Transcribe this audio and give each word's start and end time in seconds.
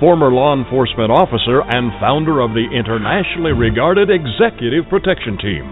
former 0.00 0.30
law 0.32 0.56
enforcement 0.56 1.10
officer, 1.10 1.62
and 1.62 1.92
founder 2.00 2.40
of 2.40 2.50
the 2.50 2.66
internationally 2.72 3.52
regarded 3.52 4.10
Executive 4.10 4.84
Protection 4.90 5.38
Team. 5.38 5.66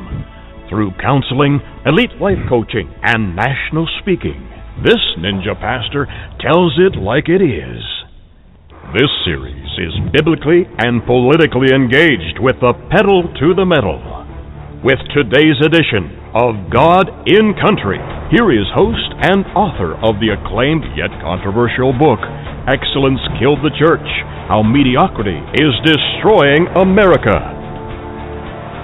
Through 0.68 0.92
counseling, 1.00 1.60
elite 1.84 2.16
life 2.20 2.40
coaching, 2.48 2.88
and 3.02 3.36
national 3.36 3.88
speaking, 4.00 4.48
this 4.84 5.02
ninja 5.18 5.58
pastor 5.58 6.06
tells 6.40 6.78
it 6.78 6.96
like 6.96 7.28
it 7.28 7.42
is. 7.42 7.82
This 8.94 9.10
series 9.24 9.68
is 9.78 10.12
biblically 10.12 10.64
and 10.78 11.04
politically 11.04 11.74
engaged 11.74 12.40
with 12.40 12.56
the 12.60 12.72
pedal 12.90 13.24
to 13.40 13.54
the 13.54 13.64
metal. 13.64 14.21
With 14.82 14.98
today's 15.14 15.54
edition 15.62 16.10
of 16.34 16.66
God 16.74 17.06
and 17.06 17.54
Country, 17.54 18.02
here 18.34 18.50
is 18.50 18.66
host 18.74 19.14
and 19.22 19.46
author 19.54 19.94
of 20.02 20.18
the 20.18 20.34
acclaimed 20.34 20.82
yet 20.98 21.14
controversial 21.22 21.94
book, 21.94 22.18
Excellence 22.66 23.22
Killed 23.38 23.62
the 23.62 23.70
Church 23.78 24.02
How 24.50 24.66
Mediocrity 24.66 25.38
is 25.54 25.70
Destroying 25.86 26.66
America. 26.74 27.30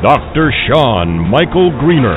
Dr. 0.06 0.54
Sean 0.70 1.19
Michael 1.19 1.74
Greener. 1.82 2.14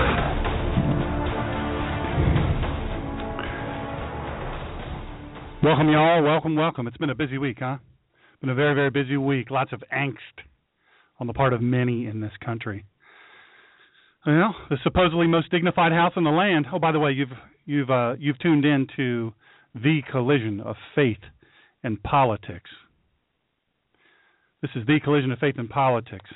Welcome, 5.65 5.89
y'all. 5.89 6.21
Welcome, 6.21 6.55
welcome. 6.55 6.85
It's 6.85 6.97
been 6.97 7.09
a 7.09 7.15
busy 7.15 7.39
week, 7.39 7.57
huh? 7.59 7.77
Been 8.41 8.51
a 8.51 8.53
very, 8.53 8.75
very 8.75 8.91
busy 8.91 9.17
week. 9.17 9.49
Lots 9.49 9.73
of 9.73 9.81
angst 9.91 10.45
on 11.19 11.25
the 11.25 11.33
part 11.33 11.51
of 11.51 11.63
many 11.63 12.05
in 12.05 12.21
this 12.21 12.33
country. 12.45 12.85
Well, 14.25 14.55
the 14.69 14.77
supposedly 14.83 15.27
most 15.27 15.49
dignified 15.49 15.91
house 15.91 16.13
in 16.15 16.23
the 16.23 16.29
land. 16.29 16.67
Oh, 16.71 16.79
by 16.79 16.91
the 16.91 16.99
way, 16.99 17.11
you've 17.11 17.29
you've 17.65 17.89
uh, 17.89 18.13
you've 18.19 18.39
tuned 18.39 18.65
in 18.65 18.87
to 18.95 19.33
the 19.73 20.01
collision 20.11 20.59
of 20.59 20.75
faith 20.95 21.21
and 21.83 22.01
politics. 22.03 22.69
This 24.61 24.71
is 24.75 24.85
the 24.85 24.99
collision 25.03 25.31
of 25.31 25.39
faith 25.39 25.55
and 25.57 25.69
politics 25.69 26.29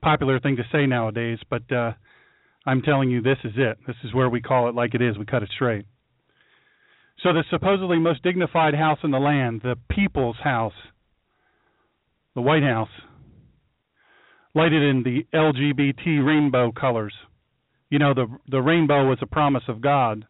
popular 0.00 0.40
thing 0.40 0.56
to 0.56 0.64
say 0.72 0.86
nowadays, 0.86 1.38
but 1.48 1.70
uh, 1.72 1.92
I'm 2.66 2.82
telling 2.82 3.10
you, 3.10 3.22
this 3.22 3.38
is 3.44 3.52
it. 3.56 3.78
This 3.86 3.96
is 4.04 4.14
where 4.14 4.28
we 4.28 4.40
call 4.40 4.68
it 4.68 4.74
like 4.74 4.94
it 4.94 5.02
is. 5.02 5.18
We 5.18 5.24
cut 5.24 5.42
it 5.42 5.50
straight. 5.54 5.86
So, 7.22 7.32
the 7.32 7.44
supposedly 7.50 7.98
most 7.98 8.22
dignified 8.22 8.74
house 8.74 8.98
in 9.04 9.10
the 9.10 9.18
land, 9.18 9.60
the 9.62 9.76
people's 9.90 10.38
house, 10.42 10.72
the 12.34 12.40
White 12.40 12.62
House, 12.62 12.88
lighted 14.54 14.82
in 14.82 15.02
the 15.02 15.26
LGBT 15.34 16.24
rainbow 16.24 16.72
colors. 16.72 17.12
You 17.90 17.98
know, 17.98 18.14
the 18.14 18.26
the 18.48 18.62
rainbow 18.62 19.06
was 19.06 19.18
a 19.20 19.26
promise 19.26 19.64
of 19.68 19.80
God 19.80 20.26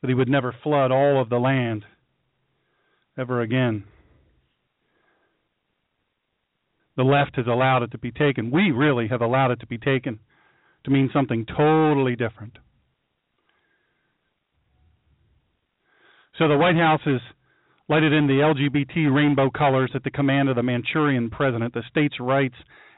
that 0.00 0.08
He 0.08 0.14
would 0.14 0.28
never 0.28 0.54
flood 0.62 0.92
all 0.92 1.20
of 1.20 1.28
the 1.28 1.38
land 1.38 1.84
ever 3.18 3.40
again 3.40 3.84
the 6.96 7.04
left 7.04 7.36
has 7.36 7.46
allowed 7.46 7.82
it 7.82 7.92
to 7.92 7.98
be 7.98 8.10
taken. 8.10 8.50
We 8.50 8.70
really 8.70 9.08
have 9.08 9.20
allowed 9.20 9.52
it 9.52 9.60
to 9.60 9.66
be 9.66 9.78
taken 9.78 10.18
to 10.84 10.90
mean 10.90 11.10
something 11.12 11.44
totally 11.46 12.16
different. 12.16 12.58
So 16.38 16.48
the 16.48 16.56
White 16.56 16.76
House 16.76 17.00
is 17.06 17.20
lighted 17.88 18.12
in 18.12 18.26
the 18.26 18.40
LGBT 18.40 19.14
rainbow 19.14 19.50
colors 19.50 19.90
at 19.94 20.04
the 20.04 20.10
command 20.10 20.48
of 20.48 20.56
the 20.56 20.62
Manchurian 20.62 21.30
president. 21.30 21.74
The 21.74 21.82
states' 21.90 22.16
rights 22.18 22.56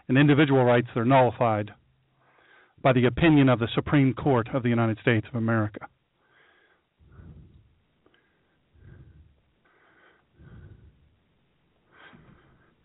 and 0.08 0.16
individual 0.16 0.64
rights 0.64 0.88
are 0.96 1.04
nullified 1.04 1.72
by 2.82 2.92
the 2.92 3.06
opinion 3.06 3.48
of 3.48 3.58
the 3.58 3.68
Supreme 3.74 4.14
Court 4.14 4.48
of 4.54 4.62
the 4.62 4.68
United 4.68 4.98
States 5.00 5.26
of 5.28 5.36
America. 5.36 5.86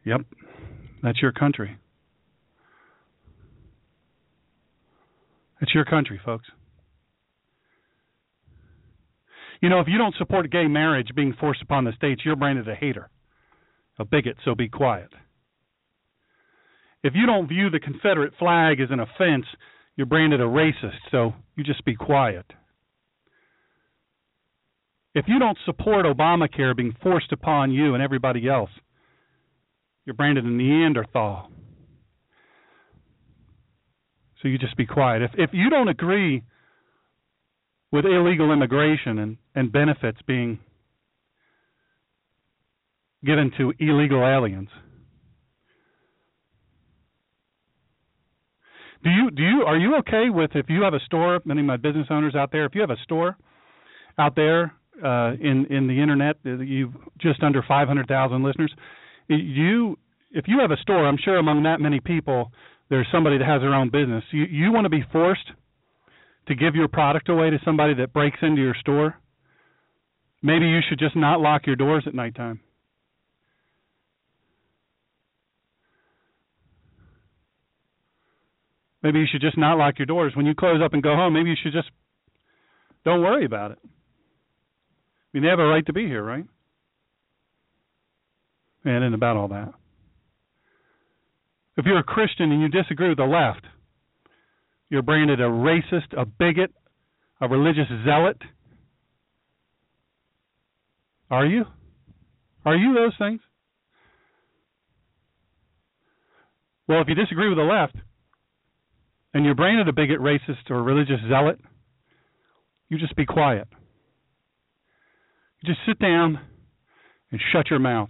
Yep. 0.05 0.21
That's 1.01 1.21
your 1.21 1.31
country. 1.31 1.77
It's 5.61 5.73
your 5.73 5.85
country, 5.85 6.19
folks. 6.25 6.45
You 9.61 9.69
know, 9.69 9.79
if 9.79 9.87
you 9.87 9.97
don't 9.97 10.15
support 10.17 10.51
gay 10.51 10.67
marriage 10.67 11.09
being 11.15 11.33
forced 11.39 11.61
upon 11.61 11.85
the 11.85 11.93
states, 11.93 12.21
you're 12.25 12.35
branded 12.35 12.67
a 12.67 12.75
hater, 12.75 13.09
a 13.97 14.03
bigot, 14.03 14.35
so 14.43 14.55
be 14.55 14.67
quiet. 14.67 15.09
If 17.01 17.13
you 17.15 17.25
don't 17.25 17.47
view 17.47 17.69
the 17.69 17.79
Confederate 17.79 18.33
flag 18.37 18.81
as 18.81 18.89
an 18.91 18.99
offense, 18.99 19.45
you're 19.95 20.07
branded 20.07 20.41
a 20.41 20.45
racist, 20.45 20.97
so 21.11 21.33
you 21.55 21.63
just 21.63 21.85
be 21.85 21.95
quiet. 21.95 22.45
If 25.15 25.25
you 25.27 25.37
don't 25.37 25.57
support 25.65 26.05
Obamacare 26.05 26.75
being 26.75 26.95
forced 27.03 27.31
upon 27.31 27.71
you 27.71 27.93
and 27.93 28.01
everybody 28.01 28.47
else, 28.47 28.71
you're 30.05 30.15
branded 30.15 30.45
a 30.45 30.49
Neanderthal. 30.49 31.49
So 34.41 34.47
you 34.47 34.57
just 34.57 34.75
be 34.75 34.85
quiet. 34.85 35.21
If 35.21 35.31
if 35.37 35.49
you 35.53 35.69
don't 35.69 35.87
agree 35.87 36.43
with 37.93 38.05
illegal 38.05 38.51
immigration 38.51 39.19
and, 39.19 39.37
and 39.53 39.71
benefits 39.71 40.17
being 40.25 40.59
given 43.23 43.51
to 43.57 43.71
illegal 43.79 44.25
aliens. 44.25 44.69
Do 49.03 49.09
you 49.09 49.31
do 49.31 49.43
you 49.43 49.63
are 49.67 49.77
you 49.77 49.95
okay 49.97 50.29
with 50.29 50.51
if 50.55 50.69
you 50.69 50.81
have 50.83 50.93
a 50.93 50.99
store? 51.05 51.41
Many 51.45 51.61
of 51.61 51.67
my 51.67 51.77
business 51.77 52.07
owners 52.09 52.35
out 52.35 52.51
there, 52.51 52.65
if 52.65 52.73
you 52.75 52.81
have 52.81 52.89
a 52.89 53.01
store 53.03 53.37
out 54.17 54.35
there 54.35 54.73
uh, 55.03 55.33
in 55.39 55.65
in 55.69 55.87
the 55.87 56.01
internet, 56.01 56.37
uh, 56.45 56.57
you 56.59 56.93
just 57.19 57.43
under 57.43 57.63
500,000 57.67 58.43
listeners 58.43 58.73
you 59.27 59.97
if 60.31 60.45
you 60.47 60.59
have 60.59 60.71
a 60.71 60.77
store, 60.77 61.07
I'm 61.07 61.17
sure 61.23 61.37
among 61.37 61.63
that 61.63 61.79
many 61.79 61.99
people 61.99 62.51
there's 62.89 63.07
somebody 63.11 63.37
that 63.37 63.45
has 63.47 63.61
their 63.61 63.73
own 63.73 63.89
business. 63.89 64.23
You 64.31 64.43
you 64.43 64.71
want 64.71 64.85
to 64.85 64.89
be 64.89 65.03
forced 65.11 65.51
to 66.47 66.55
give 66.55 66.75
your 66.75 66.87
product 66.87 67.29
away 67.29 67.49
to 67.49 67.57
somebody 67.63 67.93
that 67.95 68.13
breaks 68.13 68.37
into 68.41 68.61
your 68.61 68.75
store? 68.79 69.15
Maybe 70.41 70.65
you 70.65 70.79
should 70.87 70.99
just 70.99 71.15
not 71.15 71.39
lock 71.39 71.65
your 71.65 71.75
doors 71.75 72.03
at 72.05 72.13
nighttime. 72.13 72.59
Maybe 79.03 79.19
you 79.19 79.25
should 79.29 79.41
just 79.41 79.57
not 79.57 79.77
lock 79.77 79.99
your 79.99 80.05
doors. 80.05 80.33
When 80.35 80.45
you 80.45 80.55
close 80.55 80.81
up 80.83 80.93
and 80.93 81.03
go 81.03 81.15
home, 81.15 81.33
maybe 81.33 81.49
you 81.49 81.57
should 81.61 81.73
just 81.73 81.89
don't 83.05 83.21
worry 83.21 83.45
about 83.45 83.71
it. 83.71 83.79
I 83.83 83.87
mean, 85.33 85.43
they 85.43 85.49
have 85.49 85.59
a 85.59 85.67
right 85.67 85.85
to 85.85 85.93
be 85.93 86.07
here, 86.07 86.23
right? 86.23 86.45
and 88.85 89.03
and 89.03 89.15
about 89.15 89.37
all 89.37 89.47
that. 89.49 89.73
If 91.77 91.85
you're 91.85 91.99
a 91.99 92.03
Christian 92.03 92.51
and 92.51 92.61
you 92.61 92.67
disagree 92.67 93.09
with 93.09 93.17
the 93.17 93.23
left, 93.23 93.65
you're 94.89 95.01
branded 95.01 95.39
a 95.39 95.43
racist, 95.43 96.15
a 96.15 96.25
bigot, 96.25 96.71
a 97.41 97.47
religious 97.47 97.87
zealot. 98.05 98.37
Are 101.31 101.45
you? 101.45 101.65
Are 102.65 102.75
you 102.75 102.93
those 102.93 103.13
things? 103.17 103.41
Well, 106.87 107.01
if 107.01 107.07
you 107.07 107.15
disagree 107.15 107.49
with 107.49 107.57
the 107.57 107.63
left 107.63 107.95
and 109.33 109.45
you're 109.45 109.55
branded 109.55 109.87
a 109.87 109.93
bigot, 109.93 110.19
racist, 110.19 110.69
or 110.69 110.83
religious 110.83 111.19
zealot, 111.27 111.59
you 112.89 112.97
just 112.97 113.15
be 113.15 113.25
quiet. 113.25 113.67
You 115.61 115.73
just 115.73 115.79
sit 115.87 115.99
down 115.99 116.39
and 117.31 117.41
shut 117.51 117.69
your 117.69 117.79
mouth. 117.79 118.09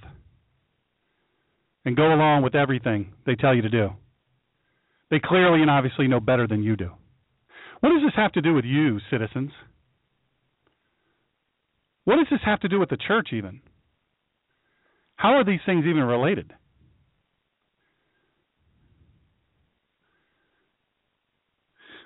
and 1.86 1.96
go 1.96 2.14
along 2.14 2.44
with 2.44 2.56
everything 2.56 3.14
they 3.26 3.36
tell 3.36 3.54
you 3.56 3.62
to 3.62 3.70
do. 3.70 3.90
They 5.12 5.20
clearly 5.24 5.62
and 5.62 5.70
obviously 5.70 6.08
know 6.08 6.20
better 6.20 6.48
than 6.48 6.64
you 6.64 6.76
do. 6.76 6.92
What 7.82 7.90
does 7.90 8.02
this 8.04 8.16
have 8.16 8.32
to 8.34 8.42
do 8.42 8.54
with 8.54 8.66
you, 8.66 9.00
citizens? 9.12 9.52
What 12.06 12.18
does 12.18 12.28
this 12.32 12.40
have 12.46 12.60
to 12.62 12.70
do 12.70 12.80
with 12.80 12.90
the 12.90 12.98
church, 12.98 13.30
even? 13.34 13.62
How 15.16 15.34
are 15.36 15.44
these 15.46 15.60
things 15.66 15.86
even 15.86 16.04
related? 16.04 16.52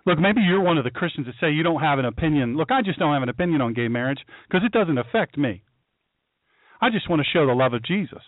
Look, 0.08 0.20
maybe 0.20 0.40
you're 0.40 0.62
one 0.62 0.78
of 0.78 0.86
the 0.86 0.90
Christians 0.90 1.28
that 1.28 1.36
say 1.42 1.52
you 1.52 1.64
don't 1.64 1.82
have 1.82 2.00
an 2.00 2.06
opinion. 2.06 2.56
Look, 2.56 2.72
I 2.72 2.82
just 2.82 2.98
don't 2.98 3.14
have 3.14 3.24
an 3.24 3.30
opinion 3.30 3.60
on 3.60 3.74
gay 3.74 3.90
marriage 3.90 4.20
because 4.48 4.66
it 4.66 4.72
doesn't 4.72 4.98
affect 4.98 5.38
me. 5.38 5.64
I 6.80 6.90
just 6.90 7.10
want 7.10 7.22
to 7.22 7.28
show 7.30 7.46
the 7.46 7.52
love 7.52 7.74
of 7.74 7.84
Jesus. 7.84 8.22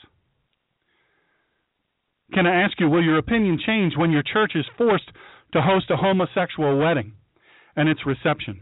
Can 2.33 2.45
I 2.45 2.63
ask 2.63 2.77
you, 2.81 2.89
will 2.89 3.01
your 3.01 3.17
opinion 3.17 3.57
change 3.65 3.93
when 3.95 4.11
your 4.11 4.23
church 4.23 4.51
is 4.55 4.65
forced 4.77 5.09
to 5.53 5.61
host 5.61 5.89
a 5.89 5.95
homosexual 5.95 6.77
wedding 6.77 7.13
and 7.77 7.87
its 7.87 8.05
reception? 8.05 8.59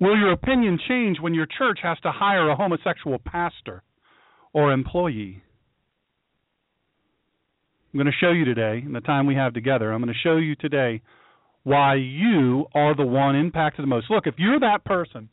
Will 0.00 0.16
your 0.16 0.30
opinion 0.30 0.78
change 0.88 1.18
when 1.20 1.34
your 1.34 1.46
church 1.46 1.80
has 1.82 1.98
to 2.04 2.12
hire 2.12 2.48
a 2.48 2.54
homosexual 2.54 3.18
pastor 3.18 3.82
or 4.52 4.72
employee? 4.72 5.42
I'm 7.92 7.98
going 7.98 8.06
to 8.06 8.18
show 8.20 8.32
you 8.32 8.44
today, 8.44 8.82
in 8.84 8.92
the 8.92 9.00
time 9.00 9.26
we 9.26 9.34
have 9.34 9.54
together, 9.54 9.92
I'm 9.92 10.02
going 10.02 10.12
to 10.12 10.20
show 10.20 10.36
you 10.36 10.54
today 10.56 11.00
why 11.64 11.94
you 11.94 12.66
are 12.74 12.94
the 12.94 13.04
one 13.04 13.34
impacted 13.34 13.82
the 13.82 13.86
most. 13.86 14.10
Look, 14.10 14.26
if 14.26 14.34
you're 14.38 14.60
that 14.60 14.84
person 14.84 15.28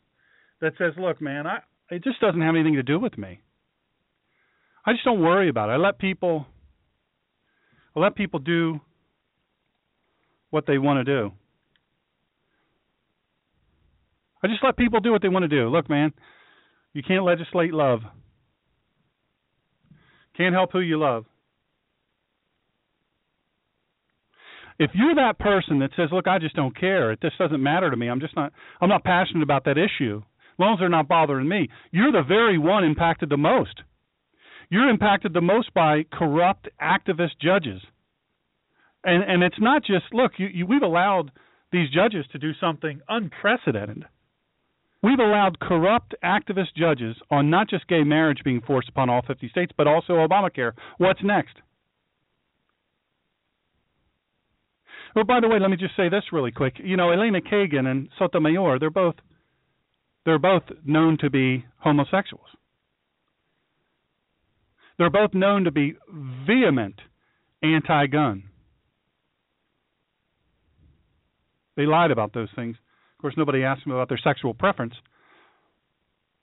that 0.60 0.72
says, 0.78 0.94
"Look, 0.98 1.20
man, 1.20 1.46
I 1.46 1.58
it 1.90 2.02
just 2.02 2.20
doesn't 2.20 2.40
have 2.40 2.54
anything 2.54 2.74
to 2.74 2.82
do 2.82 2.98
with 2.98 3.16
me. 3.18 3.40
I 4.84 4.92
just 4.92 5.04
don't 5.04 5.20
worry 5.20 5.48
about 5.48 5.68
it. 5.68 5.72
I 5.72 5.76
let 5.76 5.98
people 5.98 6.46
I 7.94 8.00
let 8.00 8.14
people 8.14 8.40
do 8.40 8.80
what 10.50 10.66
they 10.66 10.78
want 10.78 11.04
to 11.04 11.04
do. 11.04 11.32
I 14.42 14.48
just 14.48 14.62
let 14.62 14.76
people 14.76 15.00
do 15.00 15.12
what 15.12 15.22
they 15.22 15.28
want 15.28 15.42
to 15.42 15.48
do. 15.48 15.68
Look, 15.68 15.90
man, 15.90 16.12
you 16.92 17.02
can't 17.02 17.24
legislate 17.24 17.72
love. 17.72 18.00
Can't 20.36 20.54
help 20.54 20.72
who 20.72 20.80
you 20.80 20.98
love. 20.98 21.24
If 24.78 24.90
you're 24.94 25.14
that 25.14 25.38
person 25.38 25.78
that 25.78 25.90
says, 25.96 26.10
"Look, 26.12 26.28
I 26.28 26.38
just 26.38 26.54
don't 26.54 26.76
care. 26.76 27.12
It 27.12 27.20
just 27.22 27.38
doesn't 27.38 27.62
matter 27.62 27.90
to 27.90 27.96
me. 27.96 28.08
I'm 28.08 28.20
just 28.20 28.36
not 28.36 28.52
I'm 28.80 28.88
not 28.88 29.04
passionate 29.04 29.42
about 29.42 29.64
that 29.64 29.78
issue." 29.78 30.22
As 30.58 30.78
they're 30.78 30.88
not 30.88 31.08
bothering 31.08 31.48
me, 31.48 31.68
you're 31.90 32.12
the 32.12 32.22
very 32.22 32.56
one 32.56 32.82
impacted 32.82 33.28
the 33.28 33.36
most. 33.36 33.82
You're 34.70 34.88
impacted 34.88 35.34
the 35.34 35.42
most 35.42 35.72
by 35.74 36.04
corrupt 36.10 36.68
activist 36.80 37.38
judges. 37.40 37.82
And 39.04 39.22
and 39.22 39.42
it's 39.42 39.60
not 39.60 39.84
just 39.84 40.12
look, 40.12 40.32
you, 40.38 40.46
you, 40.46 40.66
we've 40.66 40.82
allowed 40.82 41.30
these 41.72 41.90
judges 41.90 42.26
to 42.32 42.38
do 42.38 42.52
something 42.54 43.00
unprecedented. 43.08 44.04
We've 45.02 45.18
allowed 45.18 45.60
corrupt 45.60 46.14
activist 46.24 46.74
judges 46.76 47.16
on 47.30 47.50
not 47.50 47.68
just 47.68 47.86
gay 47.86 48.02
marriage 48.02 48.40
being 48.44 48.60
forced 48.60 48.88
upon 48.88 49.10
all 49.10 49.22
50 49.22 49.48
states, 49.50 49.72
but 49.76 49.86
also 49.86 50.14
Obamacare. 50.14 50.72
What's 50.98 51.22
next? 51.22 51.56
Well, 55.16 55.24
by 55.24 55.40
the 55.40 55.48
way, 55.48 55.58
let 55.58 55.70
me 55.70 55.78
just 55.78 55.96
say 55.96 56.10
this 56.10 56.24
really 56.30 56.52
quick. 56.52 56.74
You 56.78 56.98
know, 56.98 57.10
Elena 57.10 57.40
Kagan 57.40 57.86
and 57.86 58.10
Sotomayor, 58.18 58.78
they're 58.78 58.90
both 58.90 59.14
they're 60.26 60.38
both 60.38 60.64
known 60.84 61.16
to 61.22 61.30
be 61.30 61.64
homosexuals. 61.78 62.48
They're 64.98 65.08
both 65.08 65.32
known 65.32 65.64
to 65.64 65.70
be 65.70 65.94
vehement 66.46 66.96
anti-gun. 67.62 68.44
They 71.76 71.86
lied 71.86 72.10
about 72.10 72.34
those 72.34 72.48
things. 72.54 72.76
Of 73.16 73.22
course, 73.22 73.34
nobody 73.36 73.62
asked 73.62 73.84
them 73.84 73.92
about 73.92 74.08
their 74.08 74.20
sexual 74.22 74.52
preference 74.52 74.94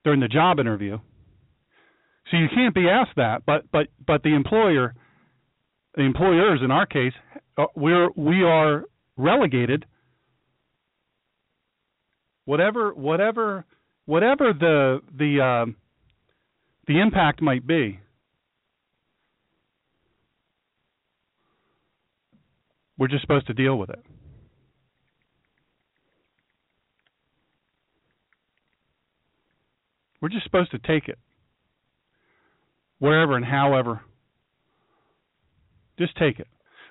during 0.04 0.20
the 0.20 0.28
job 0.28 0.60
interview. 0.60 0.98
So 2.32 2.38
you 2.38 2.48
can't 2.54 2.74
be 2.74 2.90
asked 2.90 3.18
that, 3.18 3.44
but 3.46 3.70
but 3.72 3.88
but 4.08 4.24
the 4.24 4.34
employer, 4.34 4.96
the 5.96 6.04
employers 6.04 6.62
in 6.64 6.72
our 6.72 6.88
case, 6.88 7.14
uh, 7.58 7.66
we're 7.76 8.10
we 8.16 8.44
are 8.44 8.86
relegated. 9.18 9.86
Whatever 12.46 12.94
whatever 12.94 13.66
whatever 14.06 14.54
the 14.54 15.02
the 15.18 15.42
um, 15.42 15.76
the 16.88 17.00
impact 17.00 17.42
might 17.42 17.66
be. 17.66 18.00
We're 22.98 23.08
just 23.08 23.22
supposed 23.22 23.48
to 23.48 23.54
deal 23.54 23.78
with 23.78 23.90
it. 23.90 24.04
We're 30.22 30.30
just 30.30 30.46
supposed 30.46 30.72
to 30.72 30.80
take 30.80 31.10
it. 31.10 31.20
Wherever 33.00 33.36
and 33.36 33.44
however. 33.44 34.02
Just 36.00 36.16
take 36.16 36.40
it. 36.40 36.48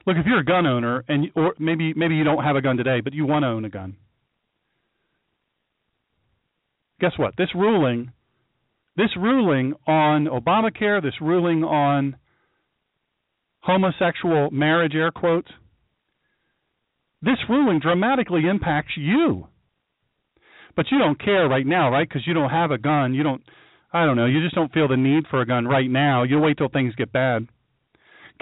Look, 0.06 0.16
if 0.16 0.26
you're 0.26 0.40
a 0.40 0.44
gun 0.44 0.66
owner 0.66 1.04
and 1.08 1.28
or 1.36 1.54
maybe 1.58 1.94
maybe 1.94 2.16
you 2.16 2.24
don't 2.24 2.42
have 2.42 2.56
a 2.56 2.62
gun 2.62 2.76
today, 2.76 3.00
but 3.00 3.12
you 3.12 3.26
want 3.26 3.44
to 3.44 3.48
own 3.48 3.64
a 3.64 3.70
gun. 3.70 3.96
Guess 7.00 7.12
what? 7.16 7.34
This 7.36 7.48
ruling 7.54 8.12
this 8.96 9.10
ruling 9.16 9.74
on 9.86 10.26
Obamacare, 10.26 11.02
this 11.02 11.14
ruling 11.20 11.64
on 11.64 12.16
homosexual 13.60 14.50
marriage 14.50 14.94
air 14.94 15.10
quotes, 15.10 15.48
this 17.22 17.38
ruling 17.48 17.78
dramatically 17.80 18.42
impacts 18.48 18.92
you. 18.96 19.46
But 20.74 20.86
you 20.90 20.98
don't 20.98 21.22
care 21.22 21.48
right 21.48 21.66
now, 21.66 21.90
right? 21.90 22.08
Because 22.08 22.26
you 22.26 22.34
don't 22.34 22.50
have 22.50 22.70
a 22.70 22.78
gun. 22.78 23.14
You 23.14 23.22
don't, 23.22 23.42
I 23.92 24.04
don't 24.04 24.16
know, 24.16 24.26
you 24.26 24.42
just 24.42 24.54
don't 24.54 24.72
feel 24.72 24.88
the 24.88 24.96
need 24.96 25.26
for 25.30 25.40
a 25.40 25.46
gun 25.46 25.66
right 25.66 25.88
now. 25.88 26.22
You'll 26.24 26.42
wait 26.42 26.58
till 26.58 26.68
things 26.68 26.94
get 26.94 27.12
bad. 27.12 27.48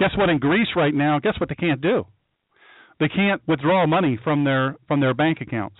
Guess 0.01 0.17
what? 0.17 0.31
In 0.31 0.39
Greece 0.39 0.69
right 0.75 0.95
now, 0.95 1.19
guess 1.19 1.39
what 1.39 1.47
they 1.47 1.53
can't 1.53 1.79
do? 1.79 2.05
They 2.99 3.07
can't 3.07 3.39
withdraw 3.47 3.85
money 3.85 4.17
from 4.23 4.43
their 4.43 4.75
from 4.87 4.99
their 4.99 5.13
bank 5.13 5.41
accounts. 5.41 5.75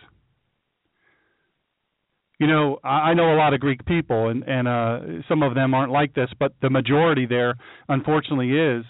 You 2.40 2.46
know, 2.46 2.80
I 2.84 3.16
know 3.16 3.34
a 3.34 3.38
lot 3.38 3.56
of 3.56 3.62
Greek 3.62 3.84
people, 3.84 4.28
and 4.28 4.44
and 4.44 4.68
uh, 4.68 5.24
some 5.28 5.42
of 5.42 5.56
them 5.56 5.74
aren't 5.74 5.92
like 5.92 6.14
this, 6.14 6.30
but 6.40 6.54
the 6.62 6.70
majority 6.70 7.26
there, 7.26 7.56
unfortunately, 7.90 8.52
is. 8.52 8.86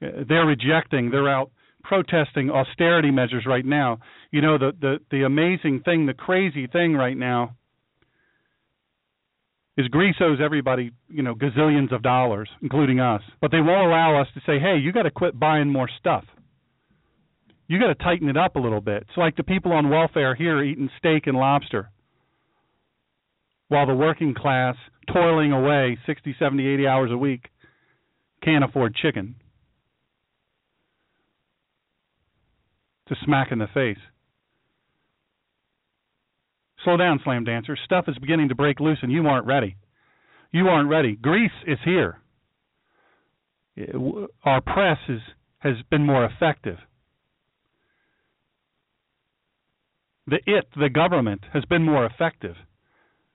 They're 0.00 0.44
rejecting. 0.44 1.12
They're 1.12 1.28
out 1.28 1.52
protesting 1.84 2.50
austerity 2.50 3.12
measures 3.12 3.44
right 3.46 3.64
now. 3.64 4.00
You 4.32 4.40
know, 4.40 4.58
the 4.58 4.72
the 4.80 4.98
the 5.12 5.22
amazing 5.22 5.82
thing, 5.84 6.06
the 6.06 6.14
crazy 6.14 6.66
thing 6.66 6.94
right 6.94 7.16
now 7.16 7.54
is 9.76 9.88
Greece 9.88 10.16
owes 10.20 10.38
everybody, 10.42 10.92
you 11.08 11.22
know, 11.22 11.34
gazillions 11.34 11.92
of 11.92 12.02
dollars, 12.02 12.48
including 12.60 13.00
us. 13.00 13.22
But 13.40 13.50
they 13.50 13.60
won't 13.60 13.86
allow 13.86 14.20
us 14.20 14.28
to 14.34 14.40
say, 14.46 14.58
"Hey, 14.58 14.76
you 14.78 14.92
got 14.92 15.04
to 15.04 15.10
quit 15.10 15.38
buying 15.38 15.68
more 15.68 15.88
stuff." 15.98 16.24
You 17.68 17.78
got 17.78 17.86
to 17.86 17.94
tighten 17.94 18.28
it 18.28 18.36
up 18.36 18.56
a 18.56 18.58
little 18.58 18.82
bit. 18.82 19.04
It's 19.08 19.16
like 19.16 19.36
the 19.36 19.44
people 19.44 19.72
on 19.72 19.88
welfare 19.88 20.34
here 20.34 20.62
eating 20.62 20.90
steak 20.98 21.26
and 21.26 21.38
lobster 21.38 21.90
while 23.68 23.86
the 23.86 23.94
working 23.94 24.34
class 24.34 24.76
toiling 25.10 25.52
away 25.52 25.96
60, 26.04 26.36
70, 26.38 26.66
80 26.66 26.86
hours 26.86 27.10
a 27.10 27.16
week 27.16 27.48
can't 28.42 28.62
afford 28.62 28.94
chicken. 28.94 29.34
It's 33.06 33.18
a 33.18 33.24
smack 33.24 33.50
in 33.50 33.58
the 33.58 33.68
face. 33.72 33.96
Slow 36.84 36.96
down, 36.96 37.20
slam 37.22 37.44
dancer. 37.44 37.76
Stuff 37.84 38.06
is 38.08 38.18
beginning 38.18 38.48
to 38.48 38.54
break 38.54 38.80
loose, 38.80 38.98
and 39.02 39.12
you 39.12 39.26
aren't 39.26 39.46
ready. 39.46 39.76
You 40.50 40.68
aren't 40.68 40.88
ready. 40.88 41.16
Greece 41.16 41.50
is 41.66 41.78
here. 41.84 42.18
Eh, 43.78 43.84
our 44.44 44.60
press 44.60 44.98
is, 45.08 45.20
has 45.58 45.76
been 45.90 46.04
more 46.04 46.24
effective. 46.24 46.78
The 50.26 50.38
it, 50.46 50.66
the 50.76 50.88
government, 50.88 51.42
has 51.52 51.64
been 51.64 51.84
more 51.84 52.06
effective 52.06 52.54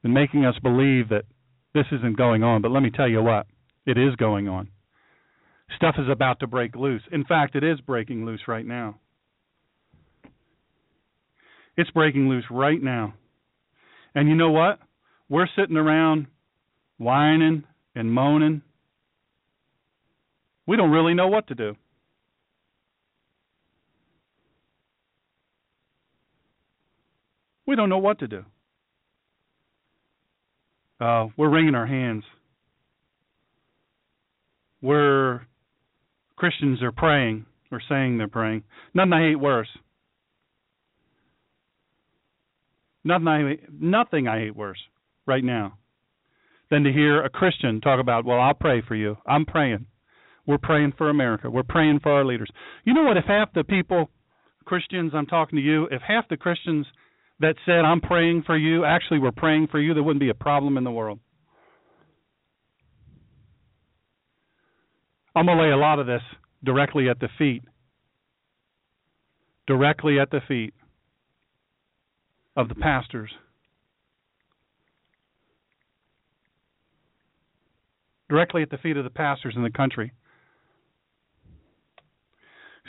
in 0.04 0.13
making 0.13 0.46
us 0.46 0.56
believe 0.62 1.10
that 1.10 1.25
this 1.74 1.86
isn't 1.92 2.18
going 2.18 2.44
on. 2.44 2.62
But 2.62 2.72
let 2.72 2.82
me 2.82 2.92
tell 2.92 3.10
you 3.10 3.22
what, 3.22 3.48
it 3.86 3.98
is 3.98 4.16
going 4.16 4.48
on. 4.48 4.70
Stuff 5.75 5.96
is 5.98 6.10
about 6.10 6.39
to 6.39 6.48
break 6.48 6.75
loose. 6.75 7.01
In 7.12 7.25
fact, 7.25 7.56
it 7.56 7.63
is 7.63 7.82
breaking 7.82 8.25
loose 8.25 8.42
right 8.48 8.66
now. 8.66 9.00
It's 11.75 11.92
breaking 11.92 12.30
loose 12.30 12.46
right 12.50 12.82
now. 12.82 13.13
And 14.17 14.27
you 14.27 14.33
know 14.33 14.50
what? 14.50 14.79
We're 15.29 15.45
sitting 15.55 15.77
around 15.77 16.25
whining 16.97 17.65
and 17.93 18.12
moaning. 18.12 18.63
We 20.65 20.75
don't 20.75 20.89
really 20.89 21.13
know 21.13 21.27
what 21.27 21.50
to 21.50 21.53
do. 21.53 21.75
We 27.67 27.75
don't 27.75 27.89
know 27.89 28.00
what 28.00 28.17
to 28.17 28.27
do. 28.27 28.43
Uh, 31.00 31.27
we're 31.38 31.50
wringing 31.50 31.75
our 31.75 31.86
hands. 31.86 32.24
We're 34.81 35.41
Christians 36.38 36.81
are 36.81 36.91
praying 36.91 37.45
or 37.71 37.79
saying 37.88 38.17
they're 38.17 38.27
praying. 38.27 38.63
Nothing 38.95 39.13
I 39.13 39.29
hate 39.29 39.36
worse. 39.36 39.69
Nothing 43.08 43.28
I 43.30 43.58
nothing 43.72 44.28
I 44.28 44.40
hate 44.40 44.56
worse 44.56 44.80
right 45.26 45.44
now 45.44 45.78
than 46.70 46.84
to 46.84 46.92
hear 46.92 47.24
a 47.24 47.30
Christian 47.30 47.80
talk 47.80 48.02
about, 48.02 48.26
"Well, 48.26 48.42
I'll 48.42 48.54
pray 48.54 48.82
for 48.82 48.96
you. 48.96 49.18
I'm 49.26 49.46
praying. 49.46 49.86
We're 50.46 50.58
praying 50.58 50.92
for 50.98 51.10
America. 51.10 51.50
We're 51.50 51.64
praying 51.64 52.02
for 52.02 52.12
our 52.12 52.26
leaders." 52.26 52.52
You 52.84 52.94
know 52.94 53.04
what? 53.04 53.16
If 53.16 53.24
half 53.24 53.54
the 53.54 53.64
people, 53.64 54.12
Christians, 54.66 55.16
I'm 55.16 55.26
talking 55.26 55.56
to 55.56 55.64
you, 55.64 55.86
if 55.86 56.02
half 56.02 56.28
the 56.28 56.36
Christians 56.36 56.86
that 57.40 57.56
said, 57.66 57.86
"I'm 57.86 58.02
praying 58.02 58.44
for 58.44 58.58
you," 58.58 58.84
actually 58.84 59.20
were 59.20 59.32
praying 59.32 59.68
for 59.68 59.80
you, 59.80 59.94
there 59.94 60.04
wouldn't 60.04 60.20
be 60.20 60.28
a 60.28 60.34
problem 60.34 60.78
in 60.78 60.84
the 60.84 60.92
world. 60.92 61.22
I'm 65.34 65.46
going 65.46 65.58
to 65.58 65.64
lay 65.64 65.72
a 65.72 65.78
lot 65.78 66.00
of 66.00 66.08
this 66.08 66.24
directly 66.62 67.08
at 67.08 67.22
the 67.22 67.30
feet. 67.38 67.64
Directly 69.66 70.20
at 70.20 70.30
the 70.30 70.42
feet 70.42 70.74
of 72.58 72.68
the 72.68 72.76
pastors. 72.76 73.30
Directly 78.30 78.62
at 78.64 78.70
the 78.70 78.78
feet 78.78 78.98
of 78.98 79.06
the 79.06 79.10
pastors 79.10 79.54
in 79.56 79.64
the 79.64 79.70
country. 79.70 80.12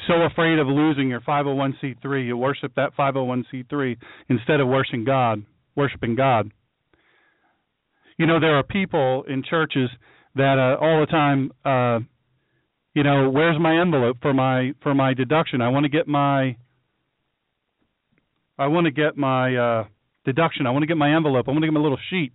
So 0.08 0.14
afraid 0.22 0.58
of 0.58 0.66
losing 0.66 1.08
your 1.08 1.20
501c3, 1.20 2.26
you 2.26 2.36
worship 2.36 2.72
that 2.74 2.96
501c3 2.96 3.96
instead 4.28 4.60
of 4.60 4.66
worshiping 4.66 5.04
God, 5.04 5.44
worshiping 5.76 6.16
God. 6.16 6.50
You 8.16 8.26
know, 8.26 8.40
there 8.40 8.56
are 8.56 8.64
people 8.64 9.24
in 9.28 9.44
churches 9.48 9.90
that 10.34 10.58
uh, 10.58 10.82
all 10.82 11.00
the 11.00 11.06
time 11.06 11.52
uh 11.64 12.00
you 12.94 13.04
know, 13.04 13.30
where's 13.30 13.60
my 13.60 13.80
envelope 13.80 14.16
for 14.20 14.34
my 14.34 14.72
for 14.82 14.92
my 14.92 15.14
deduction? 15.14 15.60
I 15.60 15.68
want 15.68 15.84
to 15.84 15.88
get 15.88 16.08
my 16.08 16.56
I 18.58 18.66
want 18.66 18.86
to 18.86 18.90
get 18.90 19.16
my 19.16 19.54
uh, 19.54 19.84
deduction. 20.24 20.66
I 20.66 20.70
want 20.70 20.82
to 20.82 20.86
get 20.86 20.96
my 20.96 21.14
envelope. 21.14 21.46
I 21.48 21.52
want 21.52 21.62
to 21.62 21.66
get 21.66 21.74
my 21.74 21.80
little 21.80 21.98
sheet. 22.10 22.32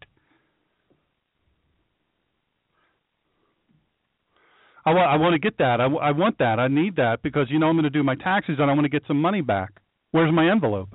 I 4.86 4.92
want 4.92 5.10
I 5.10 5.16
want 5.16 5.34
to 5.34 5.40
get 5.40 5.58
that. 5.60 5.80
I, 5.80 5.86
I 5.86 6.12
want 6.12 6.40
that. 6.40 6.60
I 6.60 6.68
need 6.68 6.98
that 6.98 7.22
because 7.24 7.48
you 7.50 7.60
know 7.60 7.68
I'm 7.68 7.76
going 7.76 7.84
to 7.84 7.90
do 7.90 8.04
my 8.04 8.16
taxes 8.16 8.56
and 8.60 8.70
I 8.70 8.74
want 8.74 8.86
to 8.86 8.90
get 8.90 9.04
some 9.08 9.22
money 9.22 9.42
back. 9.42 9.72
Where's 10.12 10.34
my 10.34 10.50
envelope? 10.50 10.90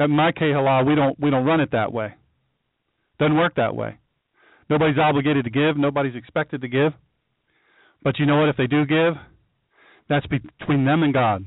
At 0.00 0.10
my 0.10 0.32
Kehala, 0.32 0.86
we 0.86 0.94
don't 0.94 1.18
we 1.18 1.30
don't 1.30 1.44
run 1.44 1.60
it 1.60 1.70
that 1.72 1.92
way. 1.92 2.14
Doesn't 3.18 3.36
work 3.36 3.56
that 3.56 3.74
way. 3.74 3.98
Nobody's 4.70 4.98
obligated 4.98 5.44
to 5.44 5.50
give. 5.50 5.76
Nobody's 5.76 6.14
expected 6.14 6.60
to 6.60 6.68
give. 6.68 6.92
But 8.02 8.18
you 8.18 8.26
know 8.26 8.38
what? 8.38 8.48
If 8.48 8.56
they 8.56 8.66
do 8.66 8.84
give, 8.86 9.14
that's 10.08 10.26
between 10.26 10.84
them 10.84 11.02
and 11.02 11.12
God. 11.12 11.44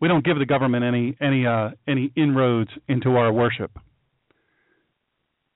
We 0.00 0.08
don't 0.08 0.24
give 0.24 0.38
the 0.38 0.46
government 0.46 0.84
any 0.84 1.16
any 1.20 1.46
uh, 1.46 1.70
any 1.88 2.12
inroads 2.16 2.70
into 2.88 3.16
our 3.16 3.32
worship, 3.32 3.78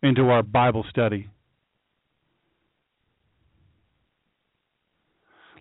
into 0.03 0.29
our 0.31 0.43
Bible 0.43 0.85
study. 0.91 1.29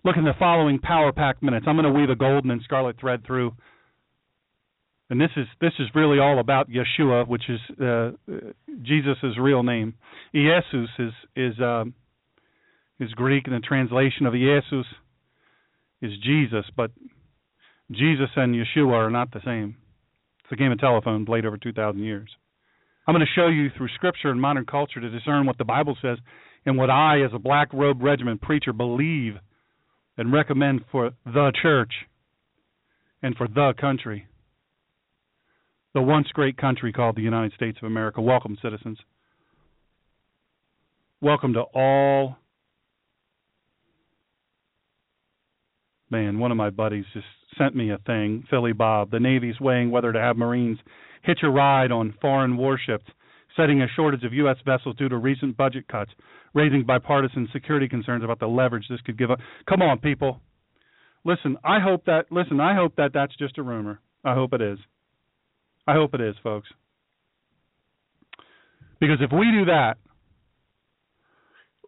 Look 0.02 0.16
in 0.16 0.24
the 0.24 0.32
following 0.38 0.78
power 0.78 1.12
pack 1.12 1.42
minutes. 1.42 1.66
I'm 1.68 1.76
going 1.76 1.92
to 1.92 1.98
weave 1.98 2.08
a 2.08 2.16
golden 2.16 2.50
and 2.50 2.62
scarlet 2.62 2.98
thread 2.98 3.26
through 3.26 3.52
and 5.10 5.20
this 5.20 5.30
is 5.36 5.46
this 5.60 5.72
is 5.80 5.88
really 5.94 6.20
all 6.20 6.38
about 6.38 6.68
Yeshua, 6.70 7.26
which 7.26 7.42
is 7.48 7.60
uh, 7.82 8.12
Jesus' 8.82 9.36
real 9.38 9.64
name. 9.64 9.94
Jesus 10.32 10.88
is 10.98 11.12
is 11.34 11.60
um, 11.60 11.94
is 13.00 13.10
Greek, 13.14 13.46
and 13.46 13.56
the 13.56 13.60
translation 13.60 14.26
of 14.26 14.34
Jesus 14.34 14.86
is 16.00 16.12
Jesus, 16.22 16.64
but 16.76 16.92
Jesus 17.90 18.28
and 18.36 18.54
Yeshua 18.54 18.92
are 18.92 19.10
not 19.10 19.32
the 19.32 19.40
same. 19.44 19.76
It's 20.44 20.52
a 20.52 20.56
game 20.56 20.72
of 20.72 20.78
telephone 20.78 21.26
played 21.26 21.44
over 21.44 21.56
2,000 21.56 22.02
years. 22.02 22.30
I'm 23.06 23.14
going 23.14 23.26
to 23.26 23.40
show 23.40 23.48
you 23.48 23.70
through 23.76 23.88
Scripture 23.94 24.30
and 24.30 24.40
modern 24.40 24.66
culture 24.66 25.00
to 25.00 25.10
discern 25.10 25.46
what 25.46 25.58
the 25.58 25.64
Bible 25.64 25.96
says 26.00 26.18
and 26.64 26.76
what 26.76 26.90
I, 26.90 27.22
as 27.22 27.30
a 27.34 27.38
black 27.38 27.72
robe 27.72 28.02
regiment 28.02 28.40
preacher, 28.40 28.72
believe 28.72 29.34
and 30.16 30.32
recommend 30.32 30.82
for 30.92 31.10
the 31.24 31.52
church 31.60 31.92
and 33.22 33.34
for 33.36 33.48
the 33.48 33.74
country 33.80 34.26
the 35.94 36.02
once 36.02 36.28
great 36.32 36.56
country 36.56 36.92
called 36.92 37.16
the 37.16 37.22
United 37.22 37.52
States 37.54 37.78
of 37.82 37.86
America. 37.86 38.20
Welcome, 38.20 38.56
citizens. 38.62 38.98
Welcome 41.20 41.54
to 41.54 41.62
all. 41.74 42.36
Man, 46.10 46.38
one 46.38 46.50
of 46.50 46.56
my 46.56 46.70
buddies 46.70 47.04
just 47.12 47.26
sent 47.58 47.74
me 47.74 47.90
a 47.90 47.98
thing, 47.98 48.44
Philly 48.50 48.72
Bob. 48.72 49.10
The 49.10 49.20
Navy's 49.20 49.60
weighing 49.60 49.90
whether 49.90 50.12
to 50.12 50.20
have 50.20 50.36
Marines 50.36 50.78
hitch 51.22 51.40
a 51.42 51.50
ride 51.50 51.92
on 51.92 52.14
foreign 52.20 52.56
warships, 52.56 53.04
citing 53.56 53.82
a 53.82 53.86
shortage 53.94 54.24
of 54.24 54.32
U.S. 54.32 54.56
vessels 54.64 54.96
due 54.96 55.08
to 55.08 55.16
recent 55.16 55.56
budget 55.56 55.86
cuts, 55.88 56.10
raising 56.54 56.84
bipartisan 56.84 57.48
security 57.52 57.88
concerns 57.88 58.24
about 58.24 58.40
the 58.40 58.46
leverage 58.46 58.86
this 58.88 59.00
could 59.02 59.18
give 59.18 59.30
up. 59.30 59.38
Come 59.68 59.82
on, 59.82 59.98
people. 59.98 60.40
Listen, 61.24 61.56
I 61.64 61.80
hope 61.80 62.06
that 62.06 62.26
listen, 62.30 62.60
I 62.60 62.74
hope 62.74 62.96
that 62.96 63.12
that's 63.12 63.36
just 63.36 63.58
a 63.58 63.62
rumor. 63.62 64.00
I 64.24 64.34
hope 64.34 64.52
it 64.54 64.62
is. 64.62 64.78
I 65.86 65.94
hope 65.94 66.14
it 66.14 66.20
is, 66.20 66.34
folks. 66.42 66.68
Because 69.00 69.18
if 69.20 69.30
we 69.32 69.50
do 69.50 69.64
that, 69.66 69.94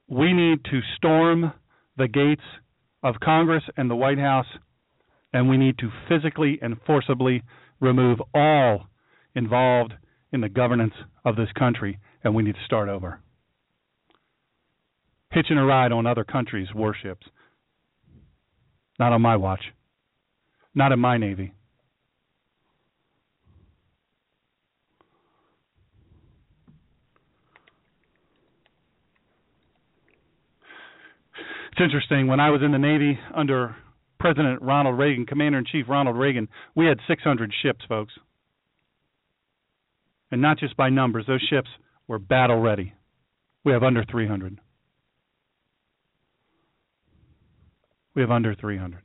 we 0.09 0.33
need 0.33 0.64
to 0.64 0.81
storm 0.97 1.52
the 1.97 2.09
gates 2.09 2.42
of 3.02 3.16
Congress 3.23 3.62
and 3.76 3.90
the 3.90 3.97
White 3.97 4.19
House, 4.19 4.47
and 5.32 5.48
we 5.48 5.56
need 5.56 5.78
to 5.78 5.90
physically 6.08 6.58
and 6.60 6.76
forcibly 6.86 7.42
remove 7.80 8.20
all 8.34 8.86
involved 9.34 9.94
in 10.32 10.40
the 10.40 10.48
governance 10.48 10.94
of 11.24 11.36
this 11.36 11.48
country, 11.58 11.98
and 12.24 12.34
we 12.34 12.42
need 12.42 12.54
to 12.54 12.64
start 12.64 12.88
over. 12.88 13.20
Hitching 15.30 15.58
a 15.58 15.64
ride 15.64 15.92
on 15.92 16.06
other 16.06 16.24
countries' 16.24 16.68
warships. 16.74 17.26
Not 18.98 19.12
on 19.12 19.22
my 19.22 19.36
watch. 19.36 19.62
Not 20.74 20.92
in 20.92 20.98
my 20.98 21.16
Navy. 21.16 21.52
It's 31.72 31.80
interesting. 31.80 32.26
When 32.26 32.38
I 32.38 32.50
was 32.50 32.60
in 32.62 32.70
the 32.72 32.78
Navy 32.78 33.18
under 33.34 33.74
President 34.23 34.62
Ronald 34.62 34.97
Reagan, 34.97 35.26
Commander 35.26 35.59
in 35.59 35.64
Chief 35.64 35.85
Ronald 35.88 36.17
Reagan, 36.17 36.47
we 36.76 36.87
had 36.87 36.99
600 37.09 37.52
ships, 37.61 37.85
folks. 37.88 38.12
And 40.31 40.41
not 40.41 40.61
just 40.61 40.76
by 40.76 40.91
numbers, 40.91 41.25
those 41.26 41.45
ships 41.50 41.69
were 42.07 42.21
battle 42.21 42.61
ready. 42.61 42.95
We 43.64 43.73
have 43.73 43.83
under 43.83 44.05
300. 44.05 44.61
We 48.14 48.23
have 48.23 48.31
under 48.31 48.55
300. 48.55 49.00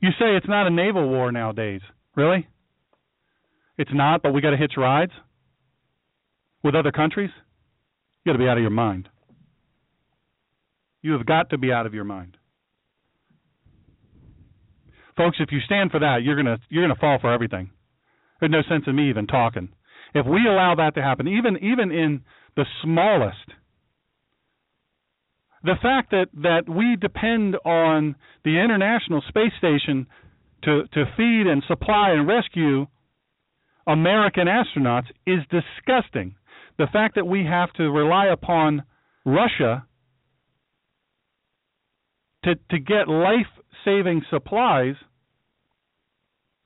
You 0.00 0.10
say 0.10 0.36
it's 0.36 0.48
not 0.48 0.68
a 0.68 0.70
naval 0.70 1.08
war 1.08 1.32
nowadays. 1.32 1.80
Really? 2.14 2.46
It's 3.78 3.90
not, 3.92 4.22
but 4.22 4.32
we 4.32 4.40
got 4.40 4.50
to 4.50 4.56
hitch 4.56 4.74
rides 4.76 5.12
with 6.62 6.76
other 6.76 6.92
countries? 6.92 7.30
You 8.24 8.30
got 8.30 8.38
to 8.38 8.44
be 8.44 8.48
out 8.48 8.58
of 8.58 8.62
your 8.62 8.70
mind. 8.70 9.08
You 11.04 11.12
have 11.12 11.26
got 11.26 11.50
to 11.50 11.58
be 11.58 11.70
out 11.70 11.84
of 11.84 11.92
your 11.92 12.04
mind. 12.04 12.38
Folks, 15.18 15.36
if 15.38 15.52
you 15.52 15.60
stand 15.60 15.90
for 15.90 16.00
that, 16.00 16.22
you're 16.22 16.34
gonna 16.34 16.56
you're 16.70 16.82
gonna 16.82 16.98
fall 16.98 17.18
for 17.20 17.30
everything. 17.30 17.70
There's 18.40 18.50
no 18.50 18.62
sense 18.66 18.84
in 18.86 18.96
me 18.96 19.10
even 19.10 19.26
talking. 19.26 19.68
If 20.14 20.24
we 20.24 20.48
allow 20.48 20.74
that 20.76 20.94
to 20.94 21.02
happen, 21.02 21.28
even 21.28 21.58
even 21.58 21.92
in 21.92 22.22
the 22.56 22.64
smallest, 22.82 23.36
the 25.62 25.74
fact 25.82 26.10
that, 26.12 26.28
that 26.42 26.68
we 26.68 26.96
depend 26.98 27.56
on 27.66 28.16
the 28.42 28.58
International 28.58 29.22
Space 29.28 29.52
Station 29.58 30.06
to, 30.62 30.84
to 30.94 31.04
feed 31.18 31.46
and 31.46 31.62
supply 31.68 32.12
and 32.12 32.26
rescue 32.26 32.86
American 33.86 34.46
astronauts 34.46 35.08
is 35.26 35.40
disgusting. 35.50 36.36
The 36.78 36.86
fact 36.90 37.16
that 37.16 37.26
we 37.26 37.44
have 37.44 37.70
to 37.74 37.90
rely 37.90 38.28
upon 38.28 38.84
Russia 39.26 39.84
to 42.44 42.54
to 42.70 42.78
get 42.78 43.08
life 43.08 43.46
saving 43.84 44.22
supplies, 44.30 44.94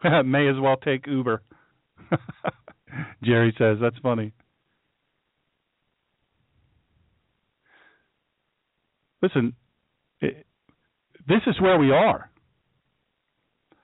may 0.25 0.49
as 0.49 0.56
well 0.61 0.76
take 0.76 1.06
Uber. 1.06 1.42
Jerry 3.23 3.54
says 3.58 3.78
that's 3.80 3.99
funny. 4.02 4.32
Listen, 9.20 9.54
it, 10.20 10.47
this 11.26 11.40
is 11.47 11.61
where 11.61 11.78
we 11.78 11.90
are. 11.90 12.30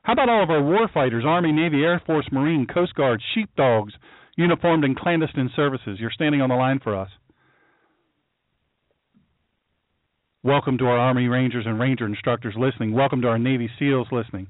How 0.03 0.13
about 0.13 0.29
all 0.29 0.43
of 0.43 0.51
our 0.51 0.63
war 0.63 0.89
fighters, 0.93 1.25
Army, 1.27 1.51
Navy, 1.51 1.83
Air 1.83 2.01
Force, 2.07 2.27
Marine, 2.31 2.67
Coast 2.67 2.95
Guard, 2.95 3.23
sheepdogs, 3.35 3.95
uniformed 4.37 4.85
in 4.85 4.95
clandestine 4.95 5.51
services. 5.57 5.99
You're 5.99 6.11
standing 6.11 6.41
on 6.41 6.51
the 6.51 6.55
line 6.55 6.79
for 6.83 6.95
us. 6.95 7.09
Welcome 10.45 10.77
to 10.77 10.85
our 10.85 10.99
Army 10.99 11.27
Rangers 11.27 11.65
and 11.67 11.81
Ranger 11.81 12.05
instructors 12.05 12.53
listening. 12.55 12.93
Welcome 12.93 13.23
to 13.23 13.29
our 13.29 13.39
Navy 13.39 13.71
SEALs 13.79 14.09
listening. 14.13 14.47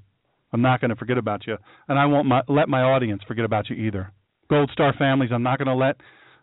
I'm 0.53 0.61
not 0.61 0.81
going 0.81 0.89
to 0.89 0.97
forget 0.97 1.19
about 1.19 1.47
you, 1.47 1.57
and 1.87 1.97
I 1.97 2.07
won't 2.07 2.27
my, 2.27 2.43
let 2.49 2.69
my 2.69 2.83
audience 2.83 3.23
forget 3.29 3.45
about 3.45 3.71
you 3.71 3.77
either. 3.77 4.13
Gold 4.51 4.71
Star 4.73 4.93
families, 4.99 5.31
I'm 5.33 5.45
not 5.45 5.61
going 5.61 5.69
to 5.69 5.75
let 5.77 5.95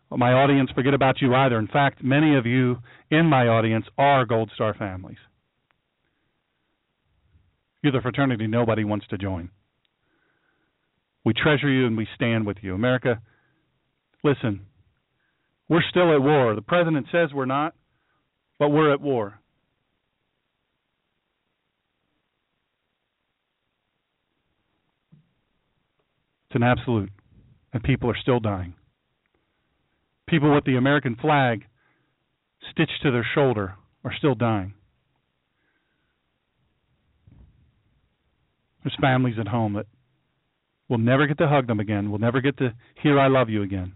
my 0.10 0.32
audience 0.32 0.72
forget 0.74 0.94
about 0.94 1.22
you 1.22 1.36
either. 1.36 1.60
In 1.60 1.68
fact, 1.68 2.02
many 2.02 2.38
of 2.38 2.46
you 2.46 2.78
in 3.10 3.26
my 3.26 3.50
audience 3.50 3.84
are 3.98 4.26
Gold 4.26 4.50
Star 4.56 4.74
families. 4.74 5.18
You're 7.84 7.92
the 7.92 8.00
fraternity 8.00 8.48
nobody 8.48 8.86
wants 8.86 9.06
to 9.08 9.18
join. 9.18 9.50
We 11.26 11.34
treasure 11.34 11.70
you 11.70 11.88
and 11.88 11.98
we 11.98 12.08
stand 12.16 12.46
with 12.46 12.60
you. 12.62 12.74
America, 12.74 13.20
listen, 14.24 14.62
we're 15.68 15.84
still 15.90 16.16
at 16.16 16.22
war. 16.22 16.56
The 16.56 16.62
president 16.62 17.08
says 17.12 17.32
we're 17.34 17.44
not, 17.44 17.76
but 18.58 18.70
we're 18.70 18.94
at 18.94 19.02
war. 19.02 19.41
It's 26.52 26.56
an 26.58 26.64
absolute. 26.64 27.10
And 27.72 27.82
people 27.82 28.10
are 28.10 28.18
still 28.22 28.42
dying. 28.42 28.74
People 30.28 30.54
with 30.54 30.66
the 30.66 30.76
American 30.76 31.16
flag 31.16 31.64
stitched 32.70 33.02
to 33.04 33.12
their 33.12 33.26
shoulder 33.34 33.76
are 34.04 34.14
still 34.18 34.36
dying. 34.36 34.74
There's 38.84 38.98
families 39.00 39.36
at 39.40 39.48
home 39.48 39.76
that 39.76 39.86
will 40.90 40.98
never 40.98 41.26
get 41.26 41.38
to 41.38 41.48
hug 41.48 41.68
them 41.68 41.80
again, 41.80 42.12
will 42.12 42.20
never 42.20 42.42
get 42.42 42.58
to 42.58 42.74
hear 43.02 43.18
I 43.18 43.30
love 43.30 43.50
you 43.50 43.64
again. 43.64 43.94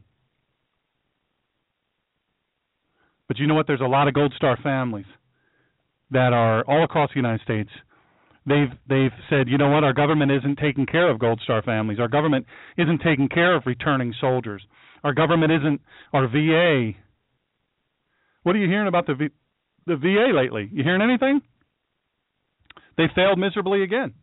But 3.27 3.37
you 3.37 3.47
know 3.47 3.55
what? 3.55 3.67
There's 3.67 3.81
a 3.81 3.85
lot 3.85 4.07
of 4.07 4.13
Gold 4.13 4.33
Star 4.37 4.57
families 4.63 5.07
that 6.11 6.31
are 6.31 6.63
all 6.69 6.85
across 6.85 7.09
the 7.09 7.17
United 7.17 7.41
States 7.41 7.69
they've 8.45 8.71
they've 8.87 9.11
said, 9.29 9.47
you 9.47 9.57
know 9.57 9.69
what, 9.69 9.83
our 9.83 9.93
government 9.93 10.31
isn't 10.31 10.57
taking 10.57 10.85
care 10.85 11.09
of 11.09 11.19
Gold 11.19 11.41
Star 11.43 11.61
families. 11.61 11.99
Our 11.99 12.07
government 12.07 12.45
isn't 12.77 13.01
taking 13.01 13.29
care 13.29 13.55
of 13.55 13.63
returning 13.65 14.13
soldiers. 14.19 14.63
Our 15.03 15.13
government 15.13 15.51
isn't 15.51 15.81
our 16.13 16.27
VA. 16.27 16.91
What 18.43 18.55
are 18.55 18.59
you 18.59 18.67
hearing 18.67 18.87
about 18.87 19.07
the 19.07 19.15
v, 19.15 19.29
the 19.85 19.95
VA 19.95 20.35
lately? 20.35 20.69
You 20.71 20.83
hearing 20.83 21.01
anything? 21.01 21.41
They 22.97 23.05
failed 23.13 23.39
miserably 23.39 23.83
again. 23.83 24.13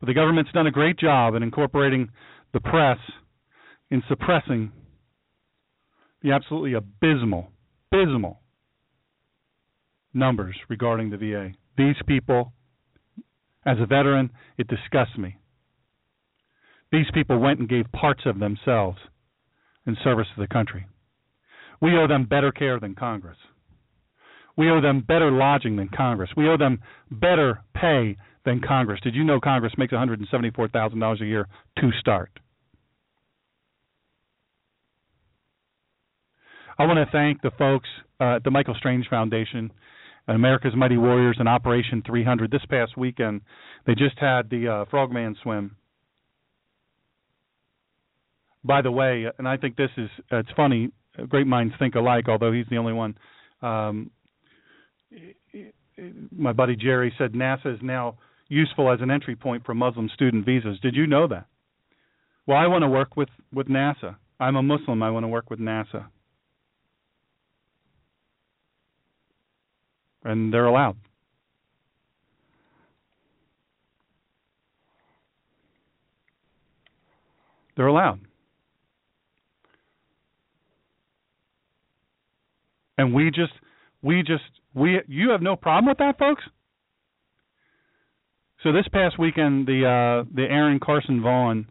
But 0.00 0.06
the 0.06 0.14
government's 0.14 0.52
done 0.52 0.66
a 0.66 0.70
great 0.70 0.98
job 0.98 1.34
in 1.34 1.42
incorporating 1.42 2.10
the 2.52 2.60
press 2.60 2.98
in 3.90 4.02
suppressing 4.08 4.72
the 6.22 6.32
absolutely 6.32 6.74
abysmal, 6.74 7.48
abysmal 7.90 8.40
numbers 10.12 10.56
regarding 10.68 11.10
the 11.10 11.16
VA. 11.16 11.50
These 11.76 11.96
people 12.06 12.52
as 13.66 13.78
a 13.80 13.86
veteran, 13.86 14.30
it 14.56 14.68
disgusts 14.68 15.16
me. 15.18 15.36
These 16.90 17.06
people 17.12 17.38
went 17.38 17.60
and 17.60 17.68
gave 17.68 17.90
parts 17.92 18.22
of 18.24 18.38
themselves 18.38 18.98
in 19.86 19.96
service 20.02 20.26
to 20.34 20.40
the 20.40 20.48
country. 20.48 20.86
We 21.80 21.96
owe 21.96 22.06
them 22.06 22.24
better 22.24 22.50
care 22.50 22.80
than 22.80 22.94
Congress. 22.94 23.36
We 24.56 24.70
owe 24.70 24.80
them 24.80 25.04
better 25.06 25.30
lodging 25.30 25.76
than 25.76 25.88
Congress. 25.88 26.30
We 26.36 26.48
owe 26.48 26.56
them 26.56 26.80
better 27.10 27.62
pay 27.74 28.16
than 28.44 28.60
Congress. 28.60 29.00
Did 29.02 29.14
you 29.14 29.22
know 29.22 29.38
Congress 29.38 29.72
makes 29.78 29.92
$174,000 29.92 31.20
a 31.20 31.24
year 31.24 31.46
to 31.78 31.90
start? 32.00 32.30
I 36.78 36.86
want 36.86 36.98
to 36.98 37.10
thank 37.12 37.42
the 37.42 37.50
folks 37.58 37.88
uh, 38.20 38.36
at 38.36 38.44
the 38.44 38.50
Michael 38.50 38.74
Strange 38.74 39.08
Foundation 39.08 39.70
America's 40.28 40.76
Mighty 40.76 40.96
Warriors 40.96 41.36
and 41.38 41.48
Operation 41.48 42.02
300. 42.06 42.50
This 42.50 42.64
past 42.68 42.96
weekend, 42.96 43.40
they 43.86 43.94
just 43.94 44.18
had 44.18 44.50
the 44.50 44.68
uh, 44.68 44.84
Frogman 44.90 45.36
swim. 45.42 45.76
By 48.62 48.82
the 48.82 48.90
way, 48.90 49.26
and 49.38 49.48
I 49.48 49.56
think 49.56 49.76
this 49.76 49.90
is 49.96 50.10
it's 50.30 50.50
funny. 50.54 50.90
Great 51.28 51.46
minds 51.46 51.74
think 51.78 51.94
alike. 51.94 52.28
Although 52.28 52.52
he's 52.52 52.66
the 52.70 52.76
only 52.76 52.92
one. 52.92 53.16
Um, 53.62 54.10
my 56.30 56.52
buddy 56.52 56.76
Jerry 56.76 57.12
said 57.18 57.32
NASA 57.32 57.74
is 57.74 57.80
now 57.82 58.18
useful 58.48 58.92
as 58.92 59.00
an 59.00 59.10
entry 59.10 59.36
point 59.36 59.64
for 59.64 59.74
Muslim 59.74 60.10
student 60.12 60.44
visas. 60.44 60.78
Did 60.80 60.94
you 60.94 61.06
know 61.06 61.26
that? 61.28 61.46
Well, 62.46 62.58
I 62.58 62.66
want 62.66 62.82
to 62.82 62.88
work 62.88 63.16
with 63.16 63.30
with 63.52 63.68
NASA. 63.68 64.16
I'm 64.38 64.56
a 64.56 64.62
Muslim. 64.62 65.02
I 65.02 65.10
want 65.10 65.24
to 65.24 65.28
work 65.28 65.50
with 65.50 65.60
NASA. 65.60 66.06
And 70.24 70.52
they're 70.52 70.66
allowed. 70.66 70.96
They're 77.76 77.86
allowed. 77.86 78.20
And 82.96 83.14
we 83.14 83.30
just 83.30 83.52
we 84.02 84.22
just 84.22 84.42
we 84.74 85.00
you 85.06 85.30
have 85.30 85.40
no 85.40 85.54
problem 85.54 85.88
with 85.88 85.98
that, 85.98 86.18
folks? 86.18 86.42
So 88.64 88.72
this 88.72 88.88
past 88.92 89.18
weekend 89.18 89.68
the 89.68 89.84
uh 89.86 90.28
the 90.34 90.42
Aaron 90.42 90.80
Carson 90.80 91.22
Vaughn 91.22 91.68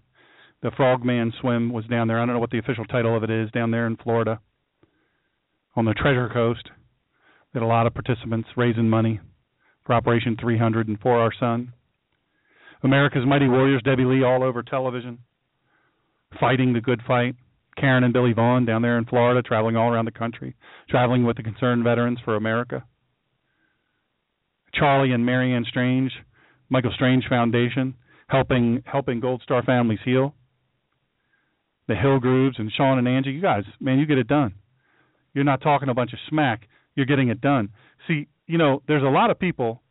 the 0.63 0.71
Frogman 0.71 1.33
swim 1.41 1.71
was 1.71 1.85
down 1.85 2.07
there. 2.07 2.19
I 2.19 2.25
don't 2.25 2.35
know 2.35 2.39
what 2.39 2.51
the 2.51 2.59
official 2.59 2.85
title 2.85 3.15
of 3.15 3.23
it 3.23 3.29
is 3.29 3.51
down 3.51 3.71
there 3.71 3.85
in 3.85 3.97
Florida 3.97 4.39
on 5.75 5.85
the 5.85 5.93
Treasure 5.93 6.29
Coast 6.29 6.69
had 7.53 7.63
a 7.63 7.65
lot 7.65 7.87
of 7.87 7.93
participants 7.93 8.49
raising 8.55 8.89
money 8.89 9.19
for 9.85 9.93
Operation 9.93 10.37
300 10.39 10.87
and 10.87 10.99
for 10.99 11.19
our 11.19 11.31
son. 11.39 11.73
America's 12.83 13.25
Mighty 13.25 13.47
Warriors, 13.47 13.81
Debbie 13.83 14.05
Lee, 14.05 14.23
all 14.23 14.43
over 14.43 14.61
television, 14.61 15.19
fighting 16.39 16.73
the 16.73 16.81
good 16.81 17.01
fight. 17.07 17.35
Karen 17.77 18.03
and 18.03 18.13
Billy 18.13 18.33
Vaughn 18.33 18.65
down 18.65 18.81
there 18.81 18.97
in 18.97 19.05
Florida, 19.05 19.41
traveling 19.41 19.75
all 19.75 19.91
around 19.91 20.05
the 20.05 20.11
country, 20.11 20.55
traveling 20.89 21.25
with 21.25 21.37
the 21.37 21.43
Concerned 21.43 21.83
Veterans 21.83 22.19
for 22.25 22.35
America. 22.35 22.83
Charlie 24.73 25.11
and 25.11 25.25
Marianne 25.25 25.65
Strange, 25.67 26.11
Michael 26.69 26.91
Strange 26.93 27.25
Foundation, 27.29 27.95
helping 28.27 28.83
helping 28.85 29.19
Gold 29.19 29.41
Star 29.43 29.63
families 29.63 29.99
heal. 30.03 30.33
The 31.87 31.93
Hillgrooves 31.93 32.59
and 32.59 32.71
Sean 32.75 32.97
and 32.97 33.07
Angie, 33.07 33.31
you 33.31 33.41
guys, 33.41 33.63
man, 33.79 33.99
you 33.99 34.05
get 34.05 34.17
it 34.17 34.27
done. 34.27 34.55
You're 35.33 35.45
not 35.45 35.61
talking 35.61 35.89
a 35.89 35.93
bunch 35.93 36.13
of 36.13 36.19
smack 36.29 36.67
you're 36.97 37.05
getting 37.05 37.29
it 37.29 37.39
done. 37.39 37.69
See, 38.09 38.27
you 38.47 38.57
know, 38.57 38.81
there's 38.87 39.03
a 39.03 39.13
lot 39.13 39.29
of 39.29 39.39
people 39.39 39.81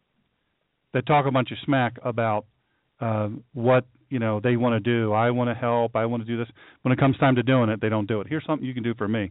that 0.93 1.07
talk 1.07 1.25
a 1.25 1.31
bunch 1.31 1.53
of 1.53 1.59
smack 1.65 1.97
about 2.03 2.45
uh, 3.01 3.29
what 3.55 3.87
you 4.11 4.19
know 4.19 4.41
they 4.43 4.57
want 4.57 4.75
to 4.75 4.81
do. 4.81 5.13
I 5.13 5.31
want 5.31 5.49
to 5.49 5.55
help. 5.55 5.97
I 5.97 6.05
want 6.05 6.27
to 6.27 6.27
do 6.27 6.37
this. 6.37 6.49
When 6.83 6.93
it 6.93 6.99
comes 6.99 7.17
time 7.17 7.37
to 7.37 7.43
doing 7.43 7.71
it, 7.71 7.81
they 7.81 7.89
don't 7.89 8.09
do 8.09 8.21
it. 8.21 8.27
Here's 8.29 8.45
something 8.45 8.67
you 8.67 8.75
can 8.75 8.83
do 8.83 8.95
for 8.95 9.09
me. 9.09 9.31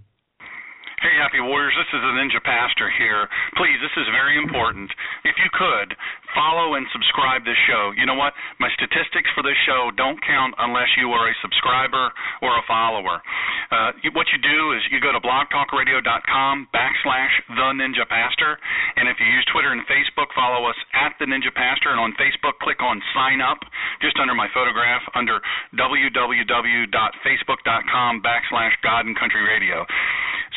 Hey, 1.04 1.22
Happy 1.22 1.44
Warriors, 1.44 1.76
this 1.78 1.92
is 1.92 2.02
the 2.02 2.14
Ninja 2.18 2.42
Pastor 2.42 2.90
here. 2.98 3.28
Please, 3.60 3.78
this 3.84 3.94
is 4.00 4.08
very 4.16 4.40
important. 4.42 4.90
If 5.28 5.36
you 5.38 5.52
could, 5.54 5.94
follow 6.36 6.76
and 6.76 6.84
subscribe 6.92 7.48
this 7.48 7.56
show. 7.66 7.96
You 7.96 8.04
know 8.06 8.20
what? 8.20 8.36
My 8.60 8.68
statistics 8.76 9.32
for 9.32 9.40
this 9.42 9.56
show 9.64 9.90
don't 9.96 10.20
count 10.22 10.54
unless 10.60 10.92
you 11.00 11.16
are 11.16 11.32
a 11.32 11.36
subscriber 11.42 12.12
or 12.44 12.60
a 12.60 12.64
follower. 12.68 13.24
Uh, 13.72 13.96
what 14.14 14.28
you 14.30 14.38
do 14.44 14.74
is 14.76 14.84
you 14.92 15.00
go 15.00 15.16
to 15.16 15.24
blogtalkradio.com 15.24 16.68
backslash 16.76 17.32
the 17.50 17.72
Ninja 17.80 18.04
Pastor, 18.06 18.60
and 19.00 19.08
if 19.08 19.16
you 19.18 19.26
use 19.26 19.48
Twitter 19.50 19.72
and 19.72 19.82
Facebook, 19.88 20.28
follow 20.36 20.68
us 20.70 20.76
at 20.94 21.16
the 21.18 21.26
Ninja 21.26 21.50
Pastor, 21.56 21.96
and 21.96 22.00
on 22.00 22.14
Facebook, 22.20 22.60
click 22.62 22.84
on 22.84 23.02
sign 23.16 23.42
up 23.42 23.66
just 24.04 24.20
under 24.20 24.36
my 24.36 24.52
photograph 24.54 25.02
under 25.16 25.40
www.facebook.com 25.80 28.22
backslash 28.22 28.76
God 28.84 29.08
and 29.08 29.18
Country 29.18 29.42
Radio 29.42 29.88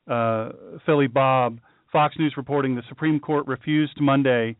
uh, 0.06 0.50
Philly 0.84 1.06
Bob, 1.06 1.58
Fox 1.92 2.14
News 2.18 2.34
reporting 2.36 2.74
the 2.74 2.82
Supreme 2.88 3.18
Court 3.18 3.46
refused 3.46 3.98
Monday, 4.00 4.56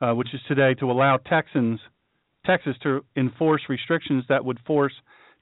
uh, 0.00 0.12
which 0.12 0.34
is 0.34 0.40
today, 0.48 0.74
to 0.74 0.90
allow 0.90 1.18
Texans, 1.18 1.78
Texas, 2.44 2.74
to 2.82 3.04
enforce 3.16 3.62
restrictions 3.68 4.24
that 4.28 4.44
would 4.44 4.58
force 4.66 4.92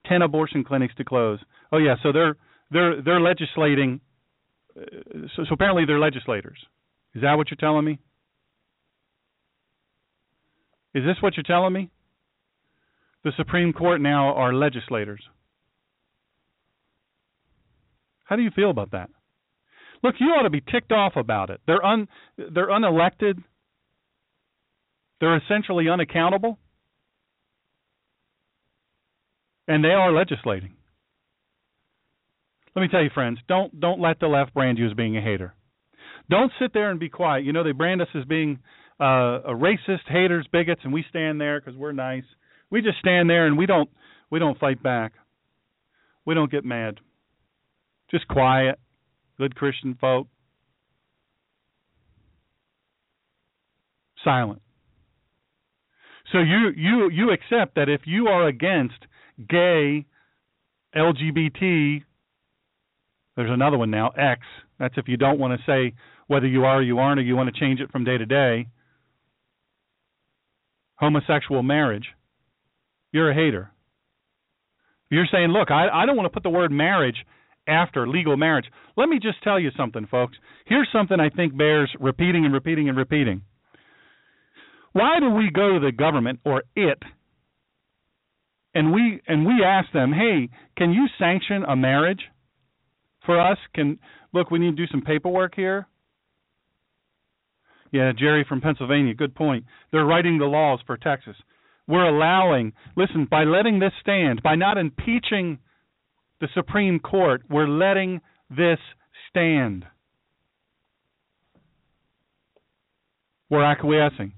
10 0.07 0.23
abortion 0.23 0.63
clinics 0.63 0.95
to 0.97 1.05
close. 1.05 1.39
Oh 1.73 1.79
yeah, 1.79 1.95
so 2.03 2.13
they're 2.13 2.37
they're 2.71 3.03
they're 3.03 3.21
legislating. 3.21 4.01
Uh, 4.79 4.85
so, 5.37 5.45
so 5.49 5.55
apparently 5.55 5.85
they're 5.87 6.01
legislators. 6.01 6.59
Is 7.15 7.23
that 7.23 7.35
what 7.35 7.51
you're 7.51 7.57
telling 7.57 7.85
me? 7.85 7.99
Is 10.95 11.05
this 11.05 11.17
what 11.21 11.37
you're 11.37 11.45
telling 11.45 11.73
me? 11.73 11.91
The 13.25 13.33
Supreme 13.37 13.73
Court 13.73 14.01
now 14.01 14.35
are 14.35 14.53
legislators. 14.53 15.23
How 18.25 18.37
do 18.37 18.43
you 18.43 18.51
feel 18.51 18.71
about 18.71 18.93
that? 18.93 19.11
Look, 20.03 20.17
you 20.19 20.29
ought 20.29 20.43
to 20.43 20.51
be 20.51 20.61
ticked 20.61 20.91
off 20.91 21.17
about 21.17 21.51
it. 21.51 21.61
They're 21.67 21.85
un 21.85 22.09
they're 22.37 22.69
unelected. 22.69 23.43
They're 25.21 25.37
essentially 25.37 25.89
unaccountable. 25.89 26.59
And 29.69 29.85
they 29.85 29.91
are 29.91 30.11
legislating. 30.11 30.73
Let 32.75 32.83
me 32.83 32.89
tell 32.89 33.03
you, 33.03 33.11
friends, 33.15 33.39
don't 33.47 33.79
don't 33.79 34.01
let 34.01 34.19
the 34.19 34.27
left 34.27 34.55
brand 34.55 34.79
you 34.79 34.89
as 34.89 34.95
being 34.95 35.17
a 35.17 35.21
hater. 35.21 35.55
Don't 36.29 36.53
sit 36.61 36.73
there 36.73 36.91
and 36.91 36.99
be 36.99 37.09
quiet. 37.09 37.45
You 37.45 37.53
know 37.53 37.63
they 37.63 37.73
brand 37.73 38.03
us 38.03 38.09
as 38.15 38.25
being 38.25 38.59
uh, 39.03 39.41
a 39.47 39.53
racist, 39.53 40.07
haters, 40.07 40.47
bigots, 40.53 40.83
and 40.85 40.93
we 40.93 41.05
stand 41.11 41.41
there 41.41 41.61
because 41.61 41.77
we're 41.77 41.93
nice. 41.93 42.23
We 42.71 42.83
just 42.83 42.99
stand 43.01 43.29
there 43.29 43.47
and 43.47 43.59
we 43.59 43.67
don't 43.67 43.91
we 44.31 44.39
don't 44.39 44.59
fight 44.59 44.81
back. 44.81 45.13
We 46.25 46.35
don't 46.35 46.51
get 46.51 46.65
mad. 46.65 47.01
Just 48.13 48.29
quiet, 48.29 48.79
good 49.39 49.57
Christian 49.57 49.99
folk. 50.01 50.29
Silent. 54.23 54.63
So 56.31 56.39
you 56.39 56.71
you 56.77 57.11
you 57.11 57.33
accept 57.33 57.75
that 57.75 57.89
if 57.89 58.03
you 58.05 58.29
are 58.29 58.47
against 58.47 58.95
gay, 59.49 60.07
LGBT, 60.95 62.05
there's 63.35 63.51
another 63.51 63.79
one 63.79 63.91
now, 63.91 64.11
X. 64.11 64.43
That's 64.79 64.95
if 64.97 65.09
you 65.09 65.17
don't 65.17 65.41
want 65.41 65.59
to 65.59 65.67
say 65.67 65.95
whether 66.29 66.47
you 66.47 66.65
are 66.65 66.79
or 66.79 66.83
you 66.83 67.01
aren't, 67.01 67.19
or 67.19 67.25
you 67.25 67.35
want 67.35 67.53
to 67.53 67.61
change 67.61 67.81
it 67.81 67.91
from 67.91 68.05
day 68.05 68.17
to 68.17 68.27
day. 68.27 68.69
Homosexual 71.03 71.65
marriage. 71.65 72.07
You're 73.11 73.33
a 73.33 73.35
hater. 73.35 73.73
You're 75.11 75.27
saying, 75.33 75.49
look, 75.49 75.73
I, 75.73 75.89
I 75.89 76.07
don't 76.07 76.17
want 76.17 76.27
to 76.27 76.33
put 76.33 76.45
the 76.45 76.49
word 76.49 76.71
marriage 76.71 77.17
after 77.67 78.07
legal 78.07 78.37
marriage. 78.37 78.67
Let 78.97 79.09
me 79.09 79.19
just 79.21 79.43
tell 79.43 79.59
you 79.59 79.73
something, 79.77 80.07
folks. 80.07 80.37
Here's 80.65 80.89
something 80.93 81.19
I 81.19 81.29
think 81.29 81.59
bears 81.59 81.91
repeating 81.99 82.45
and 82.45 82.55
repeating 82.55 82.89
and 82.89 82.97
repeating. 82.97 83.43
Why 84.93 85.19
do 85.19 85.31
we 85.31 85.51
go 85.53 85.73
to 85.73 85.81
the 85.85 85.91
government 85.91 86.39
or 86.45 86.63
it 86.77 87.03
and 88.73 88.93
we 88.93 89.21
and 89.27 89.45
we 89.45 89.65
ask 89.65 89.91
them, 89.91 90.13
"Hey, 90.13 90.51
can 90.77 90.93
you 90.93 91.09
sanction 91.19 91.65
a 91.65 91.75
marriage 91.75 92.23
for 93.27 93.41
us? 93.41 93.59
Can 93.75 93.99
look, 94.33 94.53
we 94.53 94.61
need 94.61 94.77
to 94.77 94.87
do 94.87 94.87
some 94.87 95.03
paperwork 95.03 95.57
here." 95.57 95.89
Yeah, 97.93 98.13
Jerry 98.19 98.45
from 98.49 98.63
Pennsylvania, 98.63 99.13
good 99.13 99.35
point. 99.35 99.67
They're 99.93 100.07
writing 100.07 100.39
the 100.39 100.47
laws 100.47 100.81
for 100.87 100.97
Texas. 100.97 101.37
We're 101.87 102.09
allowing, 102.09 102.73
listen, 102.97 103.29
by 103.31 103.45
letting 103.45 103.79
this 103.79 103.93
stand, 104.01 104.43
by 104.43 104.55
not 104.55 104.79
impeaching 104.79 105.59
the 106.41 106.49
Supreme 106.55 106.99
Court, 106.99 107.43
we're 107.51 107.69
letting 107.69 108.23
this 108.49 108.79
stand. 109.29 109.85
We're 113.51 113.65
acquiescing. 113.65 114.33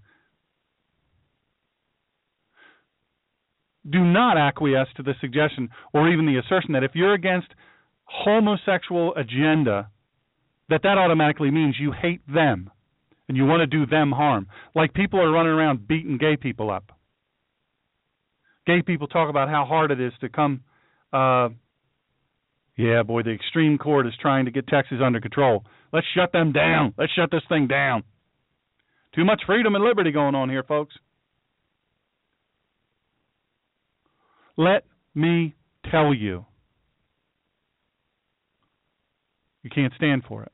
Do 3.89 4.01
not 4.01 4.37
acquiesce 4.37 4.89
to 4.97 5.05
the 5.05 5.15
suggestion 5.21 5.69
or 5.93 6.09
even 6.11 6.27
the 6.27 6.39
assertion 6.39 6.73
that 6.73 6.83
if 6.83 6.93
you're 6.95 7.15
against 7.15 7.49
homosexual 8.07 9.15
agenda, 9.15 9.91
that 10.71 10.83
that 10.83 10.99
automatically 10.99 11.53
means 11.53 11.77
you 11.79 11.93
hate 11.93 12.23
them 12.27 12.71
and 13.29 13.37
you 13.37 13.45
want 13.47 13.61
to 13.61 13.67
do 13.67 13.87
them 13.87 14.13
harm. 14.13 14.47
Like 14.75 14.95
people 14.95 15.21
are 15.21 15.31
running 15.31 15.53
around 15.53 15.89
beating 15.89 16.19
gay 16.19 16.37
people 16.37 16.71
up 16.71 16.93
gay 18.67 18.83
people 18.83 19.07
talk 19.07 19.31
about 19.31 19.49
how 19.49 19.65
hard 19.65 19.91
it 19.91 20.01
is 20.01 20.13
to 20.21 20.29
come. 20.29 20.63
Uh, 21.13 21.49
yeah, 22.77 23.03
boy, 23.03 23.23
the 23.23 23.31
extreme 23.31 23.79
court 23.79 24.07
is 24.07 24.13
trying 24.21 24.47
to 24.47 24.51
get 24.51 24.67
Texas 24.67 24.99
under 25.05 25.21
control. 25.21 25.65
Let's 25.93 26.07
shut 26.15 26.33
them 26.33 26.53
down. 26.53 26.95
Let's 26.99 27.13
shut 27.13 27.31
this 27.31 27.43
thing 27.49 27.69
down. 27.69 28.03
Too 29.15 29.25
much 29.25 29.43
freedom 29.47 29.75
and 29.75 29.85
liberty 29.85 30.11
going 30.11 30.35
on 30.35 30.51
here, 30.51 30.65
folks. 30.65 30.95
Let 34.57 34.85
me 35.15 35.55
tell 35.91 36.13
you. 36.13 36.47
You 39.63 39.71
can't 39.71 39.93
stand 39.97 40.25
for 40.29 40.43
it. 40.43 40.53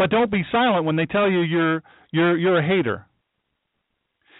But 0.00 0.08
don't 0.08 0.30
be 0.30 0.46
silent 0.50 0.86
when 0.86 0.96
they 0.96 1.04
tell 1.04 1.30
you 1.30 1.40
you're 1.40 1.82
you're 2.10 2.34
you're 2.34 2.58
a 2.58 2.66
hater 2.66 3.04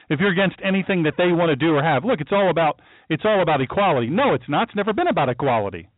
if 0.09 0.19
you're 0.19 0.33
against 0.33 0.57
anything 0.65 1.03
that 1.03 1.13
they 1.19 1.33
want 1.33 1.51
to 1.51 1.57
do 1.57 1.75
or 1.75 1.83
have. 1.83 2.03
Look, 2.03 2.23
it's 2.23 2.33
all 2.33 2.49
about 2.49 2.81
it's 3.11 3.25
all 3.27 3.43
about 3.43 3.61
equality. 3.61 4.07
No, 4.07 4.33
it's 4.33 4.49
not. 4.49 4.69
It's 4.69 4.75
never 4.75 4.95
been 4.95 5.07
about 5.07 5.29
equality. 5.29 5.91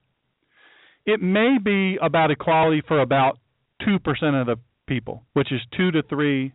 It 1.07 1.23
may 1.23 1.59
be 1.65 1.97
about 2.03 2.33
equality 2.33 2.83
for 2.89 3.03
about 3.03 3.39
two 3.85 4.01
percent 4.01 4.35
of 4.35 4.47
the 4.47 4.57
people, 4.89 5.23
which 5.35 5.53
is 5.53 5.61
two 5.77 5.93
to 5.93 6.03
three 6.09 6.53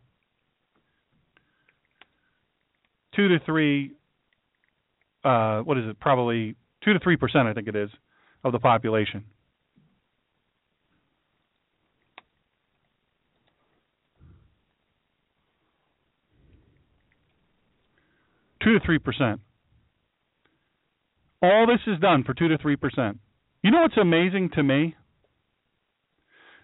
two 3.15 3.29
to 3.29 3.39
three 3.45 3.93
uh, 5.23 5.61
what 5.61 5.77
is 5.77 5.85
it, 5.87 5.97
probably 6.01 6.55
two 6.83 6.91
to 6.91 6.99
three 6.99 7.15
percent 7.15 7.47
I 7.47 7.53
think 7.53 7.69
it 7.69 7.75
is, 7.77 7.89
of 8.43 8.51
the 8.51 8.59
population. 8.59 9.23
Two 18.67 18.77
to 18.77 18.85
three 18.85 18.99
percent. 18.99 19.39
All 21.41 21.65
this 21.67 21.79
is 21.87 21.99
done 21.99 22.23
for 22.23 22.33
two 22.33 22.49
to 22.49 22.57
three 22.57 22.75
percent. 22.75 23.19
You 23.63 23.71
know 23.71 23.81
what's 23.81 23.97
amazing 23.97 24.49
to 24.55 24.63
me? 24.63 24.95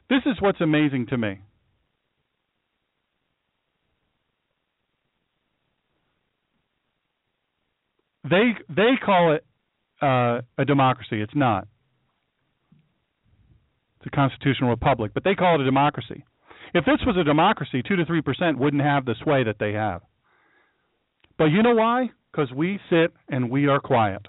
This 0.09 0.21
is 0.25 0.35
what's 0.39 0.59
amazing 0.59 1.07
to 1.07 1.17
me. 1.17 1.39
They 8.29 8.53
they 8.69 8.91
call 9.03 9.35
it 9.35 9.45
uh, 10.01 10.41
a 10.57 10.65
democracy. 10.65 11.21
It's 11.21 11.35
not. 11.35 11.67
It's 13.99 14.07
a 14.07 14.15
constitutional 14.15 14.71
republic, 14.71 15.11
but 15.13 15.23
they 15.23 15.35
call 15.35 15.55
it 15.55 15.61
a 15.61 15.65
democracy. 15.65 16.25
If 16.73 16.83
this 16.83 16.99
was 17.05 17.15
a 17.17 17.23
democracy, 17.23 17.81
two 17.87 17.95
to 17.95 18.05
three 18.05 18.21
percent 18.21 18.57
wouldn't 18.57 18.83
have 18.83 19.05
the 19.05 19.15
sway 19.23 19.45
that 19.45 19.57
they 19.59 19.71
have. 19.73 20.01
But 21.38 21.46
you 21.46 21.63
know 21.63 21.76
why? 21.76 22.10
Because 22.32 22.52
we 22.52 22.80
sit 22.89 23.13
and 23.30 23.50
we 23.50 23.67
are 23.67 23.80
quiet. 23.80 24.26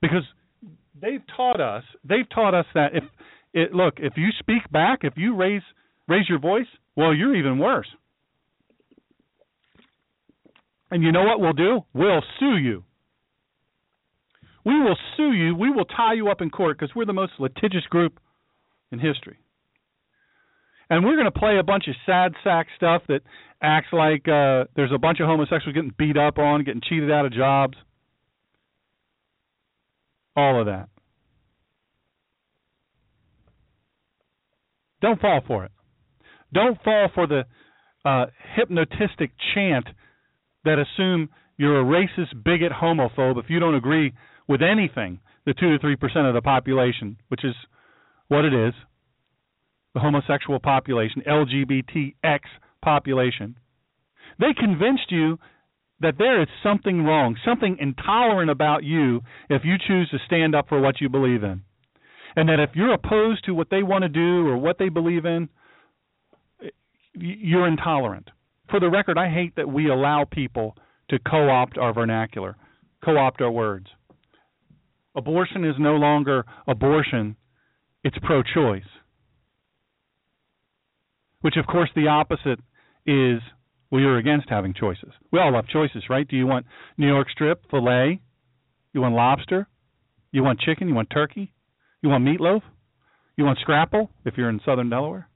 Because 0.00 0.24
they've 1.00 1.22
taught 1.36 1.60
us, 1.60 1.84
they've 2.04 2.28
taught 2.34 2.54
us 2.54 2.66
that 2.74 2.94
if 2.94 3.04
it 3.52 3.72
look, 3.74 3.94
if 3.98 4.14
you 4.16 4.28
speak 4.38 4.70
back, 4.70 5.00
if 5.02 5.14
you 5.16 5.36
raise 5.36 5.62
raise 6.08 6.28
your 6.28 6.38
voice, 6.38 6.66
well, 6.96 7.14
you're 7.14 7.36
even 7.36 7.58
worse. 7.58 7.88
And 10.90 11.02
you 11.02 11.12
know 11.12 11.24
what 11.24 11.40
we'll 11.40 11.54
do? 11.54 11.80
We'll 11.92 12.22
sue 12.38 12.56
you. 12.56 12.84
We 14.64 14.80
will 14.80 14.96
sue 15.16 15.32
you. 15.32 15.54
We 15.54 15.70
will 15.70 15.84
tie 15.84 16.14
you 16.14 16.28
up 16.28 16.40
in 16.40 16.50
court 16.50 16.78
because 16.78 16.94
we're 16.94 17.04
the 17.06 17.12
most 17.12 17.32
litigious 17.38 17.84
group 17.90 18.18
in 18.92 18.98
history 18.98 19.38
and 20.90 21.04
we're 21.04 21.16
going 21.16 21.30
to 21.30 21.38
play 21.38 21.58
a 21.58 21.62
bunch 21.62 21.88
of 21.88 21.94
sad 22.06 22.32
sack 22.42 22.66
stuff 22.76 23.02
that 23.08 23.20
acts 23.62 23.88
like 23.92 24.28
uh, 24.28 24.64
there's 24.76 24.92
a 24.94 24.98
bunch 24.98 25.20
of 25.20 25.26
homosexuals 25.26 25.74
getting 25.74 25.94
beat 25.96 26.16
up 26.16 26.38
on, 26.38 26.64
getting 26.64 26.82
cheated 26.86 27.10
out 27.10 27.24
of 27.26 27.32
jobs. 27.32 27.76
All 30.36 30.60
of 30.60 30.66
that. 30.66 30.88
Don't 35.00 35.20
fall 35.20 35.42
for 35.46 35.64
it. 35.64 35.72
Don't 36.52 36.82
fall 36.82 37.08
for 37.14 37.26
the 37.26 37.44
uh, 38.04 38.26
hypnotistic 38.56 39.30
chant 39.54 39.86
that 40.64 40.78
assume 40.78 41.28
you're 41.56 41.80
a 41.80 41.84
racist, 41.84 42.42
bigot, 42.44 42.72
homophobe 42.72 43.38
if 43.38 43.46
you 43.48 43.60
don't 43.60 43.74
agree 43.74 44.12
with 44.48 44.60
anything 44.62 45.20
the 45.46 45.54
two 45.54 45.72
to 45.72 45.78
three 45.78 45.96
percent 45.96 46.26
of 46.26 46.34
the 46.34 46.40
population, 46.40 47.16
which 47.28 47.44
is 47.44 47.54
what 48.28 48.44
it 48.44 48.54
is 48.54 48.74
the 49.94 50.00
homosexual 50.00 50.58
population, 50.58 51.22
LGBTX 51.26 52.40
population. 52.82 53.56
They 54.38 54.52
convinced 54.58 55.10
you 55.10 55.38
that 56.00 56.18
there 56.18 56.42
is 56.42 56.48
something 56.62 57.04
wrong, 57.04 57.36
something 57.44 57.76
intolerant 57.80 58.50
about 58.50 58.82
you 58.84 59.22
if 59.48 59.62
you 59.64 59.76
choose 59.86 60.10
to 60.10 60.18
stand 60.26 60.54
up 60.54 60.68
for 60.68 60.80
what 60.80 61.00
you 61.00 61.08
believe 61.08 61.44
in. 61.44 61.62
And 62.36 62.48
that 62.48 62.58
if 62.58 62.70
you're 62.74 62.92
opposed 62.92 63.44
to 63.44 63.54
what 63.54 63.70
they 63.70 63.84
want 63.84 64.02
to 64.02 64.08
do 64.08 64.46
or 64.48 64.58
what 64.58 64.78
they 64.78 64.88
believe 64.88 65.24
in, 65.24 65.48
you're 67.14 67.68
intolerant. 67.68 68.28
For 68.70 68.80
the 68.80 68.90
record, 68.90 69.16
I 69.16 69.30
hate 69.30 69.54
that 69.56 69.68
we 69.68 69.88
allow 69.88 70.24
people 70.28 70.76
to 71.10 71.18
co 71.20 71.48
opt 71.48 71.78
our 71.78 71.94
vernacular, 71.94 72.56
co 73.04 73.16
opt 73.16 73.40
our 73.40 73.52
words. 73.52 73.86
Abortion 75.14 75.64
is 75.64 75.76
no 75.78 75.94
longer 75.94 76.44
abortion, 76.66 77.36
it's 78.02 78.16
pro 78.22 78.42
choice. 78.42 78.82
Which, 81.44 81.58
of 81.58 81.66
course, 81.66 81.90
the 81.94 82.08
opposite 82.08 82.58
is 83.04 83.42
we 83.90 84.04
are 84.04 84.16
against 84.16 84.48
having 84.48 84.72
choices. 84.72 85.10
We 85.30 85.40
all 85.40 85.52
have 85.52 85.66
choices, 85.66 86.04
right? 86.08 86.26
Do 86.26 86.36
you 86.36 86.46
want 86.46 86.64
New 86.96 87.06
York 87.06 87.28
strip, 87.28 87.70
filet? 87.70 88.18
You 88.94 89.02
want 89.02 89.14
lobster? 89.14 89.68
You 90.32 90.42
want 90.42 90.60
chicken? 90.60 90.88
You 90.88 90.94
want 90.94 91.10
turkey? 91.10 91.52
You 92.00 92.08
want 92.08 92.24
meatloaf? 92.24 92.62
You 93.36 93.44
want 93.44 93.58
scrapple 93.58 94.08
if 94.24 94.38
you're 94.38 94.48
in 94.48 94.58
southern 94.64 94.88
Delaware? 94.88 95.28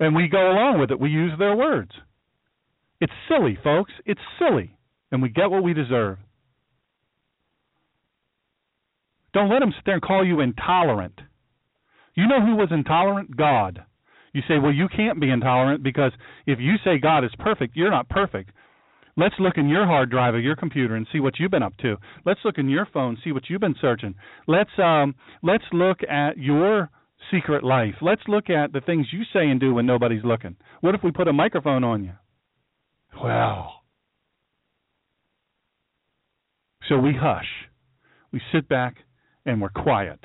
And 0.00 0.16
we 0.16 0.26
go 0.26 0.50
along 0.50 0.80
with 0.80 0.90
it. 0.90 0.98
We 0.98 1.10
use 1.10 1.30
their 1.38 1.54
words. 1.54 1.92
It's 3.00 3.12
silly, 3.28 3.56
folks. 3.62 3.92
It's 4.06 4.20
silly. 4.40 4.76
And 5.12 5.22
we 5.22 5.28
get 5.28 5.52
what 5.52 5.62
we 5.62 5.72
deserve. 5.72 6.18
Don't 9.32 9.50
let 9.50 9.60
them 9.60 9.72
sit 9.74 9.84
there 9.84 9.94
and 9.94 10.02
call 10.02 10.26
you 10.26 10.40
intolerant. 10.40 11.20
You 12.14 12.26
know 12.26 12.40
who 12.44 12.56
was 12.56 12.68
intolerant? 12.70 13.36
God. 13.36 13.84
You 14.32 14.42
say, 14.46 14.58
well, 14.58 14.72
you 14.72 14.88
can't 14.88 15.20
be 15.20 15.30
intolerant 15.30 15.82
because 15.82 16.12
if 16.46 16.58
you 16.60 16.74
say 16.84 16.98
God 16.98 17.24
is 17.24 17.30
perfect, 17.38 17.76
you're 17.76 17.90
not 17.90 18.08
perfect. 18.08 18.50
Let's 19.16 19.34
look 19.38 19.58
in 19.58 19.68
your 19.68 19.86
hard 19.86 20.10
drive 20.10 20.34
of 20.34 20.42
your 20.42 20.56
computer 20.56 20.94
and 20.96 21.06
see 21.12 21.20
what 21.20 21.38
you've 21.38 21.50
been 21.50 21.62
up 21.62 21.76
to. 21.78 21.96
Let's 22.24 22.40
look 22.44 22.58
in 22.58 22.68
your 22.68 22.86
phone, 22.92 23.18
see 23.22 23.32
what 23.32 23.44
you've 23.48 23.60
been 23.60 23.74
searching. 23.80 24.14
Let's 24.46 24.70
um 24.78 25.14
let's 25.42 25.64
look 25.72 25.98
at 26.08 26.38
your 26.38 26.90
secret 27.30 27.64
life. 27.64 27.94
Let's 28.00 28.22
look 28.28 28.48
at 28.48 28.72
the 28.72 28.80
things 28.80 29.08
you 29.12 29.24
say 29.32 29.48
and 29.48 29.60
do 29.60 29.74
when 29.74 29.84
nobody's 29.84 30.24
looking. 30.24 30.56
What 30.80 30.94
if 30.94 31.02
we 31.02 31.10
put 31.10 31.28
a 31.28 31.32
microphone 31.32 31.84
on 31.84 32.04
you? 32.04 32.12
Well. 33.22 33.74
So 36.88 36.98
we 36.98 37.12
hush. 37.14 37.46
We 38.32 38.40
sit 38.52 38.68
back 38.68 38.96
and 39.46 39.60
we're 39.60 39.70
quiet. 39.70 40.20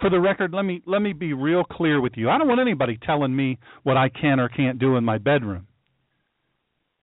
for 0.00 0.10
the 0.10 0.20
record, 0.20 0.52
let 0.52 0.62
me 0.62 0.82
let 0.86 1.00
me 1.00 1.12
be 1.12 1.32
real 1.32 1.64
clear 1.64 2.00
with 2.00 2.12
you. 2.16 2.28
I 2.28 2.38
don't 2.38 2.48
want 2.48 2.60
anybody 2.60 2.98
telling 3.04 3.34
me 3.34 3.58
what 3.82 3.96
I 3.96 4.08
can 4.08 4.40
or 4.40 4.48
can't 4.48 4.78
do 4.78 4.96
in 4.96 5.04
my 5.04 5.18
bedroom. 5.18 5.66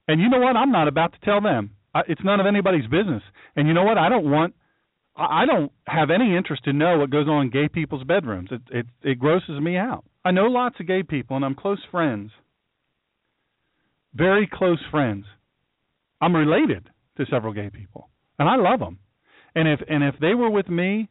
And 0.07 0.21
you 0.21 0.29
know 0.29 0.39
what? 0.39 0.55
I'm 0.55 0.71
not 0.71 0.87
about 0.87 1.13
to 1.13 1.19
tell 1.25 1.41
them. 1.41 1.71
It's 2.07 2.21
none 2.23 2.39
of 2.39 2.45
anybody's 2.45 2.85
business. 2.85 3.23
And 3.55 3.67
you 3.67 3.73
know 3.73 3.83
what? 3.83 3.97
I 3.97 4.09
don't 4.09 4.29
want 4.29 4.55
I 5.15 5.45
don't 5.45 5.71
have 5.85 6.09
any 6.09 6.35
interest 6.35 6.63
to 6.65 6.73
know 6.73 6.97
what 6.97 7.09
goes 7.09 7.27
on 7.27 7.43
in 7.43 7.49
gay 7.51 7.67
people's 7.67 8.03
bedrooms. 8.03 8.49
It 8.51 8.61
it 8.71 8.85
it 9.01 9.19
grosses 9.19 9.59
me 9.59 9.77
out. 9.77 10.05
I 10.25 10.31
know 10.31 10.45
lots 10.45 10.79
of 10.79 10.87
gay 10.87 11.03
people 11.03 11.35
and 11.35 11.43
I'm 11.43 11.55
close 11.55 11.79
friends. 11.91 12.31
Very 14.13 14.47
close 14.51 14.79
friends. 14.91 15.25
I'm 16.21 16.35
related 16.35 16.89
to 17.17 17.26
several 17.30 17.54
gay 17.54 17.69
people 17.69 18.10
and 18.39 18.49
I 18.49 18.56
love 18.56 18.80
them. 18.80 18.99
And 19.56 19.67
if 19.67 19.80
and 19.88 20.04
if 20.04 20.15
they 20.19 20.34
were 20.34 20.49
with 20.49 20.69
me 20.69 21.10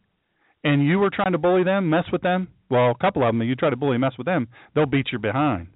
and 0.64 0.86
you 0.86 0.98
were 0.98 1.10
trying 1.10 1.32
to 1.32 1.38
bully 1.38 1.64
them, 1.64 1.88
mess 1.88 2.04
with 2.12 2.22
them, 2.22 2.48
well, 2.70 2.90
a 2.90 2.94
couple 2.98 3.22
of 3.22 3.28
them, 3.28 3.42
you 3.42 3.54
try 3.54 3.70
to 3.70 3.76
bully, 3.76 3.98
mess 3.98 4.12
with 4.18 4.26
them, 4.26 4.48
they'll 4.74 4.86
beat 4.86 5.12
your 5.12 5.20
behind. 5.20 5.68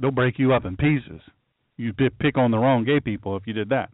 They'll 0.00 0.10
break 0.12 0.38
you 0.38 0.52
up 0.52 0.64
in 0.64 0.76
pieces. 0.76 1.20
You'd 1.76 1.96
pick 1.96 2.38
on 2.38 2.50
the 2.50 2.58
wrong 2.58 2.84
gay 2.84 3.00
people 3.00 3.36
if 3.36 3.46
you 3.46 3.52
did 3.52 3.68
that. 3.70 3.90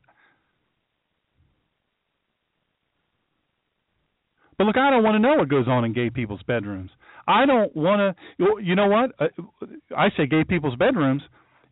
But 4.56 4.64
look, 4.64 4.76
I 4.76 4.90
don't 4.90 5.02
want 5.02 5.16
to 5.16 5.18
know 5.18 5.34
what 5.36 5.48
goes 5.48 5.66
on 5.68 5.84
in 5.84 5.92
gay 5.92 6.10
people's 6.10 6.42
bedrooms. 6.46 6.90
I 7.26 7.46
don't 7.46 7.74
want 7.74 8.16
to. 8.38 8.46
You 8.62 8.74
know 8.74 8.86
what? 8.86 9.12
Uh, 9.18 9.66
I 9.96 10.08
say 10.16 10.26
gay 10.26 10.44
people's 10.44 10.76
bedrooms 10.76 11.22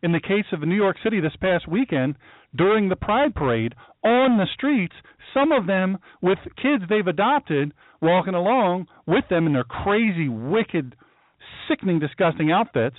in 0.01 0.11
the 0.11 0.19
case 0.19 0.45
of 0.51 0.61
New 0.61 0.75
York 0.75 0.97
City 1.03 1.21
this 1.21 1.35
past 1.39 1.67
weekend 1.67 2.15
during 2.55 2.89
the 2.89 2.95
Pride 2.95 3.33
Parade 3.33 3.73
on 4.03 4.37
the 4.37 4.47
streets, 4.53 4.93
some 5.33 5.51
of 5.51 5.65
them 5.65 5.97
with 6.21 6.37
kids 6.61 6.83
they've 6.89 7.07
adopted 7.07 7.73
walking 8.01 8.33
along 8.33 8.87
with 9.07 9.23
them 9.29 9.47
in 9.47 9.53
their 9.53 9.63
crazy, 9.63 10.27
wicked, 10.27 10.95
sickening, 11.69 11.99
disgusting 11.99 12.51
outfits. 12.51 12.97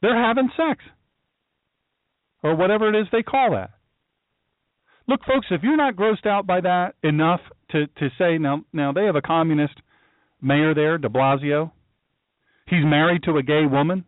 They're 0.00 0.16
having 0.16 0.48
sex. 0.56 0.80
Or 2.44 2.54
whatever 2.54 2.88
it 2.88 2.98
is 2.98 3.08
they 3.10 3.24
call 3.24 3.50
that. 3.50 3.70
Look, 5.08 5.20
folks, 5.26 5.48
if 5.50 5.62
you're 5.64 5.76
not 5.76 5.96
grossed 5.96 6.26
out 6.26 6.46
by 6.46 6.60
that 6.60 6.94
enough 7.02 7.40
to, 7.70 7.86
to 7.86 8.08
say 8.18 8.38
now 8.38 8.62
now 8.72 8.92
they 8.92 9.04
have 9.04 9.16
a 9.16 9.22
communist 9.22 9.74
mayor 10.40 10.74
there, 10.74 10.98
de 10.98 11.08
Blasio. 11.08 11.72
He's 12.66 12.84
married 12.84 13.22
to 13.24 13.36
a 13.36 13.42
gay 13.42 13.64
woman. 13.70 14.04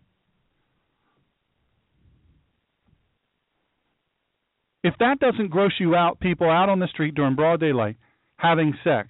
If 4.83 4.95
that 4.99 5.19
doesn't 5.21 5.49
gross 5.49 5.73
you 5.79 5.95
out, 5.95 6.21
people 6.21 6.49
out 6.49 6.69
on 6.69 6.79
the 6.79 6.89
street 6.89 7.15
during 7.15 7.37
broad 7.37 7.61
daylight 7.61 7.97
having 8.37 8.75
sex, 8.83 9.09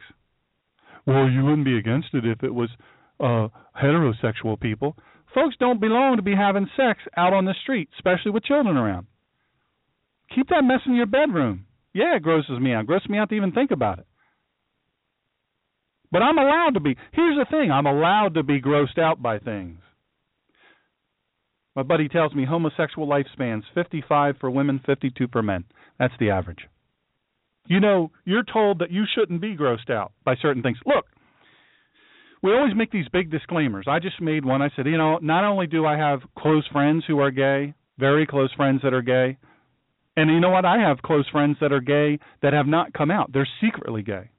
well, 1.06 1.28
you 1.28 1.44
wouldn't 1.44 1.64
be 1.64 1.78
against 1.78 2.08
it 2.12 2.24
if 2.26 2.42
it 2.42 2.52
was 2.52 2.68
uh, 3.20 3.48
heterosexual 3.80 4.60
people. 4.60 4.96
Folks 5.34 5.54
don't 5.60 5.80
belong 5.80 6.16
to 6.16 6.22
be 6.22 6.34
having 6.34 6.68
sex 6.76 7.00
out 7.16 7.32
on 7.32 7.44
the 7.44 7.54
street, 7.62 7.88
especially 7.96 8.32
with 8.32 8.44
children 8.44 8.76
around. 8.76 9.06
Keep 10.34 10.48
that 10.48 10.64
mess 10.64 10.80
in 10.86 10.94
your 10.94 11.06
bedroom. 11.06 11.66
Yeah, 11.92 12.16
it 12.16 12.22
grosses 12.22 12.58
me 12.60 12.72
out. 12.72 12.82
It 12.82 12.86
grosses 12.86 13.08
me 13.08 13.18
out 13.18 13.28
to 13.30 13.34
even 13.34 13.52
think 13.52 13.70
about 13.70 14.00
it. 14.00 14.06
But 16.12 16.22
I'm 16.22 16.38
allowed 16.38 16.74
to 16.74 16.80
be. 16.80 16.96
Here's 17.12 17.38
the 17.38 17.46
thing 17.50 17.70
I'm 17.70 17.86
allowed 17.86 18.34
to 18.34 18.42
be 18.42 18.60
grossed 18.60 18.98
out 18.98 19.22
by 19.22 19.38
things. 19.38 19.78
My 21.76 21.82
buddy 21.82 22.08
tells 22.08 22.34
me 22.34 22.44
homosexual 22.44 23.06
lifespans 23.06 23.62
55 23.74 24.36
for 24.40 24.50
women, 24.50 24.80
52 24.84 25.28
for 25.30 25.42
men. 25.42 25.64
That's 25.98 26.14
the 26.18 26.30
average. 26.30 26.66
You 27.66 27.78
know, 27.78 28.10
you're 28.24 28.42
told 28.42 28.80
that 28.80 28.90
you 28.90 29.04
shouldn't 29.14 29.40
be 29.40 29.56
grossed 29.56 29.90
out 29.90 30.12
by 30.24 30.34
certain 30.42 30.62
things. 30.62 30.78
Look, 30.84 31.06
we 32.42 32.52
always 32.52 32.74
make 32.74 32.90
these 32.90 33.08
big 33.12 33.30
disclaimers. 33.30 33.86
I 33.88 34.00
just 34.00 34.20
made 34.20 34.44
one. 34.44 34.62
I 34.62 34.70
said, 34.74 34.86
you 34.86 34.96
know, 34.96 35.18
not 35.18 35.44
only 35.44 35.66
do 35.66 35.86
I 35.86 35.96
have 35.96 36.20
close 36.36 36.66
friends 36.72 37.04
who 37.06 37.20
are 37.20 37.30
gay, 37.30 37.74
very 37.98 38.26
close 38.26 38.52
friends 38.54 38.80
that 38.82 38.94
are 38.94 39.02
gay, 39.02 39.36
and 40.16 40.30
you 40.30 40.40
know 40.40 40.50
what? 40.50 40.64
I 40.64 40.78
have 40.78 41.02
close 41.02 41.28
friends 41.30 41.58
that 41.60 41.72
are 41.72 41.80
gay 41.80 42.18
that 42.42 42.52
have 42.52 42.66
not 42.66 42.92
come 42.92 43.10
out. 43.10 43.32
They're 43.32 43.48
secretly 43.60 44.02
gay. 44.02 44.30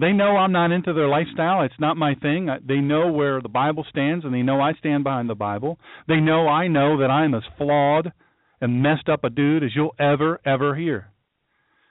They 0.00 0.12
know 0.12 0.36
I'm 0.36 0.52
not 0.52 0.72
into 0.72 0.94
their 0.94 1.08
lifestyle. 1.08 1.62
It's 1.62 1.74
not 1.78 1.96
my 1.96 2.14
thing. 2.14 2.48
They 2.66 2.78
know 2.78 3.12
where 3.12 3.42
the 3.42 3.48
Bible 3.48 3.84
stands, 3.90 4.24
and 4.24 4.32
they 4.32 4.42
know 4.42 4.60
I 4.60 4.72
stand 4.74 5.04
behind 5.04 5.28
the 5.28 5.34
Bible. 5.34 5.78
They 6.08 6.20
know 6.20 6.48
I 6.48 6.68
know 6.68 6.98
that 7.00 7.10
I'm 7.10 7.34
as 7.34 7.42
flawed 7.58 8.12
and 8.60 8.82
messed 8.82 9.08
up 9.08 9.24
a 9.24 9.30
dude 9.30 9.62
as 9.62 9.70
you'll 9.74 9.94
ever, 9.98 10.40
ever 10.46 10.74
hear. 10.74 11.10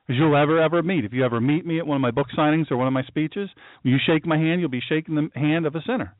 As 0.10 0.16
you'll 0.16 0.36
ever, 0.36 0.60
ever 0.60 0.82
meet. 0.82 1.06
If 1.06 1.14
you 1.14 1.24
ever 1.24 1.40
meet 1.40 1.68
me 1.68 1.78
at 1.78 1.86
one 1.86 1.98
of 1.98 2.02
my 2.02 2.10
book 2.10 2.28
signings 2.36 2.72
or 2.72 2.78
one 2.78 2.88
of 2.88 2.94
my 2.94 3.04
speeches, 3.04 3.50
when 3.84 3.94
you 3.94 4.00
shake 4.08 4.26
my 4.26 4.38
hand, 4.38 4.60
you'll 4.60 4.70
be 4.70 4.82
shaking 4.90 5.16
the 5.16 5.30
hand 5.40 5.68
of 5.68 5.76
a 5.76 5.82
sinner. 5.86 6.16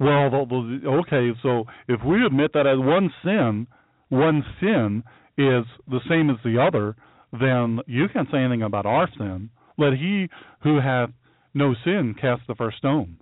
Well, 0.00 0.48
okay, 0.86 1.30
so 1.42 1.64
if 1.88 2.00
we 2.04 2.24
admit 2.24 2.52
that 2.54 2.66
as 2.66 2.78
one 2.78 3.10
sin, 3.22 3.66
one 4.08 4.42
sin 4.60 5.04
is 5.36 5.64
the 5.88 6.00
same 6.08 6.30
as 6.30 6.36
the 6.42 6.58
other, 6.60 6.96
then 7.40 7.80
you 7.86 8.06
can't 8.12 8.28
say 8.30 8.38
anything 8.38 8.62
about 8.62 8.86
our 8.86 9.08
sin. 9.18 9.50
Let 9.76 9.94
he 9.94 10.28
who 10.62 10.80
hath 10.80 11.10
no 11.52 11.74
sin 11.84 12.14
cast 12.20 12.42
the 12.46 12.54
first 12.54 12.78
stone. 12.78 13.18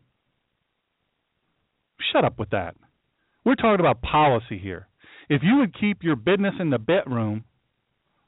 Shut 2.13 2.25
up 2.25 2.39
with 2.39 2.51
that. 2.51 2.77
We're 3.45 3.55
talking 3.55 3.81
about 3.81 4.03
policy 4.03 4.59
here. 4.59 4.89
If 5.29 5.43
you 5.43 5.57
would 5.59 5.79
keep 5.79 6.03
your 6.03 6.17
business 6.17 6.55
in 6.61 6.71
the 6.71 6.79
bedroom 6.79 7.45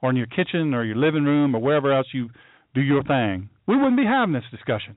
or 0.00 0.10
in 0.10 0.16
your 0.16 0.26
kitchen 0.26 0.74
or 0.74 0.84
your 0.84 0.96
living 0.96 1.24
room 1.24 1.54
or 1.54 1.60
wherever 1.60 1.92
else 1.92 2.06
you 2.12 2.30
do 2.74 2.80
your 2.80 3.02
thing, 3.02 3.50
we 3.66 3.76
wouldn't 3.76 3.96
be 3.96 4.04
having 4.04 4.32
this 4.34 4.44
discussion. 4.50 4.96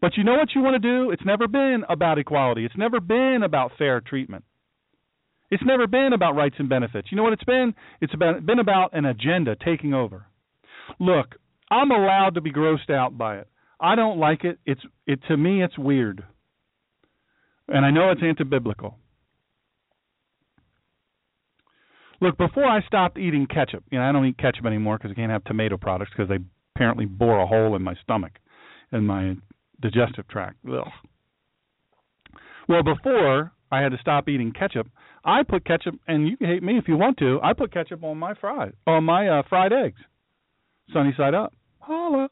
But 0.00 0.16
you 0.16 0.24
know 0.24 0.34
what 0.34 0.54
you 0.54 0.62
want 0.62 0.80
to 0.80 0.88
do? 0.88 1.10
It's 1.10 1.24
never 1.24 1.48
been 1.48 1.84
about 1.88 2.18
equality. 2.18 2.64
It's 2.64 2.76
never 2.76 3.00
been 3.00 3.42
about 3.44 3.72
fair 3.78 4.00
treatment. 4.00 4.44
It's 5.50 5.62
never 5.64 5.86
been 5.86 6.12
about 6.12 6.34
rights 6.34 6.56
and 6.58 6.68
benefits. 6.68 7.08
You 7.10 7.16
know 7.16 7.22
what 7.22 7.32
it's 7.32 7.44
been? 7.44 7.74
It's 8.00 8.12
about, 8.14 8.44
been 8.44 8.58
about 8.58 8.90
an 8.92 9.06
agenda 9.06 9.56
taking 9.64 9.94
over. 9.94 10.26
Look, 10.98 11.36
I'm 11.70 11.90
allowed 11.90 12.34
to 12.34 12.40
be 12.40 12.52
grossed 12.52 12.90
out 12.90 13.16
by 13.16 13.38
it. 13.38 13.48
I 13.80 13.94
don't 13.94 14.18
like 14.18 14.44
it. 14.44 14.58
It's 14.66 14.80
it 15.06 15.20
to 15.28 15.36
me 15.36 15.62
it's 15.62 15.78
weird. 15.78 16.24
And 17.68 17.84
I 17.84 17.90
know 17.90 18.10
it's 18.10 18.22
anti-biblical. 18.22 18.96
Look, 22.20 22.36
before 22.36 22.64
I 22.64 22.82
stopped 22.82 23.18
eating 23.18 23.46
ketchup, 23.46 23.84
you 23.90 23.98
know, 23.98 24.04
I 24.04 24.10
don't 24.10 24.26
eat 24.26 24.38
ketchup 24.38 24.66
anymore 24.66 24.98
because 24.98 25.12
I 25.12 25.14
can't 25.14 25.30
have 25.30 25.44
tomato 25.44 25.76
products 25.76 26.10
because 26.16 26.28
they 26.28 26.38
apparently 26.74 27.04
bore 27.04 27.40
a 27.40 27.46
hole 27.46 27.76
in 27.76 27.82
my 27.82 27.94
stomach 28.02 28.32
and 28.90 29.06
my 29.06 29.36
digestive 29.80 30.26
tract. 30.28 30.56
Ugh. 30.68 30.88
Well, 32.68 32.82
before 32.82 33.52
I 33.70 33.80
had 33.80 33.92
to 33.92 33.98
stop 33.98 34.28
eating 34.28 34.52
ketchup, 34.52 34.88
I 35.24 35.42
put 35.42 35.64
ketchup, 35.64 35.94
and 36.06 36.28
you 36.28 36.36
can 36.36 36.46
hate 36.46 36.62
me 36.62 36.78
if 36.78 36.88
you 36.88 36.96
want 36.96 37.18
to. 37.18 37.38
I 37.42 37.52
put 37.52 37.72
ketchup 37.72 38.02
on 38.02 38.18
my 38.18 38.34
fried 38.34 38.72
on 38.86 39.04
my 39.04 39.28
uh, 39.28 39.42
fried 39.48 39.72
eggs, 39.72 40.00
sunny 40.92 41.12
side 41.16 41.34
up. 41.34 41.52
Holla. 41.80 42.28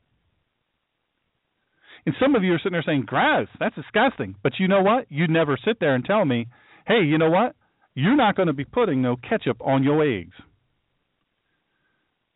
And 2.04 2.14
some 2.20 2.36
of 2.36 2.44
you 2.44 2.54
are 2.54 2.58
sitting 2.58 2.72
there 2.72 2.84
saying, 2.86 3.04
"Gross, 3.06 3.48
that's 3.58 3.74
disgusting." 3.74 4.36
But 4.42 4.54
you 4.58 4.68
know 4.68 4.82
what? 4.82 5.06
You'd 5.08 5.30
never 5.30 5.58
sit 5.62 5.80
there 5.80 5.94
and 5.94 6.04
tell 6.04 6.24
me, 6.24 6.46
"Hey, 6.86 7.02
you 7.02 7.18
know 7.18 7.30
what? 7.30 7.56
You're 7.94 8.16
not 8.16 8.36
going 8.36 8.46
to 8.48 8.52
be 8.52 8.64
putting 8.64 9.02
no 9.02 9.16
ketchup 9.16 9.58
on 9.60 9.82
your 9.82 10.02
eggs." 10.02 10.34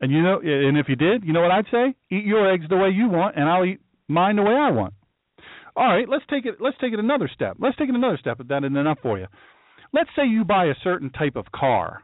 And 0.00 0.10
you 0.10 0.22
know, 0.22 0.40
and 0.40 0.78
if 0.78 0.88
you 0.88 0.96
did, 0.96 1.24
you 1.24 1.32
know 1.32 1.42
what 1.42 1.50
I'd 1.50 1.66
say? 1.70 1.94
Eat 2.10 2.24
your 2.24 2.50
eggs 2.52 2.66
the 2.68 2.76
way 2.76 2.88
you 2.88 3.08
want, 3.08 3.36
and 3.36 3.48
I'll 3.48 3.64
eat 3.64 3.80
mine 4.08 4.36
the 4.36 4.42
way 4.42 4.54
I 4.54 4.70
want. 4.70 4.94
All 5.80 5.86
right, 5.86 6.06
let's 6.06 6.24
take 6.28 6.44
it. 6.44 6.56
Let's 6.60 6.76
take 6.78 6.92
it 6.92 6.98
another 6.98 7.30
step. 7.34 7.56
Let's 7.58 7.74
take 7.78 7.88
it 7.88 7.94
another 7.94 8.18
step 8.20 8.38
if 8.38 8.48
that 8.48 8.64
isn't 8.64 8.76
enough 8.76 8.98
for 9.02 9.18
you. 9.18 9.26
Let's 9.94 10.10
say 10.14 10.26
you 10.26 10.44
buy 10.44 10.66
a 10.66 10.74
certain 10.84 11.08
type 11.08 11.36
of 11.36 11.46
car. 11.52 12.02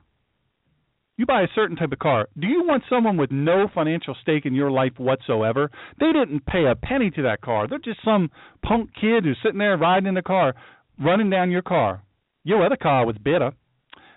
You 1.19 1.27
buy 1.27 1.43
a 1.43 1.49
certain 1.55 1.77
type 1.77 1.93
of 1.93 1.99
car. 1.99 2.27
Do 2.39 2.47
you 2.47 2.65
want 2.65 2.85
someone 2.89 3.19
with 3.19 3.31
no 3.31 3.69
financial 3.75 4.17
stake 4.23 4.47
in 4.47 4.55
your 4.55 4.71
life 4.71 4.93
whatsoever? 4.97 5.71
They 6.01 6.07
didn't 6.07 6.47
pay 6.47 6.65
a 6.65 6.75
penny 6.75 7.11
to 7.11 7.23
that 7.25 7.43
car. 7.43 7.69
They're 7.69 7.79
just 7.79 8.01
some 8.03 8.31
punk 8.63 8.95
kid 8.99 9.25
who's 9.25 9.37
sitting 9.43 9.59
there 9.59 9.77
riding 9.77 10.09
in 10.09 10.15
the 10.15 10.23
car, 10.23 10.55
running 10.99 11.29
down 11.29 11.51
your 11.51 11.61
car. 11.61 12.03
Your 12.45 12.65
other 12.65 12.77
car 12.77 13.05
was 13.05 13.17
better. 13.19 13.53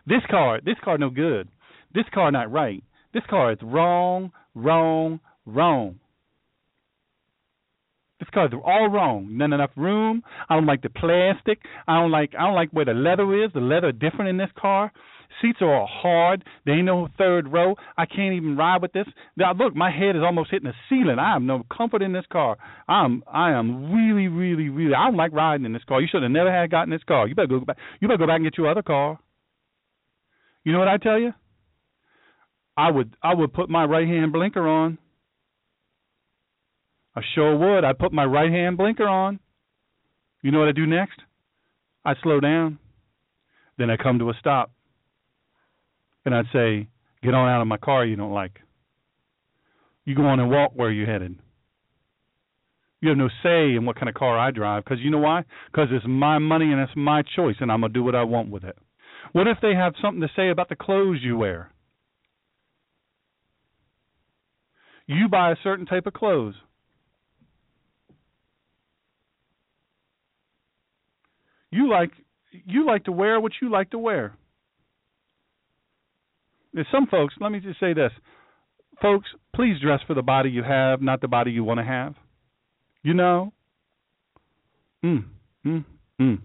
This 0.07 0.21
car, 0.31 0.61
this 0.63 0.77
car 0.85 0.97
no 0.97 1.09
good. 1.09 1.49
This 1.93 2.05
car 2.13 2.31
not 2.31 2.49
right. 2.49 2.81
This 3.13 3.23
car 3.29 3.51
is 3.51 3.59
wrong, 3.61 4.31
wrong, 4.55 5.19
wrong. 5.45 5.99
This 8.19 8.29
car 8.33 8.47
is 8.47 8.53
all 8.65 8.89
wrong. 8.89 9.37
Not 9.37 9.53
enough 9.53 9.71
room. 9.77 10.23
I 10.49 10.55
don't 10.55 10.65
like 10.65 10.81
the 10.81 10.89
plastic. 10.89 11.59
I 11.87 11.99
don't 11.99 12.11
like 12.11 12.33
I 12.37 12.45
don't 12.45 12.55
like 12.55 12.69
where 12.71 12.85
the 12.85 12.93
leather 12.93 13.43
is. 13.43 13.51
The 13.53 13.61
leather 13.61 13.91
different 13.91 14.29
in 14.29 14.37
this 14.37 14.49
car. 14.59 14.91
Seats 15.41 15.59
are 15.61 15.73
all 15.73 15.87
hard. 15.89 16.43
There 16.65 16.75
ain't 16.75 16.85
no 16.85 17.07
third 17.17 17.47
row. 17.51 17.75
I 17.97 18.05
can't 18.05 18.33
even 18.33 18.57
ride 18.57 18.81
with 18.81 18.91
this. 18.91 19.05
Now 19.37 19.53
look, 19.53 19.73
my 19.73 19.89
head 19.89 20.17
is 20.17 20.21
almost 20.21 20.51
hitting 20.51 20.69
the 20.69 20.73
ceiling. 20.89 21.17
I 21.17 21.31
have 21.33 21.41
no 21.41 21.63
comfort 21.75 22.01
in 22.01 22.11
this 22.11 22.25
car. 22.29 22.57
I'm 22.89 23.23
I 23.31 23.51
am 23.51 23.93
really, 23.93 24.27
really, 24.27 24.67
really 24.67 24.95
I 24.95 25.05
don't 25.05 25.15
like 25.15 25.31
riding 25.31 25.65
in 25.65 25.71
this 25.71 25.85
car. 25.87 26.01
You 26.01 26.07
should 26.11 26.23
have 26.23 26.31
never 26.31 26.51
had 26.51 26.71
gotten 26.71 26.89
this 26.89 27.03
car. 27.07 27.25
You 27.25 27.35
better 27.35 27.47
go 27.47 27.61
back 27.61 27.77
you 28.01 28.09
better 28.09 28.17
go 28.17 28.27
back 28.27 28.37
and 28.37 28.45
get 28.45 28.57
your 28.57 28.69
other 28.69 28.81
car. 28.81 29.17
You 30.65 30.73
know 30.73 30.79
what 30.79 30.89
I 30.89 30.97
tell 30.97 31.17
you? 31.17 31.31
I 32.75 32.91
would 32.91 33.15
I 33.23 33.33
would 33.33 33.53
put 33.53 33.69
my 33.69 33.85
right 33.85 34.07
hand 34.07 34.33
blinker 34.33 34.67
on. 34.67 34.97
I 37.19 37.21
sure 37.35 37.57
would. 37.57 37.83
I 37.83 37.91
put 37.93 38.13
my 38.13 38.23
right 38.23 38.49
hand 38.49 38.77
blinker 38.77 39.07
on. 39.07 39.39
You 40.41 40.51
know 40.51 40.59
what 40.59 40.69
I 40.69 40.73
do 40.73 40.85
next? 40.85 41.19
I 42.05 42.13
slow 42.23 42.39
down. 42.39 42.79
Then 43.77 43.89
I 43.89 43.97
come 43.97 44.19
to 44.19 44.29
a 44.29 44.33
stop. 44.39 44.71
And 46.25 46.33
I'd 46.33 46.45
say, 46.53 46.87
Get 47.21 47.33
on 47.33 47.49
out 47.49 47.61
of 47.61 47.67
my 47.67 47.77
car 47.77 48.05
you 48.05 48.15
don't 48.15 48.31
like. 48.31 48.59
You 50.05 50.15
go 50.15 50.23
on 50.23 50.39
and 50.39 50.49
walk 50.49 50.71
where 50.73 50.91
you're 50.91 51.11
headed. 51.11 51.37
You 53.01 53.09
have 53.09 53.17
no 53.17 53.29
say 53.43 53.75
in 53.75 53.85
what 53.85 53.97
kind 53.97 54.07
of 54.07 54.15
car 54.15 54.39
I 54.39 54.51
drive 54.51 54.85
because 54.85 54.99
you 55.01 55.11
know 55.11 55.19
why? 55.19 55.43
Because 55.71 55.89
it's 55.91 56.05
my 56.07 56.37
money 56.37 56.71
and 56.71 56.79
it's 56.79 56.95
my 56.95 57.21
choice, 57.35 57.55
and 57.59 57.71
I'm 57.71 57.81
going 57.81 57.91
to 57.91 57.99
do 57.99 58.03
what 58.03 58.15
I 58.15 58.23
want 58.23 58.49
with 58.49 58.63
it. 58.63 58.77
What 59.33 59.47
if 59.47 59.57
they 59.61 59.75
have 59.75 59.93
something 60.01 60.21
to 60.21 60.29
say 60.35 60.49
about 60.49 60.69
the 60.69 60.75
clothes 60.75 61.19
you 61.21 61.37
wear? 61.37 61.71
You 65.07 65.27
buy 65.27 65.51
a 65.51 65.55
certain 65.63 65.85
type 65.85 66.07
of 66.07 66.13
clothes. 66.13 66.55
You 71.71 71.89
like 71.89 72.11
you 72.51 72.85
like 72.85 73.03
to 73.05 73.11
wear 73.11 73.39
what 73.39 73.51
you 73.61 73.69
like 73.69 73.91
to 73.91 73.99
wear. 73.99 74.35
There's 76.73 76.87
some 76.91 77.07
folks, 77.07 77.33
let 77.39 77.51
me 77.51 77.59
just 77.59 77.79
say 77.79 77.93
this. 77.93 78.11
Folks, 79.01 79.27
please 79.55 79.75
dress 79.81 79.99
for 80.05 80.13
the 80.13 80.21
body 80.21 80.49
you 80.49 80.63
have, 80.63 81.01
not 81.01 81.21
the 81.21 81.27
body 81.27 81.51
you 81.51 81.63
want 81.63 81.79
to 81.79 81.85
have. 81.85 82.15
You 83.01 83.13
know? 83.13 83.53
Mm, 85.03 85.25
mm, 85.65 85.85
mm. 86.19 86.39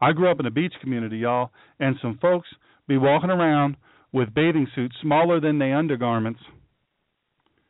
I 0.00 0.12
grew 0.12 0.30
up 0.30 0.40
in 0.40 0.46
a 0.46 0.50
beach 0.50 0.74
community, 0.80 1.18
y'all, 1.18 1.50
and 1.80 1.96
some 2.00 2.18
folks 2.22 2.48
be 2.86 2.96
walking 2.96 3.30
around 3.30 3.76
with 4.12 4.32
bathing 4.32 4.68
suits 4.74 4.94
smaller 5.02 5.40
than 5.40 5.58
their 5.58 5.76
undergarments, 5.76 6.40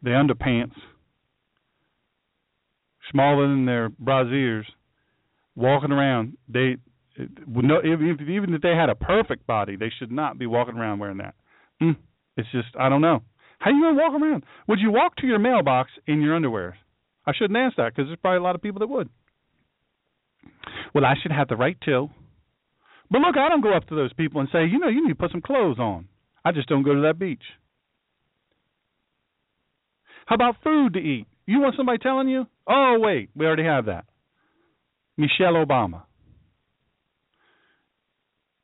their 0.03 0.23
underpants, 0.23 0.77
smaller 3.11 3.49
than 3.49 3.65
their 3.65 3.89
brasiers, 3.89 4.65
walking 5.59 5.93
around. 5.93 6.37
They 6.49 6.77
no, 7.47 7.81
even 7.81 8.17
even 8.31 8.55
if 8.55 8.63
they 8.63 8.75
had 8.75 8.89
a 8.89 8.95
perfect 8.95 9.47
body, 9.47 9.77
they 9.77 9.91
should 9.99 10.13
not 10.13 10.39
be 10.39 10.47
walking 10.47 10.77
around 10.77 11.01
wearing 11.01 11.19
that. 11.19 11.35
Mm, 11.83 11.97
it's 12.37 12.49
just 12.53 12.69
I 12.79 12.89
don't 12.89 13.01
know. 13.01 13.23
How 13.59 13.73
you 13.73 13.83
gonna 13.83 13.99
walk 13.99 14.21
around? 14.21 14.45
Would 14.69 14.79
you 14.79 14.93
walk 14.93 15.17
to 15.17 15.27
your 15.27 15.41
mailbox 15.41 15.91
in 16.07 16.23
your 16.23 16.37
underwear? 16.37 16.79
I 17.27 17.33
shouldn't 17.35 17.59
ask 17.59 17.77
that 17.77 17.95
because 17.95 18.09
there's 18.09 18.19
probably 18.21 18.39
a 18.39 18.43
lot 18.43 18.55
of 18.55 18.63
people 18.63 18.79
that 18.79 18.89
would. 18.89 19.09
Well, 20.95 21.05
I 21.05 21.15
should 21.21 21.33
have 21.33 21.49
the 21.49 21.57
right 21.57 21.77
to. 21.85 22.09
But 23.11 23.21
look, 23.21 23.37
I 23.37 23.49
don't 23.49 23.63
go 23.63 23.75
up 23.75 23.87
to 23.89 23.95
those 23.95 24.13
people 24.13 24.41
and 24.41 24.49
say, 24.53 24.67
you 24.67 24.79
know, 24.79 24.89
you 24.89 25.03
need 25.03 25.13
to 25.13 25.15
put 25.15 25.33
some 25.33 25.43
clothes 25.43 25.79
on. 25.79 26.09
I 26.45 26.53
just 26.53 26.69
don't 26.69 26.85
go 26.85 26.95
to 26.95 27.01
that 27.03 27.19
beach. 27.19 27.43
How 30.27 30.35
about 30.35 30.57
food 30.63 30.95
to 30.95 31.01
eat? 31.01 31.27
You 31.47 31.61
want 31.61 31.75
somebody 31.77 31.99
telling 31.99 32.29
you? 32.29 32.47
Oh, 32.67 32.99
wait, 33.01 33.31
we 33.35 33.47
already 33.47 33.65
have 33.65 33.87
that. 33.87 34.05
Michelle 35.19 35.55
Obama. 35.55 36.05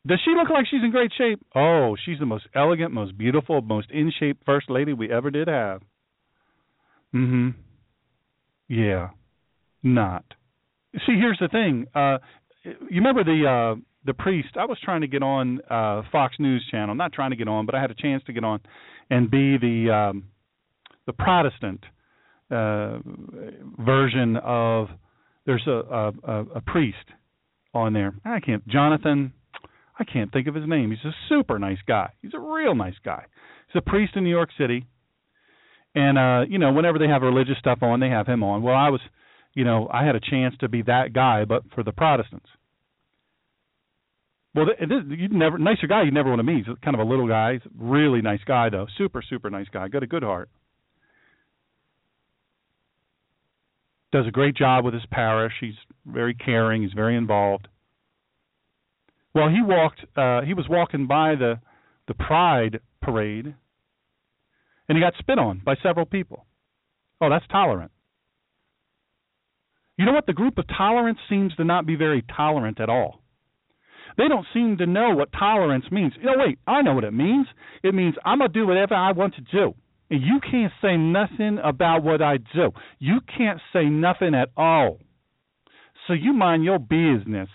Does 0.06 0.20
she 0.24 0.32
look 0.34 0.50
like 0.50 0.66
she's 0.70 0.82
in 0.82 0.90
great 0.90 1.12
shape? 1.16 1.40
Oh, 1.54 1.96
she's 2.04 2.18
the 2.18 2.26
most 2.26 2.46
elegant, 2.54 2.92
most 2.92 3.16
beautiful, 3.18 3.60
most 3.62 3.90
in 3.90 4.12
shape 4.18 4.38
first 4.46 4.70
lady 4.70 4.92
we 4.92 5.10
ever 5.10 5.30
did 5.30 5.48
have. 5.48 5.82
Mhm. 7.14 7.54
Yeah. 8.68 9.10
Not. 9.82 10.24
See, 11.06 11.16
here's 11.18 11.38
the 11.40 11.48
thing. 11.48 11.86
Uh 11.94 12.18
you 12.64 13.00
remember 13.02 13.24
the 13.24 13.46
uh 13.46 13.80
the 14.04 14.14
priest? 14.14 14.56
I 14.56 14.66
was 14.66 14.78
trying 14.84 15.00
to 15.00 15.06
get 15.06 15.22
on 15.22 15.60
uh 15.70 16.02
Fox 16.12 16.36
News 16.38 16.66
channel. 16.70 16.94
Not 16.94 17.12
trying 17.12 17.30
to 17.30 17.36
get 17.36 17.48
on, 17.48 17.66
but 17.66 17.74
I 17.74 17.80
had 17.80 17.90
a 17.90 17.94
chance 17.94 18.22
to 18.24 18.32
get 18.32 18.44
on 18.44 18.60
and 19.10 19.30
be 19.30 19.56
the 19.58 19.90
um 19.90 20.24
the 21.06 21.12
Protestant 21.14 21.82
uh 22.50 22.98
version 23.78 24.36
of 24.36 24.88
there's 25.46 25.66
a 25.66 26.12
a, 26.24 26.44
a 26.56 26.60
priest 26.60 27.06
on 27.72 27.92
there. 27.92 28.14
I 28.24 28.40
can't 28.40 28.66
Jonathan 28.68 29.32
I 29.98 30.04
can't 30.04 30.32
think 30.32 30.48
of 30.48 30.54
his 30.54 30.68
name. 30.68 30.90
He's 30.90 31.04
a 31.04 31.14
super 31.28 31.58
nice 31.58 31.78
guy. 31.86 32.10
He's 32.20 32.34
a 32.34 32.38
real 32.38 32.74
nice 32.74 32.96
guy. 33.04 33.24
He's 33.68 33.80
a 33.80 33.90
priest 33.90 34.14
in 34.16 34.24
New 34.24 34.30
York 34.30 34.50
City. 34.58 34.86
And 35.94 36.18
uh, 36.18 36.44
you 36.48 36.58
know, 36.58 36.72
whenever 36.72 36.98
they 36.98 37.06
have 37.06 37.22
religious 37.22 37.58
stuff 37.58 37.78
on, 37.82 38.00
they 38.00 38.08
have 38.08 38.26
him 38.26 38.42
on. 38.42 38.62
Well, 38.62 38.74
I 38.74 38.88
was, 38.88 39.00
you 39.54 39.64
know, 39.64 39.88
I 39.92 40.04
had 40.04 40.16
a 40.16 40.20
chance 40.20 40.54
to 40.60 40.68
be 40.68 40.82
that 40.82 41.12
guy, 41.12 41.44
but 41.44 41.62
for 41.74 41.84
the 41.84 41.92
Protestants. 41.92 42.46
Well, 44.54 44.66
this, 44.66 45.02
you 45.08 45.28
never 45.28 45.58
nicer 45.58 45.86
guy 45.86 46.02
you 46.02 46.12
never 46.12 46.28
want 46.28 46.40
to 46.40 46.44
meet. 46.44 46.66
He's 46.66 46.76
kind 46.84 46.94
of 46.94 47.06
a 47.06 47.08
little 47.08 47.28
guy. 47.28 47.54
He's 47.54 47.62
a 47.66 47.70
really 47.84 48.22
nice 48.22 48.42
guy 48.46 48.70
though. 48.70 48.86
Super 48.98 49.22
super 49.22 49.50
nice 49.50 49.66
guy. 49.72 49.88
Got 49.88 50.02
a 50.02 50.08
good 50.08 50.22
heart. 50.22 50.48
Does 54.14 54.28
a 54.28 54.30
great 54.30 54.56
job 54.56 54.84
with 54.84 54.94
his 54.94 55.02
parish. 55.10 55.54
He's 55.60 55.74
very 56.06 56.34
caring. 56.34 56.82
He's 56.82 56.92
very 56.92 57.16
involved. 57.16 57.66
Well, 59.34 59.48
he 59.48 59.60
walked. 59.60 60.02
Uh, 60.16 60.42
he 60.42 60.54
was 60.54 60.66
walking 60.70 61.08
by 61.08 61.34
the 61.34 61.58
the 62.06 62.14
Pride 62.14 62.78
parade, 63.02 63.56
and 64.88 64.96
he 64.96 65.00
got 65.02 65.14
spit 65.18 65.36
on 65.36 65.62
by 65.64 65.74
several 65.82 66.06
people. 66.06 66.46
Oh, 67.20 67.28
that's 67.28 67.44
tolerant. 67.50 67.90
You 69.98 70.04
know 70.06 70.12
what? 70.12 70.26
The 70.26 70.32
group 70.32 70.58
of 70.58 70.66
tolerance 70.68 71.18
seems 71.28 71.52
to 71.56 71.64
not 71.64 71.84
be 71.84 71.96
very 71.96 72.22
tolerant 72.36 72.78
at 72.78 72.88
all. 72.88 73.20
They 74.16 74.28
don't 74.28 74.46
seem 74.54 74.76
to 74.76 74.86
know 74.86 75.12
what 75.16 75.32
tolerance 75.32 75.86
means. 75.90 76.12
You 76.20 76.26
know, 76.26 76.34
wait, 76.36 76.60
I 76.68 76.82
know 76.82 76.94
what 76.94 77.02
it 77.02 77.14
means. 77.14 77.48
It 77.82 77.96
means 77.96 78.14
I'm 78.24 78.38
gonna 78.38 78.52
do 78.52 78.64
whatever 78.64 78.94
I 78.94 79.10
want 79.10 79.34
to 79.34 79.40
do. 79.40 79.74
And 80.14 80.22
you 80.22 80.38
can't 80.48 80.72
say 80.80 80.96
nothing 80.96 81.58
about 81.64 82.04
what 82.04 82.22
I 82.22 82.36
do. 82.36 82.70
You 83.00 83.18
can't 83.36 83.60
say 83.72 83.86
nothing 83.86 84.32
at 84.32 84.48
all. 84.56 85.00
So 86.06 86.12
you 86.12 86.32
mind 86.32 86.62
your 86.62 86.78
business. 86.78 87.48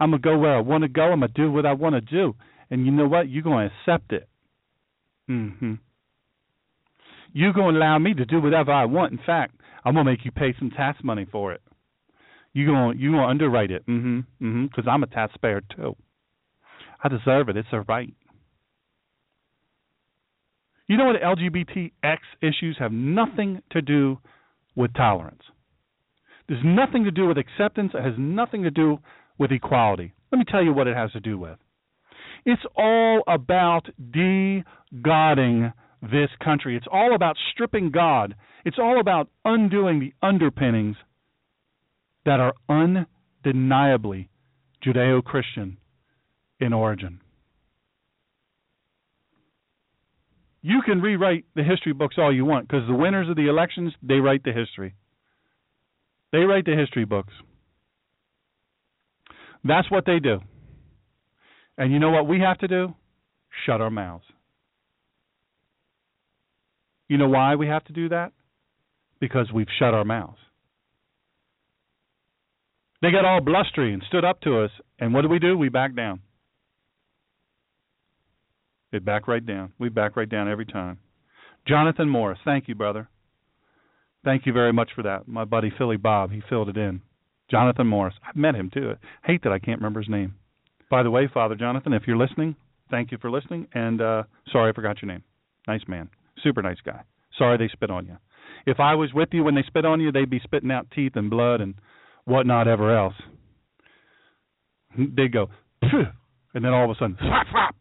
I'm 0.00 0.12
gonna 0.12 0.22
go 0.22 0.38
where 0.38 0.56
I 0.56 0.60
want 0.60 0.84
to 0.84 0.88
go. 0.88 1.02
I'm 1.02 1.20
gonna 1.20 1.28
do 1.34 1.52
what 1.52 1.66
I 1.66 1.74
want 1.74 1.96
to 1.96 2.00
do, 2.00 2.34
and 2.70 2.86
you 2.86 2.92
know 2.92 3.06
what? 3.06 3.28
You're 3.28 3.42
gonna 3.42 3.66
accept 3.66 4.14
it. 4.14 4.26
Mhm. 5.28 5.80
You're 7.34 7.52
gonna 7.52 7.76
allow 7.76 7.98
me 7.98 8.14
to 8.14 8.24
do 8.24 8.40
whatever 8.40 8.72
I 8.72 8.86
want. 8.86 9.12
In 9.12 9.18
fact, 9.18 9.54
I'm 9.84 9.92
gonna 9.92 10.10
make 10.10 10.24
you 10.24 10.30
pay 10.30 10.54
some 10.54 10.70
tax 10.70 11.04
money 11.04 11.26
for 11.26 11.52
it. 11.52 11.60
You 12.54 12.64
gonna 12.64 12.96
you 12.96 13.10
gonna 13.10 13.26
underwrite 13.26 13.70
it. 13.70 13.84
Mhm. 13.84 14.24
Mhm. 14.40 14.70
Because 14.70 14.88
I'm 14.88 15.02
a 15.02 15.06
taxpayer 15.08 15.60
too. 15.60 15.94
I 17.04 17.08
deserve 17.08 17.50
it. 17.50 17.58
It's 17.58 17.70
a 17.72 17.82
right. 17.82 18.14
You 20.88 20.96
know 20.96 21.06
what 21.06 21.20
LGBTX 21.22 22.18
issues 22.42 22.76
have 22.78 22.92
nothing 22.92 23.62
to 23.70 23.80
do 23.80 24.18
with 24.74 24.92
tolerance. 24.94 25.42
There's 26.48 26.62
nothing 26.64 27.04
to 27.04 27.10
do 27.10 27.26
with 27.26 27.38
acceptance. 27.38 27.92
It 27.94 28.02
has 28.02 28.14
nothing 28.18 28.64
to 28.64 28.70
do 28.70 28.98
with 29.38 29.52
equality. 29.52 30.12
Let 30.30 30.38
me 30.38 30.44
tell 30.50 30.62
you 30.62 30.72
what 30.72 30.86
it 30.86 30.96
has 30.96 31.12
to 31.12 31.20
do 31.20 31.38
with. 31.38 31.58
It's 32.44 32.62
all 32.76 33.22
about 33.26 33.86
de-godding 34.10 35.72
this 36.02 36.30
country. 36.42 36.76
It's 36.76 36.86
all 36.90 37.14
about 37.14 37.36
stripping 37.52 37.90
God. 37.90 38.34
It's 38.64 38.78
all 38.78 39.00
about 39.00 39.28
undoing 39.44 40.00
the 40.00 40.12
underpinnings 40.26 40.96
that 42.26 42.40
are 42.40 42.54
undeniably 42.68 44.28
Judeo 44.84 45.22
Christian 45.22 45.78
in 46.60 46.72
origin. 46.72 47.21
You 50.62 50.80
can 50.84 51.02
rewrite 51.02 51.44
the 51.56 51.64
history 51.64 51.92
books 51.92 52.16
all 52.18 52.32
you 52.32 52.44
want 52.44 52.68
because 52.68 52.86
the 52.86 52.94
winners 52.94 53.28
of 53.28 53.36
the 53.36 53.48
elections, 53.48 53.92
they 54.02 54.14
write 54.14 54.44
the 54.44 54.52
history. 54.52 54.94
They 56.30 56.38
write 56.38 56.64
the 56.64 56.76
history 56.76 57.04
books. 57.04 57.32
That's 59.64 59.90
what 59.90 60.06
they 60.06 60.18
do. 60.20 60.40
And 61.76 61.92
you 61.92 61.98
know 61.98 62.10
what 62.10 62.28
we 62.28 62.40
have 62.40 62.58
to 62.58 62.68
do? 62.68 62.94
Shut 63.66 63.80
our 63.80 63.90
mouths. 63.90 64.24
You 67.08 67.18
know 67.18 67.28
why 67.28 67.56
we 67.56 67.66
have 67.66 67.84
to 67.84 67.92
do 67.92 68.08
that? 68.08 68.32
Because 69.20 69.52
we've 69.52 69.66
shut 69.78 69.94
our 69.94 70.04
mouths. 70.04 70.38
They 73.02 73.10
got 73.10 73.24
all 73.24 73.40
blustery 73.40 73.92
and 73.92 74.02
stood 74.06 74.24
up 74.24 74.40
to 74.42 74.60
us, 74.60 74.70
and 75.00 75.12
what 75.12 75.22
do 75.22 75.28
we 75.28 75.40
do? 75.40 75.58
We 75.58 75.68
back 75.68 75.94
down. 75.96 76.20
They 78.92 78.98
back 78.98 79.26
right 79.26 79.44
down. 79.44 79.72
We 79.78 79.88
back 79.88 80.16
right 80.16 80.28
down 80.28 80.48
every 80.48 80.66
time. 80.66 80.98
Jonathan 81.66 82.08
Morris, 82.08 82.38
thank 82.44 82.68
you, 82.68 82.74
brother. 82.74 83.08
Thank 84.24 84.46
you 84.46 84.52
very 84.52 84.72
much 84.72 84.90
for 84.94 85.02
that. 85.02 85.26
My 85.26 85.44
buddy 85.44 85.72
Philly 85.76 85.96
Bob, 85.96 86.30
he 86.30 86.42
filled 86.48 86.68
it 86.68 86.76
in. 86.76 87.00
Jonathan 87.50 87.86
Morris. 87.86 88.14
I've 88.26 88.36
met 88.36 88.54
him 88.54 88.70
too. 88.72 88.92
I 88.92 89.26
hate 89.26 89.42
that 89.42 89.52
I 89.52 89.58
can't 89.58 89.78
remember 89.78 90.00
his 90.00 90.08
name. 90.08 90.34
By 90.90 91.02
the 91.02 91.10
way, 91.10 91.28
Father 91.32 91.54
Jonathan, 91.54 91.92
if 91.92 92.04
you're 92.06 92.16
listening, 92.16 92.54
thank 92.90 93.10
you 93.10 93.18
for 93.18 93.30
listening. 93.30 93.66
And 93.74 94.00
uh, 94.00 94.22
sorry 94.52 94.70
I 94.70 94.74
forgot 94.74 95.02
your 95.02 95.10
name. 95.10 95.22
Nice 95.66 95.82
man. 95.88 96.08
Super 96.42 96.62
nice 96.62 96.78
guy. 96.84 97.02
Sorry 97.38 97.56
they 97.56 97.68
spit 97.72 97.90
on 97.90 98.06
you. 98.06 98.16
If 98.66 98.78
I 98.78 98.94
was 98.94 99.12
with 99.12 99.30
you 99.32 99.42
when 99.42 99.54
they 99.54 99.64
spit 99.66 99.84
on 99.84 100.00
you, 100.00 100.12
they'd 100.12 100.30
be 100.30 100.40
spitting 100.44 100.70
out 100.70 100.86
teeth 100.94 101.12
and 101.14 101.30
blood 101.30 101.60
and 101.60 101.74
whatnot 102.24 102.68
ever 102.68 102.96
else. 102.96 103.14
They'd 104.96 105.32
go, 105.32 105.48
Phew, 105.80 106.04
and 106.54 106.64
then 106.64 106.72
all 106.72 106.84
of 106.84 106.90
a 106.90 106.94
sudden, 106.94 107.16
slap, 107.18 107.46
slap. 107.50 107.74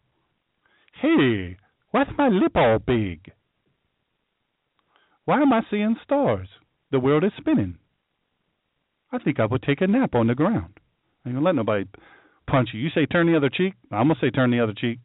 Hey, 1.01 1.57
why's 1.89 2.07
my 2.15 2.27
lip 2.27 2.51
all 2.55 2.77
big? 2.77 3.31
Why 5.25 5.41
am 5.41 5.51
I 5.51 5.61
seeing 5.71 5.95
stars? 6.03 6.47
The 6.91 6.99
world 6.99 7.23
is 7.23 7.31
spinning. 7.37 7.77
I 9.11 9.17
think 9.17 9.39
I 9.39 9.45
would 9.45 9.63
take 9.63 9.81
a 9.81 9.87
nap 9.87 10.13
on 10.13 10.27
the 10.27 10.35
ground. 10.35 10.79
I 11.25 11.29
ain't 11.29 11.35
gonna 11.37 11.45
let 11.45 11.55
nobody 11.55 11.85
punch 12.47 12.69
you. 12.73 12.79
You 12.79 12.89
say 12.93 13.05
turn 13.05 13.25
the 13.25 13.35
other 13.35 13.49
cheek, 13.49 13.73
I'm 13.91 14.09
gonna 14.09 14.19
say 14.21 14.29
turn 14.29 14.51
the 14.51 14.61
other 14.61 14.73
cheek. 14.73 14.99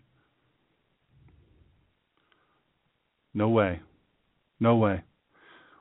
No 3.33 3.49
way. 3.49 3.81
No 4.61 4.77
way. 4.77 5.03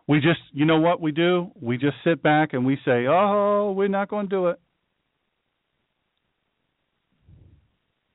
We 0.08 0.20
just, 0.20 0.42
you 0.52 0.66
know 0.66 0.80
what 0.80 1.02
we 1.02 1.12
do? 1.12 1.52
We 1.60 1.78
just 1.78 1.96
sit 2.04 2.22
back 2.22 2.54
and 2.54 2.66
we 2.66 2.78
say, 2.86 3.06
"Oh, 3.08 3.74
we're 3.76 3.88
not 3.88 4.10
going 4.10 4.28
to 4.28 4.36
do 4.36 4.48
it." 4.48 4.60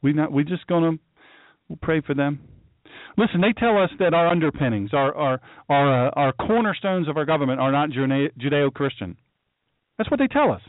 We 0.02 0.12
not. 0.12 0.30
We 0.30 0.44
just 0.44 0.66
going 0.66 0.98
to 0.98 1.02
we'll 1.70 1.78
pray 1.80 2.02
for 2.02 2.14
them. 2.14 2.40
Listen, 3.16 3.40
they 3.40 3.52
tell 3.58 3.82
us 3.82 3.90
that 3.98 4.12
our 4.12 4.28
underpinnings, 4.28 4.90
our 4.92 5.14
our 5.14 5.40
our 5.68 6.08
uh, 6.08 6.10
our 6.14 6.32
cornerstones 6.32 7.08
of 7.08 7.16
our 7.16 7.24
government 7.24 7.60
are 7.60 7.72
not 7.72 7.90
Judeo-Christian. 7.90 9.16
That's 9.96 10.10
what 10.10 10.20
they 10.20 10.26
tell 10.26 10.52
us. 10.52 10.62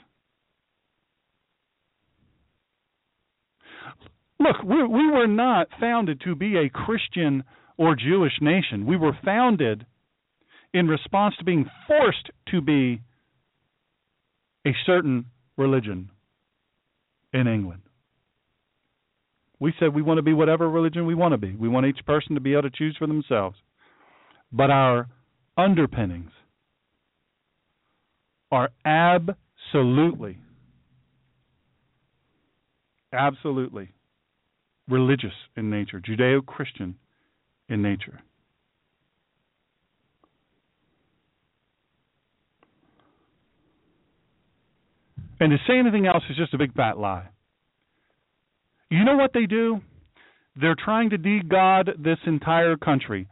Look, 4.39 4.63
we, 4.63 4.83
we 4.83 5.11
were 5.11 5.27
not 5.27 5.67
founded 5.79 6.21
to 6.25 6.35
be 6.35 6.57
a 6.57 6.69
Christian 6.69 7.43
or 7.77 7.95
Jewish 7.95 8.33
nation. 8.41 8.87
We 8.87 8.97
were 8.97 9.17
founded 9.23 9.85
in 10.73 10.87
response 10.87 11.35
to 11.37 11.45
being 11.45 11.69
forced 11.87 12.31
to 12.49 12.61
be 12.61 13.01
a 14.65 14.71
certain 14.85 15.25
religion 15.57 16.09
in 17.33 17.47
England. 17.47 17.83
We 19.61 19.73
said 19.79 19.93
we 19.93 20.01
want 20.01 20.17
to 20.17 20.23
be 20.23 20.33
whatever 20.33 20.67
religion 20.67 21.05
we 21.05 21.13
want 21.13 21.33
to 21.33 21.37
be. 21.37 21.53
We 21.53 21.69
want 21.69 21.85
each 21.85 22.03
person 22.07 22.33
to 22.33 22.41
be 22.41 22.53
able 22.53 22.63
to 22.63 22.71
choose 22.71 22.95
for 22.97 23.05
themselves. 23.05 23.57
But 24.51 24.71
our 24.71 25.07
underpinnings 25.55 26.31
are 28.51 28.69
absolutely, 28.83 30.39
absolutely 33.13 33.91
religious 34.89 35.31
in 35.55 35.69
nature, 35.69 36.01
Judeo 36.01 36.43
Christian 36.43 36.95
in 37.69 37.83
nature. 37.83 38.19
And 45.39 45.51
to 45.51 45.57
say 45.67 45.77
anything 45.77 46.07
else 46.07 46.23
is 46.31 46.35
just 46.35 46.55
a 46.55 46.57
big 46.57 46.73
fat 46.73 46.97
lie. 46.97 47.27
You 48.91 49.05
know 49.05 49.15
what 49.15 49.31
they 49.33 49.45
do? 49.45 49.79
They're 50.55 50.75
trying 50.75 51.11
to 51.11 51.17
de-God 51.17 51.91
this 51.97 52.17
entire 52.27 52.75
country. 52.75 53.27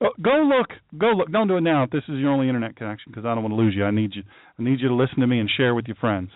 Oh, 0.00 0.08
go 0.20 0.48
look. 0.48 0.70
Go 0.98 1.08
look. 1.08 1.30
Don't 1.30 1.48
do 1.48 1.58
it 1.58 1.60
now 1.60 1.82
if 1.84 1.90
this 1.90 2.02
is 2.08 2.18
your 2.18 2.30
only 2.30 2.48
internet 2.48 2.74
connection 2.74 3.12
because 3.12 3.26
I 3.26 3.34
don't 3.34 3.42
want 3.42 3.52
to 3.52 3.62
lose 3.62 3.74
you. 3.76 3.84
I 3.84 3.90
need 3.90 4.14
you. 4.14 4.22
I 4.58 4.62
need 4.62 4.80
you 4.80 4.88
to 4.88 4.94
listen 4.94 5.20
to 5.20 5.26
me 5.26 5.38
and 5.38 5.50
share 5.54 5.74
with 5.74 5.86
your 5.86 5.96
friends. 5.96 6.30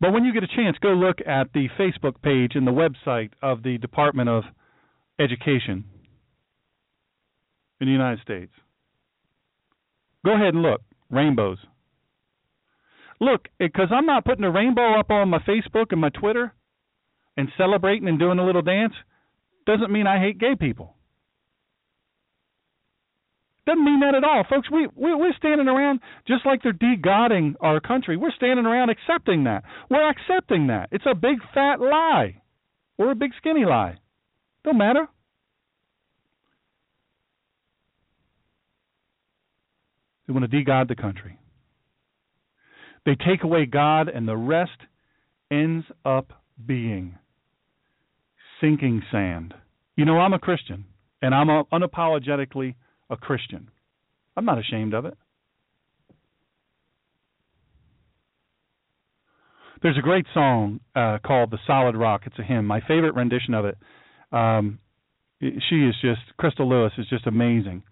But 0.00 0.12
when 0.12 0.24
you 0.24 0.32
get 0.32 0.44
a 0.44 0.56
chance, 0.56 0.76
go 0.80 0.90
look 0.90 1.18
at 1.26 1.52
the 1.52 1.68
Facebook 1.78 2.22
page 2.22 2.52
and 2.54 2.64
the 2.64 2.70
website 2.70 3.30
of 3.42 3.64
the 3.64 3.76
Department 3.78 4.28
of 4.28 4.44
Education 5.18 5.84
in 7.80 7.86
the 7.88 7.92
United 7.92 8.20
States. 8.22 8.52
Go 10.24 10.34
ahead 10.34 10.54
and 10.54 10.62
look. 10.62 10.80
Rainbows. 11.10 11.58
Look, 13.20 13.48
because 13.58 13.88
I'm 13.90 14.06
not 14.06 14.24
putting 14.24 14.44
a 14.44 14.50
rainbow 14.50 14.98
up 14.98 15.10
on 15.10 15.28
my 15.28 15.38
Facebook 15.40 15.86
and 15.90 16.00
my 16.00 16.10
Twitter 16.10 16.54
and 17.36 17.48
celebrating 17.56 18.08
and 18.08 18.18
doing 18.18 18.38
a 18.38 18.46
little 18.46 18.62
dance, 18.62 18.94
doesn't 19.66 19.92
mean 19.92 20.06
I 20.06 20.20
hate 20.20 20.38
gay 20.38 20.54
people. 20.58 20.94
Doesn't 23.66 23.84
mean 23.84 24.00
that 24.00 24.14
at 24.14 24.24
all, 24.24 24.44
folks. 24.48 24.70
We, 24.70 24.88
we 24.94 25.14
we're 25.14 25.34
standing 25.36 25.68
around 25.68 26.00
just 26.26 26.46
like 26.46 26.62
they're 26.62 26.72
de-godding 26.72 27.54
our 27.60 27.80
country. 27.80 28.16
We're 28.16 28.32
standing 28.34 28.64
around 28.64 28.88
accepting 28.88 29.44
that. 29.44 29.62
We're 29.90 30.08
accepting 30.08 30.68
that. 30.68 30.88
It's 30.90 31.04
a 31.04 31.14
big 31.14 31.36
fat 31.52 31.78
lie, 31.78 32.40
or 32.96 33.10
a 33.10 33.14
big 33.14 33.32
skinny 33.36 33.66
lie. 33.66 33.98
Don't 34.64 34.78
matter. 34.78 35.06
They 40.26 40.32
want 40.32 40.50
to 40.50 40.56
de-god 40.56 40.88
the 40.88 40.96
country. 40.96 41.38
They 43.08 43.14
take 43.14 43.42
away 43.42 43.64
God, 43.64 44.08
and 44.08 44.28
the 44.28 44.36
rest 44.36 44.82
ends 45.50 45.86
up 46.04 46.30
being 46.66 47.16
sinking 48.60 49.00
sand. 49.10 49.54
You 49.96 50.04
know, 50.04 50.18
I'm 50.18 50.34
a 50.34 50.38
Christian, 50.38 50.84
and 51.22 51.34
I'm 51.34 51.48
unapologetically 51.72 52.74
a 53.08 53.16
Christian. 53.16 53.70
I'm 54.36 54.44
not 54.44 54.58
ashamed 54.58 54.92
of 54.92 55.06
it. 55.06 55.16
There's 59.82 59.96
a 59.96 60.02
great 60.02 60.26
song 60.34 60.80
uh, 60.94 61.16
called 61.26 61.50
"The 61.50 61.58
Solid 61.66 61.96
Rock." 61.96 62.24
It's 62.26 62.38
a 62.38 62.42
hymn. 62.42 62.66
My 62.66 62.82
favorite 62.86 63.14
rendition 63.14 63.54
of 63.54 63.64
it. 63.64 63.78
Um, 64.32 64.80
she 65.40 65.76
is 65.76 65.94
just 66.02 66.20
Crystal 66.36 66.68
Lewis 66.68 66.92
is 66.98 67.08
just 67.08 67.26
amazing. 67.26 67.84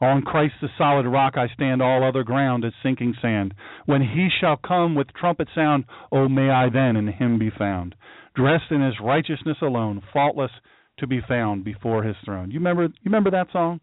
On 0.00 0.22
Christ 0.22 0.54
the 0.60 0.68
solid 0.76 1.06
rock 1.06 1.34
I 1.36 1.48
stand, 1.54 1.80
all 1.80 2.04
other 2.04 2.22
ground 2.22 2.64
is 2.64 2.72
sinking 2.82 3.14
sand. 3.22 3.54
When 3.86 4.02
he 4.02 4.28
shall 4.40 4.56
come 4.56 4.94
with 4.94 5.12
trumpet 5.14 5.48
sound, 5.54 5.84
oh 6.12 6.28
may 6.28 6.50
I 6.50 6.68
then 6.68 6.96
in 6.96 7.08
him 7.08 7.38
be 7.38 7.50
found, 7.50 7.94
dressed 8.34 8.70
in 8.70 8.82
his 8.82 9.00
righteousness 9.02 9.56
alone, 9.62 10.02
faultless 10.12 10.50
to 10.98 11.06
be 11.06 11.20
found 11.26 11.64
before 11.64 12.02
his 12.02 12.16
throne. 12.24 12.50
You 12.50 12.58
remember 12.58 12.84
you 12.84 13.06
remember 13.06 13.30
that 13.30 13.48
song? 13.52 13.80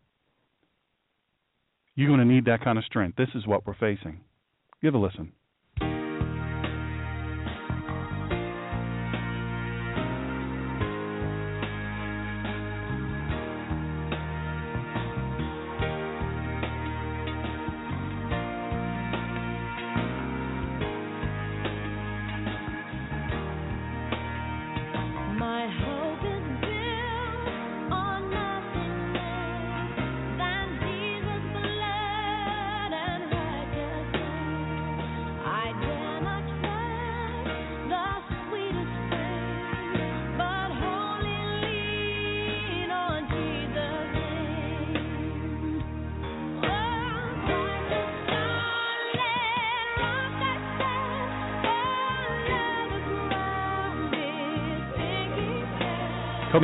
You're 1.95 2.09
going 2.09 2.27
to 2.27 2.33
need 2.33 2.45
that 2.45 2.63
kind 2.63 2.77
of 2.77 2.85
strength. 2.85 3.17
This 3.17 3.29
is 3.35 3.45
what 3.45 3.65
we're 3.65 3.75
facing. 3.75 4.19
Give 4.81 4.95
a 4.95 4.97
listen. 4.97 5.31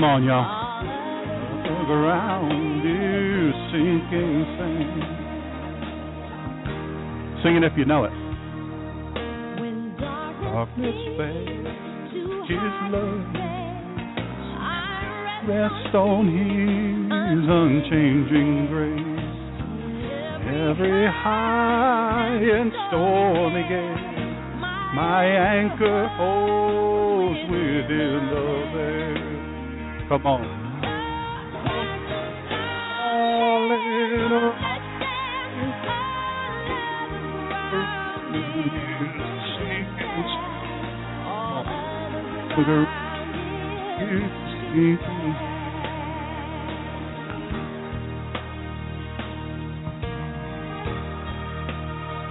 On, 0.09 0.23
y'all. 0.23 0.49
The 1.61 1.85
ground 1.85 2.81
is 2.81 3.53
sinking 3.69 4.41
sand. 4.57 5.01
Sing 7.43 7.53
it 7.57 7.63
if 7.63 7.73
you 7.77 7.85
know 7.85 8.05
it. 8.05 8.11
When 9.61 9.93
darkness 10.01 10.97
fades, 11.13 11.69
His 12.49 12.73
love 12.89 13.21
rest 15.45 15.93
on 15.93 16.25
His 16.25 17.45
unchanging 17.45 18.67
grace. 18.73 19.09
Every 20.49 21.05
high 21.05 22.41
and 22.41 22.71
stormy 22.87 23.63
gale, 23.69 24.65
my 24.95 25.25
anchor 25.25 26.07
holds 26.17 27.39
within 27.51 28.29
the 28.33 28.47
veil. 28.73 29.28
Come 30.09 30.25
on. 30.25 30.41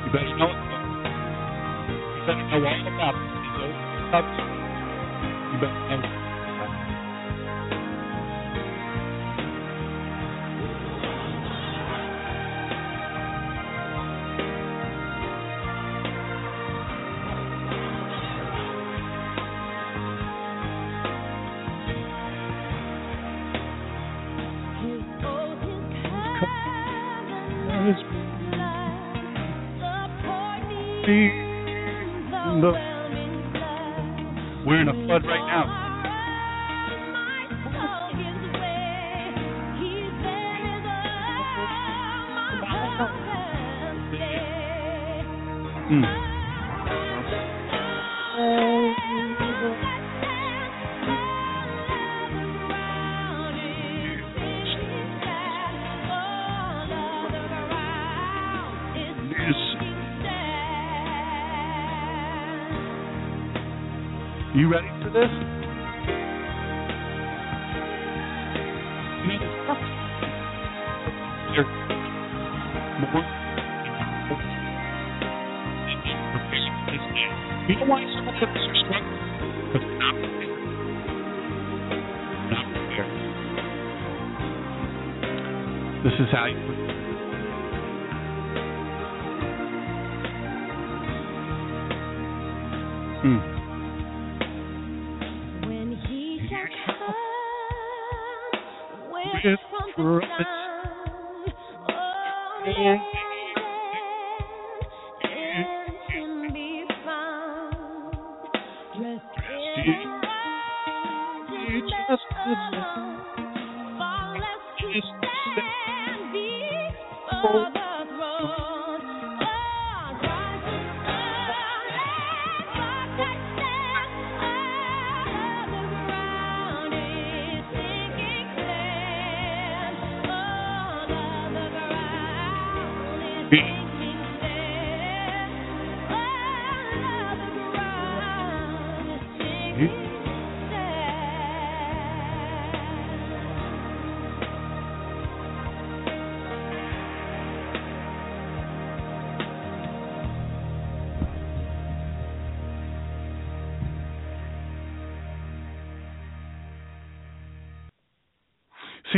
You 0.05 0.13
better 0.13 0.37
know. 0.37 0.49
You 2.17 2.27
better 2.27 2.43
know 2.51 2.59
all 2.67 2.89
about 2.89 3.15
it. 4.43 4.48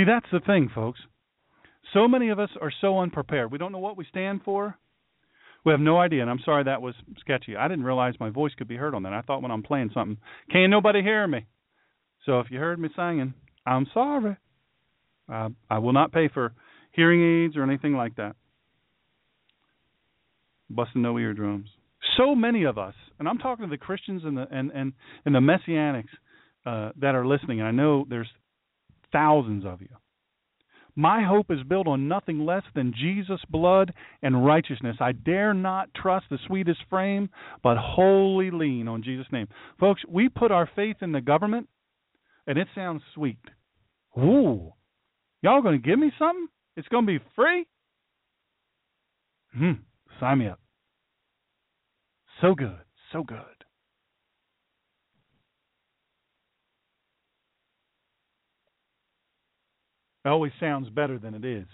See, 0.01 0.05
that's 0.05 0.27
the 0.33 0.41
thing, 0.41 0.71
folks. 0.75 0.99
So 1.93 2.09
many 2.09 2.31
of 2.31 2.39
us 2.39 2.49
are 2.63 2.73
so 2.81 3.01
unprepared. 3.01 3.53
We 3.53 3.59
don't 3.59 3.71
know 3.71 3.79
what 3.79 3.99
we 3.99 4.07
stand 4.09 4.41
for. 4.47 4.79
We 5.63 5.73
have 5.73 5.81
no 5.81 5.99
idea, 5.99 6.23
and 6.23 6.31
I'm 6.31 6.41
sorry 6.43 6.65
that 6.65 6.81
was 6.81 6.95
sketchy. 7.19 7.55
I 7.55 7.69
didn't 7.69 7.85
realize 7.85 8.15
my 8.19 8.31
voice 8.31 8.53
could 8.57 8.69
be 8.69 8.77
heard 8.77 8.95
on 8.95 9.03
that. 9.03 9.13
I 9.13 9.21
thought 9.21 9.43
when 9.43 9.51
I'm 9.51 9.63
playing 9.63 9.91
something, 9.93 10.17
can't 10.51 10.71
nobody 10.71 11.03
hear 11.03 11.27
me. 11.27 11.45
So 12.25 12.41
if 12.41 12.47
you 12.51 12.59
heard 12.59 12.79
me 12.79 12.89
singing, 12.97 13.35
I'm 13.67 13.87
sorry. 13.93 14.39
Uh, 15.31 15.51
I 15.69 15.79
will 15.81 15.93
not 15.93 16.13
pay 16.13 16.29
for 16.33 16.55
hearing 16.93 17.45
aids 17.45 17.59
or 17.59 17.63
anything 17.63 17.93
like 17.93 18.17
that. 18.17 18.37
Busting 20.71 21.03
no 21.03 21.19
eardrums. 21.19 21.69
So 22.17 22.35
many 22.35 22.65
of 22.65 22.79
us, 22.79 22.95
and 23.19 23.29
I'm 23.29 23.37
talking 23.37 23.67
to 23.67 23.71
the 23.71 23.77
Christians 23.77 24.23
and 24.25 24.35
the 24.35 24.47
and 24.51 24.71
and, 24.71 24.95
and 25.27 25.35
the 25.35 25.41
messianics 25.41 26.05
uh, 26.65 26.93
that 27.01 27.15
are 27.15 27.27
listening. 27.27 27.61
And 27.61 27.69
I 27.69 27.73
know 27.73 28.07
there's 28.09 28.31
thousands 29.13 29.65
of 29.65 29.81
you. 29.81 29.89
My 30.97 31.23
hope 31.23 31.51
is 31.51 31.63
built 31.63 31.87
on 31.87 32.09
nothing 32.09 32.45
less 32.45 32.65
than 32.75 32.93
Jesus' 32.95 33.41
blood 33.49 33.93
and 34.23 34.45
righteousness. 34.45 34.97
I 35.01 35.13
dare 35.13 35.55
not 35.55 35.89
trust 35.95 36.27
the 36.31 36.39
sweetest 36.47 36.81
frame, 36.91 37.31
but 37.63 37.77
wholly 37.79 38.51
lean 38.51 38.89
on 38.89 39.03
Jesus' 39.03 39.31
name. 39.33 39.49
Folks, 39.79 40.03
we 40.09 40.29
put 40.29 40.51
our 40.51 40.69
faith 40.75 40.97
in 41.01 41.13
the 41.13 41.21
government, 41.21 41.69
and 42.47 42.59
it 42.59 42.69
sounds 42.75 43.03
sweet. 43.15 43.39
Ooh, 44.19 44.73
y'all 45.43 45.63
going 45.63 45.81
to 45.81 45.89
give 45.89 45.99
me 45.99 46.13
something? 46.19 46.49
It's 46.77 46.89
going 46.89 47.07
to 47.07 47.19
be 47.19 47.25
free? 47.37 47.67
Hmm, 49.57 49.73
sign 50.19 50.39
me 50.39 50.49
up. 50.49 50.61
So 52.41 52.55
good, 52.55 52.81
so 53.13 53.23
good. 53.23 53.60
It 60.25 60.29
always 60.29 60.53
sounds 60.61 60.89
better 60.91 61.19
than 61.19 61.35
it 61.35 61.45
is. 61.45 61.67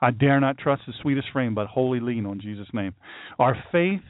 I 0.00 0.10
dare 0.10 0.40
not 0.40 0.58
trust 0.58 0.82
the 0.86 0.92
sweetest 1.02 1.28
frame, 1.32 1.54
but 1.54 1.66
wholly 1.66 2.00
lean 2.00 2.26
on 2.26 2.40
Jesus' 2.40 2.68
name. 2.72 2.94
Our 3.38 3.56
faith, 3.72 4.02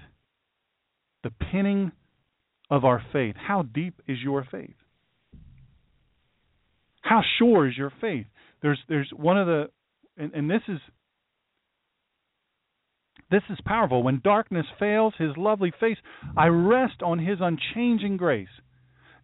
the 1.22 1.30
pinning 1.52 1.92
of 2.70 2.84
our 2.84 3.02
faith, 3.12 3.36
how 3.36 3.62
deep 3.62 4.00
is 4.08 4.18
your 4.22 4.46
faith? 4.50 4.74
How 7.02 7.20
sure 7.38 7.68
is 7.68 7.76
your 7.76 7.92
faith? 8.00 8.26
There's 8.62 8.78
there's 8.88 9.10
one 9.14 9.38
of 9.38 9.46
the 9.46 9.70
and, 10.16 10.32
and 10.32 10.50
this 10.50 10.62
is 10.68 10.78
this 13.30 13.42
is 13.50 13.58
powerful. 13.64 14.02
When 14.02 14.20
darkness 14.24 14.66
fails 14.78 15.14
his 15.18 15.36
lovely 15.36 15.72
face, 15.80 15.98
I 16.36 16.46
rest 16.46 17.02
on 17.02 17.18
his 17.18 17.38
unchanging 17.40 18.16
grace. 18.16 18.48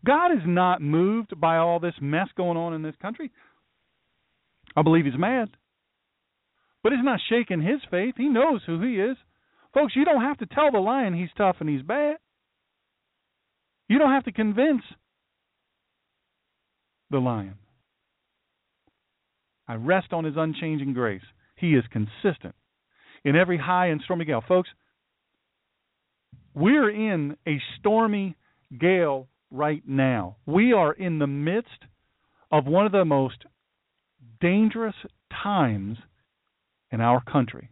God 0.05 0.33
is 0.33 0.43
not 0.47 0.81
moved 0.81 1.39
by 1.41 1.57
all 1.57 1.81
this 1.81 1.95
mess 2.01 2.29
going 2.37 2.57
on 2.57 2.75
in 2.75 2.83
this 2.83 2.95
country. 3.01 3.31
I 4.77 4.83
believe 4.83 5.05
he's 5.05 5.19
mad. 5.19 5.51
But 6.83 6.93
he's 6.93 7.05
not 7.05 7.21
shaking 7.29 7.61
his 7.61 7.81
faith. 7.91 8.15
He 8.17 8.29
knows 8.29 8.63
who 8.67 8.81
he 8.81 8.95
is. 8.95 9.17
Folks, 9.75 9.95
you 9.95 10.05
don't 10.05 10.23
have 10.23 10.39
to 10.39 10.47
tell 10.47 10.71
the 10.71 10.79
lion 10.79 11.15
he's 11.15 11.29
tough 11.37 11.57
and 11.61 11.69
he's 11.69 11.83
bad. 11.83 12.17
You 13.89 13.99
don't 13.99 14.13
have 14.13 14.25
to 14.25 14.33
convince 14.33 14.83
the 17.11 17.19
lion. 17.19 17.55
I 19.69 19.75
rest 19.75 20.13
on 20.13 20.25
his 20.25 20.35
unchanging 20.37 20.95
grace. 20.95 21.23
He 21.57 21.75
is 21.75 21.85
consistent 21.93 22.55
in 23.25 23.37
every 23.37 23.59
high 23.59 23.89
and 23.89 24.01
stormy 24.03 24.25
gale. 24.25 24.43
Folks, 24.47 24.71
we're 26.55 26.91
in 26.91 27.37
a 27.47 27.61
stormy 27.79 28.37
gale 28.81 29.29
right 29.51 29.83
now. 29.87 30.37
We 30.47 30.73
are 30.73 30.93
in 30.93 31.19
the 31.19 31.27
midst 31.27 31.69
of 32.51 32.67
one 32.67 32.87
of 32.87 32.93
the 32.93 33.05
most 33.05 33.45
dangerous 34.41 34.95
times 35.43 35.99
in 36.91 37.01
our 37.01 37.23
country. 37.23 37.71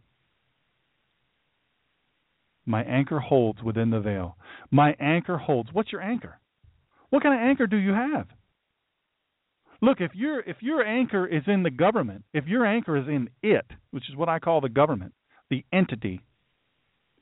My 2.66 2.82
anchor 2.82 3.18
holds 3.18 3.62
within 3.62 3.90
the 3.90 4.00
veil. 4.00 4.36
My 4.70 4.94
anchor 5.00 5.38
holds. 5.38 5.70
What's 5.72 5.90
your 5.90 6.02
anchor? 6.02 6.38
What 7.10 7.22
kind 7.22 7.34
of 7.34 7.48
anchor 7.48 7.66
do 7.66 7.78
you 7.78 7.92
have? 7.92 8.26
Look, 9.80 10.00
if 10.00 10.14
your 10.14 10.40
if 10.40 10.56
your 10.60 10.84
anchor 10.84 11.26
is 11.26 11.44
in 11.46 11.62
the 11.62 11.70
government, 11.70 12.24
if 12.34 12.46
your 12.46 12.66
anchor 12.66 12.96
is 12.96 13.06
in 13.06 13.30
it, 13.42 13.64
which 13.90 14.08
is 14.10 14.16
what 14.16 14.28
I 14.28 14.38
call 14.38 14.60
the 14.60 14.68
government, 14.68 15.14
the 15.50 15.64
entity, 15.72 16.20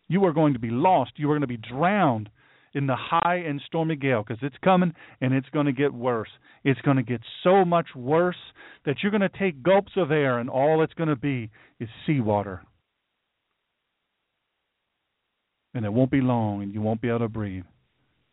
you 0.09 0.25
are 0.25 0.33
going 0.33 0.55
to 0.55 0.59
be 0.59 0.71
lost. 0.71 1.13
You 1.17 1.31
are 1.31 1.39
going 1.39 1.43
to 1.43 1.47
be 1.47 1.59
drowned 1.59 2.31
in 2.77 2.87
the 2.87 2.95
high 2.95 3.37
and 3.37 3.59
stormy 3.67 3.97
gale 3.97 4.23
because 4.23 4.43
it's 4.43 4.57
coming 4.63 4.93
and 5.23 5.33
it's 5.33 5.49
going 5.49 5.65
to 5.65 5.73
get 5.73 5.95
worse. 5.95 6.29
It's 6.63 6.81
going 6.83 6.99
to 6.99 7.03
get 7.03 7.23
so 7.43 7.65
much 7.65 7.87
worse 7.97 8.37
that 8.85 8.97
you're 9.03 9.11
going 9.11 9.23
to 9.23 9.39
take 9.39 9.63
gulps 9.63 9.93
of 9.97 10.11
air 10.11 10.39
and 10.39 10.51
all 10.51 10.83
it's 10.83 10.93
going 10.93 11.09
to 11.09 11.17
be 11.17 11.51
is 11.81 11.89
seawater. 12.07 12.63
And 15.73 15.87
it 15.87 15.93
won't 15.93 16.11
be 16.11 16.21
long 16.21 16.63
and 16.63 16.75
you 16.75 16.83
won't 16.83 17.01
be 17.01 17.09
able 17.09 17.21
to 17.21 17.29
breathe 17.29 17.65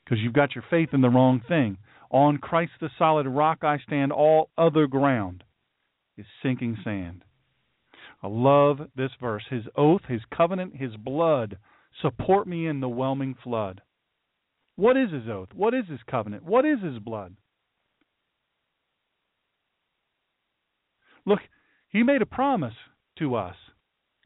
because 0.03 0.19
you've 0.19 0.33
got 0.33 0.55
your 0.55 0.65
faith 0.69 0.89
in 0.91 0.99
the 0.99 1.09
wrong 1.09 1.41
thing. 1.47 1.77
On 2.11 2.37
Christ 2.37 2.73
the 2.81 2.89
solid 2.97 3.27
rock 3.27 3.59
I 3.63 3.77
stand, 3.79 4.11
all 4.11 4.49
other 4.57 4.87
ground 4.87 5.45
is 6.17 6.25
sinking 6.43 6.77
sand. 6.83 7.23
I 8.21 8.27
love 8.27 8.79
this 8.95 9.11
verse. 9.21 9.43
His 9.49 9.63
oath, 9.77 10.01
his 10.09 10.21
covenant, 10.35 10.75
his 10.75 10.95
blood 10.97 11.57
support 12.01 12.45
me 12.45 12.67
in 12.67 12.81
the 12.81 12.89
whelming 12.89 13.35
flood. 13.41 13.81
What 14.75 14.97
is 14.97 15.11
his 15.11 15.29
oath? 15.29 15.49
What 15.53 15.73
is 15.73 15.85
his 15.87 15.99
covenant? 16.09 16.43
What 16.43 16.65
is 16.65 16.81
his 16.81 16.97
blood? 16.99 17.35
Look, 21.25 21.39
he 21.89 22.03
made 22.03 22.21
a 22.21 22.25
promise 22.25 22.73
to 23.19 23.35
us, 23.35 23.55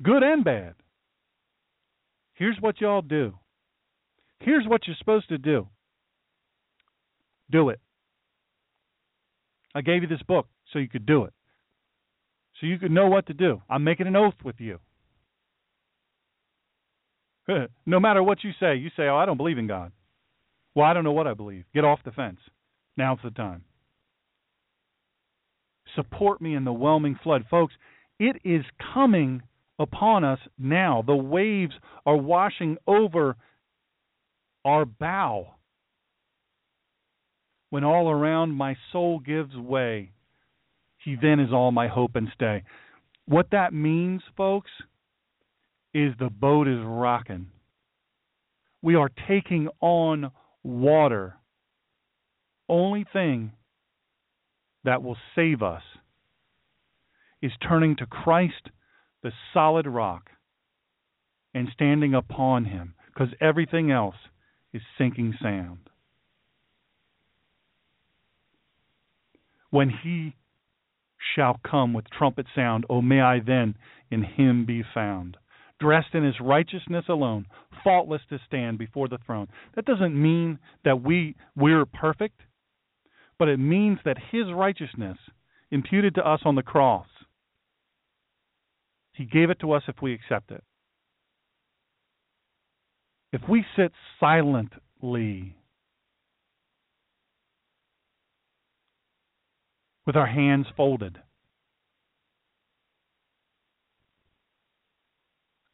good 0.02 0.24
and 0.24 0.44
bad. 0.44 0.76
Here's 2.34 2.58
what 2.60 2.80
y'all 2.80 3.02
do. 3.02 3.34
Here's 4.40 4.68
what 4.68 4.88
you're 4.88 4.96
supposed 4.98 5.30
to 5.30 5.38
do. 5.38 5.68
Do 7.52 7.70
it. 7.70 7.80
I 9.76 9.82
gave 9.82 10.02
you 10.02 10.08
this 10.08 10.22
book 10.28 10.48
so 10.72 10.80
you 10.80 10.90
could 10.90 11.06
do 11.06 11.26
it. 11.26 11.34
So 12.60 12.68
you 12.68 12.80
could 12.80 12.92
know 12.92 13.08
what 13.08 13.28
to 13.28 13.34
do. 13.34 13.62
I'm 13.70 13.84
making 13.84 14.08
an 14.08 14.16
oath 14.16 14.34
with 14.44 14.56
you. 14.60 14.80
no 17.86 18.00
matter 18.00 18.24
what 18.24 18.44
you 18.44 18.52
say, 18.60 18.76
you 18.76 18.90
say, 18.98 19.04
Oh, 19.04 19.18
I 19.18 19.26
don't 19.26 19.38
believe 19.38 19.58
in 19.58 19.68
God. 19.68 19.92
Well, 20.78 20.86
I 20.86 20.94
don't 20.94 21.04
know 21.04 21.12
what 21.12 21.26
I 21.26 21.34
believe. 21.34 21.66
Get 21.74 21.86
off 21.86 22.02
the 22.06 22.12
fence. 22.12 22.38
Now's 22.98 23.18
the 23.24 23.32
time. 23.32 23.64
Support 25.96 26.40
me 26.40 26.54
in 26.54 26.66
the 26.66 26.72
whelming 26.72 27.18
flood. 27.24 27.46
Folks, 27.50 27.74
it 28.20 28.36
is 28.46 28.64
coming 28.94 29.42
upon 29.80 30.24
us 30.24 30.38
now. 30.60 31.04
The 31.04 31.16
waves 31.16 31.74
are 32.06 32.16
washing 32.16 32.78
over 32.86 33.38
our 34.64 34.86
bow. 34.86 35.56
When 37.72 37.84
all 37.84 38.12
around 38.12 38.52
my 38.52 38.78
soul 38.92 39.18
gives 39.18 39.56
way, 39.56 40.12
he 41.04 41.16
then 41.20 41.40
is 41.40 41.52
all 41.52 41.72
my 41.72 41.88
hope 41.88 42.16
and 42.16 42.28
stay. 42.36 42.62
What 43.26 43.48
that 43.50 43.74
means, 43.74 44.22
folks, 44.38 44.70
is 45.96 46.14
the 46.20 46.30
boat 46.30 46.68
is 46.68 46.78
rocking. 46.86 47.48
We 48.84 48.94
are 48.94 49.10
taking 49.28 49.70
on 49.82 50.30
water. 50.68 51.36
Only 52.70 53.06
thing 53.12 53.54
that 54.84 55.02
will 55.02 55.18
save 55.36 55.64
us 55.64 55.84
is 57.42 57.52
turning 57.68 57.96
to 57.98 58.06
Christ, 58.06 58.70
the 59.24 59.32
solid 59.54 59.88
rock, 59.88 60.30
and 61.54 61.70
standing 61.74 62.14
upon 62.14 62.66
him, 62.66 62.96
because 63.08 63.34
everything 63.40 63.92
else 63.92 64.16
is 64.74 64.82
sinking 64.98 65.36
sand. 65.42 65.90
When 69.70 69.90
he 69.90 70.36
shall 71.36 71.60
come 71.70 71.94
with 71.94 72.10
trumpet 72.10 72.46
sound, 72.56 72.86
O 72.90 73.02
may 73.02 73.22
I 73.22 73.40
then 73.40 73.76
in 74.12 74.24
him 74.24 74.66
be 74.66 74.84
found 74.94 75.38
dressed 75.80 76.14
in 76.14 76.24
his 76.24 76.40
righteousness 76.42 77.06
alone, 77.10 77.46
faultless 77.84 78.22
to 78.30 78.40
stand 78.48 78.78
before 78.78 79.08
the 79.08 79.20
throne. 79.26 79.48
That 79.76 79.86
doesn't 79.86 80.20
mean 80.20 80.60
that 80.84 81.04
we 81.04 81.36
we're 81.56 81.86
perfect, 81.86 82.42
but 83.38 83.48
it 83.48 83.58
means 83.58 84.00
that 84.06 84.18
his 84.32 84.46
righteousness 84.54 85.18
imputed 85.72 86.16
to 86.16 86.28
us 86.28 86.42
on 86.46 86.56
the 86.56 86.64
cross. 86.64 87.08
He 89.14 89.26
gave 89.26 89.50
it 89.50 89.60
to 89.62 89.72
us 89.72 89.84
if 89.88 89.96
we 90.02 90.14
accept 90.14 90.52
it. 90.52 90.64
If 93.34 93.42
we 93.50 93.66
sit 93.76 93.92
silently 94.20 95.56
with 100.06 100.16
our 100.16 100.28
hands 100.28 100.68
folded, 100.76 101.18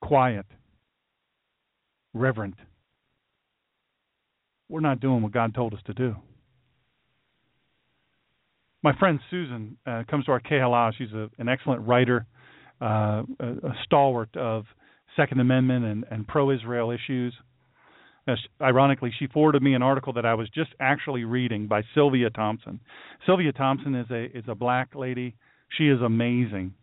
quiet, 0.03 0.45
reverent. 2.13 2.55
We're 4.67 4.81
not 4.81 4.99
doing 4.99 5.21
what 5.21 5.31
God 5.31 5.55
told 5.55 5.73
us 5.73 5.79
to 5.85 5.93
do. 5.93 6.15
My 8.83 8.93
friend 8.97 9.19
Susan 9.31 9.77
uh, 9.87 10.03
comes 10.09 10.25
to 10.25 10.31
our 10.31 10.41
KLA. 10.41 10.91
She's 10.97 11.13
a, 11.13 11.29
an 11.37 11.47
excellent 11.47 11.87
writer, 11.87 12.25
uh, 12.81 13.23
a, 13.39 13.47
a, 13.63 13.73
stalwart 13.85 14.35
of 14.35 14.65
Second 15.15 15.39
Amendment 15.39 15.85
and, 15.85 16.05
and 16.11 16.27
pro-Israel 16.27 16.91
issues. 16.91 17.33
Uh, 18.27 18.35
ironically, 18.61 19.13
she 19.17 19.27
forwarded 19.27 19.63
me 19.63 19.73
an 19.73 19.81
article 19.81 20.11
that 20.13 20.25
I 20.25 20.33
was 20.33 20.49
just 20.49 20.71
actually 20.81 21.23
reading 21.23 21.67
by 21.67 21.83
Sylvia 21.95 22.29
Thompson. 22.29 22.81
Sylvia 23.25 23.53
Thompson 23.53 23.95
is 23.95 24.07
a 24.11 24.37
is 24.37 24.43
a 24.49 24.55
black 24.55 24.95
lady. 24.95 25.35
She 25.77 25.87
is 25.87 26.01
amazing 26.01 26.73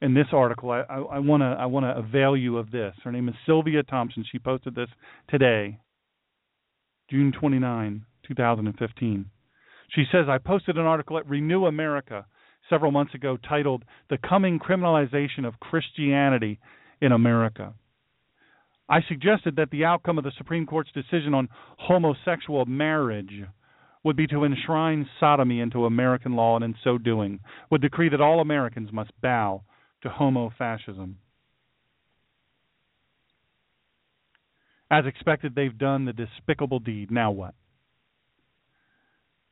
in 0.00 0.14
this 0.14 0.26
article. 0.32 0.70
I, 0.70 0.82
I 0.88 1.18
want 1.18 1.42
to 1.42 1.56
I 1.58 1.66
want 1.66 1.84
to 1.84 1.96
avail 1.96 2.36
you 2.36 2.58
of 2.58 2.70
this. 2.70 2.94
Her 3.02 3.12
name 3.12 3.28
is 3.28 3.34
Sylvia 3.46 3.82
Thompson. 3.82 4.24
She 4.30 4.38
posted 4.38 4.74
this 4.74 4.88
today, 5.28 5.78
June 7.10 7.32
29, 7.38 8.04
2015. 8.26 9.30
She 9.94 10.04
says 10.12 10.26
I 10.28 10.38
posted 10.38 10.76
an 10.76 10.84
article 10.84 11.18
at 11.18 11.28
Renew 11.28 11.66
America 11.66 12.26
several 12.70 12.92
months 12.92 13.14
ago 13.14 13.36
titled 13.36 13.84
"The 14.10 14.18
Coming 14.18 14.58
Criminalization 14.58 15.46
of 15.46 15.60
Christianity 15.60 16.60
in 17.00 17.12
America." 17.12 17.74
I 18.90 19.00
suggested 19.06 19.56
that 19.56 19.70
the 19.70 19.84
outcome 19.84 20.16
of 20.16 20.24
the 20.24 20.32
Supreme 20.38 20.64
Court's 20.64 20.92
decision 20.92 21.34
on 21.34 21.48
homosexual 21.76 22.64
marriage 22.64 23.42
would 24.02 24.16
be 24.16 24.26
to 24.28 24.44
enshrine 24.44 25.06
sodomy 25.20 25.60
into 25.60 25.84
American 25.84 26.36
law 26.36 26.56
and 26.56 26.64
in 26.64 26.74
so 26.82 26.96
doing 26.96 27.40
would 27.70 27.82
decree 27.82 28.08
that 28.08 28.22
all 28.22 28.40
Americans 28.40 28.90
must 28.90 29.10
bow 29.20 29.62
to 30.02 30.08
homo 30.08 30.52
fascism. 30.56 31.18
As 34.90 35.04
expected, 35.06 35.54
they've 35.54 35.76
done 35.76 36.04
the 36.04 36.12
despicable 36.12 36.78
deed. 36.78 37.10
Now 37.10 37.30
what? 37.30 37.54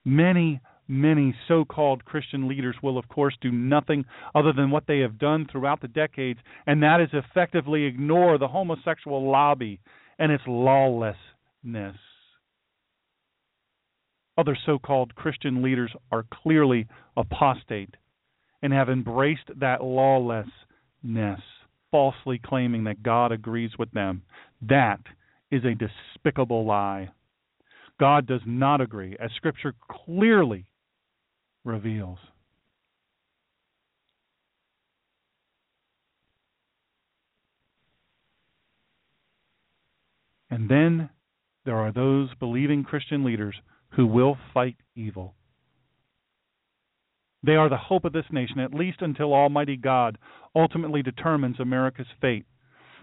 Many, 0.05 0.61
many 0.89 1.35
so 1.49 1.65
called 1.65 2.05
Christian 2.05 2.49
leaders 2.49 2.77
will, 2.83 2.97
of 2.97 3.09
course, 3.09 3.37
do 3.41 3.51
nothing 3.51 4.05
other 4.35 4.53
than 4.53 4.71
what 4.71 4.85
they 4.87 5.01
have 5.01 5.19
done 5.19 5.47
throughout 5.51 5.81
the 5.81 5.89
decades, 5.89 6.39
and 6.67 6.83
that 6.83 7.01
is 7.01 7.11
effectively 7.13 7.85
ignore 7.85 8.39
the 8.39 8.49
homosexual 8.49 9.31
lobby 9.31 9.81
and 10.19 10.33
its 10.33 10.45
lawlessness. 10.47 11.97
Other 14.39 14.57
so 14.65 14.79
called 14.79 15.15
Christian 15.15 15.63
leaders 15.63 15.93
are 16.13 16.25
clearly 16.43 16.87
apostate 17.17 17.95
and 18.67 18.75
have 18.75 18.89
embraced 18.89 19.49
that 19.61 19.81
lawlessness, 19.81 20.51
falsely 21.93 22.41
claiming 22.45 22.83
that 22.83 23.01
God 23.01 23.31
agrees 23.31 23.71
with 23.79 23.89
them. 23.93 24.23
That 24.61 24.99
is 25.53 25.63
a 25.65 25.77
despicable 25.77 26.67
lie. 26.67 27.11
God 28.01 28.27
does 28.27 28.41
not 28.45 28.81
agree, 28.81 29.17
as 29.21 29.31
Scripture 29.37 29.73
clearly 29.89 30.67
reveals. 31.65 32.19
And 40.51 40.69
then 40.69 41.09
there 41.65 41.77
are 41.77 41.93
those 41.93 42.31
believing 42.41 42.83
Christian 42.83 43.23
leaders 43.23 43.55
who 43.91 44.09
will 44.09 44.37
fight 44.53 44.75
evil. 44.97 45.35
They 47.47 47.55
are 47.55 47.69
the 47.69 47.77
hope 47.77 48.05
of 48.05 48.13
this 48.13 48.25
nation, 48.33 48.59
at 48.59 48.75
least 48.75 49.03
until 49.03 49.33
Almighty 49.33 49.77
God 49.77 50.19
ultimately 50.57 51.01
determines 51.03 51.61
America's 51.61 52.09
fate. 52.21 52.45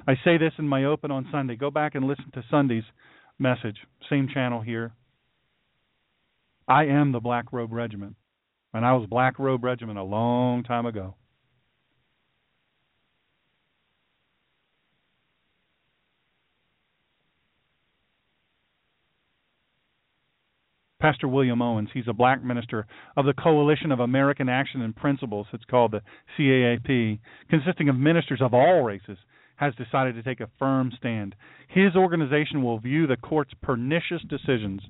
I 0.06 0.16
say 0.26 0.38
this 0.38 0.52
in 0.60 0.68
my 0.68 0.84
open 0.84 1.12
on 1.12 1.30
Sunday. 1.32 1.56
Go 1.56 1.72
back 1.72 1.96
and 1.96 2.06
listen 2.06 2.30
to 2.34 2.44
Sunday's 2.52 2.84
message, 3.40 3.78
same 4.10 4.28
channel 4.28 4.60
here. 4.60 4.92
I 6.68 6.86
am 6.86 7.14
the 7.14 7.22
Black 7.22 7.54
Robe 7.54 7.72
Regiment, 7.72 8.18
and 8.74 8.86
I 8.86 8.92
was 8.92 9.08
Black 9.10 9.40
Robe 9.40 9.64
Regiment 9.64 9.98
a 9.98 10.04
long 10.04 10.64
time 10.64 10.86
ago. 10.86 11.16
Pastor 21.04 21.28
William 21.28 21.62
Owens. 21.62 21.90
He's 21.94 22.08
a 22.08 22.14
black 22.14 22.42
minister 22.46 22.88
of 23.18 23.26
the 23.26 23.34
Coalition 23.34 23.92
of 23.92 24.00
American 24.00 24.48
Action 24.48 24.82
and 24.82 24.96
Principles, 24.96 25.48
it's 25.52 25.66
called 25.66 25.92
the 25.92 26.02
CAAP, 26.40 27.20
consisting 27.50 27.90
of 27.90 27.98
ministers 27.98 28.42
of 28.42 28.54
all 28.54 28.84
races, 28.84 29.18
has 29.58 29.76
decided 29.76 30.16
to 30.16 30.24
take 30.24 30.40
a 30.40 30.50
firm 30.58 30.94
stand. 30.98 31.36
His 31.68 31.98
organization 31.98 32.64
will 32.64 32.80
view 32.80 33.06
the 33.06 33.18
court's 33.18 33.52
pernicious 33.62 34.22
decisions 34.30 34.82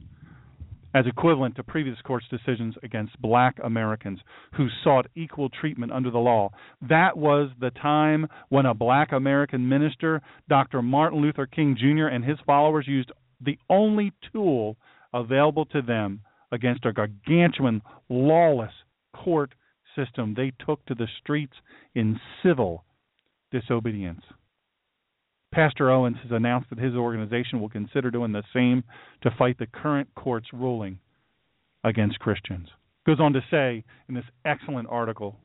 as 0.93 1.07
equivalent 1.07 1.55
to 1.55 1.64
previous 1.64 1.97
court's 2.05 2.28
decisions 2.30 2.76
against 2.84 3.20
black 3.20 3.57
Americans 3.64 4.20
who 4.55 4.68
sought 4.84 5.07
equal 5.16 5.49
treatment 5.49 5.91
under 5.91 6.11
the 6.11 6.20
law. 6.20 6.51
That 6.88 7.18
was 7.18 7.49
the 7.59 7.72
time 7.72 8.28
when 8.49 8.68
a 8.68 8.76
black 8.76 9.14
American 9.14 9.68
minister, 9.68 10.22
Dr. 10.47 10.84
Martin 10.84 11.22
Luther 11.24 11.47
King 11.47 11.76
Jr., 11.76 12.05
and 12.05 12.24
his 12.24 12.38
followers 12.45 12.86
used 12.88 13.11
the 13.41 13.57
only 13.68 14.14
tool 14.32 14.78
available 15.14 15.66
to 15.66 15.82
them 15.82 16.22
against 16.51 16.86
a 16.86 16.93
gargantuan, 16.93 17.82
lawless 18.09 18.74
court 19.16 19.53
system 19.95 20.34
they 20.36 20.51
took 20.66 20.86
to 20.86 20.95
the 20.95 21.07
streets 21.22 21.53
in 21.95 22.20
civil 22.43 22.84
disobedience. 23.51 24.22
Pastor 25.53 25.91
Owens 25.91 26.18
has 26.24 26.32
announced 26.32 26.70
that 26.72 26.80
his 26.80 26.95
organization 26.95 27.61
will 27.61 27.70
consider 27.70 28.09
doing 28.09 28.32
the 28.32 28.43
same 28.53 28.84
to 29.22 29.30
fight 29.38 29.57
the 29.59 29.68
current 29.68 30.09
court's 30.16 30.47
ruling 30.51 30.97
against 31.84 32.20
Christians. 32.20 32.70
Goes 33.05 33.20
on 33.20 33.34
to 33.34 33.41
say 33.51 33.84
in 34.09 34.16
this 34.16 34.26
excellent 34.45 34.88
article 34.89 35.38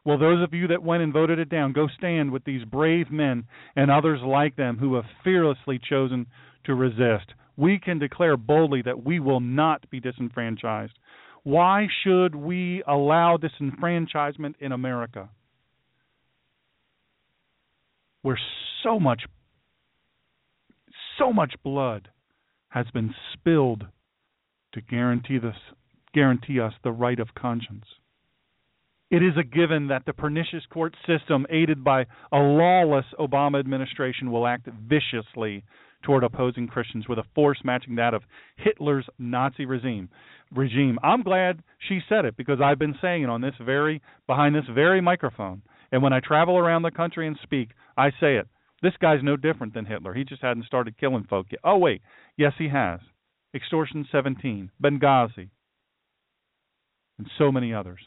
Well, 0.06 0.18
those 0.18 0.42
of 0.42 0.54
you 0.54 0.68
that 0.68 0.82
went 0.82 1.04
and 1.04 1.12
voted 1.12 1.40
it 1.40 1.50
down, 1.50 1.74
go 1.74 1.88
stand 1.98 2.32
with 2.32 2.46
these 2.46 2.64
brave 2.64 3.12
men 3.12 3.46
and 3.76 3.92
others 3.92 4.22
like 4.26 4.56
them 4.56 4.78
who 4.78 4.96
have 4.96 5.04
fearlessly 5.24 5.78
chosen 5.78 6.26
to 6.66 6.74
resist. 6.74 7.34
We 7.58 7.80
can 7.80 8.00
declare 8.00 8.38
boldly 8.38 8.82
that 8.84 9.04
we 9.04 9.20
will 9.20 9.42
not 9.42 9.90
be 9.90 10.00
disenfranchised. 10.00 10.98
Why 11.44 11.88
should 12.04 12.36
we 12.36 12.84
allow 12.88 13.38
disenfranchisement 13.38 14.56
in 14.60 14.72
America? 14.72 15.30
Where 18.22 18.40
so 18.84 19.00
much 19.00 19.24
so 21.18 21.34
much 21.34 21.54
blood 21.64 22.10
has 22.70 22.86
been 22.94 23.14
spilled 23.34 23.86
to 24.74 24.82
guarantee 24.82 25.38
this 25.38 25.56
guarantee 26.14 26.60
us 26.60 26.74
the 26.84 26.92
right 26.92 27.20
of 27.20 27.28
conscience. 27.36 27.86
It 29.12 29.24
is 29.24 29.34
a 29.38 29.44
given 29.44 29.88
that 29.88 30.06
the 30.06 30.14
pernicious 30.14 30.64
court 30.72 30.96
system 31.08 31.46
aided 31.50 31.84
by 31.84 32.06
a 32.32 32.38
lawless 32.38 33.06
Obama 33.20 33.60
administration 33.60 34.32
will 34.32 34.46
act 34.46 34.68
viciously 34.68 35.64
toward 36.04 36.24
opposing 36.24 36.68
Christians 36.68 37.08
with 37.08 37.20
a 37.20 37.24
force 37.36 37.60
matching 37.64 37.96
that 37.96 38.14
of 38.14 38.24
Hitler's 38.58 39.06
Nazi 39.18 39.66
regime. 39.66 40.10
Regime. 40.52 40.98
I'm 41.04 41.24
glad 41.24 41.62
she 41.88 42.00
said 42.08 42.26
it 42.26 42.38
because 42.38 42.60
I've 42.64 42.80
been 42.80 42.96
saying 43.02 43.24
it 43.24 43.30
on 43.30 43.42
this 43.42 43.54
very 43.64 44.02
behind 44.28 44.56
this 44.56 44.66
very 44.74 45.02
microphone. 45.02 45.62
And 45.92 46.02
when 46.02 46.14
I 46.14 46.20
travel 46.20 46.58
around 46.58 46.84
the 46.84 46.92
country 46.92 47.28
and 47.28 47.38
speak, 47.44 47.70
I 47.98 48.12
say 48.12 48.38
it. 48.38 48.48
This 48.82 48.94
guy's 49.02 49.24
no 49.24 49.36
different 49.36 49.74
than 49.74 49.86
Hitler. 49.86 50.14
He 50.14 50.24
just 50.24 50.42
hadn't 50.42 50.66
started 50.66 50.98
killing 50.98 51.26
folk 51.30 51.48
yet. 51.52 51.60
Oh 51.64 51.78
wait, 51.78 52.02
yes 52.38 52.54
he 52.58 52.70
has. 52.70 53.00
Extortion 53.54 54.08
17, 54.12 54.72
Benghazi, 54.82 55.50
and 57.18 57.28
so 57.38 57.52
many 57.52 57.74
others 57.74 58.00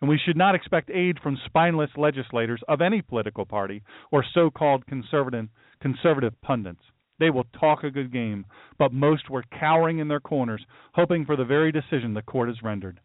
and 0.00 0.08
we 0.08 0.18
should 0.18 0.36
not 0.36 0.54
expect 0.54 0.90
aid 0.90 1.18
from 1.22 1.38
spineless 1.46 1.90
legislators 1.96 2.60
of 2.68 2.80
any 2.80 3.02
political 3.02 3.44
party 3.44 3.82
or 4.10 4.24
so-called 4.34 4.86
conservative 4.86 5.48
conservative 5.80 6.34
pundits. 6.42 6.80
They 7.18 7.30
will 7.30 7.44
talk 7.58 7.84
a 7.84 7.90
good 7.90 8.12
game, 8.12 8.46
but 8.78 8.92
most 8.92 9.28
were 9.28 9.44
cowering 9.58 9.98
in 9.98 10.08
their 10.08 10.20
corners, 10.20 10.64
hoping 10.94 11.26
for 11.26 11.36
the 11.36 11.44
very 11.44 11.70
decision 11.70 12.14
the 12.14 12.22
court 12.22 12.48
has 12.48 12.62
rendered. 12.62 13.00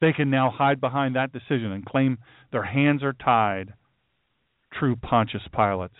They 0.00 0.12
can 0.12 0.30
now 0.30 0.50
hide 0.50 0.80
behind 0.80 1.16
that 1.16 1.32
decision 1.32 1.72
and 1.72 1.84
claim 1.84 2.18
their 2.50 2.64
hands 2.64 3.02
are 3.02 3.14
tied. 3.14 3.72
True 4.78 4.96
Pontius 4.96 5.42
Pilate. 5.54 5.90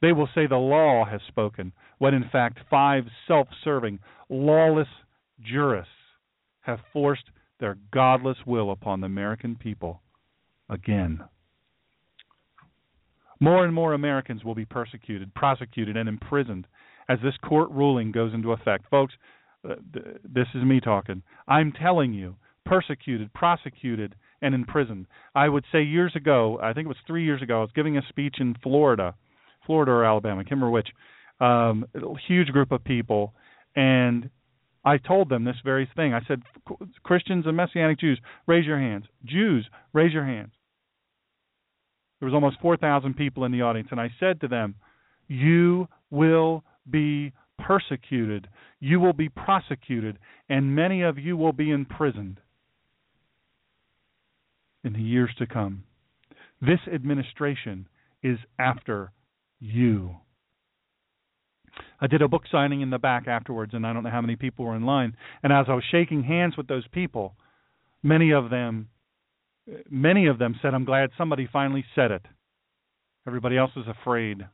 They 0.00 0.12
will 0.12 0.28
say 0.34 0.46
the 0.46 0.56
law 0.56 1.04
has 1.04 1.20
spoken, 1.26 1.72
when 1.98 2.14
in 2.14 2.28
fact 2.30 2.58
five 2.68 3.04
self 3.26 3.48
serving, 3.64 3.98
lawless 4.28 4.88
jurists 5.40 5.90
have 6.60 6.80
forced 6.92 7.24
their 7.64 7.78
godless 7.94 8.36
will 8.44 8.70
upon 8.70 9.00
the 9.00 9.06
American 9.06 9.56
people 9.56 10.02
again. 10.68 11.18
More 13.40 13.64
and 13.64 13.72
more 13.72 13.94
Americans 13.94 14.44
will 14.44 14.54
be 14.54 14.66
persecuted, 14.66 15.32
prosecuted, 15.32 15.96
and 15.96 16.06
imprisoned 16.06 16.66
as 17.08 17.20
this 17.22 17.32
court 17.42 17.70
ruling 17.70 18.12
goes 18.12 18.34
into 18.34 18.52
effect. 18.52 18.84
Folks, 18.90 19.14
uh, 19.66 19.76
this 20.22 20.46
is 20.54 20.62
me 20.62 20.78
talking. 20.78 21.22
I'm 21.48 21.72
telling 21.72 22.12
you, 22.12 22.36
persecuted, 22.66 23.32
prosecuted, 23.32 24.14
and 24.42 24.54
imprisoned. 24.54 25.06
I 25.34 25.48
would 25.48 25.64
say 25.72 25.84
years 25.84 26.12
ago, 26.14 26.58
I 26.62 26.74
think 26.74 26.84
it 26.84 26.88
was 26.88 26.98
three 27.06 27.24
years 27.24 27.40
ago, 27.40 27.60
I 27.60 27.62
was 27.62 27.70
giving 27.74 27.96
a 27.96 28.02
speech 28.10 28.36
in 28.40 28.56
Florida, 28.62 29.14
Florida 29.64 29.90
or 29.90 30.04
Alabama, 30.04 30.40
I 30.40 30.44
can't 30.44 30.60
remember 30.60 30.70
which. 30.70 30.88
Um, 31.40 31.86
a 31.94 32.00
huge 32.28 32.48
group 32.48 32.72
of 32.72 32.84
people, 32.84 33.32
and 33.74 34.28
I 34.84 34.98
told 34.98 35.28
them 35.28 35.44
this 35.44 35.56
very 35.64 35.88
thing. 35.96 36.12
I 36.12 36.20
said, 36.28 36.42
Christians 37.02 37.46
and 37.46 37.56
Messianic 37.56 37.98
Jews, 37.98 38.20
raise 38.46 38.66
your 38.66 38.78
hands. 38.78 39.06
Jews, 39.24 39.66
raise 39.92 40.12
your 40.12 40.26
hands. 40.26 40.52
There 42.20 42.26
was 42.26 42.34
almost 42.34 42.60
4,000 42.60 43.14
people 43.16 43.44
in 43.44 43.52
the 43.52 43.62
audience, 43.62 43.88
and 43.90 44.00
I 44.00 44.10
said 44.20 44.40
to 44.40 44.48
them, 44.48 44.74
You 45.26 45.88
will 46.10 46.64
be 46.88 47.32
persecuted, 47.58 48.48
you 48.80 49.00
will 49.00 49.12
be 49.12 49.28
prosecuted, 49.28 50.18
and 50.48 50.74
many 50.74 51.02
of 51.02 51.18
you 51.18 51.36
will 51.36 51.52
be 51.52 51.70
imprisoned 51.70 52.40
in 54.82 54.92
the 54.92 55.00
years 55.00 55.30
to 55.38 55.46
come. 55.46 55.84
This 56.60 56.80
administration 56.92 57.88
is 58.22 58.38
after 58.58 59.12
you. 59.60 60.16
I 62.04 62.06
did 62.06 62.22
a 62.22 62.28
book 62.28 62.42
signing 62.52 62.82
in 62.82 62.90
the 62.90 62.98
back 62.98 63.26
afterwards, 63.26 63.72
and 63.74 63.86
I 63.86 63.92
don't 63.92 64.04
know 64.04 64.10
how 64.10 64.20
many 64.20 64.36
people 64.36 64.64
were 64.64 64.76
in 64.76 64.84
line. 64.84 65.16
And 65.42 65.52
as 65.52 65.66
I 65.68 65.74
was 65.74 65.84
shaking 65.90 66.22
hands 66.22 66.56
with 66.56 66.68
those 66.68 66.86
people, 66.92 67.34
many 68.02 68.32
of 68.32 68.50
them 68.50 68.88
Many 69.90 70.26
of 70.26 70.38
them 70.38 70.58
said, 70.60 70.74
I'm 70.74 70.84
glad 70.84 71.10
somebody 71.16 71.48
finally 71.50 71.84
said 71.94 72.10
it. 72.10 72.26
Everybody 73.26 73.56
else 73.56 73.70
was 73.74 73.86
afraid. 73.88 74.46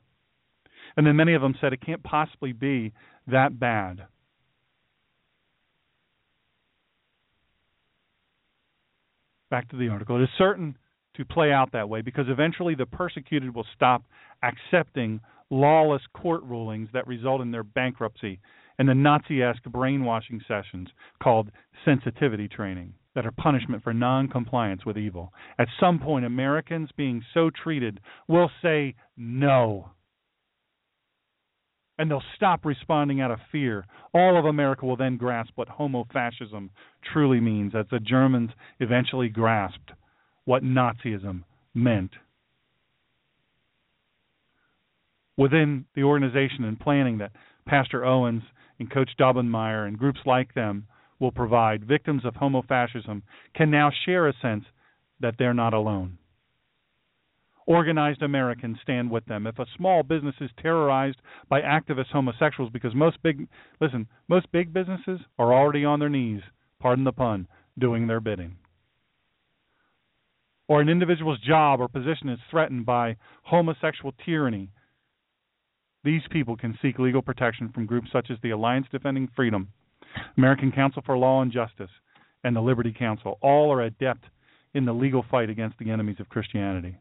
And 0.95 1.05
then 1.05 1.15
many 1.15 1.33
of 1.33 1.41
them 1.41 1.55
said, 1.59 1.73
it 1.73 1.85
can't 1.85 2.03
possibly 2.03 2.53
be 2.53 2.93
that 3.27 3.59
bad. 3.59 4.07
Back 9.49 9.69
to 9.69 9.75
the 9.75 9.89
article. 9.89 10.17
It 10.17 10.23
is 10.23 10.29
certain 10.37 10.77
to 11.15 11.25
play 11.25 11.51
out 11.51 11.71
that 11.73 11.89
way 11.89 12.01
because 12.01 12.25
eventually 12.27 12.75
the 12.75 12.85
persecuted 12.85 13.53
will 13.53 13.67
stop 13.75 14.03
accepting 14.43 15.19
lawless 15.49 16.01
court 16.13 16.43
rulings 16.43 16.89
that 16.93 17.07
result 17.07 17.41
in 17.41 17.51
their 17.51 17.63
bankruptcy 17.63 18.39
and 18.79 18.87
the 18.87 18.95
Nazi 18.95 19.43
esque 19.43 19.63
brainwashing 19.65 20.41
sessions 20.47 20.89
called 21.21 21.51
sensitivity 21.85 22.47
training 22.47 22.93
that 23.13 23.25
are 23.25 23.31
punishment 23.31 23.83
for 23.83 23.93
non-compliance 23.93 24.85
with 24.85 24.97
evil. 24.97 25.33
At 25.59 25.67
some 25.79 25.99
point, 25.99 26.25
Americans 26.25 26.89
being 26.95 27.23
so 27.33 27.49
treated 27.49 27.99
will 28.27 28.49
say 28.61 28.95
no. 29.17 29.91
And 31.97 32.09
they'll 32.09 32.23
stop 32.35 32.65
responding 32.65 33.21
out 33.21 33.31
of 33.31 33.39
fear. 33.51 33.85
All 34.13 34.39
of 34.39 34.45
America 34.45 34.85
will 34.85 34.95
then 34.95 35.17
grasp 35.17 35.51
what 35.55 35.67
homo 35.67 36.07
fascism 36.11 36.71
truly 37.13 37.39
means, 37.39 37.73
as 37.75 37.85
the 37.91 37.99
Germans 37.99 38.51
eventually 38.79 39.29
grasped 39.29 39.91
what 40.45 40.63
Nazism 40.63 41.43
meant. 41.73 42.11
Within 45.37 45.85
the 45.95 46.03
organization 46.03 46.63
and 46.65 46.79
planning 46.79 47.17
that 47.19 47.31
Pastor 47.65 48.05
Owens 48.05 48.43
and 48.79 48.91
Coach 48.91 49.11
Daubenmire 49.19 49.87
and 49.87 49.97
groups 49.97 50.19
like 50.25 50.53
them 50.53 50.87
will 51.19 51.31
provide, 51.31 51.85
victims 51.85 52.25
of 52.25 52.33
homofascism 52.33 53.21
can 53.55 53.71
now 53.71 53.91
share 54.05 54.27
a 54.27 54.33
sense 54.41 54.65
that 55.19 55.35
they're 55.37 55.53
not 55.53 55.73
alone. 55.73 56.17
Organized 57.67 58.23
Americans 58.23 58.77
stand 58.81 59.11
with 59.11 59.25
them. 59.25 59.45
If 59.45 59.59
a 59.59 59.67
small 59.77 60.03
business 60.03 60.35
is 60.41 60.49
terrorized 60.61 61.17
by 61.47 61.61
activist 61.61 62.07
homosexuals, 62.07 62.71
because 62.71 62.95
most 62.95 63.21
big, 63.21 63.47
listen, 63.79 64.07
most 64.27 64.51
big 64.51 64.73
businesses 64.73 65.19
are 65.37 65.53
already 65.53 65.85
on 65.85 65.99
their 65.99 66.09
knees, 66.09 66.41
pardon 66.79 67.03
the 67.03 67.13
pun, 67.13 67.47
doing 67.77 68.07
their 68.07 68.19
bidding. 68.19 68.57
Or 70.71 70.79
an 70.79 70.87
individual's 70.87 71.41
job 71.41 71.81
or 71.81 71.89
position 71.89 72.29
is 72.29 72.39
threatened 72.49 72.85
by 72.85 73.17
homosexual 73.43 74.13
tyranny. 74.25 74.69
These 76.05 76.21
people 76.31 76.55
can 76.55 76.79
seek 76.81 76.97
legal 76.97 77.21
protection 77.21 77.67
from 77.73 77.85
groups 77.85 78.07
such 78.13 78.31
as 78.31 78.37
the 78.41 78.51
Alliance 78.51 78.87
Defending 78.89 79.27
Freedom 79.35 79.67
American 80.37 80.71
Council 80.71 81.03
for 81.05 81.17
Law 81.17 81.41
and 81.41 81.51
Justice, 81.51 81.89
and 82.45 82.55
the 82.55 82.61
Liberty 82.61 82.95
Counsel. 82.97 83.37
All 83.41 83.69
are 83.73 83.81
adept 83.81 84.23
in 84.73 84.85
the 84.85 84.93
legal 84.93 85.25
fight 85.29 85.49
against 85.49 85.77
the 85.77 85.91
enemies 85.91 86.21
of 86.21 86.29
Christianity. 86.29 86.95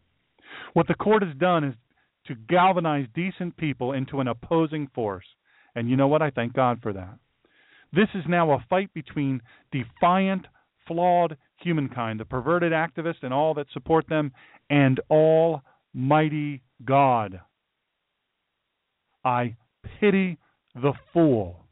What 0.72 0.88
the 0.88 0.94
court 0.94 1.22
has 1.22 1.36
done 1.36 1.62
is 1.62 1.74
to 2.26 2.34
galvanize 2.34 3.06
decent 3.14 3.56
people 3.56 3.92
into 3.92 4.18
an 4.18 4.26
opposing 4.26 4.88
force. 4.96 5.26
And 5.76 5.88
you 5.88 5.96
know 5.96 6.08
what? 6.08 6.22
I 6.22 6.30
thank 6.30 6.54
God 6.54 6.80
for 6.82 6.92
that. 6.92 7.20
This 7.92 8.08
is 8.16 8.24
now 8.28 8.50
a 8.50 8.64
fight 8.68 8.92
between 8.94 9.40
defiant, 9.70 10.46
flawed 10.88 11.36
humankind, 11.62 12.20
the 12.20 12.24
perverted 12.24 12.72
activists 12.72 13.22
and 13.22 13.32
all 13.32 13.54
that 13.54 13.66
support 13.72 14.08
them, 14.08 14.32
and 14.68 15.00
Almighty 15.10 16.62
God. 16.84 17.40
I 19.24 19.56
pity 20.00 20.38
the 20.74 20.92
fool 21.12 21.66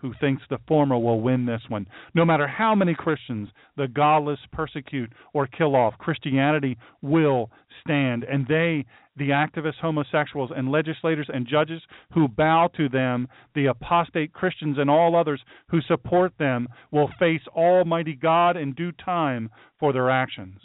who 0.00 0.14
thinks 0.20 0.42
the 0.48 0.58
former 0.66 0.98
will 0.98 1.20
win 1.20 1.46
this 1.46 1.62
one. 1.68 1.86
No 2.14 2.24
matter 2.24 2.46
how 2.46 2.74
many 2.74 2.94
Christians 2.94 3.48
the 3.76 3.88
godless 3.88 4.38
persecute 4.52 5.12
or 5.32 5.46
kill 5.46 5.74
off, 5.74 5.98
Christianity 5.98 6.76
will 7.02 7.50
stand. 7.82 8.24
And 8.24 8.46
they, 8.46 8.86
the 9.16 9.30
activists, 9.30 9.80
homosexuals, 9.80 10.50
and 10.54 10.70
legislators 10.70 11.28
and 11.32 11.46
judges 11.46 11.82
who 12.12 12.28
bow 12.28 12.70
to 12.76 12.88
them, 12.88 13.28
the 13.54 13.66
apostate 13.66 14.32
Christians 14.32 14.76
and 14.78 14.88
all 14.88 15.16
others 15.16 15.40
who 15.70 15.80
support 15.82 16.32
them, 16.38 16.68
will 16.92 17.10
face 17.18 17.42
Almighty 17.54 18.14
God 18.14 18.56
in 18.56 18.74
due 18.74 18.92
time 18.92 19.50
for 19.80 19.92
their 19.92 20.10
actions. 20.10 20.60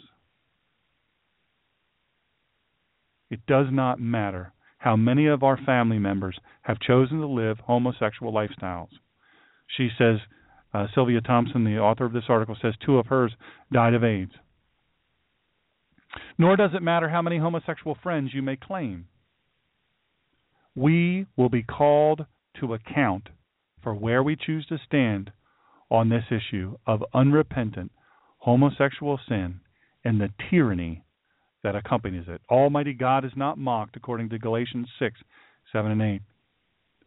It 3.30 3.40
does 3.46 3.66
not 3.70 4.00
matter 4.00 4.52
how 4.78 4.96
many 4.96 5.26
of 5.26 5.42
our 5.42 5.56
family 5.56 5.98
members 5.98 6.38
have 6.62 6.78
chosen 6.78 7.18
to 7.18 7.26
live 7.26 7.58
homosexual 7.58 8.32
lifestyles. 8.32 8.90
She 9.66 9.90
says, 9.98 10.18
uh, 10.72 10.86
Sylvia 10.94 11.20
Thompson, 11.20 11.64
the 11.64 11.78
author 11.78 12.04
of 12.04 12.12
this 12.12 12.24
article, 12.28 12.56
says 12.60 12.74
two 12.84 12.98
of 12.98 13.06
hers 13.06 13.32
died 13.72 13.94
of 13.94 14.04
AIDS. 14.04 14.32
Nor 16.38 16.56
does 16.56 16.70
it 16.74 16.82
matter 16.82 17.08
how 17.08 17.22
many 17.22 17.38
homosexual 17.38 17.96
friends 18.02 18.32
you 18.34 18.42
may 18.42 18.56
claim. 18.56 19.06
We 20.74 21.26
will 21.36 21.48
be 21.48 21.62
called 21.62 22.26
to 22.60 22.74
account 22.74 23.28
for 23.82 23.94
where 23.94 24.22
we 24.22 24.36
choose 24.36 24.66
to 24.66 24.78
stand 24.86 25.30
on 25.90 26.08
this 26.08 26.24
issue 26.30 26.76
of 26.86 27.04
unrepentant 27.12 27.92
homosexual 28.38 29.18
sin 29.28 29.60
and 30.04 30.20
the 30.20 30.30
tyranny 30.50 31.04
that 31.62 31.76
accompanies 31.76 32.26
it. 32.28 32.40
Almighty 32.50 32.92
God 32.92 33.24
is 33.24 33.32
not 33.36 33.58
mocked, 33.58 33.96
according 33.96 34.28
to 34.30 34.38
Galatians 34.38 34.88
6 34.98 35.20
7 35.72 35.90
and 35.90 36.02
8 36.02 36.22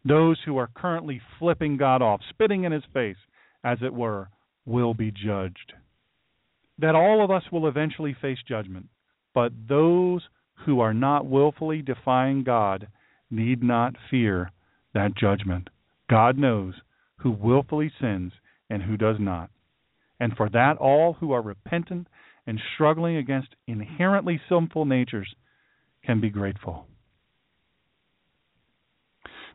those 0.08 0.38
who 0.44 0.56
are 0.56 0.70
currently 0.74 1.20
flipping 1.38 1.76
God 1.76 2.02
off, 2.02 2.20
spitting 2.30 2.64
in 2.64 2.72
his 2.72 2.84
face, 2.92 3.16
as 3.64 3.78
it 3.82 3.92
were, 3.92 4.28
will 4.64 4.94
be 4.94 5.10
judged. 5.10 5.72
That 6.78 6.94
all 6.94 7.24
of 7.24 7.30
us 7.30 7.42
will 7.50 7.66
eventually 7.66 8.16
face 8.20 8.38
judgment, 8.46 8.86
but 9.34 9.52
those 9.68 10.22
who 10.64 10.80
are 10.80 10.94
not 10.94 11.26
willfully 11.26 11.82
defying 11.82 12.44
God 12.44 12.88
need 13.30 13.62
not 13.62 13.94
fear 14.10 14.50
that 14.94 15.16
judgment. 15.16 15.68
God 16.08 16.38
knows 16.38 16.74
who 17.16 17.30
willfully 17.30 17.92
sins 18.00 18.32
and 18.70 18.82
who 18.82 18.96
does 18.96 19.16
not. 19.18 19.50
And 20.20 20.36
for 20.36 20.48
that, 20.50 20.78
all 20.78 21.14
who 21.14 21.32
are 21.32 21.42
repentant 21.42 22.08
and 22.46 22.60
struggling 22.74 23.16
against 23.16 23.54
inherently 23.66 24.40
sinful 24.48 24.84
natures 24.84 25.34
can 26.04 26.20
be 26.20 26.30
grateful. 26.30 26.86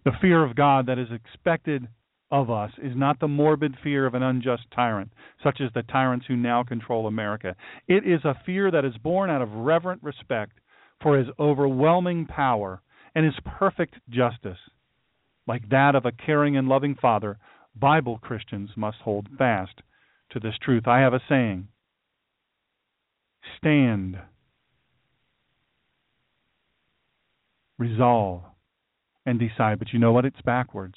The 0.05 0.11
fear 0.21 0.43
of 0.43 0.55
God 0.55 0.87
that 0.87 0.99
is 0.99 1.07
expected 1.11 1.87
of 2.29 2.49
us 2.49 2.71
is 2.81 2.95
not 2.95 3.19
the 3.19 3.27
morbid 3.27 3.75
fear 3.83 4.05
of 4.05 4.15
an 4.15 4.23
unjust 4.23 4.63
tyrant, 4.75 5.13
such 5.43 5.61
as 5.61 5.71
the 5.73 5.83
tyrants 5.83 6.25
who 6.27 6.35
now 6.35 6.63
control 6.63 7.07
America. 7.07 7.55
It 7.87 8.05
is 8.05 8.25
a 8.25 8.35
fear 8.45 8.71
that 8.71 8.85
is 8.85 8.97
born 8.97 9.29
out 9.29 9.41
of 9.41 9.51
reverent 9.51 10.01
respect 10.03 10.53
for 11.01 11.17
his 11.17 11.27
overwhelming 11.39 12.25
power 12.25 12.81
and 13.15 13.23
his 13.23 13.35
perfect 13.45 13.95
justice. 14.09 14.57
Like 15.47 15.69
that 15.69 15.95
of 15.95 16.05
a 16.05 16.11
caring 16.11 16.57
and 16.57 16.67
loving 16.67 16.95
father, 16.95 17.37
Bible 17.75 18.17
Christians 18.17 18.71
must 18.75 18.97
hold 19.03 19.27
fast 19.37 19.81
to 20.31 20.39
this 20.39 20.55
truth. 20.61 20.87
I 20.87 20.99
have 20.99 21.13
a 21.13 21.21
saying 21.29 21.67
stand, 23.57 24.17
resolve, 27.77 28.41
and 29.25 29.39
decide. 29.39 29.79
But 29.79 29.93
you 29.93 29.99
know 29.99 30.11
what? 30.11 30.25
It's 30.25 30.41
backwards. 30.41 30.95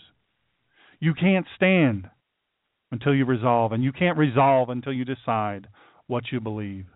You 1.01 1.14
can't 1.14 1.47
stand 1.57 2.09
until 2.91 3.14
you 3.14 3.24
resolve, 3.24 3.72
and 3.72 3.83
you 3.83 3.93
can't 3.93 4.16
resolve 4.16 4.70
until 4.70 4.93
you 4.93 5.05
decide 5.05 5.66
what 6.07 6.24
you 6.31 6.41
believe. 6.41 6.87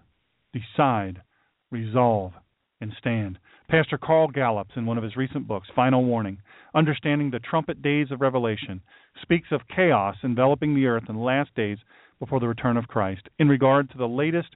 Decide, 0.53 1.23
resolve, 1.71 2.33
and 2.81 2.93
stand. 2.99 3.39
Pastor 3.69 3.99
Carl 3.99 4.29
Gallups, 4.29 4.73
in 4.77 4.87
one 4.87 4.99
of 4.99 5.05
his 5.05 5.17
recent 5.17 5.47
books, 5.47 5.69
Final 5.75 6.05
Warning 6.05 6.39
Understanding 6.75 7.31
the 7.31 7.39
Trumpet 7.39 7.83
Days 7.83 8.09
of 8.11 8.21
Revelation, 8.21 8.81
speaks 9.23 9.49
of 9.51 9.61
chaos 9.75 10.17
enveloping 10.25 10.75
the 10.75 10.87
earth 10.87 11.05
in 11.09 11.17
the 11.17 11.23
last 11.23 11.55
days 11.55 11.79
before 12.19 12.41
the 12.41 12.49
return 12.49 12.77
of 12.77 12.89
Christ 12.89 13.23
in 13.39 13.49
regard 13.49 13.91
to 13.91 13.99
the 13.99 14.09
latest 14.09 14.49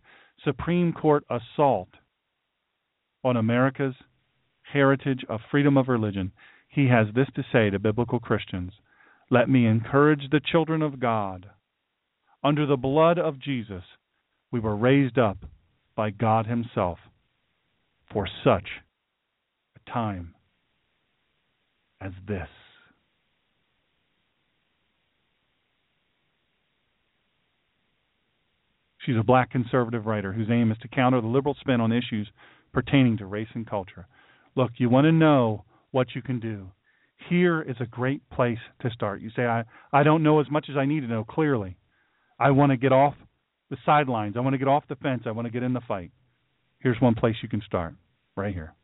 Supreme 0.44 0.92
Court 0.92 1.24
assault 1.30 1.88
on 3.24 3.36
America's 3.36 3.94
heritage 4.72 5.24
of 5.28 5.40
freedom 5.50 5.76
of 5.76 5.88
religion 5.88 6.32
he 6.74 6.88
has 6.88 7.06
this 7.14 7.28
to 7.36 7.44
say 7.52 7.70
to 7.70 7.78
biblical 7.78 8.18
Christians 8.18 8.72
Let 9.30 9.48
me 9.48 9.66
encourage 9.66 10.30
the 10.30 10.40
children 10.40 10.82
of 10.82 10.98
God. 10.98 11.46
Under 12.42 12.66
the 12.66 12.76
blood 12.76 13.18
of 13.18 13.38
Jesus, 13.38 13.84
we 14.50 14.60
were 14.60 14.76
raised 14.76 15.18
up 15.18 15.38
by 15.96 16.10
God 16.10 16.46
Himself 16.46 16.98
for 18.12 18.28
such 18.44 18.68
a 19.76 19.90
time 19.90 20.34
as 22.00 22.12
this. 22.26 22.48
She's 28.98 29.16
a 29.16 29.22
black 29.22 29.50
conservative 29.50 30.06
writer 30.06 30.32
whose 30.32 30.48
aim 30.50 30.72
is 30.72 30.78
to 30.78 30.88
counter 30.88 31.20
the 31.20 31.26
liberal 31.26 31.56
spin 31.60 31.80
on 31.80 31.92
issues 31.92 32.28
pertaining 32.72 33.18
to 33.18 33.26
race 33.26 33.48
and 33.54 33.66
culture. 33.68 34.06
Look, 34.56 34.72
you 34.78 34.88
want 34.88 35.04
to 35.04 35.12
know 35.12 35.64
what 35.94 36.08
you 36.14 36.22
can 36.22 36.40
do. 36.40 36.68
Here 37.30 37.62
is 37.62 37.76
a 37.78 37.86
great 37.86 38.28
place 38.28 38.58
to 38.82 38.90
start. 38.90 39.22
You 39.22 39.30
say, 39.36 39.44
I, 39.44 39.62
I 39.92 40.02
don't 40.02 40.24
know 40.24 40.40
as 40.40 40.50
much 40.50 40.66
as 40.68 40.76
I 40.76 40.86
need 40.86 41.00
to 41.00 41.06
know 41.06 41.24
clearly. 41.24 41.76
I 42.38 42.50
want 42.50 42.70
to 42.70 42.76
get 42.76 42.92
off 42.92 43.14
the 43.70 43.76
sidelines. 43.86 44.34
I 44.36 44.40
want 44.40 44.54
to 44.54 44.58
get 44.58 44.66
off 44.66 44.82
the 44.88 44.96
fence. 44.96 45.22
I 45.24 45.30
want 45.30 45.46
to 45.46 45.52
get 45.52 45.62
in 45.62 45.72
the 45.72 45.80
fight. 45.86 46.10
Here's 46.80 47.00
one 47.00 47.14
place 47.14 47.36
you 47.42 47.48
can 47.48 47.62
start 47.64 47.94
right 48.36 48.52
here. 48.52 48.74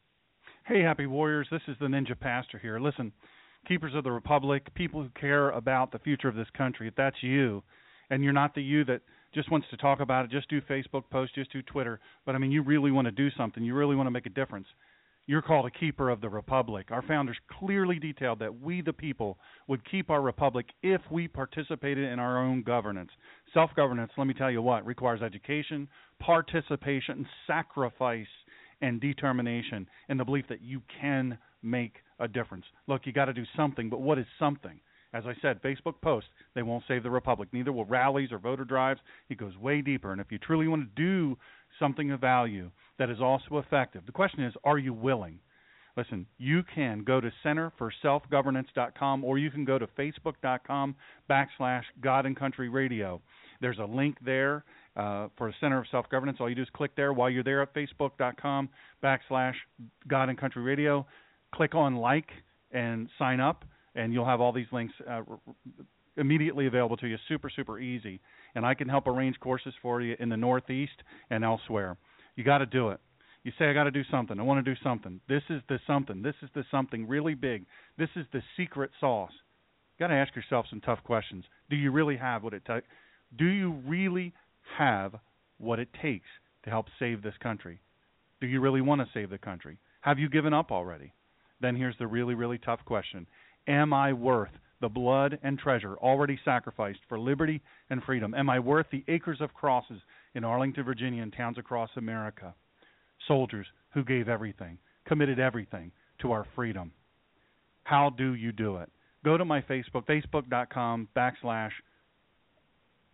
Hey, 0.64 0.82
happy 0.82 1.06
warriors. 1.06 1.48
This 1.50 1.62
is 1.66 1.76
the 1.80 1.86
Ninja 1.86 2.18
Pastor 2.18 2.58
here. 2.58 2.78
Listen, 2.78 3.12
keepers 3.66 3.94
of 3.96 4.04
the 4.04 4.12
Republic, 4.12 4.72
people 4.74 5.02
who 5.02 5.08
care 5.20 5.50
about 5.50 5.90
the 5.90 5.98
future 5.98 6.28
of 6.28 6.36
this 6.36 6.48
country, 6.56 6.86
if 6.86 6.94
that's 6.94 7.22
you, 7.22 7.62
and 8.10 8.22
you're 8.22 8.32
not 8.32 8.54
the 8.54 8.62
you 8.62 8.84
that 8.84 9.00
just 9.34 9.50
wants 9.50 9.66
to 9.70 9.76
talk 9.76 9.98
about 9.98 10.24
it, 10.24 10.30
just 10.30 10.48
do 10.48 10.60
Facebook 10.62 11.02
posts, 11.10 11.34
just 11.34 11.52
do 11.52 11.60
Twitter, 11.62 11.98
but 12.24 12.36
I 12.36 12.38
mean, 12.38 12.52
you 12.52 12.62
really 12.62 12.92
want 12.92 13.06
to 13.06 13.12
do 13.12 13.30
something, 13.36 13.64
you 13.64 13.74
really 13.74 13.96
want 13.96 14.06
to 14.06 14.12
make 14.12 14.26
a 14.26 14.30
difference. 14.30 14.66
You're 15.26 15.42
called 15.42 15.66
a 15.66 15.70
keeper 15.70 16.10
of 16.10 16.20
the 16.20 16.28
republic. 16.28 16.86
Our 16.90 17.02
founders 17.02 17.36
clearly 17.58 17.98
detailed 17.98 18.40
that 18.40 18.60
we, 18.60 18.80
the 18.80 18.92
people, 18.92 19.38
would 19.68 19.88
keep 19.88 20.10
our 20.10 20.20
republic 20.20 20.66
if 20.82 21.00
we 21.10 21.28
participated 21.28 22.10
in 22.10 22.18
our 22.18 22.38
own 22.38 22.62
governance. 22.62 23.10
Self 23.54 23.70
governance, 23.76 24.10
let 24.16 24.26
me 24.26 24.34
tell 24.34 24.50
you 24.50 24.62
what, 24.62 24.84
requires 24.84 25.22
education, 25.22 25.88
participation, 26.18 27.26
sacrifice, 27.46 28.26
and 28.80 29.00
determination, 29.00 29.86
and 30.08 30.18
the 30.18 30.24
belief 30.24 30.46
that 30.48 30.62
you 30.62 30.82
can 31.00 31.38
make 31.62 31.96
a 32.18 32.26
difference. 32.26 32.64
Look, 32.86 33.02
you 33.04 33.12
got 33.12 33.26
to 33.26 33.32
do 33.32 33.44
something, 33.56 33.90
but 33.90 34.00
what 34.00 34.18
is 34.18 34.26
something? 34.38 34.80
As 35.12 35.24
I 35.26 35.34
said, 35.42 35.60
Facebook 35.62 36.00
posts, 36.02 36.30
they 36.54 36.62
won't 36.62 36.84
save 36.86 37.02
the 37.02 37.10
republic. 37.10 37.48
Neither 37.52 37.72
will 37.72 37.84
rallies 37.84 38.30
or 38.30 38.38
voter 38.38 38.64
drives. 38.64 39.00
It 39.28 39.38
goes 39.38 39.56
way 39.56 39.80
deeper. 39.80 40.12
And 40.12 40.20
if 40.20 40.30
you 40.30 40.38
truly 40.38 40.68
want 40.68 40.82
to 40.82 41.02
do 41.02 41.36
something 41.80 42.12
of 42.12 42.20
value, 42.20 42.70
that 42.98 43.10
is 43.10 43.20
also 43.20 43.58
effective. 43.58 44.02
The 44.06 44.12
question 44.12 44.44
is, 44.44 44.54
are 44.62 44.78
you 44.78 44.92
willing? 44.92 45.40
Listen, 45.96 46.26
you 46.38 46.62
can 46.74 47.02
go 47.02 47.20
to 47.20 47.30
centerforselfgovernance.com 47.44 49.24
or 49.24 49.38
you 49.38 49.50
can 49.50 49.64
go 49.64 49.78
to 49.78 49.86
facebook.com 49.88 50.94
backslash 51.28 51.82
God 52.00 52.26
and 52.26 52.36
Country 52.36 52.68
Radio. 52.68 53.20
There's 53.60 53.78
a 53.78 53.84
link 53.84 54.16
there 54.24 54.64
uh, 54.96 55.28
for 55.36 55.52
Center 55.60 55.80
of 55.80 55.86
Self 55.90 56.08
Governance. 56.08 56.38
All 56.40 56.48
you 56.48 56.54
do 56.54 56.62
is 56.62 56.68
click 56.74 56.92
there 56.96 57.12
while 57.12 57.28
you're 57.28 57.42
there 57.42 57.62
at 57.62 57.74
facebook.com 57.74 58.68
backslash 59.02 59.54
God 60.08 60.28
and 60.28 60.38
Country 60.38 60.62
Radio. 60.62 61.06
Click 61.54 61.74
on 61.74 61.96
like 61.96 62.28
and 62.70 63.08
sign 63.18 63.40
up, 63.40 63.64
and 63.94 64.12
you'll 64.12 64.26
have 64.26 64.40
all 64.40 64.52
these 64.52 64.66
links 64.72 64.94
uh, 65.08 65.22
immediately 66.16 66.66
available 66.66 66.96
to 66.98 67.08
you. 67.08 67.16
Super, 67.28 67.50
super 67.50 67.78
easy. 67.80 68.20
And 68.54 68.66
I 68.66 68.74
can 68.74 68.88
help 68.88 69.06
arrange 69.06 69.38
courses 69.40 69.74
for 69.82 70.00
you 70.00 70.16
in 70.18 70.28
the 70.28 70.36
Northeast 70.36 71.02
and 71.30 71.44
elsewhere. 71.44 71.96
You 72.36 72.44
got 72.44 72.58
to 72.58 72.66
do 72.66 72.90
it. 72.90 73.00
You 73.42 73.52
say, 73.58 73.66
I 73.66 73.72
got 73.72 73.84
to 73.84 73.90
do 73.90 74.02
something. 74.10 74.38
I 74.38 74.42
want 74.42 74.64
to 74.64 74.74
do 74.74 74.78
something. 74.82 75.20
This 75.28 75.42
is 75.48 75.62
the 75.68 75.78
something. 75.86 76.22
This 76.22 76.34
is 76.42 76.50
the 76.54 76.64
something 76.70 77.08
really 77.08 77.34
big. 77.34 77.64
This 77.96 78.10
is 78.16 78.26
the 78.32 78.42
secret 78.56 78.90
sauce. 79.00 79.32
You 79.98 80.04
got 80.04 80.12
to 80.12 80.18
ask 80.18 80.34
yourself 80.36 80.66
some 80.68 80.80
tough 80.80 81.02
questions. 81.04 81.44
Do 81.70 81.76
you 81.76 81.90
really 81.90 82.16
have 82.16 82.42
what 82.42 82.52
it 82.52 82.64
takes? 82.64 82.86
Do 83.38 83.46
you 83.46 83.72
really 83.86 84.34
have 84.76 85.14
what 85.58 85.78
it 85.78 85.88
takes 86.02 86.26
to 86.64 86.70
help 86.70 86.86
save 86.98 87.22
this 87.22 87.34
country? 87.42 87.80
Do 88.40 88.46
you 88.46 88.60
really 88.60 88.80
want 88.80 89.00
to 89.00 89.08
save 89.14 89.30
the 89.30 89.38
country? 89.38 89.78
Have 90.02 90.18
you 90.18 90.28
given 90.28 90.52
up 90.52 90.70
already? 90.70 91.12
Then 91.60 91.76
here's 91.76 91.96
the 91.98 92.06
really, 92.06 92.34
really 92.34 92.58
tough 92.58 92.80
question 92.84 93.26
Am 93.66 93.92
I 93.92 94.12
worth 94.12 94.52
the 94.80 94.88
blood 94.88 95.38
and 95.42 95.58
treasure 95.58 95.96
already 95.96 96.38
sacrificed 96.44 97.00
for 97.08 97.18
liberty 97.18 97.60
and 97.90 98.02
freedom? 98.02 98.34
Am 98.34 98.48
I 98.48 98.58
worth 98.58 98.86
the 98.90 99.04
acres 99.08 99.40
of 99.40 99.54
crosses 99.54 100.00
in 100.34 100.44
Arlington, 100.44 100.84
Virginia, 100.84 101.22
and 101.22 101.32
towns 101.32 101.58
across 101.58 101.90
America? 101.96 102.54
Soldiers 103.28 103.66
who 103.92 104.04
gave 104.04 104.28
everything, 104.28 104.78
committed 105.06 105.38
everything 105.38 105.92
to 106.20 106.32
our 106.32 106.46
freedom. 106.54 106.92
How 107.84 108.10
do 108.10 108.34
you 108.34 108.52
do 108.52 108.76
it? 108.76 108.88
Go 109.24 109.36
to 109.36 109.44
my 109.44 109.60
Facebook, 109.62 110.06
facebook.com 110.06 111.08
backslash 111.14 111.72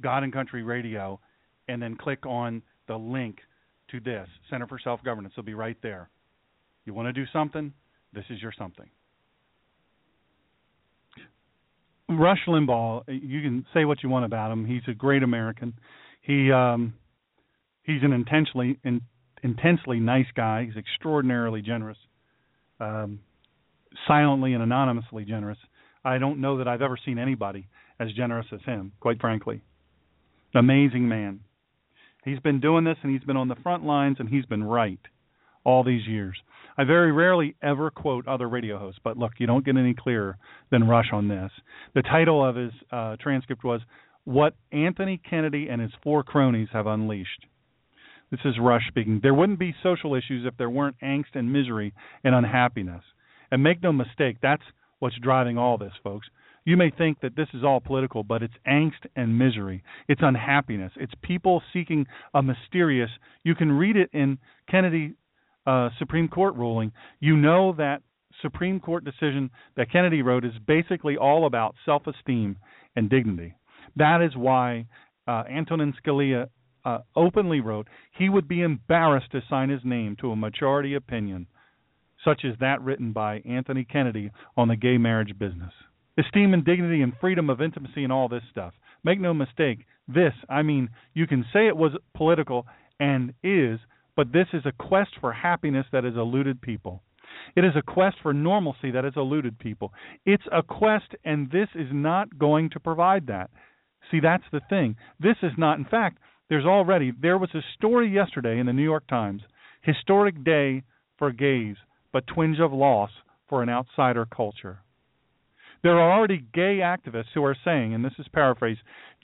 God 0.00 0.22
and 0.22 0.32
Country 0.32 0.62
Radio, 0.62 1.18
and 1.68 1.82
then 1.82 1.96
click 1.96 2.24
on 2.26 2.62
the 2.86 2.96
link 2.96 3.38
to 3.90 4.00
this 4.00 4.28
Center 4.50 4.66
for 4.66 4.78
Self 4.78 5.02
Governance. 5.02 5.32
It'll 5.34 5.44
be 5.44 5.54
right 5.54 5.76
there. 5.82 6.10
You 6.84 6.94
want 6.94 7.08
to 7.08 7.12
do 7.12 7.24
something? 7.32 7.72
This 8.12 8.24
is 8.30 8.40
your 8.40 8.52
something. 8.56 8.88
Rush 12.18 12.40
Limbaugh, 12.46 13.04
you 13.08 13.42
can 13.42 13.66
say 13.74 13.84
what 13.84 14.02
you 14.02 14.08
want 14.08 14.24
about 14.24 14.52
him. 14.52 14.66
He's 14.66 14.82
a 14.88 14.94
great 14.94 15.22
American. 15.22 15.74
He 16.22 16.50
um, 16.50 16.94
he's 17.82 18.02
an 18.02 18.12
intensely 18.12 18.78
in, 18.84 19.02
intensely 19.42 20.00
nice 20.00 20.26
guy. 20.34 20.64
He's 20.64 20.76
extraordinarily 20.76 21.62
generous, 21.62 21.98
um, 22.80 23.20
silently 24.06 24.54
and 24.54 24.62
anonymously 24.62 25.24
generous. 25.24 25.58
I 26.04 26.18
don't 26.18 26.40
know 26.40 26.58
that 26.58 26.68
I've 26.68 26.82
ever 26.82 26.98
seen 27.04 27.18
anybody 27.18 27.66
as 27.98 28.12
generous 28.12 28.46
as 28.52 28.60
him, 28.64 28.92
quite 29.00 29.20
frankly. 29.20 29.62
Amazing 30.54 31.08
man. 31.08 31.40
He's 32.24 32.40
been 32.40 32.60
doing 32.60 32.84
this 32.84 32.96
and 33.02 33.12
he's 33.12 33.24
been 33.24 33.36
on 33.36 33.48
the 33.48 33.56
front 33.56 33.84
lines 33.84 34.16
and 34.18 34.28
he's 34.28 34.46
been 34.46 34.64
right 34.64 35.00
all 35.66 35.82
these 35.82 36.06
years. 36.06 36.36
I 36.78 36.84
very 36.84 37.10
rarely 37.10 37.56
ever 37.60 37.90
quote 37.90 38.28
other 38.28 38.48
radio 38.48 38.78
hosts, 38.78 39.00
but 39.02 39.18
look, 39.18 39.32
you 39.38 39.46
don't 39.48 39.64
get 39.64 39.76
any 39.76 39.94
clearer 39.94 40.38
than 40.70 40.86
Rush 40.86 41.08
on 41.12 41.26
this. 41.26 41.50
The 41.94 42.02
title 42.02 42.46
of 42.46 42.54
his 42.54 42.72
uh, 42.92 43.16
transcript 43.20 43.64
was 43.64 43.80
What 44.24 44.54
Anthony 44.70 45.20
Kennedy 45.28 45.66
and 45.68 45.82
His 45.82 45.90
Four 46.04 46.22
Cronies 46.22 46.68
Have 46.72 46.86
Unleashed. 46.86 47.46
This 48.30 48.40
is 48.44 48.54
Rush 48.60 48.82
speaking. 48.88 49.20
There 49.22 49.34
wouldn't 49.34 49.58
be 49.58 49.74
social 49.82 50.14
issues 50.14 50.46
if 50.46 50.56
there 50.56 50.70
weren't 50.70 50.96
angst 51.02 51.34
and 51.34 51.52
misery 51.52 51.92
and 52.22 52.34
unhappiness. 52.34 53.02
And 53.50 53.62
make 53.62 53.82
no 53.82 53.92
mistake, 53.92 54.36
that's 54.40 54.62
what's 55.00 55.18
driving 55.20 55.58
all 55.58 55.78
this, 55.78 55.92
folks. 56.04 56.28
You 56.64 56.76
may 56.76 56.90
think 56.90 57.20
that 57.20 57.36
this 57.36 57.48
is 57.54 57.64
all 57.64 57.80
political, 57.80 58.22
but 58.22 58.42
it's 58.42 58.54
angst 58.68 59.06
and 59.16 59.38
misery. 59.38 59.82
It's 60.08 60.22
unhappiness. 60.22 60.92
It's 60.96 61.12
people 61.22 61.62
seeking 61.72 62.06
a 62.34 62.42
mysterious. 62.42 63.10
You 63.44 63.54
can 63.54 63.72
read 63.72 63.96
it 63.96 64.10
in 64.12 64.38
Kennedy 64.70 65.14
uh, 65.66 65.90
Supreme 65.98 66.28
Court 66.28 66.54
ruling, 66.54 66.92
you 67.20 67.36
know 67.36 67.74
that 67.76 68.02
Supreme 68.42 68.80
Court 68.80 69.04
decision 69.04 69.50
that 69.76 69.90
Kennedy 69.90 70.22
wrote 70.22 70.44
is 70.44 70.52
basically 70.66 71.16
all 71.16 71.46
about 71.46 71.74
self 71.84 72.06
esteem 72.06 72.56
and 72.94 73.10
dignity. 73.10 73.54
That 73.96 74.22
is 74.22 74.36
why 74.36 74.86
uh, 75.26 75.44
Antonin 75.50 75.94
Scalia 76.04 76.48
uh, 76.84 76.98
openly 77.16 77.60
wrote 77.60 77.88
he 78.16 78.28
would 78.28 78.46
be 78.46 78.62
embarrassed 78.62 79.32
to 79.32 79.42
sign 79.48 79.70
his 79.70 79.80
name 79.84 80.16
to 80.20 80.30
a 80.30 80.36
majority 80.36 80.94
opinion 80.94 81.46
such 82.24 82.44
as 82.44 82.58
that 82.60 82.82
written 82.82 83.12
by 83.12 83.40
Anthony 83.40 83.84
Kennedy 83.84 84.30
on 84.56 84.68
the 84.68 84.76
gay 84.76 84.98
marriage 84.98 85.38
business. 85.38 85.72
Esteem 86.18 86.54
and 86.54 86.64
dignity 86.64 87.02
and 87.02 87.12
freedom 87.20 87.50
of 87.50 87.60
intimacy 87.60 88.02
and 88.04 88.12
all 88.12 88.28
this 88.28 88.42
stuff. 88.50 88.72
Make 89.04 89.20
no 89.20 89.34
mistake, 89.34 89.86
this, 90.08 90.32
I 90.48 90.62
mean, 90.62 90.88
you 91.14 91.26
can 91.26 91.44
say 91.52 91.68
it 91.68 91.76
was 91.76 91.92
political 92.14 92.66
and 92.98 93.34
is 93.42 93.78
but 94.16 94.32
this 94.32 94.48
is 94.52 94.62
a 94.64 94.72
quest 94.72 95.10
for 95.20 95.32
happiness 95.32 95.86
that 95.92 96.04
has 96.04 96.14
eluded 96.14 96.60
people. 96.60 97.02
It 97.54 97.64
is 97.64 97.76
a 97.76 97.82
quest 97.82 98.16
for 98.22 98.32
normalcy 98.32 98.90
that 98.90 99.04
has 99.04 99.12
eluded 99.16 99.58
people. 99.58 99.92
It's 100.24 100.46
a 100.50 100.62
quest, 100.62 101.14
and 101.24 101.50
this 101.50 101.68
is 101.74 101.88
not 101.92 102.38
going 102.38 102.70
to 102.70 102.80
provide 102.80 103.26
that. 103.28 103.50
See, 104.10 104.20
that's 104.20 104.44
the 104.52 104.60
thing. 104.68 104.96
This 105.20 105.36
is 105.42 105.52
not, 105.58 105.78
in 105.78 105.84
fact, 105.84 106.18
there's 106.48 106.64
already, 106.64 107.12
there 107.20 107.38
was 107.38 107.50
a 107.54 107.60
story 107.76 108.08
yesterday 108.08 108.58
in 108.58 108.66
the 108.66 108.72
New 108.72 108.82
York 108.82 109.06
Times 109.08 109.42
historic 109.82 110.42
day 110.44 110.82
for 111.18 111.30
gays, 111.30 111.76
but 112.12 112.26
twinge 112.26 112.58
of 112.60 112.72
loss 112.72 113.10
for 113.48 113.62
an 113.62 113.68
outsider 113.68 114.26
culture. 114.26 114.80
There 115.82 115.98
are 115.98 116.12
already 116.12 116.44
gay 116.52 116.78
activists 116.82 117.32
who 117.34 117.44
are 117.44 117.56
saying, 117.64 117.94
and 117.94 118.04
this 118.04 118.14
is 118.18 118.26
paraphrased, 118.32 118.80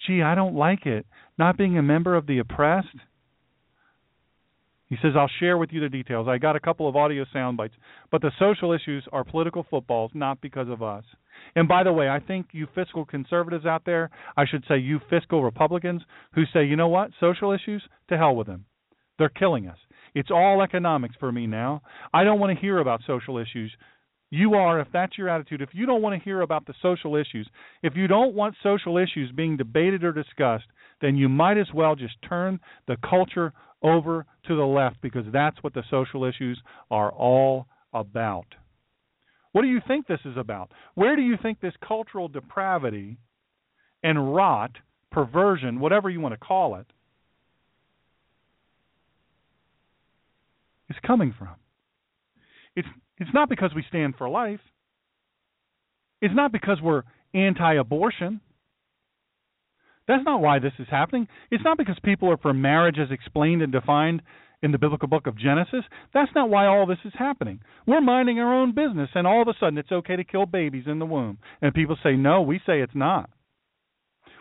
gee, 0.06 0.22
I 0.22 0.34
don't 0.34 0.54
like 0.54 0.86
it, 0.86 1.06
not 1.38 1.56
being 1.56 1.76
a 1.76 1.82
member 1.82 2.14
of 2.14 2.26
the 2.26 2.38
oppressed. 2.38 2.96
He 4.92 4.98
says, 5.00 5.12
I'll 5.16 5.30
share 5.40 5.56
with 5.56 5.70
you 5.72 5.80
the 5.80 5.88
details. 5.88 6.28
I 6.28 6.36
got 6.36 6.54
a 6.54 6.60
couple 6.60 6.86
of 6.86 6.96
audio 6.96 7.24
sound 7.32 7.56
bites, 7.56 7.72
but 8.10 8.20
the 8.20 8.30
social 8.38 8.72
issues 8.72 9.02
are 9.10 9.24
political 9.24 9.64
footballs, 9.70 10.10
not 10.12 10.42
because 10.42 10.68
of 10.68 10.82
us. 10.82 11.02
And 11.56 11.66
by 11.66 11.82
the 11.82 11.94
way, 11.94 12.10
I 12.10 12.20
think 12.20 12.48
you 12.52 12.66
fiscal 12.74 13.06
conservatives 13.06 13.64
out 13.64 13.86
there, 13.86 14.10
I 14.36 14.44
should 14.44 14.64
say 14.68 14.76
you 14.76 15.00
fiscal 15.08 15.42
Republicans, 15.42 16.02
who 16.34 16.42
say, 16.52 16.66
you 16.66 16.76
know 16.76 16.88
what, 16.88 17.10
social 17.20 17.52
issues, 17.52 17.82
to 18.10 18.18
hell 18.18 18.36
with 18.36 18.48
them. 18.48 18.66
They're 19.18 19.30
killing 19.30 19.66
us. 19.66 19.78
It's 20.14 20.30
all 20.30 20.60
economics 20.60 21.14
for 21.18 21.32
me 21.32 21.46
now. 21.46 21.80
I 22.12 22.24
don't 22.24 22.38
want 22.38 22.54
to 22.54 22.60
hear 22.60 22.76
about 22.76 23.00
social 23.06 23.38
issues. 23.38 23.72
You 24.28 24.56
are, 24.56 24.78
if 24.78 24.88
that's 24.92 25.16
your 25.16 25.30
attitude, 25.30 25.62
if 25.62 25.70
you 25.72 25.86
don't 25.86 26.02
want 26.02 26.18
to 26.18 26.22
hear 26.22 26.42
about 26.42 26.66
the 26.66 26.74
social 26.82 27.16
issues, 27.16 27.48
if 27.82 27.96
you 27.96 28.08
don't 28.08 28.34
want 28.34 28.56
social 28.62 28.98
issues 28.98 29.32
being 29.32 29.56
debated 29.56 30.04
or 30.04 30.12
discussed, 30.12 30.66
then 31.00 31.16
you 31.16 31.30
might 31.30 31.56
as 31.56 31.68
well 31.72 31.96
just 31.96 32.16
turn 32.28 32.60
the 32.86 32.98
culture 33.08 33.54
over 33.82 34.26
to 34.46 34.56
the 34.56 34.64
left 34.64 35.00
because 35.00 35.24
that's 35.32 35.62
what 35.62 35.74
the 35.74 35.82
social 35.90 36.24
issues 36.24 36.60
are 36.90 37.10
all 37.10 37.66
about. 37.92 38.46
What 39.52 39.62
do 39.62 39.68
you 39.68 39.80
think 39.86 40.06
this 40.06 40.20
is 40.24 40.36
about? 40.36 40.70
Where 40.94 41.14
do 41.16 41.22
you 41.22 41.36
think 41.40 41.60
this 41.60 41.74
cultural 41.86 42.28
depravity 42.28 43.18
and 44.02 44.34
rot, 44.34 44.72
perversion, 45.10 45.78
whatever 45.78 46.08
you 46.08 46.20
want 46.20 46.32
to 46.32 46.38
call 46.38 46.76
it, 46.76 46.86
is 50.88 50.96
coming 51.06 51.34
from? 51.38 51.56
It's 52.74 52.88
it's 53.18 53.30
not 53.34 53.48
because 53.48 53.72
we 53.74 53.84
stand 53.88 54.14
for 54.16 54.28
life. 54.28 54.60
It's 56.20 56.34
not 56.34 56.50
because 56.50 56.80
we're 56.82 57.02
anti-abortion. 57.34 58.40
That's 60.08 60.24
not 60.24 60.40
why 60.40 60.58
this 60.58 60.72
is 60.78 60.88
happening. 60.90 61.28
It's 61.50 61.64
not 61.64 61.78
because 61.78 61.96
people 62.02 62.30
are 62.30 62.36
for 62.36 62.52
marriage 62.52 62.98
as 62.98 63.10
explained 63.10 63.62
and 63.62 63.72
defined 63.72 64.22
in 64.62 64.72
the 64.72 64.78
biblical 64.78 65.08
book 65.08 65.26
of 65.26 65.38
Genesis. 65.38 65.84
That's 66.14 66.30
not 66.34 66.50
why 66.50 66.66
all 66.66 66.86
this 66.86 66.98
is 67.04 67.12
happening. 67.18 67.60
We're 67.86 68.00
minding 68.00 68.38
our 68.38 68.54
own 68.54 68.74
business, 68.74 69.10
and 69.14 69.26
all 69.26 69.42
of 69.42 69.48
a 69.48 69.54
sudden 69.58 69.78
it's 69.78 69.92
okay 69.92 70.16
to 70.16 70.24
kill 70.24 70.46
babies 70.46 70.84
in 70.86 70.98
the 70.98 71.06
womb. 71.06 71.38
And 71.60 71.74
people 71.74 71.96
say, 72.02 72.12
no, 72.16 72.42
we 72.42 72.60
say 72.64 72.80
it's 72.80 72.94
not. 72.94 73.30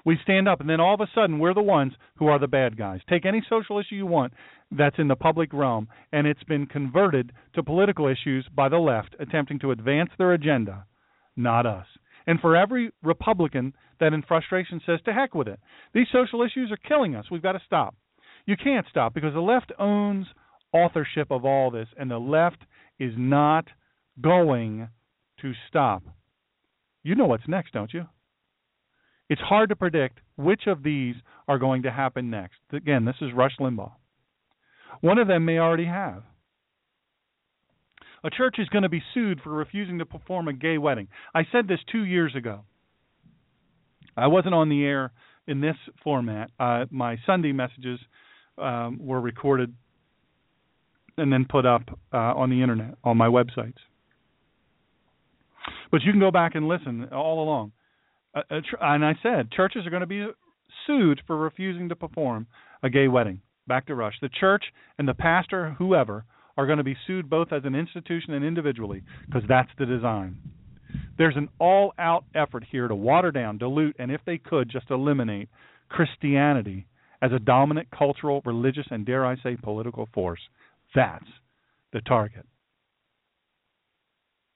We 0.04 0.18
stand 0.24 0.48
up, 0.48 0.62
and 0.62 0.70
then 0.70 0.80
all 0.80 0.96
of 0.96 1.02
a 1.02 1.10
sudden 1.14 1.38
we're 1.38 1.54
the 1.54 1.62
ones 1.62 1.94
who 2.16 2.28
are 2.28 2.40
the 2.40 2.48
bad 2.48 2.76
guys. 2.78 3.02
Take 3.08 3.26
any 3.26 3.44
social 3.48 3.80
issue 3.80 3.96
you 3.96 4.08
want 4.08 4.34
that's 4.72 4.98
in 4.98 5.08
the 5.08 5.16
public 5.16 5.54
realm, 5.54 5.90
and 6.12 6.26
it's 6.26 6.44
been 6.44 6.66
converted 6.66 7.32
to 7.54 7.64
political 7.64 8.08
issues 8.08 8.48
by 8.56 8.70
the 8.70 8.78
left 8.78 9.16
attempting 9.20 9.60
to 9.60 9.72
advance 9.72 10.10
their 10.18 10.34
agenda, 10.34 10.86
not 11.36 11.68
us. 11.68 11.86
And 12.28 12.40
for 12.40 12.56
every 12.56 12.92
Republican 13.04 13.74
that 14.00 14.14
in 14.14 14.22
frustration 14.22 14.82
says, 14.86 15.00
to 15.06 15.14
heck 15.14 15.34
with 15.34 15.48
it, 15.48 15.60
these 15.94 16.08
social 16.12 16.44
issues 16.44 16.72
are 16.72 16.88
killing 16.88 17.16
us, 17.16 17.26
we've 17.32 17.42
got 17.42 17.54
to 17.54 17.62
stop. 17.66 17.96
You 18.46 18.56
can't 18.58 18.86
stop 18.90 19.14
because 19.14 19.34
the 19.34 19.42
left 19.42 19.72
owns 19.80 20.28
authorship 20.74 21.32
of 21.32 21.46
all 21.46 21.70
this, 21.72 21.88
and 21.98 22.10
the 22.10 22.18
left 22.18 22.58
is 23.00 23.14
not 23.18 23.66
going 24.22 24.90
to 25.42 25.52
stop. 25.68 26.04
You 27.04 27.16
know 27.16 27.26
what's 27.26 27.48
next, 27.48 27.74
don't 27.74 27.94
you? 27.94 28.06
It's 29.30 29.42
hard 29.42 29.70
to 29.70 29.76
predict 29.76 30.20
which 30.36 30.64
of 30.68 30.84
these 30.84 31.16
are 31.48 31.58
going 31.58 31.84
to 31.84 31.92
happen 31.92 32.30
next. 32.30 32.58
Again, 32.74 33.06
this 33.06 33.16
is 33.22 33.30
Rush 33.34 33.58
Limbaugh. 33.60 33.94
One 35.02 35.18
of 35.18 35.28
them 35.28 35.46
may 35.46 35.58
already 35.58 35.86
have. 35.86 36.24
A 38.24 38.30
church 38.30 38.56
is 38.60 38.70
going 38.70 38.84
to 38.84 38.90
be 38.90 39.02
sued 39.14 39.42
for 39.42 39.50
refusing 39.50 40.00
to 40.00 40.06
perform 40.06 40.48
a 40.48 40.54
gay 40.54 40.78
wedding. 40.78 41.08
I 41.34 41.42
said 41.52 41.68
this 41.68 41.80
two 41.92 42.04
years 42.04 42.36
ago. 42.36 42.62
I 44.16 44.28
wasn't 44.28 44.54
on 44.54 44.70
the 44.70 44.84
air 44.84 45.12
in 45.48 45.62
this 45.62 45.76
format. 46.04 46.52
Uh, 46.60 46.86
my 46.92 47.18
Sunday 47.26 47.52
messages 47.52 48.00
um, 48.58 49.00
were 49.02 49.20
recorded 49.20 49.74
and 51.18 51.32
then 51.32 51.46
put 51.50 51.66
up 51.66 51.84
uh, 52.14 52.18
on 52.18 52.50
the 52.50 52.62
internet 52.62 52.96
on 53.04 53.18
my 53.18 53.28
websites. 53.28 53.78
But 55.92 56.02
you 56.04 56.12
can 56.12 56.22
go 56.22 56.32
back 56.32 56.56
and 56.56 56.68
listen 56.68 57.06
all 57.12 57.44
along. 57.44 57.72
Uh, 58.34 58.42
and 58.80 59.04
I 59.04 59.14
said 59.22 59.52
churches 59.52 59.86
are 59.86 59.90
going 59.90 60.02
to 60.02 60.08
be 60.08 60.26
sued 60.88 61.22
for 61.28 61.38
refusing 61.38 61.90
to 61.90 61.96
perform 61.96 62.48
a 62.84 62.90
gay 62.90 63.08
wedding. 63.08 63.42
Back 63.68 63.88
to 63.88 63.96
Rush. 63.96 64.16
The 64.22 64.30
church 64.30 64.64
and 64.98 65.08
the 65.08 65.14
pastor, 65.14 65.76
whoever, 65.78 66.26
are 66.62 66.68
going 66.68 66.78
to 66.78 66.84
be 66.84 66.96
sued 67.08 67.28
both 67.28 67.52
as 67.52 67.64
an 67.66 67.74
institution 67.74 68.34
and 68.34 68.46
individually 68.46 69.02
because 69.26 69.42
that's 69.48 69.72
the 69.80 69.86
design. 69.86 70.38
There's 71.18 71.36
an 71.36 71.50
all 71.60 71.94
out 71.98 72.26
effort 72.36 72.64
here 72.72 72.88
to 72.88 72.94
water 72.94 73.32
down, 73.32 73.58
dilute, 73.58 73.96
and 73.98 74.12
if 74.12 74.22
they 74.26 74.38
could, 74.38 74.70
just 74.70 74.92
eliminate 74.92 75.50
Christianity 75.90 76.86
as 77.22 77.32
a 77.32 77.40
dominant 77.40 77.88
cultural, 77.90 78.42
religious, 78.46 78.86
and 78.92 79.06
dare 79.06 79.26
I 79.26 79.38
say, 79.42 79.56
political 79.56 80.08
force. 80.14 80.40
That's 80.94 81.26
the 81.94 82.02
target. 82.02 82.46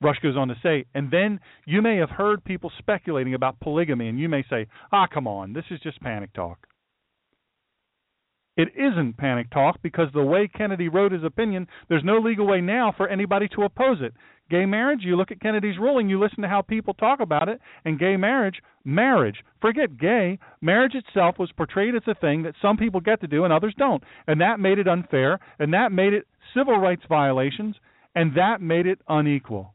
Rush 0.01 0.19
goes 0.21 0.37
on 0.37 0.49
to 0.49 0.55
say, 0.61 0.85
and 0.93 1.09
then 1.09 1.39
you 1.65 1.81
may 1.81 1.97
have 1.97 2.09
heard 2.11 2.43
people 2.43 2.71
speculating 2.77 3.33
about 3.33 3.59
polygamy, 3.59 4.09
and 4.09 4.19
you 4.19 4.29
may 4.29 4.43
say, 4.47 4.67
ah, 4.91 5.07
come 5.11 5.27
on, 5.27 5.53
this 5.53 5.65
is 5.71 5.79
just 5.79 5.99
panic 6.01 6.33
talk. 6.33 6.67
It 8.57 8.69
isn't 8.77 9.17
panic 9.17 9.49
talk 9.49 9.81
because 9.81 10.07
the 10.13 10.23
way 10.23 10.47
Kennedy 10.47 10.87
wrote 10.87 11.11
his 11.11 11.25
opinion, 11.25 11.67
there's 11.89 12.05
no 12.05 12.19
legal 12.19 12.47
way 12.47 12.61
now 12.61 12.93
for 12.95 13.09
anybody 13.09 13.49
to 13.49 13.63
oppose 13.63 13.97
it. 14.01 14.13
Gay 14.49 14.65
marriage, 14.65 14.99
you 15.01 15.17
look 15.17 15.31
at 15.31 15.41
Kennedy's 15.41 15.77
ruling, 15.77 16.07
you 16.07 16.19
listen 16.19 16.41
to 16.43 16.47
how 16.47 16.61
people 16.61 16.93
talk 16.93 17.19
about 17.19 17.49
it, 17.49 17.59
and 17.83 17.99
gay 17.99 18.15
marriage, 18.15 18.61
marriage, 18.85 19.43
forget 19.59 19.97
gay, 19.97 20.39
marriage 20.61 20.93
itself 20.95 21.35
was 21.39 21.51
portrayed 21.51 21.95
as 21.95 22.03
a 22.07 22.15
thing 22.15 22.43
that 22.43 22.53
some 22.61 22.77
people 22.77 23.01
get 23.01 23.19
to 23.21 23.27
do 23.27 23.43
and 23.43 23.51
others 23.51 23.73
don't. 23.77 24.03
And 24.27 24.39
that 24.39 24.59
made 24.59 24.77
it 24.77 24.87
unfair, 24.87 25.39
and 25.59 25.73
that 25.73 25.91
made 25.91 26.13
it 26.13 26.27
civil 26.55 26.77
rights 26.77 27.03
violations, 27.09 27.75
and 28.13 28.37
that 28.37 28.61
made 28.61 28.85
it 28.85 28.99
unequal. 29.09 29.73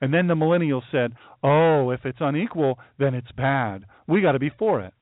And 0.00 0.12
then 0.12 0.28
the 0.28 0.34
millennials 0.34 0.82
said, 0.92 1.14
oh, 1.42 1.90
if 1.90 2.04
it's 2.04 2.18
unequal, 2.20 2.78
then 2.98 3.14
it's 3.14 3.32
bad. 3.32 3.86
We 4.06 4.20
got 4.20 4.32
to 4.32 4.38
be 4.38 4.50
for 4.56 4.82
it. 4.82 4.92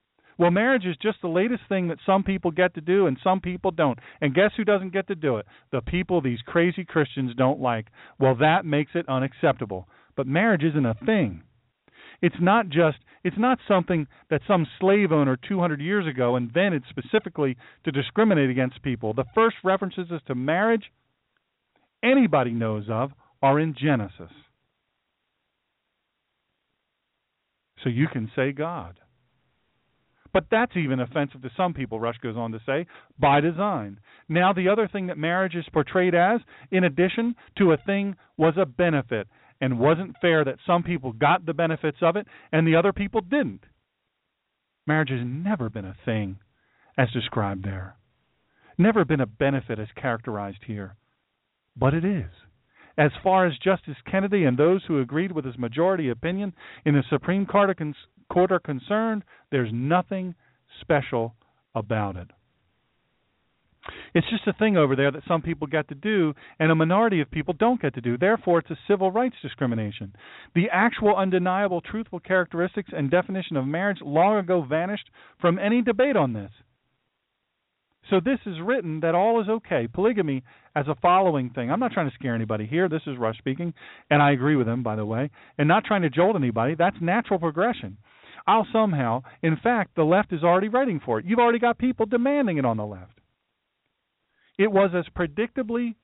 Well, 0.43 0.51
marriage 0.51 0.87
is 0.87 0.97
just 1.01 1.19
the 1.23 1.29
latest 1.29 1.63
thing 1.69 1.87
that 1.87 1.99
some 2.05 2.25
people 2.25 2.51
get 2.51 2.75
to 2.75 2.81
do 2.81 3.07
and 3.07 3.17
some 3.23 3.41
people 3.41 3.71
don't. 3.71 4.01
And 4.21 4.35
guess 4.35 4.51
who 4.57 4.65
doesn't 4.65 4.93
get 4.93 5.07
to 5.07 5.15
do 5.15 5.37
it? 5.37 5.47
The 5.71 5.81
people 5.81 6.21
these 6.21 6.41
crazy 6.45 6.85
Christians 6.85 7.31
don't 7.37 7.61
like. 7.61 7.87
Well, 8.19 8.35
that 8.41 8.65
makes 8.65 8.91
it 8.97 9.09
unacceptable. 9.09 9.87
But 10.17 10.27
marriage 10.27 10.65
isn't 10.65 10.85
a 10.85 10.97
thing. 11.07 11.45
It's 12.23 12.35
not 12.41 12.71
just 12.71 12.99
it's 13.23 13.39
not 13.39 13.59
something 13.69 14.09
that 14.31 14.41
some 14.49 14.67
slave 14.81 15.13
owner 15.13 15.39
200 15.49 15.81
years 15.81 16.09
ago 16.09 16.35
invented 16.35 16.83
specifically 16.91 17.57
to 17.85 17.93
discriminate 17.93 18.51
against 18.51 18.83
people. 18.83 19.15
The 19.15 19.27
first 19.37 19.55
references 19.63 20.09
to 20.27 20.35
marriage 20.35 20.91
anybody 22.03 22.51
knows 22.51 22.87
of 22.91 23.13
are 23.43 23.61
in 23.61 23.77
Genesis. 23.81 24.33
So 27.85 27.89
you 27.89 28.09
can 28.09 28.29
say 28.35 28.51
God. 28.51 28.99
But 30.33 30.47
that's 30.51 30.77
even 30.77 31.01
offensive 31.01 31.43
to 31.43 31.51
some 31.57 31.75
people, 31.75 32.01
Rush 32.01 32.17
goes 32.19 32.37
on 32.37 32.53
to 32.53 32.61
say, 32.65 32.87
by 33.19 33.41
design. 33.41 34.01
Now, 34.29 34.53
the 34.53 34.69
other 34.69 34.89
thing 34.89 35.09
that 35.09 35.19
marriage 35.19 35.55
is 35.55 35.67
portrayed 35.73 36.15
as, 36.15 36.41
in 36.71 36.85
addition 36.85 37.35
to 37.59 37.73
a 37.73 37.77
thing, 37.77 38.17
was 38.39 38.55
a 38.57 38.65
benefit, 38.65 39.29
and 39.61 39.79
wasn't 39.79 40.17
fair 40.21 40.45
that 40.45 40.57
some 40.67 40.83
people 40.83 41.13
got 41.13 41.47
the 41.47 41.55
benefits 41.55 41.99
of 42.03 42.17
it 42.17 42.27
and 42.51 42.67
the 42.67 42.77
other 42.77 42.93
people 42.93 43.21
didn't. 43.21 43.65
Marriage 44.87 45.11
has 45.11 45.21
never 45.23 45.71
been 45.71 45.85
a 45.85 45.97
thing 46.05 46.39
as 46.99 47.11
described 47.13 47.65
there, 47.65 47.95
never 48.77 49.05
been 49.05 49.21
a 49.21 49.27
benefit 49.27 49.79
as 49.79 49.89
characterized 49.95 50.65
here. 50.67 50.97
But 51.77 51.95
it 51.95 52.05
is. 52.05 52.31
As 52.99 53.11
far 53.23 53.47
as 53.47 53.57
Justice 53.59 53.97
Kennedy 54.11 54.45
and 54.45 54.59
those 54.59 54.83
who 54.87 55.01
agreed 55.01 55.33
with 55.33 55.45
his 55.45 55.59
majority 55.59 56.11
opinion 56.11 56.53
in 56.85 56.95
the 56.95 57.03
Supreme 57.09 57.47
Court 57.47 57.77
court 58.31 58.53
are 58.53 58.61
concerned, 58.61 59.25
there's 59.51 59.71
nothing 59.73 60.35
special 60.81 61.35
about 61.75 62.17
it. 62.17 62.29
It's 64.15 64.29
just 64.31 64.47
a 64.47 64.53
thing 64.53 64.77
over 64.77 64.95
there 64.95 65.11
that 65.11 65.25
some 65.27 65.43
people 65.43 65.67
get 65.67 65.89
to 65.89 65.95
do 65.95 66.35
and 66.59 66.71
a 66.71 66.75
minority 66.75 67.21
of 67.21 67.31
people 67.31 67.55
don't 67.55 67.81
get 67.81 67.95
to 67.95 68.01
do. 68.01 68.17
Therefore, 68.17 68.61
it's 68.61 68.71
a 68.71 68.79
civil 68.87 69.11
rights 69.11 69.37
discrimination. 69.43 70.15
The 70.55 70.69
actual, 70.71 71.17
undeniable, 71.17 71.81
truthful 71.81 72.21
characteristics 72.21 72.91
and 72.97 73.11
definition 73.11 73.57
of 73.57 73.67
marriage 73.67 73.99
long 74.01 74.37
ago 74.37 74.63
vanished 74.63 75.11
from 75.41 75.59
any 75.59 75.83
debate 75.83 76.17
on 76.17 76.33
this. 76.33 76.51
So 78.11 78.21
this 78.21 78.39
is 78.47 78.57
written 78.63 79.01
that 79.01 79.15
all 79.15 79.41
is 79.41 79.49
okay. 79.49 79.89
Polygamy 79.93 80.43
as 80.75 80.87
a 80.89 80.97
following 80.97 81.51
thing. 81.51 81.71
I'm 81.71 81.81
not 81.81 81.93
trying 81.93 82.09
to 82.09 82.15
scare 82.15 82.35
anybody 82.35 82.67
here. 82.67 82.89
This 82.89 83.03
is 83.07 83.17
Rush 83.19 83.39
speaking, 83.39 83.73
and 84.11 84.21
I 84.21 84.33
agree 84.33 84.57
with 84.57 84.69
him, 84.69 84.83
by 84.83 84.97
the 84.97 85.07
way, 85.07 85.31
and 85.59 85.69
not 85.69 85.85
trying 85.85 86.03
to 86.03 86.11
jolt 86.11 86.37
anybody. 86.37 86.75
That's 86.75 86.97
natural 87.01 87.39
progression. 87.39 87.99
I'll 88.47 88.67
somehow, 88.73 89.23
in 89.43 89.57
fact, 89.63 89.95
the 89.95 90.03
left 90.03 90.33
is 90.33 90.43
already 90.43 90.69
writing 90.69 91.01
for 91.05 91.21
it. 91.21 91.25
You've 91.25 91.39
already 91.39 91.61
got 91.61 91.79
people 91.79 92.07
demanding 92.07 92.59
it 92.59 92.65
on 92.65 92.77
the 92.77 92.85
left. 92.85 93.19
It 94.59 94.71
was 94.71 94.91
as 94.95 95.07
predictably 95.17 95.95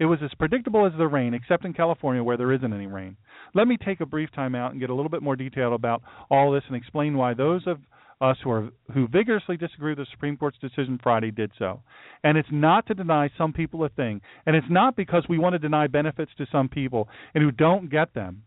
it 0.00 0.06
was 0.06 0.18
as 0.24 0.30
predictable 0.38 0.86
as 0.86 0.92
the 0.96 1.06
rain, 1.06 1.34
except 1.34 1.66
in 1.66 1.74
California 1.74 2.24
where 2.24 2.38
there 2.38 2.52
isn't 2.52 2.72
any 2.72 2.86
rain. 2.86 3.18
Let 3.54 3.68
me 3.68 3.76
take 3.76 4.00
a 4.00 4.06
brief 4.06 4.32
time 4.32 4.54
out 4.54 4.70
and 4.70 4.80
get 4.80 4.88
a 4.88 4.94
little 4.94 5.10
bit 5.10 5.22
more 5.22 5.36
detail 5.36 5.74
about 5.74 6.02
all 6.30 6.50
this 6.50 6.64
and 6.68 6.74
explain 6.74 7.18
why 7.18 7.34
those 7.34 7.66
of 7.66 7.80
us 8.20 8.36
who 8.44 8.50
are 8.50 8.68
who 8.92 9.08
vigorously 9.08 9.56
disagree 9.56 9.92
with 9.92 9.98
the 9.98 10.06
Supreme 10.10 10.36
Court's 10.36 10.58
decision 10.58 10.98
Friday 11.02 11.30
did 11.30 11.52
so. 11.58 11.82
And 12.22 12.36
it's 12.36 12.48
not 12.52 12.86
to 12.86 12.94
deny 12.94 13.30
some 13.38 13.52
people 13.52 13.84
a 13.84 13.88
thing, 13.88 14.20
and 14.46 14.54
it's 14.54 14.66
not 14.70 14.96
because 14.96 15.24
we 15.28 15.38
want 15.38 15.54
to 15.54 15.58
deny 15.58 15.86
benefits 15.86 16.32
to 16.38 16.46
some 16.52 16.68
people 16.68 17.08
and 17.34 17.42
who 17.42 17.50
don't 17.50 17.90
get 17.90 18.14
them. 18.14 18.42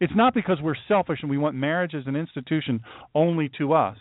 It's 0.00 0.14
not 0.14 0.34
because 0.34 0.58
we're 0.62 0.76
selfish 0.86 1.20
and 1.22 1.30
we 1.30 1.38
want 1.38 1.56
marriage 1.56 1.94
as 1.94 2.06
an 2.06 2.16
institution 2.16 2.82
only 3.14 3.50
to 3.58 3.72
us. 3.72 3.98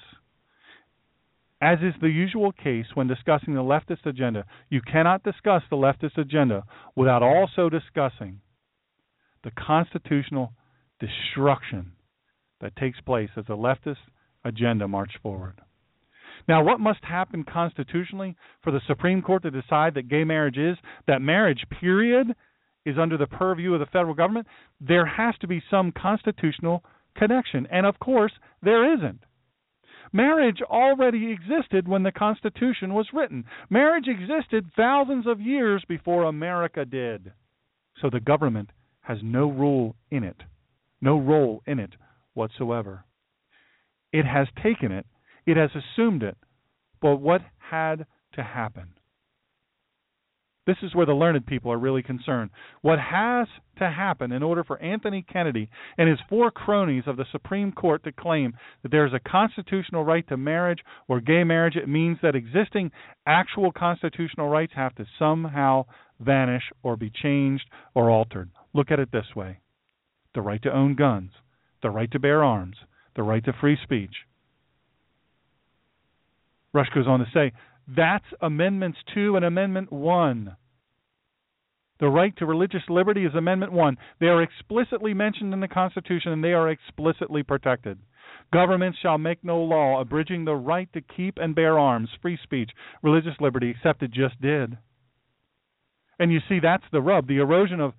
As 1.59 1.79
is 1.79 1.93
the 1.99 2.09
usual 2.09 2.51
case 2.51 2.85
when 2.93 3.07
discussing 3.07 3.55
the 3.55 3.61
leftist 3.61 4.05
agenda, 4.05 4.45
you 4.69 4.79
cannot 4.81 5.23
discuss 5.23 5.63
the 5.69 5.75
leftist 5.75 6.17
agenda 6.17 6.63
without 6.95 7.23
also 7.23 7.67
discussing 7.67 8.41
the 9.43 9.49
constitutional 9.51 10.53
destruction 10.99 11.93
that 12.61 12.75
takes 12.75 12.99
place 13.01 13.29
as 13.35 13.45
the 13.47 13.57
leftist 13.57 13.97
agenda 14.43 14.87
march 14.87 15.11
forward. 15.21 15.61
Now, 16.47 16.63
what 16.63 16.79
must 16.79 17.03
happen 17.03 17.43
constitutionally 17.43 18.35
for 18.63 18.71
the 18.71 18.81
Supreme 18.87 19.21
Court 19.21 19.43
to 19.43 19.51
decide 19.51 19.95
that 19.95 20.07
gay 20.07 20.23
marriage 20.23 20.57
is, 20.57 20.77
that 21.07 21.21
marriage, 21.21 21.65
period, 21.81 22.33
is 22.85 22.97
under 22.97 23.17
the 23.17 23.27
purview 23.27 23.73
of 23.73 23.79
the 23.81 23.85
federal 23.87 24.13
government, 24.13 24.47
there 24.79 25.05
has 25.05 25.35
to 25.41 25.47
be 25.47 25.61
some 25.69 25.91
constitutional 25.91 26.83
connection. 27.17 27.67
And 27.69 27.85
of 27.85 27.99
course, 27.99 28.31
there 28.61 28.93
isn't. 28.95 29.23
Marriage 30.13 30.61
already 30.61 31.33
existed 31.33 31.85
when 31.85 32.03
the 32.03 32.13
Constitution 32.13 32.93
was 32.93 33.07
written. 33.13 33.43
Marriage 33.69 34.07
existed 34.07 34.71
thousands 34.75 35.27
of 35.27 35.41
years 35.41 35.83
before 35.89 36.23
America 36.23 36.85
did. 36.85 37.33
So 38.01 38.09
the 38.09 38.21
government 38.21 38.69
has 39.01 39.17
no 39.21 39.51
role 39.51 39.95
in 40.09 40.23
it, 40.23 40.37
no 41.01 41.19
role 41.19 41.61
in 41.65 41.79
it 41.79 41.91
whatsoever. 42.33 43.03
It 44.11 44.25
has 44.25 44.47
taken 44.63 44.91
it, 44.91 45.05
it 45.45 45.57
has 45.57 45.71
assumed 45.71 46.23
it. 46.23 46.37
But 47.01 47.17
what 47.17 47.41
had 47.57 48.05
to 48.33 48.43
happen? 48.43 48.93
This 50.67 50.77
is 50.83 50.93
where 50.93 51.05
the 51.05 51.13
learned 51.13 51.45
people 51.45 51.71
are 51.71 51.79
really 51.79 52.03
concerned. 52.03 52.49
What 52.81 52.99
has 52.99 53.47
to 53.77 53.89
happen 53.89 54.33
in 54.33 54.43
order 54.43 54.65
for 54.65 54.81
Anthony 54.81 55.25
Kennedy 55.31 55.69
and 55.97 56.09
his 56.09 56.19
four 56.27 56.51
cronies 56.51 57.05
of 57.07 57.15
the 57.15 57.25
Supreme 57.31 57.71
Court 57.71 58.03
to 58.03 58.11
claim 58.11 58.53
that 58.83 58.91
there 58.91 59.07
is 59.07 59.13
a 59.13 59.29
constitutional 59.29 60.03
right 60.03 60.27
to 60.27 60.35
marriage 60.35 60.79
or 61.07 61.21
gay 61.21 61.45
marriage? 61.45 61.77
It 61.77 61.87
means 61.87 62.17
that 62.21 62.35
existing 62.35 62.91
actual 63.25 63.71
constitutional 63.71 64.49
rights 64.49 64.73
have 64.75 64.93
to 64.95 65.05
somehow 65.17 65.85
vanish 66.19 66.63
or 66.83 66.97
be 66.97 67.11
changed 67.11 67.63
or 67.95 68.09
altered. 68.09 68.49
Look 68.73 68.91
at 68.91 68.99
it 68.99 69.11
this 69.11 69.35
way 69.35 69.59
the 70.35 70.41
right 70.41 70.61
to 70.63 70.75
own 70.75 70.95
guns, 70.95 71.31
the 71.81 71.89
right 71.89 72.11
to 72.11 72.19
bear 72.19 72.43
arms, 72.43 72.75
the 73.17 73.23
right 73.23 73.43
to 73.43 73.53
free 73.59 73.77
speech. 73.83 74.13
Rush 76.73 76.87
goes 76.95 77.07
on 77.07 77.19
to 77.19 77.25
say 77.33 77.51
that's 77.93 78.25
Amendments 78.41 78.99
2 79.13 79.35
and 79.35 79.43
Amendment 79.43 79.91
1. 79.91 80.55
The 81.99 82.07
right 82.07 82.35
to 82.37 82.45
religious 82.45 82.83
liberty 82.89 83.25
is 83.25 83.33
Amendment 83.33 83.71
1. 83.71 83.97
They 84.19 84.27
are 84.27 84.43
explicitly 84.43 85.13
mentioned 85.13 85.53
in 85.53 85.59
the 85.59 85.67
Constitution 85.67 86.31
and 86.31 86.43
they 86.43 86.53
are 86.53 86.69
explicitly 86.69 87.43
protected. 87.43 87.97
Governments 88.53 88.99
shall 89.01 89.17
make 89.17 89.43
no 89.43 89.57
law 89.57 89.99
abridging 89.99 90.45
the 90.45 90.55
right 90.55 90.87
to 90.93 91.01
keep 91.01 91.37
and 91.37 91.55
bear 91.55 91.79
arms, 91.79 92.09
free 92.21 92.37
speech, 92.43 92.69
religious 93.01 93.33
liberty, 93.39 93.71
except 93.71 94.03
it 94.03 94.11
just 94.11 94.39
did. 94.41 94.77
And 96.19 96.31
you 96.31 96.39
see, 96.47 96.59
that's 96.61 96.83
the 96.91 97.01
rub 97.01 97.27
the 97.27 97.37
erosion 97.37 97.79
of 97.79 97.93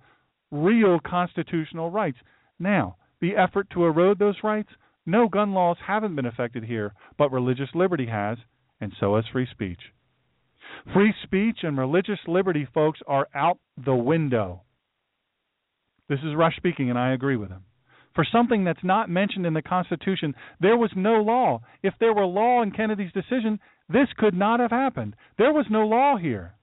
real 0.49 0.99
constitutional 1.05 1.91
rights. 1.91 2.17
Now, 2.57 2.95
the 3.21 3.35
effort 3.35 3.69
to 3.71 3.85
erode 3.85 4.17
those 4.17 4.37
rights? 4.43 4.69
No 5.09 5.27
gun 5.27 5.53
laws 5.53 5.77
haven't 5.87 6.15
been 6.15 6.27
affected 6.27 6.65
here, 6.65 6.93
but 7.17 7.31
religious 7.31 7.69
liberty 7.73 8.05
has, 8.05 8.37
and 8.79 8.93
so 8.99 9.15
has 9.15 9.25
free 9.31 9.47
speech. 9.49 9.79
Free 10.93 11.15
speech 11.23 11.63
and 11.63 11.79
religious 11.79 12.19
liberty, 12.27 12.67
folks, 12.71 12.99
are 13.07 13.27
out 13.33 13.57
the 13.83 13.95
window. 13.95 14.61
This 16.09 16.19
is 16.19 16.35
Rush 16.35 16.57
speaking, 16.57 16.91
and 16.91 16.99
I 16.99 17.13
agree 17.13 17.37
with 17.37 17.49
him. 17.49 17.65
For 18.13 18.23
something 18.23 18.63
that's 18.63 18.83
not 18.83 19.09
mentioned 19.09 19.47
in 19.47 19.55
the 19.55 19.63
Constitution, 19.63 20.35
there 20.59 20.77
was 20.77 20.91
no 20.95 21.23
law. 21.23 21.61
If 21.81 21.95
there 21.99 22.13
were 22.13 22.27
law 22.27 22.61
in 22.61 22.69
Kennedy's 22.69 23.11
decision, 23.11 23.59
this 23.91 24.09
could 24.15 24.35
not 24.35 24.59
have 24.59 24.69
happened. 24.69 25.15
There 25.39 25.53
was 25.53 25.65
no 25.71 25.87
law 25.87 26.17
here. 26.17 26.53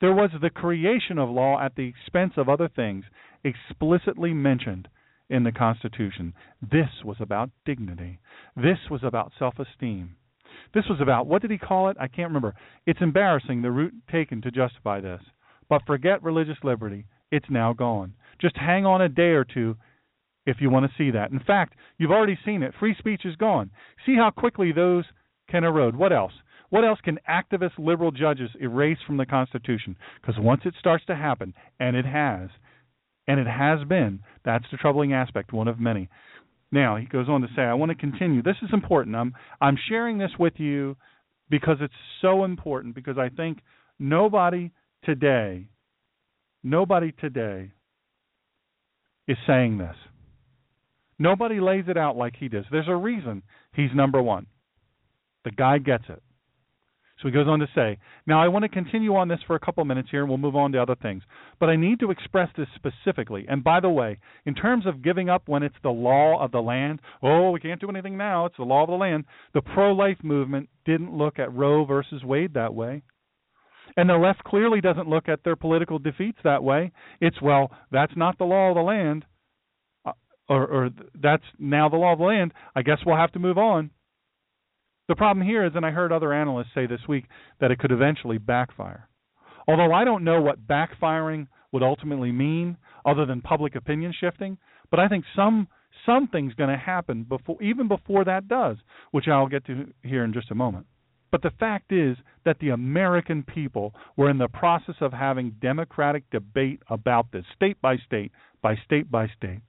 There 0.00 0.14
was 0.14 0.30
the 0.42 0.50
creation 0.50 1.20
of 1.20 1.30
law 1.30 1.60
at 1.60 1.76
the 1.76 1.86
expense 1.86 2.32
of 2.36 2.48
other 2.48 2.68
things 2.68 3.04
explicitly 3.44 4.34
mentioned 4.34 4.88
in 5.28 5.42
the 5.44 5.52
Constitution. 5.52 6.32
This 6.62 6.88
was 7.04 7.16
about 7.20 7.50
dignity. 7.64 8.18
This 8.56 8.78
was 8.90 9.02
about 9.02 9.32
self 9.38 9.54
esteem. 9.58 10.16
This 10.74 10.84
was 10.88 11.00
about, 11.00 11.26
what 11.26 11.42
did 11.42 11.50
he 11.50 11.58
call 11.58 11.88
it? 11.88 11.96
I 12.00 12.08
can't 12.08 12.28
remember. 12.28 12.54
It's 12.86 13.00
embarrassing 13.00 13.62
the 13.62 13.70
route 13.70 13.94
taken 14.10 14.42
to 14.42 14.50
justify 14.50 15.00
this. 15.00 15.20
But 15.68 15.82
forget 15.86 16.22
religious 16.22 16.58
liberty. 16.62 17.06
It's 17.30 17.46
now 17.50 17.72
gone. 17.72 18.14
Just 18.40 18.56
hang 18.56 18.86
on 18.86 19.02
a 19.02 19.08
day 19.08 19.30
or 19.30 19.44
two 19.44 19.76
if 20.46 20.56
you 20.60 20.70
want 20.70 20.86
to 20.86 20.96
see 20.96 21.10
that. 21.10 21.30
In 21.32 21.40
fact, 21.40 21.74
you've 21.98 22.12
already 22.12 22.38
seen 22.44 22.62
it. 22.62 22.74
Free 22.78 22.94
speech 22.98 23.22
is 23.24 23.36
gone. 23.36 23.70
See 24.04 24.14
how 24.16 24.30
quickly 24.30 24.72
those 24.72 25.04
can 25.50 25.64
erode. 25.64 25.96
What 25.96 26.12
else? 26.12 26.32
What 26.70 26.84
else 26.84 26.98
can 27.04 27.18
activist 27.28 27.78
liberal 27.78 28.10
judges 28.10 28.50
erase 28.60 28.98
from 29.06 29.16
the 29.16 29.26
Constitution? 29.26 29.96
Because 30.20 30.36
once 30.38 30.62
it 30.64 30.74
starts 30.78 31.04
to 31.06 31.16
happen, 31.16 31.54
and 31.78 31.96
it 31.96 32.04
has, 32.04 32.50
and 33.26 33.40
it 33.40 33.46
has 33.46 33.86
been. 33.88 34.20
That's 34.44 34.64
the 34.70 34.76
troubling 34.76 35.12
aspect, 35.12 35.52
one 35.52 35.68
of 35.68 35.80
many. 35.80 36.08
Now, 36.72 36.96
he 36.96 37.06
goes 37.06 37.28
on 37.28 37.42
to 37.42 37.48
say, 37.54 37.62
I 37.62 37.74
want 37.74 37.90
to 37.90 37.96
continue. 37.96 38.42
This 38.42 38.56
is 38.62 38.70
important. 38.72 39.16
I'm 39.16 39.34
I'm 39.60 39.78
sharing 39.88 40.18
this 40.18 40.32
with 40.38 40.54
you 40.56 40.96
because 41.48 41.76
it's 41.80 41.94
so 42.20 42.44
important 42.44 42.94
because 42.94 43.18
I 43.18 43.28
think 43.28 43.58
nobody 43.98 44.70
today 45.04 45.68
nobody 46.66 47.12
today 47.12 47.70
is 49.28 49.36
saying 49.46 49.78
this. 49.78 49.94
Nobody 51.18 51.60
lays 51.60 51.84
it 51.88 51.96
out 51.96 52.16
like 52.16 52.34
he 52.38 52.48
does. 52.48 52.64
There's 52.70 52.88
a 52.88 52.96
reason 52.96 53.42
he's 53.74 53.90
number 53.94 54.20
1. 54.20 54.46
The 55.44 55.52
guy 55.52 55.78
gets 55.78 56.04
it. 56.08 56.22
He 57.26 57.32
goes 57.32 57.48
on 57.48 57.58
to 57.58 57.66
say, 57.74 57.98
Now 58.26 58.42
I 58.42 58.48
want 58.48 58.62
to 58.64 58.68
continue 58.68 59.16
on 59.16 59.28
this 59.28 59.40
for 59.46 59.56
a 59.56 59.60
couple 59.60 59.84
minutes 59.84 60.08
here 60.10 60.20
and 60.20 60.28
we'll 60.28 60.38
move 60.38 60.56
on 60.56 60.72
to 60.72 60.82
other 60.82 60.94
things. 60.94 61.22
But 61.58 61.68
I 61.68 61.76
need 61.76 62.00
to 62.00 62.10
express 62.10 62.48
this 62.56 62.68
specifically. 62.74 63.46
And 63.48 63.64
by 63.64 63.80
the 63.80 63.90
way, 63.90 64.18
in 64.44 64.54
terms 64.54 64.86
of 64.86 65.02
giving 65.02 65.28
up 65.28 65.42
when 65.46 65.62
it's 65.62 65.74
the 65.82 65.90
law 65.90 66.42
of 66.42 66.52
the 66.52 66.60
land, 66.60 67.00
oh, 67.22 67.50
we 67.50 67.60
can't 67.60 67.80
do 67.80 67.90
anything 67.90 68.16
now, 68.16 68.46
it's 68.46 68.56
the 68.56 68.64
law 68.64 68.82
of 68.82 68.88
the 68.88 68.94
land, 68.94 69.24
the 69.54 69.62
pro 69.62 69.92
life 69.92 70.18
movement 70.22 70.68
didn't 70.84 71.12
look 71.12 71.38
at 71.38 71.52
Roe 71.52 71.84
versus 71.84 72.22
Wade 72.22 72.54
that 72.54 72.74
way. 72.74 73.02
And 73.96 74.10
the 74.10 74.16
left 74.16 74.44
clearly 74.44 74.80
doesn't 74.80 75.08
look 75.08 75.28
at 75.28 75.42
their 75.42 75.56
political 75.56 75.98
defeats 75.98 76.38
that 76.44 76.62
way. 76.62 76.92
It's, 77.20 77.40
well, 77.40 77.70
that's 77.90 78.12
not 78.16 78.36
the 78.38 78.44
law 78.44 78.68
of 78.68 78.74
the 78.74 78.82
land. 78.82 79.24
Uh, 80.04 80.12
or, 80.48 80.66
or 80.66 80.90
that's 81.20 81.44
now 81.58 81.88
the 81.88 81.96
law 81.96 82.12
of 82.12 82.18
the 82.18 82.24
land. 82.24 82.52
I 82.74 82.82
guess 82.82 82.98
we'll 83.06 83.16
have 83.16 83.32
to 83.32 83.38
move 83.38 83.58
on. 83.58 83.90
The 85.08 85.16
problem 85.16 85.46
here 85.46 85.64
is, 85.64 85.72
and 85.74 85.86
I 85.86 85.90
heard 85.90 86.12
other 86.12 86.32
analysts 86.32 86.74
say 86.74 86.86
this 86.86 87.06
week, 87.08 87.26
that 87.60 87.70
it 87.70 87.78
could 87.78 87.92
eventually 87.92 88.38
backfire. 88.38 89.08
Although 89.68 89.92
I 89.92 90.04
don't 90.04 90.24
know 90.24 90.40
what 90.40 90.66
backfiring 90.66 91.46
would 91.72 91.82
ultimately 91.82 92.32
mean, 92.32 92.76
other 93.04 93.24
than 93.24 93.40
public 93.40 93.76
opinion 93.76 94.12
shifting, 94.18 94.58
but 94.90 95.00
I 95.00 95.08
think 95.08 95.24
some 95.34 95.68
something's 96.04 96.54
going 96.54 96.70
to 96.70 96.76
happen 96.76 97.24
before, 97.24 97.60
even 97.62 97.88
before 97.88 98.24
that 98.24 98.48
does, 98.48 98.76
which 99.10 99.28
I'll 99.28 99.48
get 99.48 99.64
to 99.66 99.92
here 100.02 100.24
in 100.24 100.32
just 100.32 100.50
a 100.50 100.54
moment. 100.54 100.86
But 101.32 101.42
the 101.42 101.50
fact 101.58 101.92
is 101.92 102.16
that 102.44 102.58
the 102.60 102.70
American 102.70 103.42
people 103.42 103.94
were 104.16 104.30
in 104.30 104.38
the 104.38 104.48
process 104.48 104.94
of 105.00 105.12
having 105.12 105.56
democratic 105.60 106.28
debate 106.30 106.80
about 106.88 107.32
this, 107.32 107.44
state 107.54 107.80
by 107.80 107.96
state, 108.06 108.30
by 108.62 108.76
state 108.84 109.10
by 109.10 109.28
state. 109.36 109.60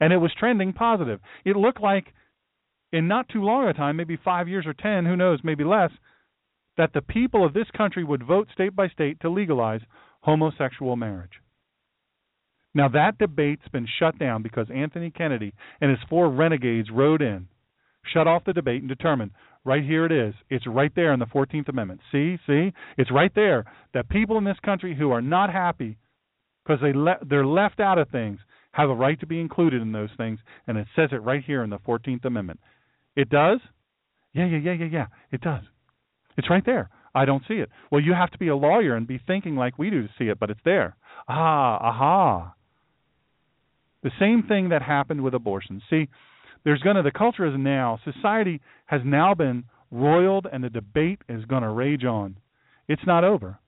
And 0.00 0.12
it 0.12 0.18
was 0.18 0.32
trending 0.38 0.72
positive. 0.72 1.20
It 1.44 1.56
looked 1.56 1.80
like 1.80 2.12
in 2.92 3.08
not 3.08 3.28
too 3.28 3.42
long 3.42 3.68
a 3.68 3.72
time, 3.72 3.96
maybe 3.96 4.18
five 4.22 4.48
years 4.48 4.66
or 4.66 4.74
ten, 4.74 5.04
who 5.04 5.16
knows, 5.16 5.40
maybe 5.42 5.64
less, 5.64 5.90
that 6.76 6.92
the 6.92 7.02
people 7.02 7.44
of 7.44 7.52
this 7.52 7.68
country 7.76 8.04
would 8.04 8.26
vote 8.26 8.48
state 8.52 8.74
by 8.74 8.88
state 8.88 9.20
to 9.20 9.30
legalize 9.30 9.80
homosexual 10.22 10.96
marriage. 10.96 11.40
Now, 12.74 12.88
that 12.88 13.18
debate's 13.18 13.66
been 13.72 13.88
shut 13.98 14.18
down 14.18 14.42
because 14.42 14.68
Anthony 14.72 15.10
Kennedy 15.10 15.52
and 15.80 15.90
his 15.90 16.00
four 16.08 16.30
renegades 16.30 16.88
rode 16.90 17.20
in, 17.20 17.48
shut 18.12 18.28
off 18.28 18.44
the 18.44 18.52
debate, 18.52 18.80
and 18.80 18.88
determined 18.88 19.32
right 19.64 19.84
here 19.84 20.06
it 20.06 20.12
is. 20.12 20.34
It's 20.48 20.66
right 20.66 20.92
there 20.94 21.12
in 21.12 21.20
the 21.20 21.26
14th 21.26 21.68
Amendment. 21.68 22.00
See, 22.12 22.38
see? 22.46 22.72
It's 22.96 23.10
right 23.10 23.32
there 23.34 23.64
that 23.92 24.08
people 24.08 24.38
in 24.38 24.44
this 24.44 24.60
country 24.64 24.94
who 24.96 25.10
are 25.10 25.20
not 25.20 25.52
happy 25.52 25.98
because 26.64 26.80
they 26.80 26.92
le- 26.92 27.18
they're 27.28 27.46
left 27.46 27.80
out 27.80 27.98
of 27.98 28.08
things 28.10 28.38
have 28.72 28.88
a 28.88 28.94
right 28.94 29.18
to 29.20 29.26
be 29.26 29.40
included 29.40 29.82
in 29.82 29.92
those 29.92 30.10
things, 30.16 30.38
and 30.66 30.78
it 30.78 30.86
says 30.94 31.08
it 31.12 31.22
right 31.22 31.42
here 31.44 31.64
in 31.64 31.70
the 31.70 31.78
14th 31.78 32.24
Amendment. 32.24 32.60
It 33.16 33.28
does? 33.28 33.60
Yeah, 34.32 34.46
yeah, 34.46 34.58
yeah, 34.58 34.72
yeah, 34.72 34.88
yeah. 34.90 35.06
It 35.32 35.40
does. 35.40 35.62
It's 36.36 36.50
right 36.50 36.64
there. 36.64 36.90
I 37.14 37.24
don't 37.24 37.42
see 37.48 37.54
it. 37.54 37.70
Well, 37.90 38.00
you 38.00 38.14
have 38.14 38.30
to 38.30 38.38
be 38.38 38.48
a 38.48 38.56
lawyer 38.56 38.94
and 38.94 39.06
be 39.06 39.20
thinking 39.26 39.56
like 39.56 39.78
we 39.78 39.90
do 39.90 40.02
to 40.02 40.08
see 40.18 40.26
it, 40.26 40.38
but 40.38 40.50
it's 40.50 40.60
there. 40.64 40.96
Ah, 41.28 41.78
aha. 41.80 42.54
The 44.02 44.12
same 44.18 44.44
thing 44.44 44.68
that 44.70 44.82
happened 44.82 45.22
with 45.22 45.34
abortion. 45.34 45.82
See, 45.90 46.08
there's 46.64 46.80
going 46.82 46.96
to 46.96 47.02
the 47.02 47.10
culture 47.10 47.46
is 47.46 47.54
now 47.58 47.98
society 48.04 48.60
has 48.86 49.00
now 49.04 49.34
been 49.34 49.64
roiled 49.90 50.46
and 50.50 50.62
the 50.62 50.70
debate 50.70 51.20
is 51.28 51.44
going 51.46 51.62
to 51.62 51.70
rage 51.70 52.04
on. 52.04 52.36
It's 52.88 53.02
not 53.06 53.24
over. 53.24 53.58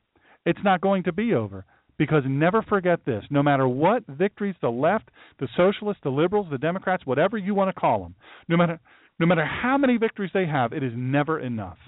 It's 0.47 0.63
not 0.65 0.81
going 0.81 1.05
to 1.05 1.13
be 1.13 1.35
over 1.35 1.65
because 1.99 2.23
never 2.27 2.63
forget 2.63 3.01
this 3.05 3.25
no 3.31 3.43
matter 3.43 3.69
what 3.69 4.05
victories 4.07 4.55
the 4.61 4.71
left, 4.71 5.09
the 5.39 5.49
socialists, 5.57 6.03
the 6.03 6.11
liberals, 6.11 6.47
the 6.51 6.59
Democrats, 6.59 7.07
whatever 7.07 7.37
you 7.39 7.55
want 7.55 7.75
to 7.75 7.81
call 7.81 8.03
them, 8.03 8.15
no 8.49 8.57
matter 8.57 8.81
no 9.23 9.27
matter 9.27 9.47
how 9.47 9.79
many 9.79 9.99
victories 9.99 10.33
they 10.35 10.47
have, 10.47 10.73
it 10.73 10.83
is 10.83 10.93
never 10.97 11.39
enough. 11.39 11.79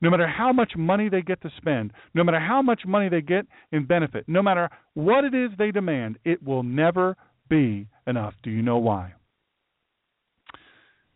No 0.00 0.08
matter 0.08 0.26
how 0.26 0.54
much 0.54 0.72
money 0.74 1.10
they 1.10 1.20
get 1.20 1.42
to 1.42 1.50
spend, 1.58 1.92
no 2.14 2.24
matter 2.24 2.40
how 2.40 2.62
much 2.62 2.80
money 2.86 3.10
they 3.10 3.20
get 3.20 3.44
in 3.72 3.84
benefit, 3.84 4.24
no 4.26 4.40
matter 4.40 4.70
what 4.94 5.24
it 5.24 5.34
is 5.34 5.50
they 5.58 5.70
demand, 5.70 6.18
it 6.24 6.42
will 6.42 6.62
never 6.62 7.14
be 7.50 7.88
enough. 8.06 8.32
Do 8.42 8.48
you 8.48 8.62
know 8.62 8.78
why? 8.78 9.12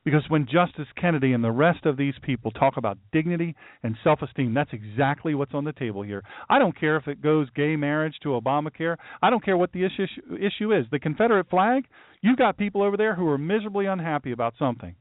Because 0.05 0.25
when 0.29 0.45
Justice 0.45 0.89
Kennedy 1.01 1.33
and 1.33 1.43
the 1.43 1.51
rest 1.51 1.87
of 1.87 1.97
these 1.97 2.13
people 2.21 2.51
talk 2.51 2.77
about 2.77 2.99
dignity 3.11 3.57
and 3.83 3.97
self 4.05 4.21
esteem, 4.21 4.53
that's 4.53 4.75
exactly 4.75 5.35
what's 5.35 5.55
on 5.55 5.65
the 5.65 5.73
table 5.73 6.03
here. 6.03 6.23
I 6.51 6.59
don't 6.59 6.79
care 6.79 6.99
if 6.99 7.09
it 7.09 7.23
goes 7.23 7.49
gay 7.57 7.77
marriage 7.77 8.17
to 8.25 8.39
Obamacare. 8.39 8.97
I 9.23 9.31
don't 9.31 9.43
care 9.43 9.57
what 9.57 9.73
the 9.73 9.87
issue, 9.87 10.05
issue 10.39 10.75
is. 10.75 10.85
The 10.91 10.99
Confederate 10.99 11.49
flag, 11.49 11.85
you've 12.21 12.37
got 12.37 12.59
people 12.59 12.83
over 12.83 12.99
there 12.99 13.15
who 13.15 13.27
are 13.29 13.39
miserably 13.39 13.87
unhappy 13.87 14.33
about 14.33 14.53
something. 14.59 14.95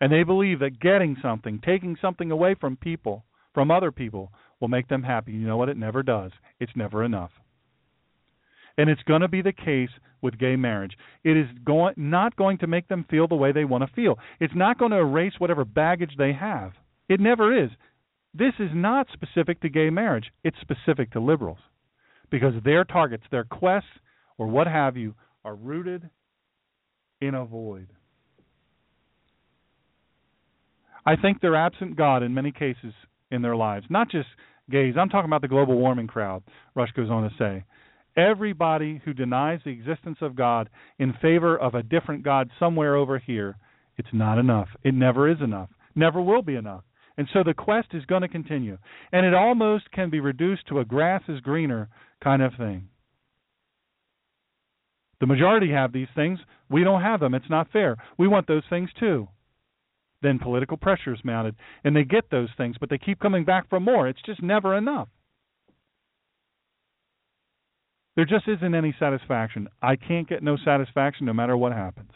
And 0.00 0.12
they 0.12 0.22
believe 0.22 0.60
that 0.60 0.80
getting 0.80 1.16
something, 1.20 1.60
taking 1.64 1.96
something 2.00 2.30
away 2.30 2.54
from 2.54 2.76
people, 2.76 3.24
from 3.52 3.70
other 3.70 3.90
people, 3.90 4.32
will 4.60 4.68
make 4.68 4.88
them 4.88 5.02
happy. 5.02 5.32
You 5.32 5.46
know 5.46 5.56
what? 5.56 5.68
It 5.68 5.76
never 5.76 6.02
does. 6.02 6.32
It's 6.60 6.76
never 6.76 7.04
enough. 7.04 7.30
And 8.76 8.88
it's 8.88 9.02
going 9.02 9.22
to 9.22 9.28
be 9.28 9.42
the 9.42 9.52
case 9.52 9.90
with 10.22 10.38
gay 10.38 10.56
marriage. 10.56 10.96
It 11.24 11.36
is 11.36 11.46
going 11.64 11.94
not 11.96 12.36
going 12.36 12.58
to 12.58 12.66
make 12.66 12.88
them 12.88 13.04
feel 13.10 13.26
the 13.26 13.34
way 13.34 13.52
they 13.52 13.64
want 13.64 13.84
to 13.84 13.94
feel. 13.94 14.18
It's 14.40 14.54
not 14.54 14.78
going 14.78 14.92
to 14.92 14.98
erase 14.98 15.34
whatever 15.38 15.64
baggage 15.64 16.12
they 16.16 16.32
have. 16.32 16.72
It 17.08 17.20
never 17.20 17.64
is. 17.64 17.70
This 18.34 18.54
is 18.58 18.70
not 18.72 19.08
specific 19.12 19.60
to 19.62 19.68
gay 19.68 19.90
marriage. 19.90 20.30
It's 20.44 20.56
specific 20.60 21.12
to 21.12 21.20
liberals. 21.20 21.58
Because 22.30 22.54
their 22.64 22.84
targets, 22.84 23.24
their 23.30 23.44
quests, 23.44 23.90
or 24.36 24.46
what 24.46 24.66
have 24.66 24.96
you, 24.96 25.14
are 25.44 25.54
rooted 25.54 26.08
in 27.20 27.34
a 27.34 27.44
void. 27.44 27.88
I 31.08 31.16
think 31.16 31.40
they're 31.40 31.56
absent 31.56 31.96
God 31.96 32.22
in 32.22 32.34
many 32.34 32.52
cases 32.52 32.92
in 33.30 33.40
their 33.40 33.56
lives, 33.56 33.86
not 33.88 34.10
just 34.10 34.28
gays. 34.70 34.92
I'm 35.00 35.08
talking 35.08 35.30
about 35.30 35.40
the 35.40 35.48
global 35.48 35.78
warming 35.78 36.06
crowd, 36.06 36.42
Rush 36.74 36.90
goes 36.92 37.08
on 37.08 37.22
to 37.22 37.30
say. 37.38 37.64
Everybody 38.14 39.00
who 39.02 39.14
denies 39.14 39.60
the 39.64 39.70
existence 39.70 40.18
of 40.20 40.36
God 40.36 40.68
in 40.98 41.14
favor 41.22 41.56
of 41.56 41.74
a 41.74 41.82
different 41.82 42.24
God 42.24 42.50
somewhere 42.58 42.94
over 42.94 43.18
here, 43.18 43.56
it's 43.96 44.08
not 44.12 44.36
enough. 44.36 44.68
It 44.84 44.92
never 44.92 45.30
is 45.30 45.38
enough. 45.42 45.70
Never 45.94 46.20
will 46.20 46.42
be 46.42 46.56
enough. 46.56 46.82
And 47.16 47.26
so 47.32 47.42
the 47.42 47.54
quest 47.54 47.88
is 47.94 48.04
going 48.04 48.20
to 48.20 48.28
continue. 48.28 48.76
And 49.10 49.24
it 49.24 49.32
almost 49.32 49.90
can 49.92 50.10
be 50.10 50.20
reduced 50.20 50.66
to 50.68 50.80
a 50.80 50.84
grass 50.84 51.22
is 51.26 51.40
greener 51.40 51.88
kind 52.22 52.42
of 52.42 52.52
thing. 52.58 52.86
The 55.20 55.26
majority 55.26 55.70
have 55.72 55.94
these 55.94 56.08
things. 56.14 56.38
We 56.68 56.84
don't 56.84 57.00
have 57.00 57.20
them. 57.20 57.32
It's 57.32 57.48
not 57.48 57.72
fair. 57.72 57.96
We 58.18 58.28
want 58.28 58.46
those 58.46 58.62
things 58.68 58.90
too. 59.00 59.26
Then 60.22 60.38
political 60.38 60.76
pressure 60.76 61.14
is 61.14 61.20
mounted, 61.24 61.54
and 61.84 61.94
they 61.94 62.04
get 62.04 62.30
those 62.30 62.48
things, 62.56 62.76
but 62.80 62.90
they 62.90 62.98
keep 62.98 63.20
coming 63.20 63.44
back 63.44 63.68
for 63.68 63.78
more. 63.78 64.08
It's 64.08 64.22
just 64.26 64.42
never 64.42 64.76
enough. 64.76 65.08
There 68.16 68.24
just 68.24 68.48
isn't 68.48 68.74
any 68.74 68.94
satisfaction. 68.98 69.68
I 69.80 69.94
can't 69.94 70.28
get 70.28 70.42
no 70.42 70.56
satisfaction 70.64 71.26
no 71.26 71.32
matter 71.32 71.56
what 71.56 71.72
happens. 71.72 72.10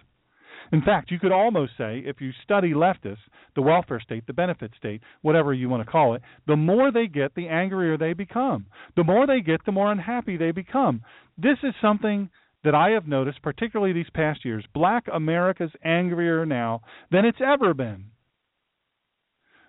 In 0.73 0.83
fact, 0.83 1.11
you 1.11 1.21
could 1.21 1.31
almost 1.33 1.73
say, 1.79 2.03
if 2.05 2.21
you 2.21 2.33
study 2.43 2.73
leftists, 2.73 3.19
the 3.55 3.63
welfare 3.63 4.01
state, 4.01 4.27
the 4.27 4.33
benefit 4.33 4.73
state, 4.77 5.03
whatever 5.21 5.53
you 5.53 5.69
want 5.69 5.85
to 5.85 5.91
call 5.91 6.15
it, 6.15 6.23
the 6.47 6.57
more 6.57 6.91
they 6.91 7.07
get, 7.07 7.35
the 7.35 7.47
angrier 7.47 7.97
they 7.97 8.15
become. 8.15 8.67
The 8.97 9.05
more 9.05 9.27
they 9.27 9.43
get, 9.43 9.65
the 9.65 9.73
more 9.73 9.93
unhappy 9.93 10.37
they 10.37 10.51
become. 10.51 11.03
This 11.39 11.59
is 11.63 11.75
something 11.81 12.31
that 12.65 12.75
I 12.75 12.91
have 12.91 13.07
noticed, 13.07 13.43
particularly 13.43 13.93
these 13.93 14.11
past 14.15 14.45
years. 14.45 14.65
Black 14.75 15.05
America's 15.13 15.73
angrier 15.85 16.47
now 16.47 16.83
than 17.11 17.25
it's 17.25 17.41
ever 17.45 17.75
been. 17.75 18.07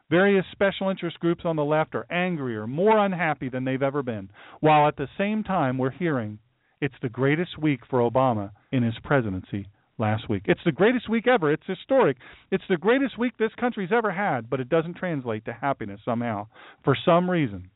Various 0.09 0.45
special 0.51 0.89
interest 0.89 1.19
groups 1.19 1.43
on 1.45 1.55
the 1.55 1.65
left 1.65 1.95
are 1.95 2.05
angrier, 2.11 2.67
more 2.67 3.03
unhappy 3.03 3.49
than 3.49 3.63
they've 3.63 3.81
ever 3.81 4.03
been, 4.03 4.29
while 4.59 4.87
at 4.87 4.97
the 4.97 5.07
same 5.17 5.43
time 5.43 5.77
we're 5.77 5.89
hearing 5.89 6.39
it's 6.81 6.93
the 7.01 7.09
greatest 7.09 7.57
week 7.57 7.79
for 7.89 7.99
Obama 7.99 8.51
in 8.71 8.83
his 8.83 8.95
presidency 9.03 9.67
last 9.97 10.29
week. 10.29 10.43
It's 10.45 10.63
the 10.65 10.71
greatest 10.71 11.09
week 11.09 11.27
ever. 11.27 11.51
It's 11.51 11.65
historic. 11.65 12.17
It's 12.51 12.63
the 12.69 12.77
greatest 12.77 13.17
week 13.17 13.33
this 13.37 13.53
country's 13.59 13.91
ever 13.91 14.11
had, 14.11 14.49
but 14.49 14.59
it 14.59 14.69
doesn't 14.69 14.97
translate 14.97 15.45
to 15.45 15.53
happiness 15.53 16.01
somehow 16.03 16.47
for 16.83 16.95
some 17.05 17.29
reason. 17.29 17.69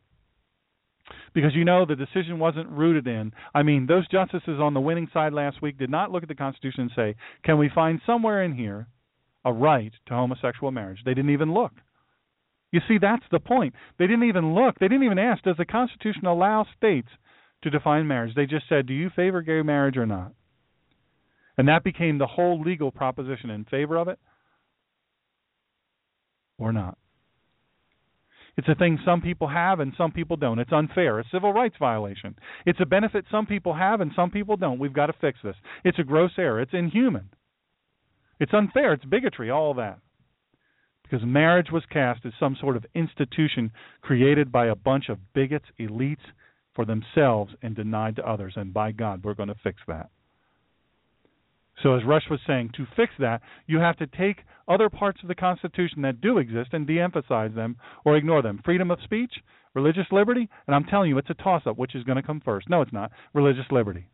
Because 1.34 1.56
you 1.56 1.66
know 1.66 1.86
the 1.86 1.96
decision 1.96 2.40
wasn't 2.40 2.70
rooted 2.70 3.08
in. 3.08 3.32
I 3.54 3.64
mean, 3.64 3.86
those 3.88 4.08
justices 4.08 4.60
on 4.60 4.74
the 4.74 4.82
winning 4.82 5.08
side 5.14 5.34
last 5.34 5.62
week 5.62 5.78
did 5.78 5.90
not 5.90 6.12
look 6.12 6.24
at 6.24 6.30
the 6.30 6.36
Constitution 6.36 6.82
and 6.82 6.92
say, 6.96 7.16
can 7.44 7.58
we 7.58 7.70
find 7.74 8.02
somewhere 8.06 8.44
in 8.44 8.54
here 8.54 8.88
a 9.46 9.54
right 9.54 9.92
to 10.08 10.14
homosexual 10.14 10.72
marriage? 10.72 11.00
They 11.06 11.14
didn't 11.14 11.32
even 11.32 11.54
look. 11.54 11.72
You 12.72 12.82
see, 12.88 12.98
that's 13.00 13.24
the 13.32 13.40
point. 13.40 13.74
They 13.98 14.08
didn't 14.08 14.28
even 14.28 14.54
look. 14.54 14.78
They 14.80 14.88
didn't 14.88 15.06
even 15.06 15.20
ask, 15.20 15.44
does 15.44 15.58
the 15.58 15.66
Constitution 15.66 16.26
allow 16.26 16.66
states 16.76 17.08
to 17.64 17.70
define 17.70 18.08
marriage? 18.08 18.36
They 18.36 18.46
just 18.46 18.68
said, 18.68 18.86
do 18.86 18.94
you 18.94 19.10
favor 19.16 19.42
gay 19.42 19.62
marriage 19.62 19.98
or 19.98 20.06
not? 20.06 20.34
And 21.58 21.68
that 21.70 21.84
became 21.84 22.18
the 22.18 22.28
whole 22.28 22.62
legal 22.62 22.92
proposition 22.92 23.50
in 23.50 23.66
favor 23.66 23.98
of 23.98 24.08
it 24.10 24.20
or 26.60 26.72
not. 26.72 26.98
It's 28.58 28.68
a 28.68 28.76
thing 28.76 29.00
some 29.06 29.22
people 29.22 29.48
have 29.48 29.80
and 29.80 29.94
some 29.98 30.12
people 30.12 30.36
don't. 30.36 30.60
It's 30.60 30.72
unfair. 30.72 31.20
A 31.20 31.24
civil 31.32 31.54
rights 31.54 31.76
violation. 31.80 32.36
It's 32.66 32.80
a 32.82 32.86
benefit 32.86 33.26
some 33.30 33.46
people 33.46 33.76
have 33.76 34.02
and 34.02 34.12
some 34.16 34.32
people 34.32 34.58
don't. 34.58 34.80
We've 34.80 34.94
got 34.94 35.08
to 35.08 35.14
fix 35.22 35.40
this. 35.44 35.56
It's 35.84 36.00
a 36.00 36.04
gross 36.04 36.32
error. 36.38 36.60
It's 36.60 36.74
inhuman. 36.74 37.30
It's 38.40 38.54
unfair. 38.54 38.94
It's 38.94 39.06
bigotry, 39.06 39.52
all 39.52 39.74
that 39.76 40.00
because 41.10 41.26
marriage 41.26 41.68
was 41.72 41.84
cast 41.92 42.26
as 42.26 42.34
some 42.40 42.58
sort 42.60 42.76
of 42.76 42.86
institution 42.94 43.72
created 44.02 44.52
by 44.52 44.68
a 44.68 44.76
bunch 44.76 45.10
of 45.10 45.20
bigots, 45.34 45.66
elites 45.80 46.18
for 46.76 46.86
themselves 46.86 47.54
and 47.62 47.76
denied 47.76 48.16
to 48.18 48.30
others. 48.30 48.54
And 48.56 48.74
by 48.74 48.92
God, 48.92 49.24
we're 49.24 49.34
going 49.34 49.50
to 49.50 49.56
fix 49.64 49.80
that. 49.88 50.10
So, 51.84 51.96
as 51.96 52.04
Rush 52.04 52.24
was 52.30 52.40
saying, 52.48 52.72
to 52.76 52.88
fix 52.96 53.14
that, 53.20 53.42
you 53.68 53.78
have 53.80 53.98
to 53.98 54.08
take 54.08 54.38
other 54.68 54.90
parts 54.90 55.20
of 55.22 55.28
the 55.28 55.36
Constitution 55.36 56.02
that 56.02 56.22
do 56.22 56.40
exist 56.40 56.70
and 56.74 56.88
de 56.88 57.00
emphasize 57.00 57.54
them 57.54 57.78
or 58.04 58.18
ignore 58.18 58.42
them. 58.42 58.62
Freedom 58.66 58.90
of 58.90 59.00
speech, 59.04 59.34
religious 59.76 60.08
liberty, 60.12 60.50
and 60.66 60.76
I'm 60.76 60.86
telling 60.86 61.10
you, 61.10 61.18
it's 61.18 61.30
a 61.30 61.36
toss 61.36 61.64
up 61.68 61.78
which 61.78 61.96
is 61.96 62.04
going 62.04 62.16
to 62.16 62.24
come 62.24 62.42
first. 62.44 62.70
No, 62.70 62.82
it's 62.82 62.94
not. 62.94 63.12
Religious 63.34 63.66
liberty. 63.72 64.08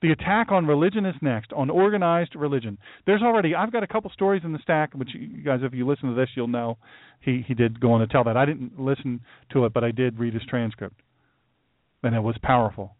The 0.00 0.12
attack 0.12 0.52
on 0.52 0.66
religion 0.66 1.04
is 1.06 1.16
next, 1.22 1.52
on 1.52 1.70
organized 1.70 2.36
religion. 2.36 2.78
There's 3.04 3.22
already 3.22 3.54
I've 3.54 3.72
got 3.72 3.82
a 3.82 3.88
couple 3.88 4.10
stories 4.10 4.42
in 4.44 4.52
the 4.52 4.60
stack, 4.60 4.94
which 4.94 5.10
you 5.12 5.42
guys, 5.42 5.60
if 5.62 5.74
you 5.74 5.86
listen 5.86 6.08
to 6.08 6.14
this, 6.14 6.28
you'll 6.36 6.46
know 6.46 6.78
he 7.20 7.44
he 7.46 7.54
did 7.54 7.80
go 7.80 7.92
on 7.92 8.00
to 8.00 8.06
tell 8.06 8.24
that. 8.24 8.36
I 8.36 8.44
didn't 8.44 8.78
listen 8.78 9.20
to 9.52 9.64
it, 9.64 9.72
but 9.72 9.82
I 9.82 9.90
did 9.90 10.18
read 10.18 10.34
his 10.34 10.44
transcript, 10.48 11.00
and 12.04 12.14
it 12.14 12.20
was 12.20 12.36
powerful. 12.42 12.94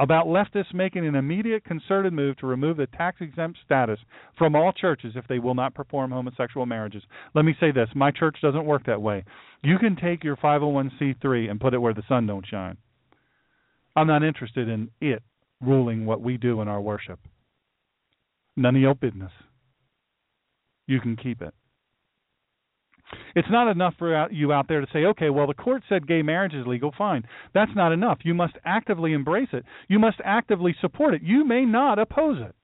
About 0.00 0.26
leftists 0.26 0.72
making 0.72 1.06
an 1.06 1.16
immediate 1.16 1.64
concerted 1.64 2.12
move 2.12 2.36
to 2.36 2.46
remove 2.46 2.76
the 2.76 2.86
tax 2.86 3.20
exempt 3.20 3.58
status 3.64 3.98
from 4.36 4.54
all 4.54 4.72
churches 4.72 5.14
if 5.16 5.26
they 5.26 5.40
will 5.40 5.56
not 5.56 5.74
perform 5.74 6.12
homosexual 6.12 6.66
marriages. 6.66 7.02
Let 7.34 7.44
me 7.44 7.56
say 7.58 7.72
this 7.72 7.88
my 7.96 8.12
church 8.12 8.36
doesn't 8.40 8.64
work 8.64 8.86
that 8.86 9.02
way. 9.02 9.24
You 9.62 9.76
can 9.78 9.96
take 9.96 10.22
your 10.22 10.36
501c3 10.36 11.50
and 11.50 11.60
put 11.60 11.74
it 11.74 11.78
where 11.78 11.94
the 11.94 12.04
sun 12.08 12.28
don't 12.28 12.46
shine. 12.46 12.76
I'm 13.96 14.06
not 14.06 14.22
interested 14.22 14.68
in 14.68 14.90
it 15.00 15.22
ruling 15.60 16.06
what 16.06 16.20
we 16.20 16.36
do 16.36 16.60
in 16.60 16.68
our 16.68 16.80
worship. 16.80 17.18
None 18.56 18.76
of 18.76 18.82
your 18.82 18.94
business. 18.94 19.32
You 20.86 21.00
can 21.00 21.16
keep 21.16 21.42
it. 21.42 21.54
It's 23.34 23.48
not 23.50 23.70
enough 23.70 23.94
for 23.98 24.28
you 24.30 24.52
out 24.52 24.66
there 24.68 24.80
to 24.80 24.86
say, 24.92 25.04
okay, 25.06 25.30
well, 25.30 25.46
the 25.46 25.54
court 25.54 25.82
said 25.88 26.06
gay 26.06 26.22
marriage 26.22 26.54
is 26.54 26.66
legal, 26.66 26.92
fine. 26.96 27.24
That's 27.54 27.70
not 27.74 27.92
enough. 27.92 28.18
You 28.22 28.34
must 28.34 28.54
actively 28.64 29.12
embrace 29.12 29.48
it. 29.52 29.64
You 29.88 29.98
must 29.98 30.18
actively 30.24 30.74
support 30.80 31.14
it. 31.14 31.22
You 31.22 31.44
may 31.44 31.64
not 31.64 31.98
oppose 31.98 32.38
it. 32.40 32.54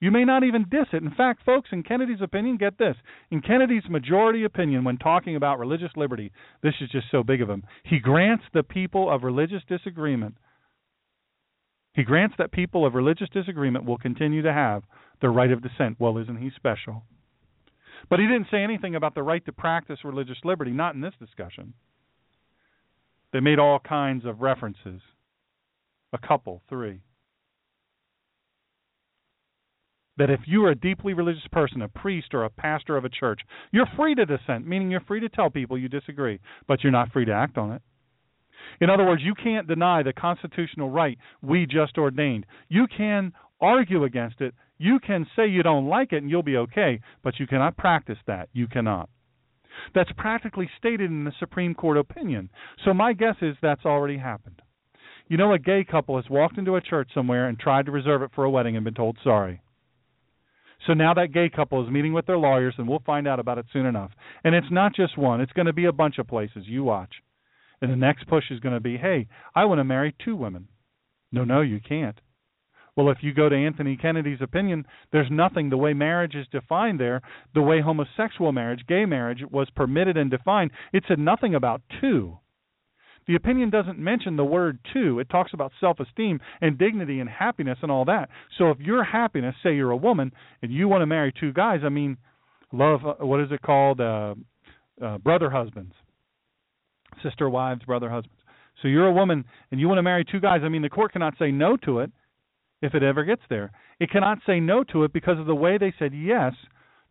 You 0.00 0.10
may 0.10 0.24
not 0.24 0.44
even 0.44 0.66
diss 0.70 0.86
it. 0.92 1.02
In 1.02 1.12
fact, 1.16 1.44
folks, 1.44 1.70
in 1.72 1.82
Kennedy's 1.82 2.20
opinion, 2.20 2.58
get 2.58 2.78
this. 2.78 2.96
In 3.30 3.40
Kennedy's 3.40 3.88
majority 3.88 4.44
opinion, 4.44 4.84
when 4.84 4.98
talking 4.98 5.34
about 5.34 5.58
religious 5.58 5.92
liberty, 5.96 6.30
this 6.62 6.74
is 6.80 6.90
just 6.90 7.06
so 7.10 7.22
big 7.22 7.40
of 7.40 7.48
him. 7.48 7.64
He 7.84 7.98
grants 8.00 8.44
the 8.52 8.62
people 8.62 9.10
of 9.10 9.22
religious 9.22 9.62
disagreement 9.68 10.36
he 11.94 12.02
grants 12.02 12.34
that 12.38 12.50
people 12.50 12.84
of 12.84 12.94
religious 12.94 13.28
disagreement 13.32 13.84
will 13.84 13.98
continue 13.98 14.42
to 14.42 14.52
have 14.52 14.82
the 15.20 15.30
right 15.30 15.50
of 15.50 15.62
dissent. 15.62 15.96
Well, 16.00 16.18
isn't 16.18 16.42
he 16.42 16.50
special? 16.56 17.04
But 18.10 18.20
he 18.20 18.26
didn't 18.26 18.48
say 18.50 18.62
anything 18.62 18.94
about 18.94 19.14
the 19.14 19.22
right 19.22 19.44
to 19.46 19.52
practice 19.52 19.98
religious 20.04 20.38
liberty, 20.44 20.70
not 20.70 20.94
in 20.94 21.00
this 21.00 21.14
discussion. 21.18 21.74
They 23.32 23.40
made 23.40 23.58
all 23.58 23.78
kinds 23.80 24.24
of 24.24 24.40
references. 24.40 25.00
A 26.12 26.18
couple, 26.18 26.62
three. 26.68 27.00
That 30.16 30.30
if 30.30 30.40
you 30.46 30.64
are 30.64 30.70
a 30.70 30.76
deeply 30.76 31.12
religious 31.12 31.46
person, 31.50 31.82
a 31.82 31.88
priest 31.88 32.34
or 32.34 32.44
a 32.44 32.50
pastor 32.50 32.96
of 32.96 33.04
a 33.04 33.08
church, 33.08 33.40
you're 33.72 33.88
free 33.96 34.14
to 34.14 34.24
dissent, 34.24 34.66
meaning 34.66 34.90
you're 34.90 35.00
free 35.00 35.18
to 35.20 35.28
tell 35.28 35.50
people 35.50 35.76
you 35.76 35.88
disagree, 35.88 36.38
but 36.68 36.84
you're 36.84 36.92
not 36.92 37.10
free 37.12 37.24
to 37.24 37.32
act 37.32 37.58
on 37.58 37.72
it. 37.72 37.82
In 38.80 38.90
other 38.90 39.04
words, 39.04 39.22
you 39.24 39.34
can't 39.34 39.66
deny 39.66 40.02
the 40.02 40.12
constitutional 40.12 40.90
right 40.90 41.18
we 41.42 41.66
just 41.66 41.98
ordained. 41.98 42.46
You 42.68 42.86
can 42.86 43.32
argue 43.60 44.04
against 44.04 44.40
it. 44.40 44.54
You 44.78 44.98
can 44.98 45.26
say 45.36 45.46
you 45.46 45.62
don't 45.62 45.88
like 45.88 46.12
it 46.12 46.18
and 46.18 46.30
you'll 46.30 46.42
be 46.42 46.56
okay, 46.56 47.00
but 47.22 47.38
you 47.38 47.46
cannot 47.46 47.76
practice 47.76 48.18
that. 48.26 48.48
You 48.52 48.66
cannot. 48.66 49.08
That's 49.94 50.10
practically 50.16 50.68
stated 50.78 51.10
in 51.10 51.24
the 51.24 51.32
Supreme 51.38 51.74
Court 51.74 51.96
opinion. 51.96 52.50
So 52.84 52.94
my 52.94 53.12
guess 53.12 53.36
is 53.42 53.56
that's 53.60 53.84
already 53.84 54.18
happened. 54.18 54.62
You 55.28 55.36
know, 55.36 55.52
a 55.52 55.58
gay 55.58 55.84
couple 55.84 56.16
has 56.16 56.28
walked 56.28 56.58
into 56.58 56.76
a 56.76 56.80
church 56.80 57.10
somewhere 57.14 57.48
and 57.48 57.58
tried 57.58 57.86
to 57.86 57.92
reserve 57.92 58.22
it 58.22 58.30
for 58.34 58.44
a 58.44 58.50
wedding 58.50 58.76
and 58.76 58.84
been 58.84 58.94
told 58.94 59.16
sorry. 59.24 59.62
So 60.86 60.92
now 60.92 61.14
that 61.14 61.32
gay 61.32 61.48
couple 61.48 61.82
is 61.82 61.90
meeting 61.90 62.12
with 62.12 62.26
their 62.26 62.36
lawyers, 62.36 62.74
and 62.76 62.86
we'll 62.86 63.02
find 63.06 63.26
out 63.26 63.40
about 63.40 63.56
it 63.58 63.66
soon 63.72 63.86
enough. 63.86 64.10
And 64.42 64.54
it's 64.54 64.70
not 64.70 64.94
just 64.94 65.16
one, 65.16 65.40
it's 65.40 65.52
going 65.52 65.66
to 65.66 65.72
be 65.72 65.86
a 65.86 65.92
bunch 65.92 66.18
of 66.18 66.28
places. 66.28 66.64
You 66.66 66.84
watch. 66.84 67.14
And 67.80 67.90
the 67.90 67.96
next 67.96 68.26
push 68.28 68.44
is 68.50 68.60
going 68.60 68.74
to 68.74 68.80
be, 68.80 68.98
hey, 68.98 69.28
I 69.54 69.64
want 69.64 69.78
to 69.78 69.84
marry 69.84 70.14
two 70.22 70.36
women. 70.36 70.68
No, 71.32 71.44
no, 71.44 71.62
you 71.62 71.80
can't. 71.80 72.20
Well, 72.96 73.10
if 73.10 73.18
you 73.22 73.34
go 73.34 73.48
to 73.48 73.56
Anthony 73.56 73.96
Kennedy's 73.96 74.40
opinion, 74.40 74.86
there's 75.10 75.30
nothing 75.30 75.68
the 75.68 75.76
way 75.76 75.94
marriage 75.94 76.34
is 76.36 76.46
defined 76.52 77.00
there, 77.00 77.22
the 77.52 77.62
way 77.62 77.80
homosexual 77.80 78.52
marriage, 78.52 78.84
gay 78.86 79.04
marriage 79.04 79.42
was 79.50 79.68
permitted 79.74 80.16
and 80.16 80.30
defined. 80.30 80.70
It 80.92 81.04
said 81.08 81.18
nothing 81.18 81.54
about 81.54 81.82
two. 82.00 82.38
The 83.26 83.34
opinion 83.34 83.70
doesn't 83.70 83.98
mention 83.98 84.36
the 84.36 84.44
word 84.44 84.78
two. 84.92 85.18
It 85.18 85.30
talks 85.30 85.52
about 85.54 85.72
self-esteem 85.80 86.40
and 86.60 86.78
dignity 86.78 87.20
and 87.20 87.28
happiness 87.28 87.78
and 87.82 87.90
all 87.90 88.04
that. 88.04 88.28
So 88.58 88.70
if 88.70 88.78
your 88.78 89.02
happiness, 89.02 89.54
say 89.62 89.74
you're 89.74 89.90
a 89.90 89.96
woman 89.96 90.32
and 90.62 90.70
you 90.70 90.88
want 90.88 91.02
to 91.02 91.06
marry 91.06 91.32
two 91.32 91.52
guys, 91.52 91.80
I 91.84 91.88
mean, 91.88 92.18
love. 92.72 93.00
Uh, 93.04 93.24
what 93.24 93.40
is 93.40 93.48
it 93.50 93.62
called? 93.62 94.00
Uh, 94.00 94.34
uh, 95.02 95.18
brother 95.18 95.50
husbands, 95.50 95.94
sister 97.22 97.48
wives, 97.48 97.82
brother 97.84 98.10
husbands. 98.10 98.38
So 98.82 98.88
you're 98.88 99.06
a 99.06 99.12
woman 99.12 99.44
and 99.70 99.80
you 99.80 99.88
want 99.88 99.98
to 99.98 100.02
marry 100.02 100.24
two 100.24 100.40
guys. 100.40 100.60
I 100.62 100.68
mean, 100.68 100.82
the 100.82 100.90
court 100.90 101.12
cannot 101.12 101.34
say 101.38 101.50
no 101.50 101.76
to 101.78 102.00
it 102.00 102.12
if 102.84 102.94
it 102.94 103.02
ever 103.02 103.24
gets 103.24 103.40
there. 103.48 103.72
It 103.98 104.10
cannot 104.10 104.38
say 104.46 104.60
no 104.60 104.84
to 104.92 105.04
it 105.04 105.12
because 105.12 105.38
of 105.38 105.46
the 105.46 105.54
way 105.54 105.78
they 105.78 105.94
said 105.98 106.12
yes 106.14 106.52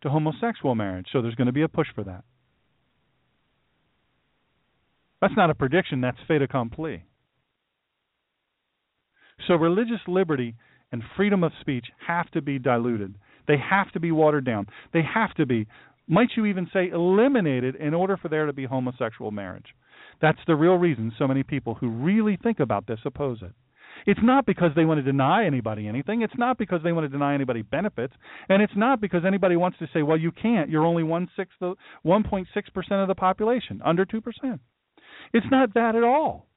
to 0.03 0.09
homosexual 0.09 0.75
marriage. 0.75 1.07
So 1.11 1.21
there's 1.21 1.35
going 1.35 1.47
to 1.47 1.53
be 1.53 1.63
a 1.63 1.67
push 1.67 1.87
for 1.95 2.03
that. 2.03 2.23
That's 5.19 5.33
not 5.35 5.49
a 5.49 5.55
prediction, 5.55 6.01
that's 6.01 6.17
fait 6.27 6.41
accompli. 6.41 7.03
So 9.47 9.55
religious 9.55 10.01
liberty 10.07 10.55
and 10.91 11.01
freedom 11.17 11.43
of 11.43 11.51
speech 11.61 11.85
have 12.05 12.29
to 12.31 12.41
be 12.41 12.59
diluted. 12.59 13.15
They 13.47 13.57
have 13.57 13.91
to 13.93 13.99
be 13.99 14.11
watered 14.11 14.45
down. 14.45 14.67
They 14.93 15.01
have 15.01 15.33
to 15.35 15.45
be, 15.45 15.65
might 16.07 16.29
you 16.37 16.45
even 16.45 16.69
say, 16.71 16.89
eliminated 16.89 17.75
in 17.75 17.93
order 17.93 18.15
for 18.15 18.27
there 18.27 18.45
to 18.45 18.53
be 18.53 18.65
homosexual 18.65 19.31
marriage. 19.31 19.73
That's 20.21 20.39
the 20.45 20.55
real 20.55 20.75
reason 20.75 21.11
so 21.17 21.27
many 21.27 21.41
people 21.41 21.73
who 21.75 21.89
really 21.89 22.37
think 22.41 22.59
about 22.59 22.85
this 22.85 22.99
oppose 23.05 23.41
it. 23.41 23.53
It's 24.05 24.19
not 24.23 24.45
because 24.45 24.71
they 24.75 24.85
want 24.85 24.99
to 24.99 25.03
deny 25.03 25.45
anybody 25.45 25.87
anything. 25.87 26.21
It's 26.21 26.37
not 26.37 26.57
because 26.57 26.81
they 26.83 26.91
want 26.91 27.05
to 27.05 27.09
deny 27.09 27.33
anybody 27.33 27.61
benefits, 27.61 28.13
and 28.49 28.61
it's 28.61 28.73
not 28.75 29.01
because 29.01 29.23
anybody 29.25 29.55
wants 29.55 29.77
to 29.79 29.87
say, 29.93 30.03
"Well, 30.03 30.17
you 30.17 30.31
can't. 30.31 30.69
You're 30.69 30.85
only 30.85 31.03
one 31.03 31.29
sixth, 31.35 31.57
one 32.01 32.23
point 32.23 32.47
six 32.53 32.69
percent 32.69 33.01
of 33.01 33.07
the 33.07 33.15
population, 33.15 33.81
under 33.83 34.05
two 34.05 34.21
percent." 34.21 34.61
It's 35.33 35.47
not 35.49 35.73
that 35.73 35.95
at 35.95 36.03
all. 36.03 36.47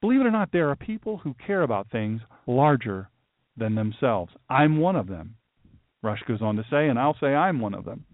Believe 0.00 0.20
it 0.20 0.26
or 0.26 0.30
not, 0.30 0.52
there 0.52 0.70
are 0.70 0.76
people 0.76 1.18
who 1.18 1.34
care 1.46 1.62
about 1.62 1.90
things 1.90 2.20
larger 2.46 3.10
than 3.56 3.74
themselves. 3.74 4.32
I'm 4.48 4.78
one 4.78 4.94
of 4.96 5.08
them. 5.08 5.34
Rush 6.02 6.22
goes 6.28 6.40
on 6.40 6.56
to 6.56 6.64
say, 6.70 6.88
and 6.88 6.98
I'll 6.98 7.16
say 7.20 7.34
I'm 7.34 7.58
one 7.58 7.74
of 7.74 7.84
them. 7.84 8.04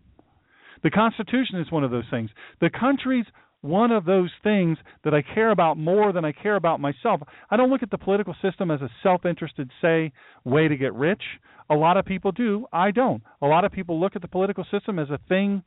The 0.83 0.91
Constitution 0.91 1.61
is 1.61 1.71
one 1.71 1.85
of 1.85 1.91
those 1.91 2.09
things. 2.11 2.31
The 2.61 2.71
country's 2.71 3.27
one 3.65 3.91
of 3.91 4.05
those 4.05 4.31
things 4.43 4.77
that 5.05 5.15
I 5.15 5.23
care 5.23 5.51
about 5.51 5.79
more 5.79 6.13
than 6.13 6.25
I 6.25 6.33
care 6.33 6.57
about 6.57 6.81
myself. 6.81 7.23
I 7.51 7.57
don't 7.57 7.71
look 7.71 7.83
at 7.83 7.91
the 7.91 7.99
political 7.99 8.37
system 8.43 8.71
as 8.71 8.83
a 8.83 8.91
self 9.03 9.25
interested, 9.25 9.71
say, 9.81 10.13
way 10.45 10.69
to 10.69 10.77
get 10.77 10.93
rich. 10.95 11.23
A 11.71 11.75
lot 11.75 11.97
of 11.97 12.05
people 12.05 12.31
do. 12.31 12.67
I 12.73 12.91
don't. 12.91 13.23
A 13.41 13.47
lot 13.47 13.65
of 13.65 13.73
people 13.73 13.99
look 13.99 14.17
at 14.17 14.23
the 14.23 14.29
political 14.29 14.67
system 14.71 14.99
as 14.99 15.09
a 15.09 15.19
thing 15.29 15.63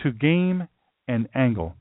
to 0.00 0.12
game 0.12 0.66
and 1.06 1.28
angle. 1.34 1.76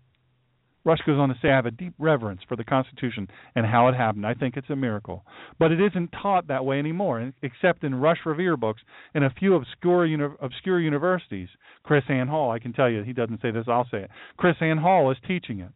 Rush 0.86 0.99
goes 1.06 1.18
on 1.18 1.30
to 1.30 1.36
say, 1.41 1.49
I 1.49 1.56
have 1.56 1.66
a 1.66 1.72
deep 1.72 1.95
reverence 1.98 2.41
for 2.48 2.56
the 2.56 2.64
Constitution 2.64 3.28
and 3.56 3.66
how 3.66 3.88
it 3.88 3.95
happened. 3.95 4.26
I 4.26 4.36
think 4.36 4.56
it's 4.56 4.70
a 4.70 4.76
miracle. 4.76 5.26
But 5.57 5.72
it 5.72 5.82
isn't 5.82 6.14
taught 6.22 6.48
that 6.48 6.64
way 6.64 6.78
anymore, 6.78 7.34
except 7.41 7.84
in 7.84 7.95
Rush 7.95 8.20
Revere 8.24 8.56
books 8.56 8.82
and 9.16 9.24
a 9.24 9.34
few 9.40 9.56
obscure, 9.56 10.06
uni- 10.06 10.36
obscure 10.40 10.80
universities. 10.80 11.49
KrisAnne 11.90 12.30
Hall, 12.30 12.52
I 12.52 12.60
can 12.60 12.72
tell 12.72 12.90
you, 12.90 13.02
he 13.02 13.14
doesn't 13.14 13.41
say 13.41 13.49
this, 13.49 13.66
I'll 13.68 13.88
say 13.90 14.03
it. 14.03 14.12
KrisAnne 14.40 14.80
Hall 14.80 15.12
is 15.12 15.18
teaching 15.28 15.60
it. 15.60 15.72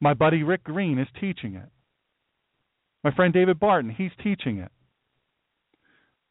My 0.00 0.14
buddy 0.14 0.44
Rick 0.44 0.62
Green 0.64 0.98
is 0.98 1.08
teaching 1.20 1.56
it. 1.56 1.68
My 3.02 3.12
friend 3.12 3.34
David 3.34 3.58
Barton, 3.58 3.90
he's 3.90 4.12
teaching 4.22 4.58
it. 4.58 4.70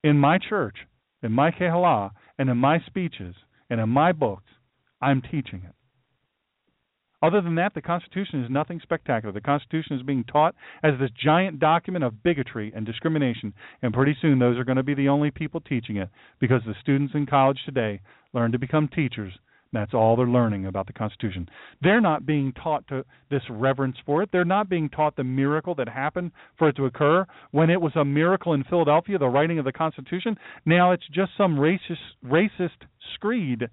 In 0.04 0.18
my 0.18 0.38
church, 0.38 0.76
in 1.22 1.34
my 1.34 1.52
Kehala, 1.52 2.12
and 2.38 2.50
in 2.50 2.58
my 2.58 2.80
speeches, 2.86 3.36
and 3.70 3.82
in 3.82 3.90
my 3.90 4.12
books, 4.12 4.52
I'm 5.02 5.22
teaching 5.22 5.64
it. 5.68 5.75
Other 7.26 7.42
than 7.42 7.56
that, 7.56 7.74
the 7.74 7.82
Constitution 7.82 8.44
is 8.44 8.52
nothing 8.52 8.80
spectacular. 8.84 9.34
The 9.34 9.42
Constitution 9.42 9.96
is 9.96 10.04
being 10.04 10.24
taught 10.26 10.54
as 10.84 10.94
this 11.00 11.10
giant 11.12 11.60
document 11.60 12.04
of 12.04 12.22
bigotry 12.22 12.72
and 12.76 12.86
discrimination, 12.86 13.52
and 13.82 13.96
pretty 13.96 14.16
soon 14.22 14.38
those 14.38 14.60
are 14.60 14.64
going 14.64 14.78
to 14.78 14.84
be 14.84 14.94
the 14.94 15.10
only 15.10 15.32
people 15.32 15.60
teaching 15.60 15.98
it 15.98 16.10
because 16.40 16.62
the 16.68 16.76
students 16.82 17.16
in 17.16 17.26
college 17.26 17.58
today 17.66 18.00
learn 18.34 18.52
to 18.52 18.60
become 18.60 18.88
teachers. 18.88 19.34
That's 19.74 19.96
all 19.96 20.16
they're 20.16 20.28
learning 20.28 20.68
about 20.68 20.86
the 20.86 20.94
Constitution. 20.94 21.50
They're 21.82 22.00
not 22.00 22.28
being 22.28 22.54
taught 22.54 22.88
to 22.90 23.04
this 23.32 23.42
reverence 23.50 23.98
for 24.06 24.22
it. 24.22 24.30
They're 24.32 24.46
not 24.46 24.70
being 24.70 24.88
taught 24.90 25.16
the 25.16 25.24
miracle 25.24 25.74
that 25.76 25.90
happened 25.90 26.32
for 26.60 26.70
it 26.70 26.76
to 26.76 26.86
occur 26.86 27.26
when 27.50 27.72
it 27.72 27.82
was 27.82 27.96
a 27.96 28.06
miracle 28.06 28.54
in 28.54 28.64
Philadelphia, 28.66 29.18
the 29.18 29.28
writing 29.28 29.58
of 29.58 29.66
the 29.66 29.72
Constitution. 29.72 30.38
Now 30.64 30.92
it's 30.92 31.08
just 31.12 31.32
some 31.36 31.56
racist 31.56 31.98
racist 32.24 32.86
screed 33.16 33.68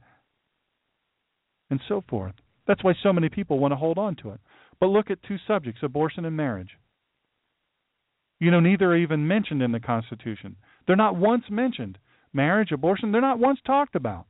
and 1.68 1.80
so 1.86 2.02
forth. 2.08 2.34
That's 2.66 2.82
why 2.84 2.94
so 3.02 3.12
many 3.12 3.28
people 3.28 3.58
want 3.58 3.72
to 3.72 3.76
hold 3.76 3.98
on 3.98 4.16
to 4.16 4.30
it. 4.30 4.40
But 4.80 4.86
look 4.86 5.10
at 5.10 5.22
two 5.22 5.36
subjects 5.46 5.80
abortion 5.82 6.24
and 6.24 6.36
marriage. 6.36 6.70
You 8.40 8.50
know, 8.50 8.60
neither 8.60 8.86
are 8.92 8.96
even 8.96 9.28
mentioned 9.28 9.62
in 9.62 9.72
the 9.72 9.80
Constitution. 9.80 10.56
They're 10.86 10.96
not 10.96 11.16
once 11.16 11.44
mentioned. 11.50 11.98
Marriage, 12.32 12.72
abortion, 12.72 13.12
they're 13.12 13.20
not 13.20 13.38
once 13.38 13.60
talked 13.64 13.94
about. 13.94 14.26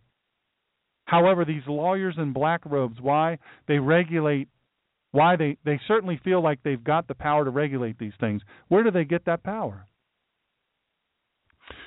However, 1.06 1.44
these 1.44 1.62
lawyers 1.66 2.14
in 2.18 2.32
black 2.32 2.60
robes, 2.64 3.00
why 3.00 3.38
they 3.68 3.78
regulate, 3.78 4.48
why 5.12 5.36
they, 5.36 5.56
they 5.64 5.80
certainly 5.86 6.20
feel 6.22 6.42
like 6.42 6.62
they've 6.62 6.82
got 6.82 7.08
the 7.08 7.14
power 7.14 7.44
to 7.44 7.50
regulate 7.50 7.98
these 7.98 8.12
things. 8.20 8.42
Where 8.68 8.82
do 8.82 8.90
they 8.90 9.04
get 9.04 9.24
that 9.26 9.42
power? 9.42 9.86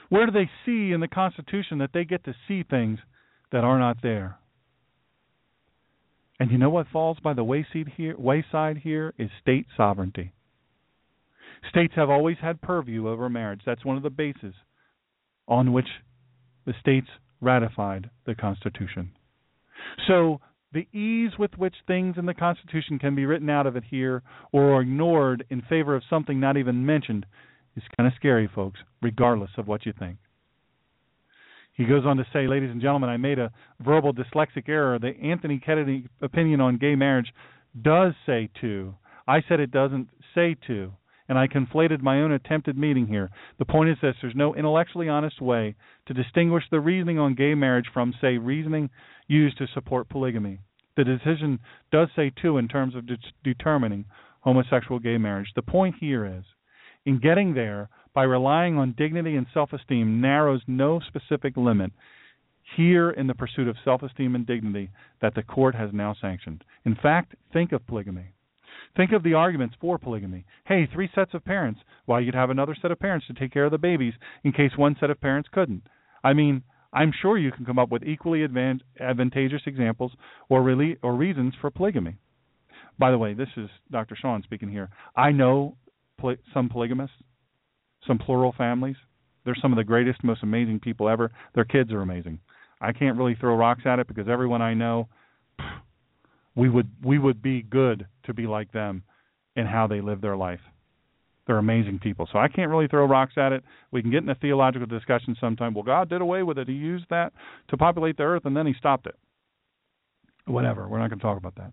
Where 0.09 0.25
do 0.25 0.31
they 0.31 0.49
see 0.65 0.91
in 0.93 0.99
the 0.99 1.07
Constitution 1.07 1.79
that 1.79 1.91
they 1.93 2.05
get 2.05 2.23
to 2.25 2.35
see 2.47 2.63
things 2.63 2.99
that 3.51 3.63
are 3.63 3.79
not 3.79 4.01
there? 4.01 4.37
And 6.39 6.51
you 6.51 6.57
know 6.57 6.69
what 6.69 6.87
falls 6.91 7.17
by 7.23 7.33
the 7.33 7.43
wayside 7.43 7.93
here, 7.95 8.15
wayside 8.17 8.77
here 8.77 9.13
is 9.17 9.29
state 9.41 9.67
sovereignty. 9.77 10.33
States 11.69 11.93
have 11.95 12.09
always 12.09 12.37
had 12.41 12.61
purview 12.61 13.07
over 13.07 13.29
marriage. 13.29 13.61
That's 13.65 13.85
one 13.85 13.97
of 13.97 14.03
the 14.03 14.09
bases 14.09 14.53
on 15.47 15.73
which 15.73 15.87
the 16.65 16.73
states 16.79 17.07
ratified 17.41 18.09
the 18.25 18.35
Constitution. 18.35 19.11
So 20.07 20.41
the 20.73 20.87
ease 20.97 21.31
with 21.39 21.57
which 21.57 21.75
things 21.87 22.15
in 22.17 22.25
the 22.25 22.33
Constitution 22.33 22.99
can 22.99 23.15
be 23.15 23.25
written 23.25 23.49
out 23.49 23.67
of 23.67 23.75
it 23.75 23.83
here 23.89 24.21
or 24.51 24.81
ignored 24.81 25.45
in 25.49 25.61
favor 25.61 25.95
of 25.95 26.03
something 26.09 26.39
not 26.39 26.57
even 26.57 26.85
mentioned 26.85 27.25
is 27.75 27.83
kind 27.97 28.07
of 28.07 28.13
scary, 28.15 28.49
folks, 28.53 28.79
regardless 29.01 29.51
of 29.57 29.67
what 29.67 29.85
you 29.85 29.93
think. 29.97 30.17
He 31.75 31.85
goes 31.85 32.05
on 32.05 32.17
to 32.17 32.25
say, 32.31 32.47
ladies 32.47 32.71
and 32.71 32.81
gentlemen, 32.81 33.09
I 33.09 33.17
made 33.17 33.37
a 33.37 33.51
verbal 33.81 34.13
dyslexic 34.13 34.69
error. 34.69 34.97
The 34.97 35.13
Anthony 35.21 35.59
Kennedy 35.59 36.07
opinion 36.21 36.61
on 36.61 36.77
gay 36.77 36.95
marriage 36.95 37.33
does 37.81 38.13
say 38.25 38.49
to. 38.61 38.95
I 39.27 39.41
said 39.47 39.59
it 39.59 39.71
doesn't 39.71 40.07
say 40.33 40.55
to, 40.67 40.93
and 41.27 41.37
I 41.37 41.47
conflated 41.47 42.01
my 42.01 42.21
own 42.21 42.31
attempted 42.31 42.77
meaning 42.77 43.07
here. 43.07 43.29
The 43.59 43.65
point 43.65 43.89
is 43.89 43.97
this 44.01 44.15
there's 44.21 44.35
no 44.35 44.55
intellectually 44.55 45.09
honest 45.09 45.41
way 45.41 45.75
to 46.07 46.13
distinguish 46.13 46.63
the 46.71 46.79
reasoning 46.79 47.19
on 47.19 47.35
gay 47.35 47.55
marriage 47.55 47.87
from, 47.93 48.13
say, 48.21 48.37
reasoning 48.37 48.89
used 49.27 49.57
to 49.57 49.67
support 49.73 50.07
polygamy. 50.07 50.59
The 50.95 51.03
decision 51.03 51.59
does 51.91 52.07
say 52.15 52.31
to 52.41 52.57
in 52.57 52.69
terms 52.69 52.95
of 52.95 53.05
de- 53.05 53.17
determining 53.43 54.05
homosexual 54.41 54.99
gay 54.99 55.17
marriage. 55.17 55.51
The 55.55 55.61
point 55.61 55.95
here 55.99 56.25
is, 56.25 56.45
in 57.05 57.19
getting 57.19 57.53
there, 57.53 57.89
by 58.15 58.23
relying 58.23 58.77
on 58.77 58.95
dignity 58.97 59.35
and 59.35 59.45
self 59.53 59.73
esteem 59.73 60.21
narrows 60.21 60.61
no 60.65 61.01
specific 61.05 61.55
limit 61.57 61.91
here 62.75 63.11
in 63.11 63.27
the 63.27 63.35
pursuit 63.35 63.67
of 63.67 63.75
self 63.83 64.01
esteem 64.01 64.33
and 64.33 64.47
dignity 64.47 64.89
that 65.21 65.35
the 65.35 65.43
court 65.43 65.75
has 65.75 65.91
now 65.93 66.15
sanctioned. 66.19 66.63
In 66.85 66.95
fact, 66.95 67.35
think 67.53 67.71
of 67.73 67.85
polygamy. 67.85 68.33
Think 68.95 69.11
of 69.11 69.23
the 69.23 69.33
arguments 69.33 69.75
for 69.79 69.97
polygamy. 69.97 70.45
Hey, 70.65 70.87
three 70.91 71.09
sets 71.13 71.33
of 71.33 71.43
parents. 71.43 71.81
Why, 72.05 72.21
you'd 72.21 72.33
have 72.33 72.49
another 72.49 72.75
set 72.81 72.91
of 72.91 72.99
parents 72.99 73.27
to 73.27 73.33
take 73.33 73.51
care 73.51 73.65
of 73.65 73.71
the 73.71 73.77
babies 73.77 74.13
in 74.43 74.53
case 74.53 74.71
one 74.77 74.95
set 74.99 75.09
of 75.09 75.19
parents 75.19 75.49
couldn't. 75.51 75.83
I 76.23 76.33
mean, 76.33 76.63
I'm 76.93 77.11
sure 77.21 77.37
you 77.37 77.51
can 77.51 77.65
come 77.65 77.77
up 77.77 77.91
with 77.91 78.03
equally 78.03 78.43
advantageous 78.43 79.61
examples 79.65 80.13
or, 80.47 80.59
or 81.03 81.13
reasons 81.13 81.53
for 81.59 81.69
polygamy. 81.69 82.15
By 82.97 83.11
the 83.11 83.17
way, 83.17 83.33
this 83.33 83.49
is 83.57 83.69
Dr. 83.91 84.15
Sean 84.15 84.43
speaking 84.43 84.71
here. 84.71 84.89
I 85.15 85.33
know 85.33 85.75
poly- 86.17 86.37
some 86.53 86.69
polygamists 86.69 87.17
some 88.07 88.17
plural 88.17 88.53
families. 88.57 88.95
They're 89.43 89.55
some 89.61 89.71
of 89.71 89.77
the 89.77 89.83
greatest, 89.83 90.23
most 90.23 90.43
amazing 90.43 90.79
people 90.79 91.07
ever. 91.07 91.31
Their 91.53 91.65
kids 91.65 91.91
are 91.91 92.01
amazing. 92.01 92.39
I 92.81 92.91
can't 92.91 93.17
really 93.17 93.35
throw 93.35 93.55
rocks 93.55 93.83
at 93.85 93.99
it 93.99 94.07
because 94.07 94.27
everyone 94.27 94.61
I 94.61 94.73
know, 94.73 95.07
we 96.55 96.69
would 96.69 96.89
we 97.03 97.19
would 97.19 97.41
be 97.41 97.61
good 97.61 98.07
to 98.25 98.33
be 98.33 98.47
like 98.47 98.71
them 98.71 99.03
in 99.55 99.65
how 99.65 99.87
they 99.87 100.01
live 100.01 100.21
their 100.21 100.35
life. 100.35 100.59
They're 101.47 101.57
amazing 101.57 101.99
people. 101.99 102.27
So 102.31 102.39
I 102.39 102.47
can't 102.47 102.71
really 102.71 102.87
throw 102.87 103.05
rocks 103.05 103.33
at 103.37 103.51
it. 103.51 103.63
We 103.91 104.01
can 104.01 104.09
get 104.09 104.23
in 104.23 104.29
a 104.29 104.35
theological 104.35 104.87
discussion 104.87 105.35
sometime. 105.39 105.73
Well, 105.75 105.83
God 105.83 106.09
did 106.09 106.21
away 106.21 106.41
with 106.41 106.57
it. 106.57 106.67
He 106.67 106.73
used 106.73 107.05
that 107.11 107.33
to 107.69 107.77
populate 107.77 108.17
the 108.17 108.23
earth 108.23 108.45
and 108.45 108.57
then 108.57 108.65
he 108.65 108.73
stopped 108.73 109.05
it. 109.05 109.15
Whatever. 110.45 110.87
We're 110.87 110.99
not 110.99 111.09
going 111.09 111.19
to 111.19 111.23
talk 111.23 111.37
about 111.37 111.55
that. 111.55 111.71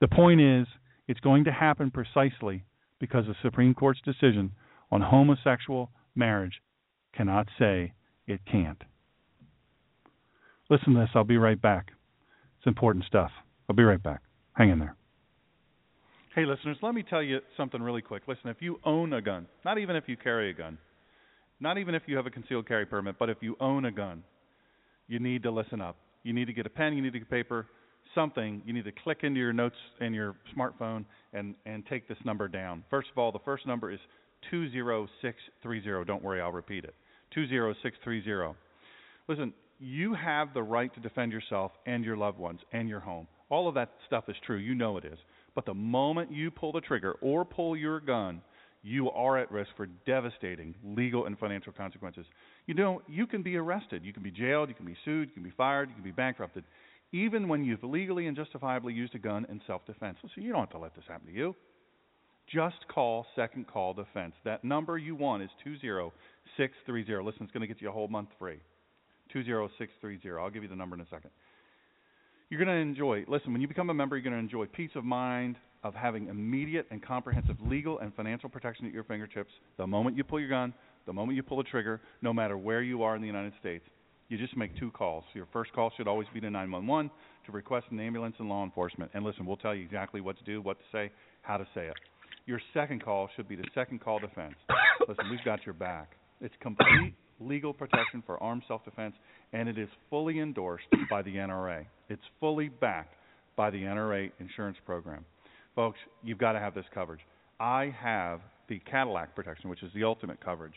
The 0.00 0.08
point 0.08 0.40
is, 0.40 0.66
it's 1.08 1.20
going 1.20 1.44
to 1.44 1.52
happen 1.52 1.90
precisely 1.90 2.64
because 3.00 3.24
the 3.26 3.34
Supreme 3.42 3.74
Court's 3.74 4.00
decision 4.04 4.52
on 4.90 5.00
homosexual 5.00 5.90
marriage 6.14 6.60
cannot 7.14 7.48
say 7.58 7.92
it 8.26 8.40
can't. 8.50 8.82
Listen 10.70 10.94
to 10.94 11.00
this. 11.00 11.10
I'll 11.14 11.24
be 11.24 11.38
right 11.38 11.60
back. 11.60 11.88
It's 12.58 12.66
important 12.66 13.04
stuff. 13.04 13.30
I'll 13.68 13.76
be 13.76 13.84
right 13.84 14.02
back. 14.02 14.20
Hang 14.52 14.70
in 14.70 14.78
there. 14.78 14.96
Hey, 16.34 16.44
listeners, 16.44 16.76
let 16.82 16.94
me 16.94 17.02
tell 17.02 17.22
you 17.22 17.40
something 17.56 17.82
really 17.82 18.02
quick. 18.02 18.22
Listen, 18.28 18.50
if 18.50 18.58
you 18.60 18.78
own 18.84 19.12
a 19.12 19.22
gun, 19.22 19.46
not 19.64 19.78
even 19.78 19.96
if 19.96 20.04
you 20.06 20.16
carry 20.16 20.50
a 20.50 20.52
gun, 20.52 20.78
not 21.58 21.78
even 21.78 21.94
if 21.94 22.02
you 22.06 22.16
have 22.16 22.26
a 22.26 22.30
concealed 22.30 22.68
carry 22.68 22.86
permit, 22.86 23.16
but 23.18 23.28
if 23.30 23.38
you 23.40 23.56
own 23.60 23.86
a 23.86 23.90
gun, 23.90 24.22
you 25.08 25.18
need 25.18 25.42
to 25.42 25.50
listen 25.50 25.80
up. 25.80 25.96
You 26.22 26.32
need 26.32 26.46
to 26.46 26.52
get 26.52 26.66
a 26.66 26.70
pen, 26.70 26.92
you 26.94 27.02
need 27.02 27.14
to 27.14 27.18
get 27.18 27.30
paper, 27.30 27.66
something. 28.14 28.62
You 28.64 28.72
need 28.72 28.84
to 28.84 28.92
click 28.92 29.18
into 29.22 29.40
your 29.40 29.52
notes 29.52 29.76
in 30.00 30.12
your 30.12 30.36
smartphone 30.56 31.04
and 31.32 31.54
and 31.66 31.84
take 31.86 32.08
this 32.08 32.18
number 32.24 32.48
down. 32.48 32.84
First 32.90 33.08
of 33.10 33.18
all, 33.18 33.32
the 33.32 33.38
first 33.44 33.66
number 33.66 33.90
is 33.90 34.00
20630. 34.50 36.04
Don't 36.04 36.22
worry, 36.22 36.40
I'll 36.40 36.52
repeat 36.52 36.84
it. 36.84 36.94
20630. 37.34 38.56
Listen, 39.28 39.52
you 39.78 40.14
have 40.14 40.54
the 40.54 40.62
right 40.62 40.92
to 40.94 41.00
defend 41.00 41.32
yourself 41.32 41.72
and 41.86 42.04
your 42.04 42.16
loved 42.16 42.38
ones 42.38 42.60
and 42.72 42.88
your 42.88 43.00
home. 43.00 43.26
All 43.50 43.68
of 43.68 43.74
that 43.74 43.92
stuff 44.06 44.24
is 44.28 44.36
true. 44.44 44.56
You 44.56 44.74
know 44.74 44.96
it 44.96 45.04
is. 45.04 45.18
But 45.54 45.66
the 45.66 45.74
moment 45.74 46.32
you 46.32 46.50
pull 46.50 46.72
the 46.72 46.80
trigger 46.80 47.12
or 47.20 47.44
pull 47.44 47.76
your 47.76 48.00
gun, 48.00 48.42
you 48.82 49.10
are 49.10 49.38
at 49.38 49.50
risk 49.50 49.70
for 49.76 49.86
devastating 50.06 50.74
legal 50.84 51.26
and 51.26 51.38
financial 51.38 51.72
consequences. 51.72 52.26
You 52.66 52.74
know, 52.74 53.02
you 53.08 53.26
can 53.26 53.42
be 53.42 53.56
arrested, 53.56 54.04
you 54.04 54.12
can 54.12 54.22
be 54.22 54.30
jailed, 54.30 54.68
you 54.68 54.74
can 54.74 54.86
be 54.86 54.96
sued, 55.04 55.28
you 55.28 55.34
can 55.34 55.42
be 55.42 55.52
fired, 55.56 55.88
you 55.88 55.94
can 55.94 56.04
be 56.04 56.12
bankrupted, 56.12 56.64
even 57.12 57.48
when 57.48 57.64
you've 57.64 57.82
legally 57.82 58.26
and 58.26 58.36
justifiably 58.36 58.92
used 58.92 59.14
a 59.14 59.18
gun 59.18 59.46
in 59.50 59.60
self 59.66 59.84
defense. 59.86 60.18
So 60.22 60.40
you 60.40 60.52
don't 60.52 60.60
have 60.60 60.70
to 60.70 60.78
let 60.78 60.94
this 60.94 61.04
happen 61.08 61.26
to 61.26 61.32
you. 61.32 61.54
Just 62.52 62.76
call 62.88 63.26
Second 63.36 63.66
Call 63.66 63.92
Defense. 63.92 64.32
That 64.44 64.64
number 64.64 64.96
you 64.96 65.14
want 65.14 65.42
is 65.42 65.50
20630. 65.64 67.24
Listen, 67.24 67.42
it's 67.42 67.52
going 67.52 67.60
to 67.60 67.66
get 67.66 67.80
you 67.82 67.88
a 67.88 67.92
whole 67.92 68.08
month 68.08 68.30
free. 68.38 68.58
20630. 69.32 70.38
I'll 70.38 70.50
give 70.50 70.62
you 70.62 70.68
the 70.68 70.76
number 70.76 70.96
in 70.96 71.02
a 71.02 71.08
second. 71.10 71.30
You're 72.48 72.64
going 72.64 72.74
to 72.74 72.80
enjoy, 72.80 73.24
listen, 73.28 73.52
when 73.52 73.60
you 73.60 73.68
become 73.68 73.90
a 73.90 73.94
member, 73.94 74.16
you're 74.16 74.22
going 74.22 74.32
to 74.32 74.38
enjoy 74.38 74.64
peace 74.64 74.90
of 74.94 75.04
mind 75.04 75.56
of 75.84 75.94
having 75.94 76.28
immediate 76.28 76.86
and 76.90 77.02
comprehensive 77.02 77.56
legal 77.66 77.98
and 77.98 78.14
financial 78.14 78.48
protection 78.48 78.86
at 78.86 78.92
your 78.92 79.04
fingertips 79.04 79.52
the 79.76 79.86
moment 79.86 80.16
you 80.16 80.24
pull 80.24 80.40
your 80.40 80.48
gun, 80.48 80.72
the 81.06 81.12
moment 81.12 81.36
you 81.36 81.42
pull 81.42 81.58
the 81.58 81.62
trigger, 81.64 82.00
no 82.22 82.32
matter 82.32 82.56
where 82.56 82.82
you 82.82 83.02
are 83.02 83.14
in 83.14 83.20
the 83.20 83.26
United 83.26 83.52
States. 83.60 83.84
You 84.28 84.38
just 84.38 84.56
make 84.56 84.76
two 84.78 84.90
calls. 84.90 85.24
Your 85.34 85.46
first 85.52 85.72
call 85.72 85.92
should 85.96 86.08
always 86.08 86.28
be 86.32 86.40
to 86.40 86.50
911 86.50 87.10
to 87.46 87.52
request 87.52 87.86
an 87.90 88.00
ambulance 88.00 88.36
and 88.38 88.48
law 88.48 88.64
enforcement. 88.64 89.10
And 89.14 89.24
listen, 89.24 89.46
we'll 89.46 89.56
tell 89.56 89.74
you 89.74 89.84
exactly 89.84 90.20
what 90.20 90.38
to 90.38 90.44
do, 90.44 90.60
what 90.60 90.78
to 90.78 90.84
say, 90.90 91.10
how 91.42 91.58
to 91.58 91.66
say 91.74 91.86
it. 91.86 91.96
Your 92.48 92.62
second 92.72 93.04
call 93.04 93.28
should 93.36 93.46
be 93.46 93.56
the 93.56 93.68
second 93.74 94.00
call 94.00 94.18
defense. 94.18 94.54
listen, 95.06 95.28
we've 95.30 95.44
got 95.44 95.66
your 95.66 95.74
back. 95.74 96.12
It's 96.40 96.54
complete 96.62 97.12
legal 97.40 97.74
protection 97.74 98.22
for 98.24 98.42
armed 98.42 98.62
self 98.66 98.82
defense, 98.86 99.14
and 99.52 99.68
it 99.68 99.76
is 99.76 99.88
fully 100.08 100.40
endorsed 100.40 100.86
by 101.10 101.20
the 101.20 101.34
NRA. 101.34 101.84
It's 102.08 102.22
fully 102.40 102.70
backed 102.70 103.12
by 103.54 103.68
the 103.68 103.76
NRA 103.76 104.30
insurance 104.40 104.78
program. 104.86 105.26
Folks, 105.76 105.98
you've 106.24 106.38
got 106.38 106.52
to 106.52 106.58
have 106.58 106.74
this 106.74 106.86
coverage. 106.94 107.20
I 107.60 107.94
have 108.00 108.40
the 108.70 108.80
Cadillac 108.90 109.36
protection, 109.36 109.68
which 109.68 109.82
is 109.82 109.92
the 109.94 110.04
ultimate 110.04 110.42
coverage, 110.42 110.72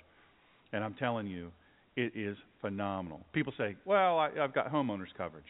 and 0.74 0.84
I'm 0.84 0.96
telling 0.96 1.26
you, 1.26 1.54
it 1.96 2.12
is 2.18 2.36
phenomenal. 2.60 3.22
People 3.32 3.54
say, 3.58 3.78
well, 3.86 4.20
I, 4.20 4.30
I've 4.42 4.54
got 4.54 4.70
homeowners 4.70 5.14
coverage. 5.18 5.46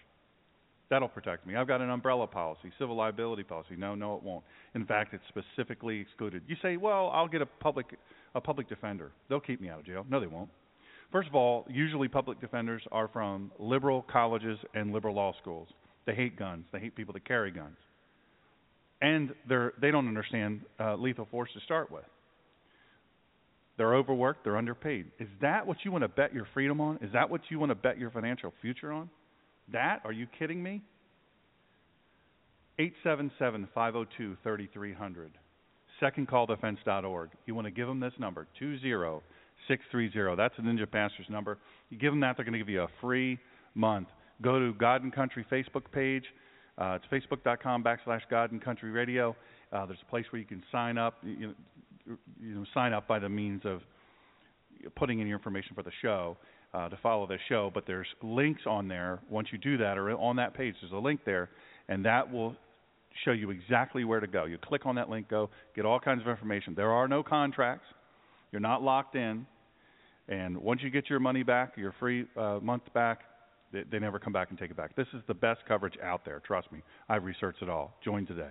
That'll 0.91 1.07
protect 1.07 1.47
me. 1.47 1.55
I've 1.55 1.69
got 1.69 1.80
an 1.80 1.89
umbrella 1.89 2.27
policy, 2.27 2.69
civil 2.77 2.97
liability 2.97 3.43
policy. 3.43 3.77
No, 3.77 3.95
no, 3.95 4.15
it 4.18 4.23
won't. 4.23 4.43
In 4.76 4.85
fact, 4.85 5.13
it's 5.13 5.23
specifically 5.30 6.01
excluded. 6.01 6.43
You 6.47 6.57
say, 6.61 6.76
well, 6.76 7.09
I'll 7.13 7.30
get 7.30 7.41
a 7.41 7.45
public 7.45 7.97
a 8.35 8.41
public 8.41 8.68
defender. 8.68 9.11
They'll 9.30 9.39
keep 9.39 9.61
me 9.61 9.69
out 9.69 9.80
of 9.80 9.85
jail. 9.85 10.05
No, 10.09 10.19
they 10.19 10.27
won't. 10.27 10.49
First 11.09 11.30
of 11.30 11.35
all, 11.35 11.65
usually 11.69 12.09
public 12.09 12.41
defenders 12.41 12.81
are 12.91 13.07
from 13.07 13.51
liberal 13.57 14.05
colleges 14.11 14.59
and 14.73 14.91
liberal 14.91 15.15
law 15.15 15.34
schools. 15.41 15.69
They 16.05 16.13
hate 16.13 16.38
guns. 16.38 16.65
They 16.73 16.80
hate 16.80 16.93
people 16.93 17.13
that 17.13 17.26
carry 17.26 17.51
guns, 17.51 17.77
and 19.01 19.34
they're 19.47 19.72
they 19.80 19.91
don't 19.91 20.09
understand 20.09 20.59
uh, 20.77 20.95
lethal 20.95 21.27
force 21.31 21.49
to 21.53 21.61
start 21.61 21.89
with. 21.89 22.03
They're 23.77 23.95
overworked. 23.95 24.43
They're 24.43 24.57
underpaid. 24.57 25.05
Is 25.22 25.30
that 25.41 25.65
what 25.65 25.77
you 25.85 25.91
want 25.93 26.03
to 26.03 26.09
bet 26.09 26.34
your 26.34 26.47
freedom 26.53 26.81
on? 26.81 26.97
Is 27.01 27.13
that 27.13 27.30
what 27.30 27.39
you 27.47 27.59
want 27.59 27.69
to 27.69 27.76
bet 27.76 27.97
your 27.97 28.09
financial 28.09 28.53
future 28.61 28.91
on? 28.91 29.09
That? 29.72 30.02
Are 30.03 30.11
you 30.11 30.27
kidding 30.38 30.61
me? 30.61 30.81
877 32.80 33.68
502 33.73 34.38
3300. 34.43 35.31
SecondCallDefense.org. 36.02 37.30
You 37.45 37.53
want 37.53 37.65
to 37.65 37.72
give 37.72 37.88
them 37.88 37.99
this 37.99 38.14
number, 38.18 38.48
20630. 38.60 40.35
That's 40.35 40.56
a 40.57 40.61
Ninja 40.61 40.89
Pastor's 40.89 41.27
number. 41.30 41.60
You 41.89 41.99
give 41.99 42.11
them 42.11 42.22
that, 42.22 42.38
they're 42.38 42.45
going 42.45 42.53
to 42.53 42.60
give 42.60 42.69
you 42.69 42.81
a 42.81 42.89
free 42.99 43.38
month. 43.76 44.07
Go 44.41 44.57
to 44.57 44.73
God 44.73 45.03
and 45.03 45.14
Country 45.14 45.45
Facebook 45.52 45.84
page. 45.91 46.23
Uh, 46.77 46.98
it's 46.98 47.06
facebook.com 47.11 47.84
backslash 47.84 48.22
God 48.31 48.52
and 48.52 48.64
Country 48.64 48.89
Radio. 48.89 49.35
Uh, 49.72 49.85
there's 49.85 49.99
a 50.02 50.10
place 50.10 50.26
where 50.31 50.39
you 50.39 50.48
can 50.48 50.64
sign 50.72 50.98
up. 50.98 51.18
You 51.23 51.53
you 52.41 52.56
know, 52.56 52.65
sign 52.73 52.93
up 52.93 53.07
by 53.07 53.19
the 53.19 53.30
means 53.30 53.61
of 53.64 53.81
putting 54.95 55.19
in 55.19 55.27
your 55.27 55.38
information 55.38 55.76
for 55.76 55.84
the 55.84 55.91
show 56.02 56.38
uh, 56.73 56.89
to 56.89 56.98
follow 57.03 57.27
the 57.27 57.38
show. 57.49 57.72
But 57.73 57.85
there's 57.85 58.07
links 58.22 58.61
on 58.68 58.88
there. 58.88 59.19
Once 59.30 59.49
you 59.52 59.57
do 59.57 59.77
that, 59.77 59.98
or 59.98 60.11
on 60.11 60.35
that 60.38 60.53
page, 60.53 60.76
there's 60.81 60.93
a 60.93 60.98
link 60.98 61.22
there, 61.26 61.49
and 61.88 62.06
that 62.06 62.31
will 62.31 62.56
show 63.26 63.31
you 63.31 63.52
exactly 63.52 64.03
where 64.03 64.19
to 64.19 64.27
go. 64.27 64.45
You 64.45 64.57
click 64.57 64.85
on 64.85 64.95
that 64.95 65.10
link, 65.10 65.30
go 65.30 65.49
get 65.76 65.85
all 65.85 65.99
kinds 65.99 66.22
of 66.22 66.27
information. 66.27 66.73
There 66.76 66.91
are 66.91 67.07
no 67.07 67.23
contracts. 67.23 67.85
You're 68.52 68.61
not 68.61 68.81
locked 68.81 69.15
in. 69.15 69.45
And 70.27 70.57
once 70.57 70.81
you 70.84 70.89
get 70.89 71.10
your 71.10 71.19
money 71.19 71.43
back, 71.43 71.73
your 71.76 71.93
free 71.99 72.26
uh, 72.38 72.60
month 72.61 72.84
back, 72.93 73.22
they, 73.73 73.84
they 73.91 73.99
never 73.99 74.19
come 74.19 74.34
back 74.34 74.49
and 74.49 74.57
take 74.57 74.72
it 74.72 74.77
back. 74.77 74.95
This 74.95 75.07
is 75.14 75.22
the 75.27 75.34
best 75.34 75.61
coverage 75.68 75.95
out 76.03 76.23
there. 76.26 76.41
Trust 76.45 76.72
me. 76.72 76.81
I've 77.10 77.23
researched 77.23 77.61
it 77.61 77.69
all. 77.69 77.98
Join 78.03 78.26
today. 78.26 78.49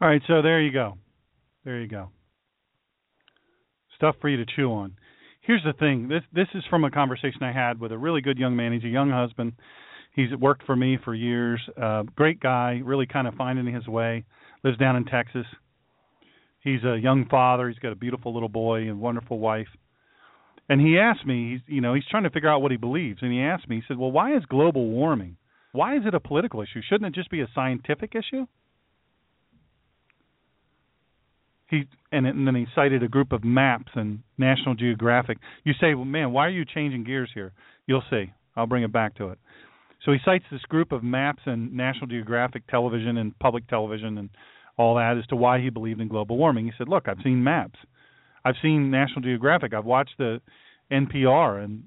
All 0.00 0.08
right, 0.08 0.22
so 0.26 0.42
there 0.42 0.60
you 0.60 0.72
go. 0.72 0.96
There 1.64 1.80
you 1.80 1.88
go. 1.88 2.10
Stuff 4.02 4.16
for 4.20 4.28
you 4.28 4.36
to 4.36 4.52
chew 4.56 4.72
on. 4.72 4.96
Here's 5.42 5.62
the 5.62 5.74
thing. 5.74 6.08
This 6.08 6.22
this 6.32 6.48
is 6.54 6.64
from 6.68 6.82
a 6.82 6.90
conversation 6.90 7.44
I 7.44 7.52
had 7.52 7.78
with 7.78 7.92
a 7.92 7.96
really 7.96 8.20
good 8.20 8.36
young 8.36 8.56
man. 8.56 8.72
He's 8.72 8.82
a 8.82 8.88
young 8.88 9.10
husband. 9.10 9.52
He's 10.12 10.34
worked 10.40 10.66
for 10.66 10.74
me 10.74 10.98
for 11.04 11.14
years. 11.14 11.60
Uh, 11.80 12.02
great 12.16 12.40
guy, 12.40 12.80
really 12.84 13.06
kind 13.06 13.28
of 13.28 13.34
finding 13.34 13.72
his 13.72 13.86
way. 13.86 14.24
Lives 14.64 14.76
down 14.76 14.96
in 14.96 15.04
Texas. 15.04 15.46
He's 16.64 16.82
a 16.82 16.98
young 16.98 17.26
father. 17.30 17.68
He's 17.68 17.78
got 17.78 17.92
a 17.92 17.94
beautiful 17.94 18.34
little 18.34 18.48
boy 18.48 18.88
and 18.88 18.98
wonderful 18.98 19.38
wife. 19.38 19.68
And 20.68 20.80
he 20.80 20.98
asked 20.98 21.24
me, 21.24 21.52
he's, 21.52 21.60
you 21.72 21.80
know, 21.80 21.94
he's 21.94 22.08
trying 22.10 22.24
to 22.24 22.30
figure 22.30 22.48
out 22.48 22.60
what 22.60 22.72
he 22.72 22.76
believes. 22.76 23.20
And 23.22 23.32
he 23.32 23.38
asked 23.38 23.68
me, 23.68 23.76
he 23.76 23.82
said, 23.86 23.98
"Well, 23.98 24.10
why 24.10 24.36
is 24.36 24.42
global 24.46 24.88
warming? 24.88 25.36
Why 25.70 25.96
is 25.96 26.02
it 26.06 26.14
a 26.14 26.18
political 26.18 26.60
issue? 26.60 26.82
Shouldn't 26.88 27.06
it 27.06 27.16
just 27.16 27.30
be 27.30 27.40
a 27.40 27.48
scientific 27.54 28.16
issue?" 28.16 28.48
He 31.72 31.88
and, 32.12 32.26
and 32.26 32.46
then 32.46 32.54
he 32.54 32.66
cited 32.74 33.02
a 33.02 33.08
group 33.08 33.32
of 33.32 33.42
maps 33.42 33.90
and 33.94 34.22
National 34.36 34.74
Geographic. 34.74 35.38
You 35.64 35.72
say, 35.80 35.94
"Well, 35.94 36.04
man, 36.04 36.30
why 36.30 36.46
are 36.46 36.50
you 36.50 36.66
changing 36.66 37.04
gears 37.04 37.30
here?" 37.32 37.52
You'll 37.86 38.04
see. 38.10 38.30
I'll 38.54 38.66
bring 38.66 38.82
it 38.82 38.92
back 38.92 39.16
to 39.16 39.30
it. 39.30 39.38
So 40.04 40.12
he 40.12 40.18
cites 40.22 40.44
this 40.52 40.60
group 40.62 40.92
of 40.92 41.02
maps 41.02 41.42
and 41.46 41.72
National 41.72 42.08
Geographic 42.08 42.66
television 42.66 43.16
and 43.16 43.36
public 43.38 43.66
television 43.68 44.18
and 44.18 44.28
all 44.76 44.96
that 44.96 45.16
as 45.16 45.26
to 45.28 45.36
why 45.36 45.60
he 45.60 45.70
believed 45.70 46.00
in 46.02 46.08
global 46.08 46.36
warming. 46.36 46.66
He 46.66 46.72
said, 46.76 46.88
"Look, 46.88 47.08
I've 47.08 47.22
seen 47.24 47.42
maps. 47.42 47.78
I've 48.44 48.56
seen 48.60 48.90
National 48.90 49.22
Geographic. 49.22 49.72
I've 49.72 49.86
watched 49.86 50.18
the 50.18 50.42
NPR 50.90 51.64
and 51.64 51.84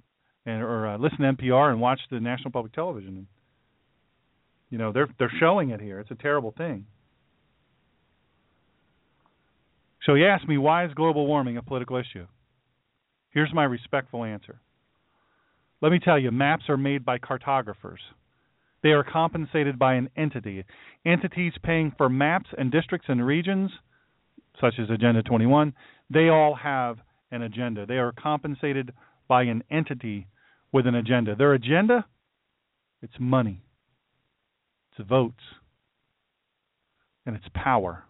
and 0.48 0.64
or 0.64 0.88
uh, 0.88 0.98
listened 0.98 1.20
to 1.20 1.44
NPR 1.44 1.72
and 1.72 1.80
watched 1.80 2.10
the 2.10 2.20
National 2.20 2.50
Public 2.50 2.74
Television. 2.74 3.18
And, 3.18 3.28
you 4.72 4.80
know, 4.80 4.92
they're 4.92 5.10
they're 5.20 5.34
showing 5.40 5.70
it 5.70 5.80
here. 5.80 6.00
It's 6.00 6.10
a 6.10 6.16
terrible 6.16 6.56
thing." 6.58 6.88
So 10.06 10.14
he 10.16 10.26
asked 10.26 10.48
me, 10.48 10.58
"Why 10.58 10.86
is 10.86 10.94
global 10.94 11.26
warming 11.26 11.58
a 11.58 11.64
political 11.64 11.98
issue?" 11.98 12.28
Here's 13.32 13.54
my 13.54 13.64
respectful 13.64 14.24
answer. 14.24 14.62
Let 15.82 15.92
me 15.92 16.00
tell 16.00 16.18
you, 16.18 16.32
maps 16.32 16.70
are 16.70 16.78
made 16.78 17.04
by 17.04 17.18
cartographers. 17.18 18.02
They 18.82 18.94
are 18.94 19.04
compensated 19.04 19.78
by 19.80 19.96
an 19.96 20.10
entity. 20.16 20.64
Entities 21.04 21.58
paying 21.64 21.92
for 21.92 22.08
maps 22.08 22.54
and 22.58 22.72
districts 22.72 23.10
and 23.10 23.26
regions, 23.26 23.72
such 24.62 24.80
as 24.80 24.90
Agenda 24.90 25.24
21, 25.24 25.74
they 26.10 26.30
all 26.30 26.56
have 26.56 27.02
an 27.32 27.42
agenda. 27.42 27.86
They 27.86 27.98
are 27.98 28.12
compensated 28.12 28.94
by 29.28 29.44
an 29.44 29.64
entity 29.70 30.28
with 30.72 30.86
an 30.86 30.96
agenda. 30.96 31.36
Their 31.36 31.54
agenda, 31.54 32.06
it's 33.02 33.20
money, 33.20 33.64
it's 34.92 35.08
votes, 35.08 35.44
and 37.26 37.36
it's 37.36 37.50
power. 37.54 38.06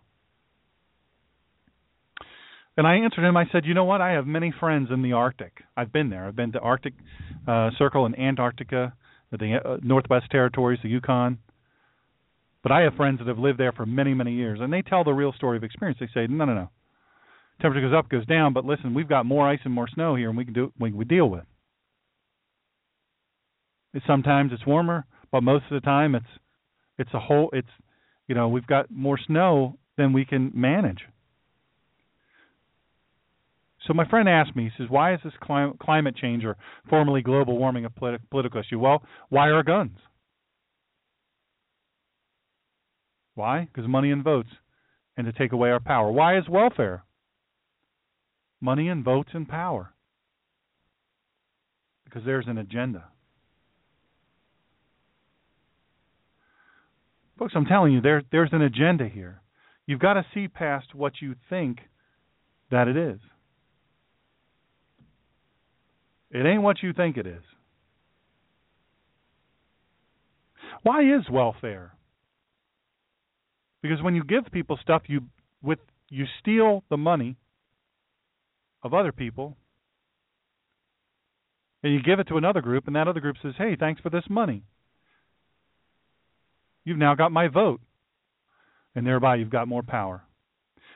And 2.77 2.85
I 2.85 2.95
answered 2.95 3.23
him. 3.23 3.37
I 3.37 3.45
said, 3.51 3.65
"You 3.65 3.73
know 3.73 3.85
what? 3.85 4.01
I 4.01 4.11
have 4.11 4.27
many 4.27 4.53
friends 4.59 4.89
in 4.91 5.01
the 5.01 5.13
Arctic. 5.13 5.63
I've 5.77 5.93
been 5.93 6.09
there. 6.09 6.27
I've 6.27 6.35
been 6.35 6.51
to 6.53 6.59
Arctic 6.59 6.93
uh, 7.47 7.69
Circle 7.77 8.05
in 8.05 8.15
Antarctica 8.15 8.93
the 9.37 9.57
uh, 9.63 9.77
Northwest 9.81 10.29
Territories, 10.31 10.79
the 10.83 10.89
Yukon. 10.89 11.39
But 12.63 12.71
I 12.71 12.81
have 12.81 12.95
friends 12.95 13.19
that 13.19 13.27
have 13.27 13.37
lived 13.37 13.59
there 13.59 13.71
for 13.71 13.85
many, 13.85 14.13
many 14.13 14.33
years, 14.33 14.59
and 14.61 14.71
they 14.71 14.81
tell 14.81 15.03
the 15.03 15.11
real 15.11 15.33
story 15.33 15.57
of 15.57 15.63
experience. 15.63 15.99
They 15.99 16.07
say, 16.13 16.27
no, 16.27 16.45
no, 16.45 16.53
no. 16.53 16.69
Temperature 17.61 17.87
goes 17.87 17.97
up, 17.97 18.09
goes 18.09 18.25
down, 18.25 18.53
but 18.53 18.65
listen, 18.65 18.93
we've 18.93 19.07
got 19.07 19.25
more 19.25 19.47
ice 19.47 19.59
and 19.63 19.73
more 19.73 19.87
snow 19.87 20.15
here, 20.15 20.29
and 20.29 20.37
we 20.37 20.45
can 20.45 20.53
do 20.53 20.73
we, 20.79 20.91
we 20.91 21.05
deal 21.05 21.29
with. 21.29 21.43
It, 23.93 24.03
sometimes 24.05 24.51
it's 24.51 24.65
warmer, 24.65 25.05
but 25.31 25.41
most 25.41 25.65
of 25.69 25.81
the 25.81 25.85
time 25.85 26.15
it's 26.15 26.25
It's 26.97 27.13
a 27.13 27.19
whole. 27.19 27.49
It's 27.53 27.67
you 28.27 28.35
know 28.35 28.49
we've 28.49 28.67
got 28.67 28.91
more 28.91 29.17
snow 29.25 29.77
than 29.97 30.11
we 30.11 30.25
can 30.25 30.51
manage. 30.53 31.05
So 33.85 33.93
my 33.93 34.07
friend 34.09 34.27
asked 34.27 34.55
me, 34.55 34.63
he 34.65 34.71
says, 34.77 34.89
"Why 34.89 35.13
is 35.13 35.21
this 35.23 35.33
clim- 35.41 35.77
climate 35.77 36.15
change 36.15 36.43
or 36.43 36.57
formerly 36.89 37.21
global 37.21 37.57
warming 37.57 37.85
a 37.85 37.89
politi- 37.89 38.29
political 38.29 38.59
issue?" 38.59 38.79
Well, 38.79 39.03
why 39.29 39.49
are 39.49 39.63
guns? 39.63 39.99
Why? 43.35 43.65
Because 43.65 43.87
money 43.87 44.11
and 44.11 44.23
votes, 44.23 44.49
and 45.17 45.25
to 45.25 45.33
take 45.33 45.51
away 45.51 45.69
our 45.69 45.79
power. 45.79 46.11
Why 46.11 46.37
is 46.37 46.49
welfare? 46.49 47.03
Money 48.61 48.87
and 48.87 49.03
votes 49.03 49.29
and 49.33 49.47
power. 49.47 49.93
Because 52.05 52.23
there's 52.23 52.47
an 52.47 52.57
agenda. 52.57 53.11
Folks, 57.37 57.53
I'm 57.55 57.65
telling 57.65 57.91
you, 57.91 57.99
there, 57.99 58.23
there's 58.31 58.53
an 58.53 58.61
agenda 58.61 59.09
here. 59.09 59.41
You've 59.85 59.99
got 59.99 60.13
to 60.13 60.25
see 60.33 60.47
past 60.47 60.95
what 60.95 61.21
you 61.21 61.35
think 61.49 61.79
that 62.71 62.87
it 62.87 62.95
is. 62.95 63.19
It 66.35 66.45
ain't 66.45 66.63
what 66.63 66.83
you 66.83 66.91
think 66.91 67.15
it 67.15 67.25
is. 67.25 67.43
Why 70.83 70.99
is 70.99 71.29
welfare? 71.31 71.93
Because 73.81 74.01
when 74.01 74.15
you 74.15 74.23
give 74.25 74.43
people 74.51 74.77
stuff, 74.81 75.03
you 75.07 75.21
with 75.63 75.79
you 76.09 76.25
steal 76.41 76.83
the 76.89 76.97
money 76.97 77.37
of 78.83 78.93
other 78.93 79.13
people, 79.13 79.55
and 81.81 81.93
you 81.93 82.01
give 82.03 82.19
it 82.19 82.27
to 82.27 82.35
another 82.35 82.59
group, 82.59 82.85
and 82.87 82.97
that 82.97 83.07
other 83.07 83.21
group 83.21 83.37
says, 83.41 83.53
"Hey, 83.57 83.77
thanks 83.77 84.01
for 84.01 84.09
this 84.09 84.29
money. 84.29 84.63
You've 86.83 86.97
now 86.97 87.15
got 87.15 87.31
my 87.31 87.47
vote, 87.47 87.79
and 88.93 89.07
thereby 89.07 89.35
you've 89.35 89.49
got 89.49 89.69
more 89.69 89.83
power." 89.83 90.25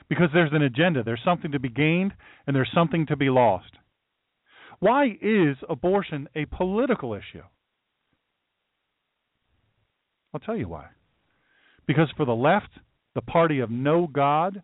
Because 0.10 0.32
there's 0.34 0.52
an 0.52 0.64
agenda, 0.64 1.02
there's 1.02 1.24
something 1.24 1.54
to 1.54 1.60
be 1.60 1.70
gained, 1.70 2.14
and 2.46 2.54
there's 2.54 2.72
something 2.74 3.06
to 3.06 3.16
be 3.16 3.30
lost. 3.30 3.78
Why 4.80 5.18
is 5.22 5.58
abortion 5.68 6.30
a 6.36 6.46
political 6.46 7.14
issue? 7.14 7.44
I'll 10.34 10.40
tell 10.40 10.56
you 10.56 10.70
why. 10.70 10.88
Because 11.86 12.08
for 12.16 12.26
the 12.26 12.36
left, 12.36 12.70
the 13.16 13.22
party 13.22 13.60
of 13.60 13.72
no 13.72 14.08
God, 14.08 14.62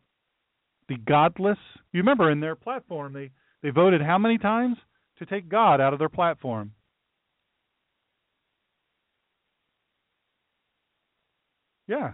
the 0.88 0.98
godless, 0.98 1.58
you 1.92 2.00
remember 2.00 2.32
in 2.32 2.40
their 2.40 2.56
platform 2.56 3.14
they, 3.14 3.32
they 3.64 3.72
voted 3.72 4.02
how 4.02 4.18
many 4.18 4.38
times 4.38 4.78
to 5.18 5.26
take 5.26 5.50
God 5.50 5.82
out 5.82 5.94
of 5.94 6.00
their 6.00 6.10
platform? 6.10 6.74
Yeah. 11.88 12.14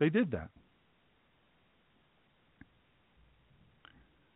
They 0.00 0.08
did 0.10 0.30
that. 0.30 0.50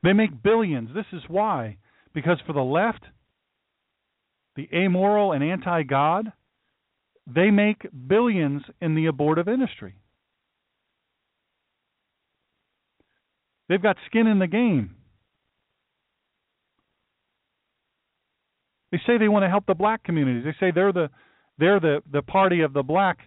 They 0.02 0.12
make 0.12 0.42
billions. 0.42 0.90
This 0.94 1.06
is 1.12 1.22
why. 1.28 1.78
Because 2.14 2.38
for 2.46 2.52
the 2.52 2.60
left, 2.60 3.04
the 4.56 4.68
amoral 4.74 5.32
and 5.32 5.42
anti 5.42 5.82
God, 5.82 6.32
they 7.26 7.50
make 7.50 7.86
billions 8.06 8.62
in 8.80 8.94
the 8.94 9.06
abortive 9.06 9.48
industry. 9.48 9.94
They've 13.68 13.82
got 13.82 13.96
skin 14.06 14.26
in 14.26 14.38
the 14.38 14.46
game. 14.46 14.96
They 18.90 18.98
say 19.06 19.16
they 19.16 19.28
want 19.28 19.44
to 19.44 19.48
help 19.48 19.64
the 19.66 19.74
black 19.74 20.04
communities. 20.04 20.44
They 20.44 20.66
say 20.66 20.70
they're 20.70 20.92
the 20.92 21.08
they're 21.58 21.80
the, 21.80 22.02
the 22.10 22.22
party 22.22 22.60
of 22.60 22.72
the 22.74 22.82
black 22.82 23.18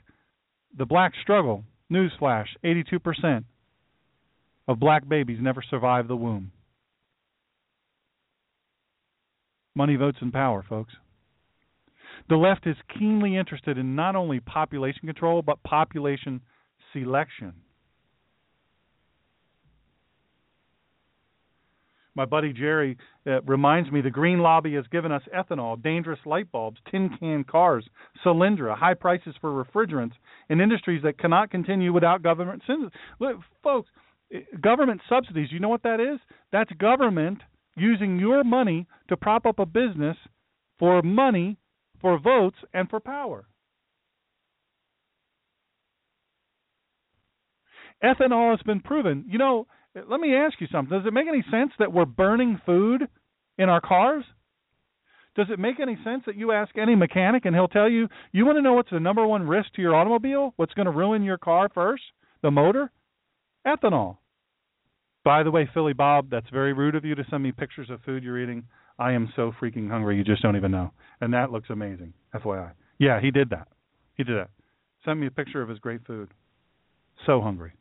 the 0.78 0.86
black 0.86 1.14
struggle. 1.24 1.64
Newsflash, 1.92 2.48
82% 2.64 3.44
of 4.68 4.80
black 4.80 5.08
babies 5.08 5.38
never 5.40 5.64
survive 5.70 6.08
the 6.08 6.16
womb. 6.16 6.52
Money, 9.76 9.98
votes, 9.98 10.18
and 10.22 10.32
power, 10.32 10.64
folks. 10.68 10.94
The 12.30 12.38
left 12.38 12.66
is 12.66 12.78
keenly 12.98 13.36
interested 13.36 13.78
in 13.78 13.96
not 13.96 14.16
only 14.16 14.40
population 14.40 15.02
control, 15.06 15.42
but 15.42 15.62
population 15.64 16.42
selection. 16.94 17.54
My 22.16 22.24
buddy 22.24 22.54
Jerry 22.54 22.98
uh, 23.28 23.42
reminds 23.42 23.92
me 23.92 24.00
the 24.00 24.10
Green 24.10 24.40
Lobby 24.40 24.74
has 24.76 24.86
given 24.88 25.12
us 25.12 25.22
ethanol, 25.36 25.82
dangerous 25.82 26.20
light 26.26 26.50
bulbs, 26.50 26.78
tin 26.90 27.10
can 27.20 27.44
cars, 27.44 27.86
Solyndra, 28.26 28.78
high 28.78 28.94
prices 28.94 29.36
for 29.42 29.52
refrigerants, 29.52 30.14
and 30.50 30.62
industries 30.62 31.04
that 31.04 31.20
cannot 31.20 31.52
continue 31.52 31.92
without 31.92 32.24
government. 32.24 32.64
Look, 33.20 33.40
folks, 33.62 33.90
eh, 34.34 34.40
government 34.62 35.02
subsidies, 35.10 35.52
you 35.52 35.60
know 35.60 35.68
what 35.68 35.84
that 35.84 36.00
is? 36.00 36.22
That's 36.54 36.72
government 36.80 37.42
using 37.76 38.20
your 38.20 38.44
money 38.44 38.88
to 39.10 39.18
prop 39.18 39.46
up 39.46 39.60
a 39.60 39.66
business 39.66 40.18
for 40.80 41.02
money, 41.02 41.58
for 42.02 42.20
votes, 42.20 42.58
and 42.74 42.90
for 42.90 43.00
power. 43.00 43.46
Ethanol 48.04 48.52
has 48.52 48.62
been 48.66 48.82
proven. 48.82 49.26
You 49.28 49.38
know, 49.38 49.68
let 50.10 50.20
me 50.20 50.36
ask 50.36 50.60
you 50.60 50.68
something. 50.72 50.98
Does 50.98 51.08
it 51.08 51.14
make 51.14 51.28
any 51.28 51.44
sense 51.50 51.72
that 51.80 51.94
we're 51.94 52.06
burning 52.06 52.60
food 52.66 53.08
in 53.58 53.70
our 53.70 53.82
cars? 53.82 54.24
Does 55.36 55.48
it 55.50 55.60
make 55.60 55.80
any 55.82 55.98
sense 56.04 56.24
that 56.26 56.38
you 56.38 56.52
ask 56.52 56.78
any 56.78 56.96
mechanic 56.96 57.46
and 57.46 57.56
he'll 57.56 57.68
tell 57.68 57.90
you, 57.90 58.08
you 58.32 58.46
want 58.46 58.58
to 58.58 58.62
know 58.62 58.74
what's 58.74 58.92
the 58.92 59.00
number 59.00 59.26
one 59.26 59.48
risk 59.48 59.74
to 59.76 59.82
your 59.82 59.96
automobile? 59.96 60.54
What's 60.56 60.74
going 60.74 60.86
to 60.86 60.92
ruin 60.92 61.24
your 61.24 61.38
car 61.38 61.70
first? 61.74 62.04
The 62.42 62.52
motor? 62.52 62.92
Ethanol. 63.68 64.18
By 65.26 65.42
the 65.42 65.50
way, 65.50 65.68
Philly 65.74 65.94
Bob, 65.94 66.30
that's 66.30 66.48
very 66.52 66.72
rude 66.72 66.96
of 66.96 67.04
you 67.04 67.16
to 67.16 67.26
send 67.32 67.42
me 67.42 67.52
pictures 67.52 67.90
of 67.90 68.00
food 68.04 68.24
you're 68.24 68.40
eating. 68.40 68.64
I 69.00 69.12
am 69.14 69.34
so 69.36 69.52
freaking 69.60 69.90
hungry, 69.90 70.18
you 70.18 70.24
just 70.24 70.44
don't 70.44 70.56
even 70.56 70.72
know. 70.72 70.92
And 71.20 71.34
that 71.34 71.52
looks 71.52 71.70
amazing, 71.72 72.14
FYI. 72.36 72.72
Yeah, 73.00 73.20
he 73.20 73.32
did 73.32 73.50
that. 73.50 73.68
He 74.14 74.24
did 74.24 74.38
that. 74.38 74.52
Sent 75.04 75.20
me 75.20 75.26
a 75.26 75.32
picture 75.32 75.64
of 75.64 75.68
his 75.68 75.80
great 75.80 76.06
food. 76.06 76.30
So 77.26 77.42
hungry. 77.42 77.74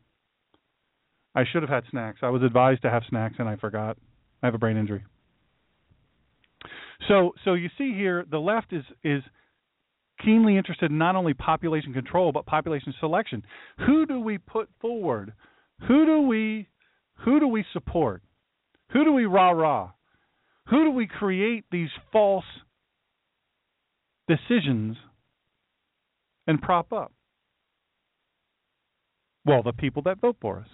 I 1.35 1.43
should 1.45 1.61
have 1.61 1.69
had 1.69 1.83
snacks. 1.91 2.19
I 2.23 2.29
was 2.29 2.41
advised 2.41 2.81
to 2.81 2.89
have 2.89 3.03
snacks 3.09 3.35
and 3.37 3.47
I 3.47 3.57
forgot. 3.57 3.97
I 4.41 4.47
have 4.47 4.55
a 4.55 4.57
brain 4.57 4.75
injury. 4.75 5.03
So 7.07 7.33
so 7.43 7.53
you 7.53 7.69
see 7.77 7.93
here 7.93 8.25
the 8.29 8.39
left 8.39 8.73
is 8.73 8.83
is 9.03 9.21
keenly 10.23 10.57
interested 10.57 10.91
in 10.91 10.97
not 10.97 11.15
only 11.15 11.33
population 11.33 11.93
control 11.93 12.31
but 12.31 12.45
population 12.45 12.93
selection. 12.99 13.43
Who 13.85 14.05
do 14.05 14.19
we 14.19 14.37
put 14.37 14.69
forward? 14.79 15.33
Who 15.87 16.05
do 16.05 16.21
we 16.21 16.69
who 17.19 17.39
do 17.39 17.47
we 17.47 17.65
support? 17.73 18.21
Who 18.91 19.03
do 19.03 19.13
we 19.13 19.25
rah 19.25 19.51
rah? 19.51 19.91
Who 20.69 20.83
do 20.85 20.91
we 20.91 21.07
create 21.07 21.65
these 21.71 21.89
false 22.11 22.45
decisions 24.27 24.97
and 26.47 26.61
prop 26.61 26.91
up? 26.91 27.11
Well, 29.45 29.61
the 29.63 29.73
people 29.73 30.01
that 30.03 30.19
vote 30.19 30.37
for 30.41 30.59
us. 30.59 30.67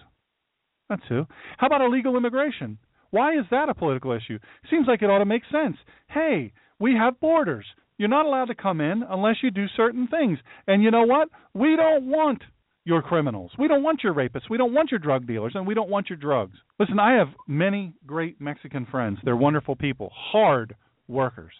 That's 0.88 1.02
who. 1.08 1.26
How 1.58 1.66
about 1.66 1.82
illegal 1.82 2.16
immigration? 2.16 2.78
Why 3.10 3.34
is 3.34 3.44
that 3.50 3.68
a 3.68 3.74
political 3.74 4.12
issue? 4.12 4.38
Seems 4.70 4.86
like 4.88 5.02
it 5.02 5.10
ought 5.10 5.18
to 5.18 5.26
make 5.26 5.42
sense. 5.50 5.76
Hey, 6.08 6.52
we 6.78 6.94
have 6.94 7.20
borders. 7.20 7.66
You're 7.98 8.08
not 8.08 8.26
allowed 8.26 8.46
to 8.46 8.54
come 8.54 8.80
in 8.80 9.02
unless 9.08 9.36
you 9.42 9.50
do 9.50 9.66
certain 9.76 10.08
things. 10.08 10.38
And 10.66 10.82
you 10.82 10.90
know 10.90 11.04
what? 11.04 11.28
We 11.54 11.76
don't 11.76 12.06
want 12.06 12.42
your 12.84 13.02
criminals. 13.02 13.52
We 13.58 13.68
don't 13.68 13.82
want 13.82 14.02
your 14.02 14.14
rapists. 14.14 14.50
We 14.50 14.58
don't 14.58 14.74
want 14.74 14.90
your 14.90 14.98
drug 14.98 15.26
dealers, 15.26 15.52
and 15.54 15.66
we 15.66 15.74
don't 15.74 15.90
want 15.90 16.10
your 16.10 16.16
drugs. 16.16 16.56
Listen, 16.80 16.98
I 16.98 17.12
have 17.14 17.28
many 17.46 17.94
great 18.06 18.40
Mexican 18.40 18.86
friends. 18.90 19.18
They're 19.24 19.36
wonderful 19.36 19.76
people, 19.76 20.10
hard 20.12 20.74
workers. 21.06 21.52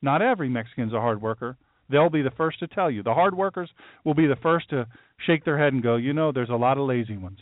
Not 0.00 0.20
every 0.20 0.48
Mexican's 0.48 0.92
a 0.92 1.00
hard 1.00 1.22
worker. 1.22 1.56
They'll 1.88 2.10
be 2.10 2.22
the 2.22 2.30
first 2.30 2.58
to 2.60 2.66
tell 2.66 2.90
you. 2.90 3.02
The 3.02 3.14
hard 3.14 3.36
workers 3.36 3.70
will 4.04 4.14
be 4.14 4.26
the 4.26 4.36
first 4.36 4.70
to 4.70 4.86
shake 5.26 5.44
their 5.44 5.58
head 5.58 5.72
and 5.72 5.82
go, 5.82 5.96
you 5.96 6.12
know, 6.12 6.32
there's 6.32 6.48
a 6.48 6.54
lot 6.54 6.78
of 6.78 6.88
lazy 6.88 7.16
ones. 7.16 7.38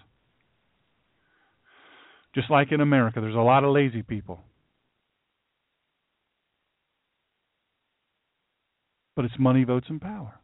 Just 2.35 2.51
like 2.51 2.70
in 2.70 2.81
America, 2.81 3.20
there's 3.20 3.35
a 3.35 3.39
lot 3.39 3.64
of 3.64 3.72
lazy 3.72 4.02
people. 4.02 4.40
But 9.16 9.24
it's 9.24 9.35
money, 9.39 9.64
votes, 9.64 9.86
and 9.89 10.01
power. 10.01 10.39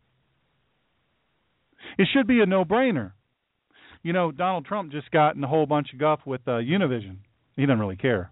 It 1.99 2.09
should 2.13 2.27
be 2.27 2.41
a 2.41 2.47
no-brainer. 2.47 3.13
You 4.03 4.13
know, 4.13 4.31
Donald 4.31 4.67
Trump 4.67 4.93
just 4.93 5.11
got 5.11 5.35
in 5.35 5.43
a 5.43 5.49
whole 5.49 5.67
bunch 5.67 5.93
of 5.93 5.99
guff 5.99 6.21
with 6.27 6.43
uh, 6.47 6.53
Univision. 6.53 7.17
He 7.57 7.67
doesn't 7.67 7.81
really 7.81 7.97
care. 7.97 8.31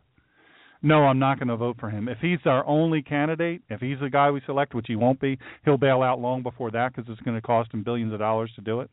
No, 0.82 1.04
I'm 1.04 1.18
not 1.18 1.38
going 1.38 1.48
to 1.48 1.56
vote 1.56 1.78
for 1.80 1.88
him. 1.88 2.08
If 2.08 2.18
he's 2.18 2.40
our 2.44 2.64
only 2.66 3.00
candidate, 3.00 3.62
if 3.70 3.80
he's 3.80 3.98
the 4.00 4.10
guy 4.10 4.30
we 4.30 4.42
select, 4.44 4.74
which 4.74 4.84
he 4.86 4.96
won't 4.96 5.18
be, 5.18 5.38
he'll 5.64 5.78
bail 5.78 6.02
out 6.02 6.20
long 6.20 6.42
before 6.42 6.70
that 6.72 6.94
because 6.94 7.10
it's 7.10 7.22
going 7.22 7.36
to 7.36 7.40
cost 7.40 7.72
him 7.72 7.82
billions 7.82 8.12
of 8.12 8.18
dollars 8.18 8.52
to 8.56 8.60
do 8.60 8.80
it, 8.80 8.90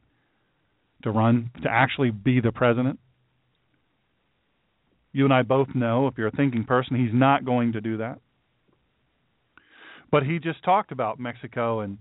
to 1.03 1.11
run, 1.11 1.51
to 1.61 1.69
actually 1.69 2.09
be 2.09 2.39
the 2.39 2.53
president. 2.53 2.97
You 5.11 5.25
and 5.25 5.33
I 5.33 5.41
both 5.41 5.67
know, 5.75 6.07
if 6.07 6.17
you're 6.17 6.27
a 6.29 6.31
thinking 6.31 6.63
person, 6.63 6.95
he's 6.95 7.13
not 7.13 7.43
going 7.43 7.73
to 7.73 7.81
do 7.81 7.97
that. 7.97 8.19
But 10.09 10.23
he 10.23 10.39
just 10.39 10.63
talked 10.63 10.93
about 10.93 11.19
Mexico, 11.19 11.81
and 11.81 11.97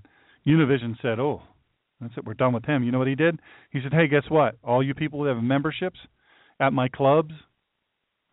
Univision 0.46 1.00
said, 1.02 1.18
"Oh, 1.18 1.42
that's 2.00 2.16
it. 2.16 2.24
We're 2.24 2.34
done 2.34 2.52
with 2.52 2.64
him." 2.64 2.82
You 2.82 2.92
know 2.92 2.98
what 2.98 3.08
he 3.08 3.14
did? 3.14 3.40
He 3.70 3.80
said, 3.82 3.92
"Hey, 3.92 4.08
guess 4.08 4.28
what? 4.28 4.56
All 4.62 4.82
you 4.82 4.94
people 4.94 5.22
that 5.22 5.34
have 5.34 5.42
memberships 5.42 5.98
at 6.58 6.72
my 6.72 6.88
clubs, 6.88 7.34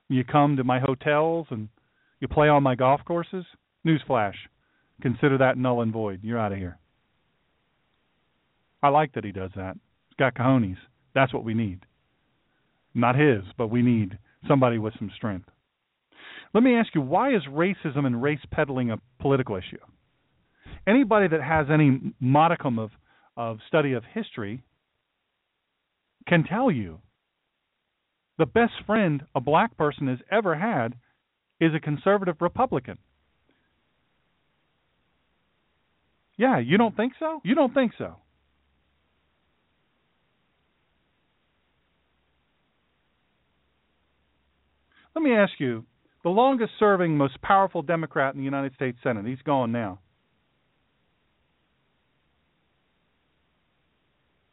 you 0.10 0.24
come 0.24 0.58
to 0.58 0.64
my 0.64 0.80
hotels, 0.80 1.48
and 1.50 1.70
you 2.20 2.28
play 2.28 2.50
on 2.50 2.64
my 2.64 2.76
golf 2.76 3.04
courses. 3.06 3.46
Newsflash: 3.86 4.36
consider 5.02 5.38
that 5.38 5.58
null 5.58 5.82
and 5.82 5.94
void. 5.94 6.24
You're 6.24 6.40
out 6.40 6.52
of 6.52 6.58
here." 6.58 6.78
I 8.82 8.90
like 8.90 9.14
that 9.14 9.24
he 9.24 9.32
does 9.32 9.52
that. 9.56 9.76
He's 10.08 10.16
got 10.18 10.36
cojones. 10.36 10.78
That's 11.14 11.34
what 11.34 11.44
we 11.44 11.54
need. 11.54 11.86
Not 12.94 13.16
his, 13.16 13.44
but 13.58 13.68
we 13.68 13.82
need 13.82 14.18
somebody 14.48 14.78
with 14.78 14.94
some 14.98 15.10
strength. 15.16 15.50
Let 16.54 16.64
me 16.64 16.76
ask 16.76 16.96
you, 16.96 17.02
why 17.02 17.36
is 17.36 17.44
racism 17.46 18.06
and 18.06 18.22
race 18.22 18.40
peddling 18.52 18.92
a 18.92 19.00
political 19.20 19.56
issue? 19.56 19.78
Anybody 20.86 21.28
that 21.28 21.42
has 21.42 21.70
any 21.70 22.14
modicum 22.20 22.80
of, 22.80 22.92
of 23.38 23.60
study 23.68 23.94
of 23.94 24.04
history 24.14 24.64
can 26.28 26.44
tell 26.44 26.70
you 26.70 27.00
the 28.38 28.46
best 28.46 28.74
friend 28.86 29.24
a 29.34 29.40
black 29.40 29.78
person 29.78 30.08
has 30.08 30.20
ever 30.30 30.56
had 30.56 30.96
is 31.62 31.74
a 31.74 31.80
conservative 31.80 32.36
Republican. 32.42 32.98
Yeah, 36.38 36.60
you 36.60 36.78
don't 36.78 36.96
think 36.96 37.14
so? 37.20 37.40
You 37.44 37.56
don't 37.56 37.74
think 37.74 37.94
so? 37.98 38.18
Let 45.16 45.24
me 45.24 45.34
ask 45.34 45.54
you 45.58 45.84
the 46.24 46.30
longest 46.30 46.74
serving, 46.78 47.18
most 47.18 47.42
powerful 47.42 47.82
Democrat 47.82 48.36
in 48.36 48.40
the 48.40 48.46
United 48.46 48.76
States 48.76 49.00
Senate, 49.02 49.26
he's 49.26 49.42
gone 49.44 49.72
now. 49.72 50.00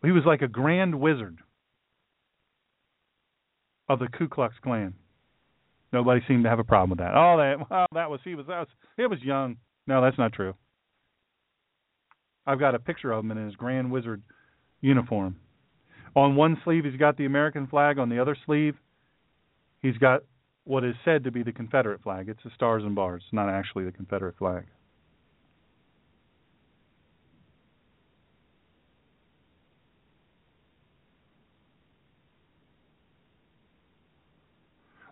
He 0.05 0.13
was 0.13 0.25
like 0.27 0.43
a 0.43 0.49
grand 0.49 1.01
wizard 1.01 1.39
of 3.89 3.99
the 3.99 4.09
Ku 4.09 4.29
Klux 4.29 4.55
Klan. 4.63 4.95
Nobody 5.93 6.21
seemed 6.27 6.45
to 6.45 6.51
have 6.51 6.59
a 6.59 6.65
problem 6.65 6.91
with 6.91 6.99
that. 6.99 7.15
Oh, 7.15 7.37
that 7.39 7.71
well, 7.71 7.87
that 7.93 8.11
was 8.11 8.21
he 8.25 8.35
was 8.35 8.47
that 8.47 8.59
was 8.61 8.69
he 8.97 9.07
was 9.07 9.23
young. 9.23 9.57
No, 9.87 10.03
that's 10.03 10.19
not 10.19 10.33
true. 10.33 10.55
I've 12.47 12.59
got 12.59 12.75
a 12.75 12.79
picture 12.79 13.13
of 13.13 13.25
him 13.25 13.31
in 13.31 13.45
his 13.45 13.55
grand 13.55 13.91
wizard 13.91 14.23
uniform. 14.81 15.37
On 16.17 16.37
one 16.37 16.61
sleeve 16.65 16.85
he's 16.85 16.99
got 16.99 17.17
the 17.17 17.25
American 17.25 17.67
flag, 17.67 17.99
on 17.99 18.09
the 18.09 18.21
other 18.21 18.37
sleeve 18.45 18.75
he's 19.81 19.97
got 19.99 20.23
what 20.65 20.85
is 20.85 20.95
said 21.05 21.25
to 21.25 21.31
be 21.31 21.43
the 21.43 21.53
Confederate 21.53 22.03
flag. 22.03 22.29
It's 22.29 22.43
the 22.45 22.51
stars 22.55 22.83
and 22.83 22.95
bars, 22.95 23.23
not 23.33 23.49
actually 23.49 23.85
the 23.85 23.93
Confederate 23.93 24.37
flag. 24.37 24.65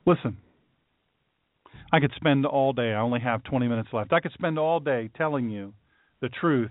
Listen, 0.04 0.36
I 1.92 2.00
could 2.00 2.12
spend 2.16 2.44
all 2.44 2.72
day, 2.72 2.92
I 2.92 3.00
only 3.00 3.20
have 3.20 3.44
20 3.44 3.68
minutes 3.68 3.90
left. 3.92 4.12
I 4.12 4.20
could 4.20 4.32
spend 4.32 4.58
all 4.58 4.80
day 4.80 5.10
telling 5.16 5.50
you 5.50 5.74
the 6.20 6.28
truth 6.28 6.70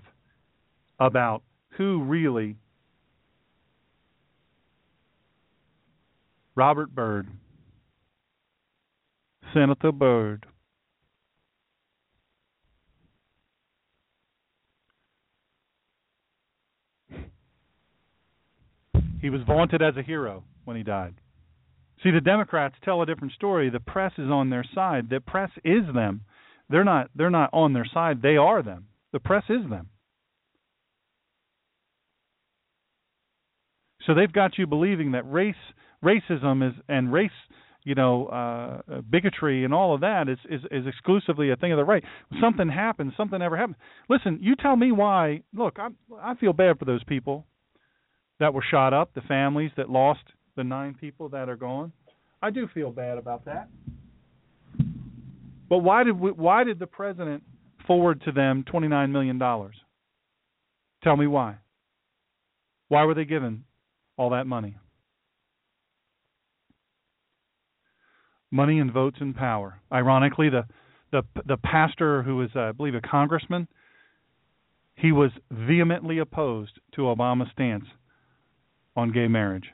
about 0.98 1.42
who 1.76 2.02
really 2.02 2.56
Robert 6.54 6.94
Byrd 6.94 7.28
Senator 9.54 9.92
Byrd. 9.92 10.46
He 19.20 19.30
was 19.30 19.40
vaunted 19.46 19.82
as 19.82 19.96
a 19.96 20.02
hero 20.02 20.42
when 20.64 20.76
he 20.76 20.82
died. 20.82 21.14
See, 22.02 22.10
the 22.10 22.20
Democrats 22.20 22.74
tell 22.84 23.00
a 23.02 23.06
different 23.06 23.32
story. 23.34 23.70
The 23.70 23.80
press 23.80 24.12
is 24.18 24.30
on 24.30 24.50
their 24.50 24.64
side. 24.74 25.08
The 25.08 25.20
press 25.20 25.50
is 25.64 25.82
them. 25.94 26.22
They're 26.68 26.84
not 26.84 27.10
they're 27.14 27.30
not 27.30 27.50
on 27.52 27.72
their 27.72 27.86
side. 27.92 28.22
They 28.22 28.36
are 28.36 28.62
them. 28.62 28.86
The 29.12 29.20
press 29.20 29.44
is 29.48 29.68
them. 29.68 29.88
So 34.06 34.14
they've 34.14 34.32
got 34.32 34.58
you 34.58 34.66
believing 34.66 35.12
that 35.12 35.30
race 35.30 35.54
racism 36.04 36.68
is 36.68 36.74
and 36.88 37.12
race 37.12 37.30
you 37.84 37.96
know, 37.96 38.26
uh, 38.26 39.00
bigotry 39.10 39.64
and 39.64 39.74
all 39.74 39.94
of 39.94 40.02
that 40.02 40.28
is, 40.28 40.38
is 40.48 40.60
is 40.70 40.86
exclusively 40.86 41.50
a 41.50 41.56
thing 41.56 41.72
of 41.72 41.78
the 41.78 41.84
right. 41.84 42.04
Something 42.40 42.68
happens, 42.68 43.12
something 43.16 43.42
ever 43.42 43.56
happens. 43.56 43.76
Listen, 44.08 44.38
you 44.40 44.54
tell 44.54 44.76
me 44.76 44.92
why. 44.92 45.42
Look, 45.52 45.78
I 45.78 45.88
I 46.20 46.34
feel 46.36 46.52
bad 46.52 46.78
for 46.78 46.84
those 46.84 47.02
people 47.04 47.44
that 48.38 48.54
were 48.54 48.64
shot 48.68 48.92
up, 48.94 49.14
the 49.14 49.20
families 49.22 49.72
that 49.76 49.90
lost 49.90 50.22
the 50.56 50.64
nine 50.64 50.94
people 50.98 51.28
that 51.30 51.48
are 51.48 51.56
gone. 51.56 51.92
I 52.40 52.50
do 52.50 52.68
feel 52.74 52.90
bad 52.90 53.18
about 53.18 53.44
that. 53.44 53.68
But 55.68 55.78
why 55.78 56.04
did 56.04 56.18
we, 56.18 56.30
why 56.30 56.64
did 56.64 56.78
the 56.78 56.86
president 56.86 57.42
forward 57.86 58.22
to 58.22 58.32
them 58.32 58.64
twenty 58.64 58.88
nine 58.88 59.12
million 59.12 59.38
dollars? 59.38 59.76
Tell 61.02 61.16
me 61.16 61.26
why. 61.26 61.56
Why 62.88 63.04
were 63.04 63.14
they 63.14 63.24
given 63.24 63.64
all 64.16 64.30
that 64.30 64.46
money? 64.46 64.76
money 68.52 68.78
and 68.78 68.92
votes 68.92 69.16
and 69.20 69.34
power. 69.34 69.80
Ironically, 69.90 70.50
the 70.50 70.66
the 71.10 71.22
the 71.46 71.56
pastor 71.56 72.22
who 72.22 72.36
was, 72.36 72.50
uh, 72.54 72.60
I 72.60 72.72
believe, 72.72 72.94
a 72.94 73.00
congressman, 73.00 73.66
he 74.94 75.10
was 75.10 75.30
vehemently 75.50 76.18
opposed 76.18 76.78
to 76.94 77.02
Obama's 77.02 77.50
stance 77.52 77.84
on 78.94 79.10
gay 79.10 79.26
marriage. 79.26 79.64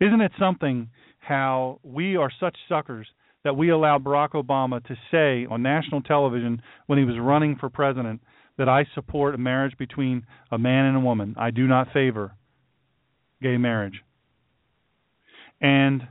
Isn't 0.00 0.20
it 0.20 0.32
something 0.38 0.90
how 1.18 1.80
we 1.82 2.16
are 2.16 2.30
such 2.40 2.56
suckers 2.68 3.06
that 3.44 3.56
we 3.56 3.70
allowed 3.70 4.04
Barack 4.04 4.30
Obama 4.30 4.84
to 4.86 4.96
say 5.10 5.46
on 5.50 5.62
national 5.62 6.02
television 6.02 6.62
when 6.86 6.98
he 6.98 7.04
was 7.04 7.18
running 7.18 7.56
for 7.56 7.68
president 7.68 8.20
that 8.56 8.68
I 8.68 8.86
support 8.94 9.34
a 9.34 9.38
marriage 9.38 9.76
between 9.78 10.26
a 10.50 10.58
man 10.58 10.86
and 10.86 10.96
a 10.96 11.00
woman. 11.00 11.34
I 11.38 11.50
do 11.50 11.66
not 11.66 11.92
favor 11.92 12.32
gay 13.40 13.56
marriage. 13.56 14.02
And 15.60 16.06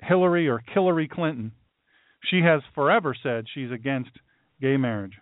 Hillary 0.00 0.48
or 0.48 0.62
Hillary 0.72 1.08
Clinton, 1.08 1.52
she 2.30 2.40
has 2.40 2.60
forever 2.74 3.14
said 3.22 3.46
she's 3.52 3.70
against 3.70 4.10
gay 4.60 4.76
marriage. 4.76 5.14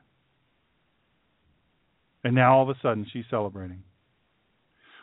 And 2.25 2.35
now 2.35 2.57
all 2.57 2.63
of 2.63 2.69
a 2.69 2.81
sudden 2.81 3.07
she's 3.13 3.25
celebrating. 3.31 3.83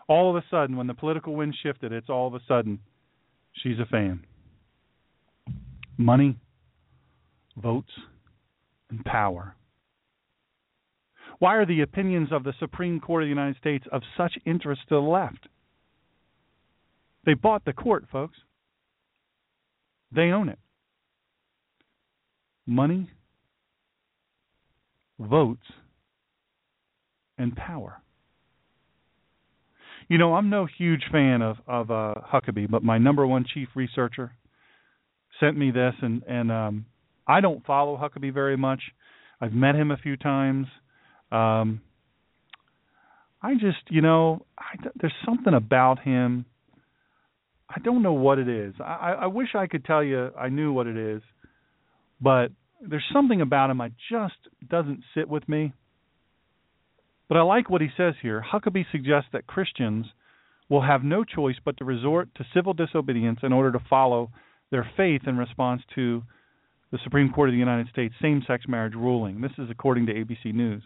All 0.09 0.31
of 0.31 0.35
a 0.35 0.43
sudden, 0.49 0.75
when 0.75 0.87
the 0.87 0.95
political 0.95 1.35
wind 1.35 1.55
shifted, 1.61 1.93
it's 1.93 2.09
all 2.09 2.27
of 2.27 2.33
a 2.33 2.41
sudden 2.47 2.79
she's 3.53 3.77
a 3.79 3.85
fan. 3.85 4.25
Money, 5.97 6.35
votes, 7.55 7.91
and 8.89 9.05
power. 9.05 9.55
Why 11.37 11.55
are 11.55 11.65
the 11.65 11.81
opinions 11.81 12.29
of 12.31 12.43
the 12.43 12.55
Supreme 12.59 12.99
Court 12.99 13.21
of 13.21 13.27
the 13.27 13.29
United 13.29 13.57
States 13.57 13.85
of 13.91 14.01
such 14.17 14.33
interest 14.45 14.81
to 14.89 14.95
the 14.95 15.01
left? 15.01 15.47
They 17.25 17.35
bought 17.35 17.63
the 17.63 17.73
court, 17.73 18.05
folks. 18.11 18.39
They 20.11 20.31
own 20.31 20.49
it. 20.49 20.57
Money, 22.65 23.11
votes, 25.19 25.65
and 27.37 27.55
power. 27.55 28.01
You 30.09 30.17
know, 30.17 30.33
I'm 30.33 30.49
no 30.49 30.67
huge 30.77 31.03
fan 31.11 31.41
of 31.41 31.57
of 31.67 31.91
uh, 31.91 32.15
Huckabee, 32.31 32.69
but 32.69 32.83
my 32.83 32.97
number 32.97 33.25
one 33.25 33.45
chief 33.51 33.69
researcher 33.75 34.31
sent 35.39 35.57
me 35.57 35.71
this, 35.71 35.93
and 36.01 36.23
and 36.23 36.51
um, 36.51 36.85
I 37.27 37.39
don't 37.39 37.65
follow 37.65 37.95
Huckabee 37.95 38.33
very 38.33 38.57
much. 38.57 38.81
I've 39.39 39.53
met 39.53 39.75
him 39.75 39.91
a 39.91 39.97
few 39.97 40.17
times. 40.17 40.67
Um, 41.31 41.81
I 43.41 43.53
just, 43.53 43.77
you 43.89 44.01
know, 44.01 44.45
I, 44.57 44.75
there's 44.99 45.13
something 45.25 45.53
about 45.53 45.99
him 45.99 46.45
I 47.69 47.79
don't 47.79 48.01
know 48.01 48.13
what 48.13 48.39
it 48.39 48.49
is. 48.49 48.73
I, 48.79 49.15
I 49.21 49.27
wish 49.27 49.49
I 49.53 49.67
could 49.67 49.85
tell 49.85 50.03
you 50.03 50.31
I 50.37 50.49
knew 50.49 50.73
what 50.73 50.87
it 50.87 50.97
is, 50.97 51.21
but 52.19 52.51
there's 52.81 53.05
something 53.13 53.41
about 53.41 53.69
him 53.69 53.79
I 53.79 53.91
just 54.11 54.33
doesn't 54.67 55.03
sit 55.13 55.29
with 55.29 55.47
me. 55.47 55.73
But 57.29 57.37
I 57.37 57.41
like 57.41 57.69
what 57.69 57.81
he 57.81 57.89
says 57.95 58.15
here. 58.21 58.43
Huckabee 58.51 58.85
suggests 58.91 59.29
that 59.31 59.47
Christians 59.47 60.07
will 60.67 60.81
have 60.81 61.03
no 61.03 61.23
choice 61.23 61.55
but 61.63 61.77
to 61.77 61.85
resort 61.85 62.29
to 62.35 62.45
civil 62.53 62.73
disobedience 62.73 63.39
in 63.43 63.53
order 63.53 63.71
to 63.71 63.85
follow 63.89 64.31
their 64.71 64.89
faith 64.97 65.21
in 65.25 65.37
response 65.37 65.81
to 65.95 66.23
the 66.91 66.99
Supreme 67.03 67.31
Court 67.31 67.49
of 67.49 67.53
the 67.53 67.59
United 67.59 67.87
States 67.89 68.15
same 68.21 68.43
sex 68.47 68.65
marriage 68.67 68.95
ruling. 68.95 69.41
This 69.41 69.51
is 69.57 69.69
according 69.69 70.07
to 70.07 70.13
ABC 70.13 70.53
News. 70.53 70.83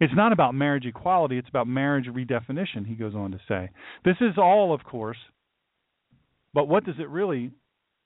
It's 0.00 0.14
not 0.14 0.32
about 0.32 0.54
marriage 0.54 0.86
equality, 0.86 1.38
it's 1.38 1.48
about 1.48 1.68
marriage 1.68 2.06
redefinition, 2.06 2.86
he 2.86 2.94
goes 2.94 3.14
on 3.14 3.32
to 3.32 3.40
say. 3.46 3.70
This 4.04 4.16
is 4.20 4.38
all, 4.38 4.72
of 4.72 4.82
course, 4.82 5.18
but 6.54 6.68
what 6.68 6.84
does 6.84 6.96
it 6.98 7.08
really 7.08 7.52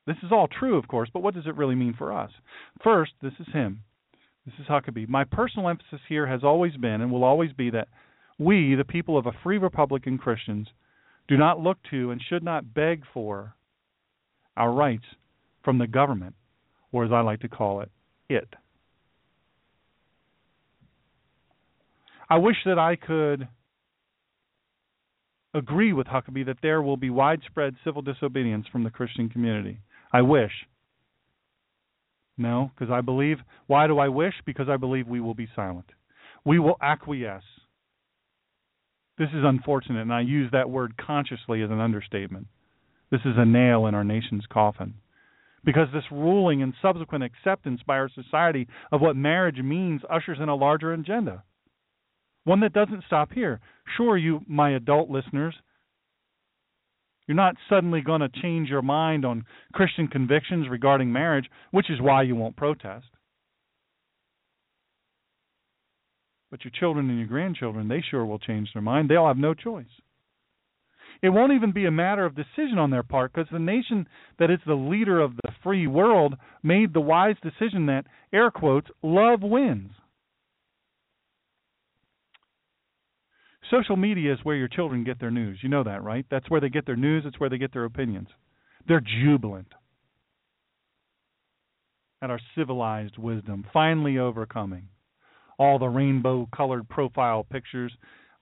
this 0.06 0.16
is 0.24 0.32
all 0.32 0.48
true, 0.48 0.76
of 0.76 0.88
course, 0.88 1.08
but 1.12 1.22
what 1.22 1.34
does 1.34 1.46
it 1.46 1.56
really 1.56 1.76
mean 1.76 1.94
for 1.96 2.12
us? 2.12 2.30
First, 2.82 3.12
this 3.22 3.34
is 3.38 3.46
him. 3.52 3.84
This 4.44 4.54
is 4.58 4.66
Huckabee. 4.66 5.08
My 5.08 5.24
personal 5.24 5.68
emphasis 5.68 6.00
here 6.08 6.26
has 6.26 6.42
always 6.42 6.76
been 6.76 7.00
and 7.00 7.12
will 7.12 7.24
always 7.24 7.52
be 7.52 7.70
that 7.70 7.88
we, 8.38 8.74
the 8.74 8.84
people 8.84 9.16
of 9.16 9.26
a 9.26 9.32
free 9.42 9.58
republic 9.58 10.06
and 10.06 10.20
Christians, 10.20 10.68
do 11.28 11.36
not 11.36 11.60
look 11.60 11.78
to 11.90 12.10
and 12.10 12.20
should 12.28 12.42
not 12.42 12.74
beg 12.74 13.02
for 13.14 13.54
our 14.56 14.72
rights 14.72 15.04
from 15.64 15.78
the 15.78 15.86
government, 15.86 16.34
or 16.90 17.04
as 17.04 17.12
I 17.12 17.20
like 17.20 17.40
to 17.40 17.48
call 17.48 17.80
it, 17.80 17.90
it. 18.28 18.48
I 22.28 22.38
wish 22.38 22.56
that 22.64 22.78
I 22.78 22.96
could 22.96 23.46
agree 25.54 25.92
with 25.92 26.06
Huckabee 26.06 26.46
that 26.46 26.56
there 26.62 26.82
will 26.82 26.96
be 26.96 27.10
widespread 27.10 27.74
civil 27.84 28.02
disobedience 28.02 28.66
from 28.72 28.84
the 28.84 28.90
Christian 28.90 29.28
community. 29.28 29.78
I 30.12 30.22
wish. 30.22 30.52
No, 32.42 32.72
because 32.74 32.92
I 32.92 33.00
believe. 33.00 33.38
Why 33.68 33.86
do 33.86 33.98
I 33.98 34.08
wish? 34.08 34.34
Because 34.44 34.68
I 34.68 34.76
believe 34.76 35.06
we 35.06 35.20
will 35.20 35.34
be 35.34 35.48
silent. 35.54 35.86
We 36.44 36.58
will 36.58 36.76
acquiesce. 36.82 37.44
This 39.16 39.28
is 39.28 39.44
unfortunate, 39.44 40.02
and 40.02 40.12
I 40.12 40.22
use 40.22 40.50
that 40.50 40.68
word 40.68 40.96
consciously 40.96 41.62
as 41.62 41.70
an 41.70 41.80
understatement. 41.80 42.48
This 43.12 43.20
is 43.24 43.34
a 43.36 43.44
nail 43.44 43.86
in 43.86 43.94
our 43.94 44.02
nation's 44.02 44.44
coffin. 44.52 44.94
Because 45.64 45.86
this 45.92 46.10
ruling 46.10 46.62
and 46.62 46.74
subsequent 46.82 47.22
acceptance 47.22 47.80
by 47.86 47.98
our 47.98 48.08
society 48.08 48.66
of 48.90 49.00
what 49.00 49.14
marriage 49.14 49.58
means 49.58 50.00
ushers 50.10 50.38
in 50.40 50.48
a 50.48 50.56
larger 50.56 50.92
agenda. 50.92 51.44
One 52.42 52.60
that 52.60 52.72
doesn't 52.72 53.04
stop 53.06 53.30
here. 53.32 53.60
Sure, 53.96 54.16
you, 54.16 54.40
my 54.48 54.70
adult 54.70 55.08
listeners, 55.08 55.54
you're 57.26 57.36
not 57.36 57.56
suddenly 57.68 58.00
going 58.00 58.20
to 58.20 58.28
change 58.42 58.68
your 58.68 58.82
mind 58.82 59.24
on 59.24 59.44
Christian 59.72 60.08
convictions 60.08 60.68
regarding 60.68 61.12
marriage, 61.12 61.48
which 61.70 61.90
is 61.90 62.00
why 62.00 62.22
you 62.22 62.34
won't 62.34 62.56
protest. 62.56 63.06
But 66.50 66.64
your 66.64 66.72
children 66.78 67.08
and 67.08 67.18
your 67.18 67.28
grandchildren, 67.28 67.88
they 67.88 68.02
sure 68.10 68.26
will 68.26 68.38
change 68.38 68.68
their 68.74 68.82
mind. 68.82 69.08
They'll 69.08 69.26
have 69.26 69.38
no 69.38 69.54
choice. 69.54 69.86
It 71.22 71.30
won't 71.30 71.52
even 71.52 71.72
be 71.72 71.86
a 71.86 71.90
matter 71.90 72.26
of 72.26 72.34
decision 72.34 72.78
on 72.78 72.90
their 72.90 73.04
part 73.04 73.32
because 73.32 73.48
the 73.50 73.58
nation 73.60 74.08
that 74.38 74.50
is 74.50 74.58
the 74.66 74.74
leader 74.74 75.20
of 75.20 75.36
the 75.36 75.52
free 75.62 75.86
world 75.86 76.34
made 76.62 76.92
the 76.92 77.00
wise 77.00 77.36
decision 77.42 77.86
that, 77.86 78.06
air 78.32 78.50
quotes, 78.50 78.88
love 79.02 79.40
wins. 79.42 79.92
Social 83.72 83.96
media 83.96 84.34
is 84.34 84.38
where 84.42 84.56
your 84.56 84.68
children 84.68 85.02
get 85.02 85.18
their 85.18 85.30
news. 85.30 85.58
You 85.62 85.70
know 85.70 85.82
that, 85.84 86.02
right? 86.02 86.26
That's 86.30 86.50
where 86.50 86.60
they 86.60 86.68
get 86.68 86.84
their 86.84 86.96
news, 86.96 87.24
it's 87.26 87.40
where 87.40 87.48
they 87.48 87.56
get 87.56 87.72
their 87.72 87.86
opinions. 87.86 88.28
They're 88.86 89.00
jubilant 89.00 89.72
at 92.20 92.30
our 92.30 92.40
civilized 92.56 93.16
wisdom, 93.16 93.64
finally 93.72 94.18
overcoming 94.18 94.88
all 95.58 95.78
the 95.78 95.88
rainbow 95.88 96.48
colored 96.54 96.88
profile 96.88 97.44
pictures 97.44 97.92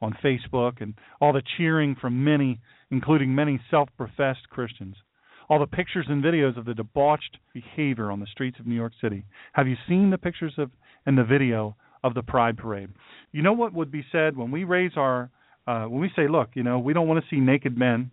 on 0.03 0.17
Facebook 0.25 0.81
and 0.81 0.95
all 1.21 1.33
the 1.33 1.43
cheering 1.57 1.95
from 2.01 2.25
many, 2.25 2.59
including 2.91 3.35
many 3.35 3.61
self 3.71 3.89
professed 3.97 4.49
Christians. 4.51 4.97
All 5.49 5.61
the 5.61 5.67
pictures 5.67 6.07
and 6.09 6.25
videos 6.25 6.57
of 6.57 6.65
the 6.65 6.75
debauched 6.75 7.39
behavior 7.53 8.11
on 8.11 8.21
the 8.21 8.27
streets 8.27 8.59
of 8.59 8.67
New 8.67 8.75
York 8.75 8.93
City. 9.01 9.25
Have 9.53 9.69
you 9.69 9.77
seen 9.89 10.11
the 10.11 10.19
pictures 10.19 10.55
of 10.59 10.71
and 11.07 11.17
the 11.17 11.25
video 11.25 11.77
of 12.03 12.15
the 12.15 12.23
Pride 12.23 12.57
Parade? 12.57 12.91
You 13.33 13.43
know 13.43 13.53
what 13.53 13.73
would 13.73 13.91
be 13.91 14.05
said 14.11 14.37
when 14.37 14.51
we 14.51 14.65
raise 14.65 14.93
our 14.97 15.31
uh, 15.67 15.85
when 15.85 16.01
we 16.01 16.11
say, 16.17 16.27
look, 16.27 16.51
you 16.55 16.63
know, 16.63 16.79
we 16.79 16.93
don't 16.93 17.07
want 17.07 17.23
to 17.23 17.35
see 17.35 17.41
naked 17.41 17.77
men 17.77 18.11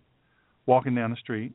walking 0.66 0.94
down 0.94 1.10
the 1.10 1.16
street. 1.16 1.52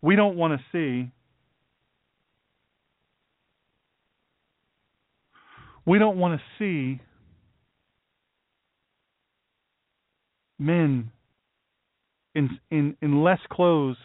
We 0.00 0.14
don't 0.14 0.36
want 0.36 0.60
to 0.60 0.64
see 0.70 1.10
we 5.84 5.98
don't 5.98 6.18
want 6.18 6.38
to 6.38 6.44
see 6.58 7.00
men 10.58 11.10
in 12.34 12.60
in 12.70 12.96
in 13.00 13.22
less 13.24 13.40
clothes 13.50 13.96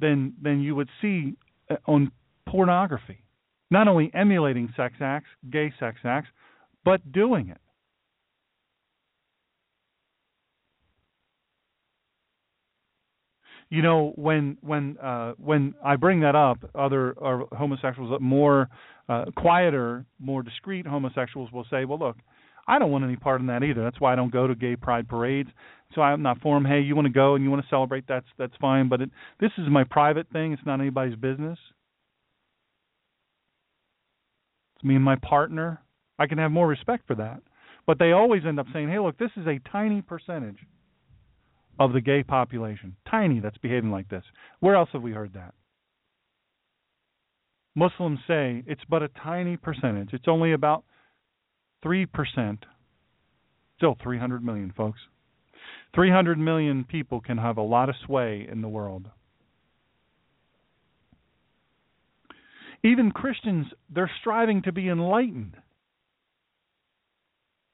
than 0.00 0.34
than 0.42 0.60
you 0.60 0.74
would 0.74 0.88
see 1.00 1.36
uh, 1.70 1.76
on 1.86 2.10
pornography 2.46 3.25
not 3.70 3.88
only 3.88 4.10
emulating 4.14 4.72
sex 4.76 4.94
acts, 5.00 5.28
gay 5.50 5.72
sex 5.78 5.98
acts, 6.04 6.28
but 6.84 7.12
doing 7.12 7.48
it. 7.48 7.58
You 13.68 13.82
know, 13.82 14.12
when 14.14 14.58
when 14.60 14.96
uh, 14.98 15.32
when 15.38 15.74
I 15.84 15.96
bring 15.96 16.20
that 16.20 16.36
up, 16.36 16.58
other 16.74 17.16
uh, 17.22 17.46
homosexuals, 17.56 18.16
more 18.20 18.68
uh, 19.08 19.24
quieter, 19.36 20.06
more 20.20 20.44
discreet 20.44 20.86
homosexuals 20.86 21.50
will 21.50 21.66
say, 21.68 21.84
"Well, 21.84 21.98
look, 21.98 22.16
I 22.68 22.78
don't 22.78 22.90
want 22.90 23.04
any 23.04 23.16
part 23.16 23.40
in 23.40 23.46
that 23.48 23.62
either. 23.62 23.82
That's 23.82 24.00
why 24.00 24.12
I 24.12 24.16
don't 24.16 24.32
go 24.32 24.46
to 24.46 24.54
gay 24.54 24.76
pride 24.76 25.08
parades. 25.08 25.50
So 25.94 26.00
I'm 26.00 26.22
not 26.22 26.40
for 26.40 26.56
them. 26.56 26.64
Hey, 26.64 26.80
you 26.80 26.96
want 26.96 27.06
to 27.06 27.12
go 27.12 27.34
and 27.34 27.44
you 27.44 27.50
want 27.50 27.62
to 27.62 27.68
celebrate? 27.68 28.04
That's 28.08 28.26
that's 28.38 28.54
fine. 28.60 28.88
But 28.88 29.02
it, 29.02 29.10
this 29.40 29.52
is 29.58 29.68
my 29.68 29.84
private 29.84 30.28
thing. 30.32 30.52
It's 30.52 30.66
not 30.66 30.80
anybody's 30.80 31.16
business. 31.16 31.58
It's 31.58 31.74
me 34.82 34.94
and 34.94 35.04
my 35.04 35.16
partner. 35.16 35.80
I 36.18 36.26
can 36.26 36.38
have 36.38 36.50
more 36.50 36.66
respect 36.66 37.06
for 37.06 37.14
that. 37.16 37.42
But 37.86 37.98
they 37.98 38.12
always 38.12 38.42
end 38.46 38.58
up 38.58 38.66
saying, 38.72 38.88
hey, 38.88 38.98
look, 38.98 39.18
this 39.18 39.30
is 39.36 39.46
a 39.46 39.60
tiny 39.70 40.02
percentage 40.02 40.58
of 41.78 41.92
the 41.92 42.00
gay 42.00 42.22
population. 42.22 42.96
Tiny 43.08 43.40
that's 43.40 43.58
behaving 43.58 43.90
like 43.90 44.08
this. 44.08 44.24
Where 44.60 44.74
else 44.74 44.88
have 44.92 45.02
we 45.02 45.12
heard 45.12 45.34
that? 45.34 45.54
Muslims 47.74 48.18
say 48.26 48.64
it's 48.66 48.82
but 48.88 49.02
a 49.02 49.08
tiny 49.22 49.56
percentage. 49.56 50.10
It's 50.12 50.26
only 50.26 50.52
about 50.52 50.84
3%. 51.84 52.06
Still 53.76 53.96
300 54.02 54.42
million, 54.42 54.72
folks. 54.74 54.98
300 55.94 56.38
million 56.38 56.84
people 56.84 57.20
can 57.20 57.36
have 57.38 57.58
a 57.58 57.62
lot 57.62 57.88
of 57.88 57.94
sway 58.04 58.46
in 58.50 58.62
the 58.62 58.68
world. 58.68 59.10
Even 62.86 63.10
Christians, 63.10 63.66
they're 63.92 64.10
striving 64.20 64.62
to 64.62 64.72
be 64.72 64.88
enlightened. 64.88 65.56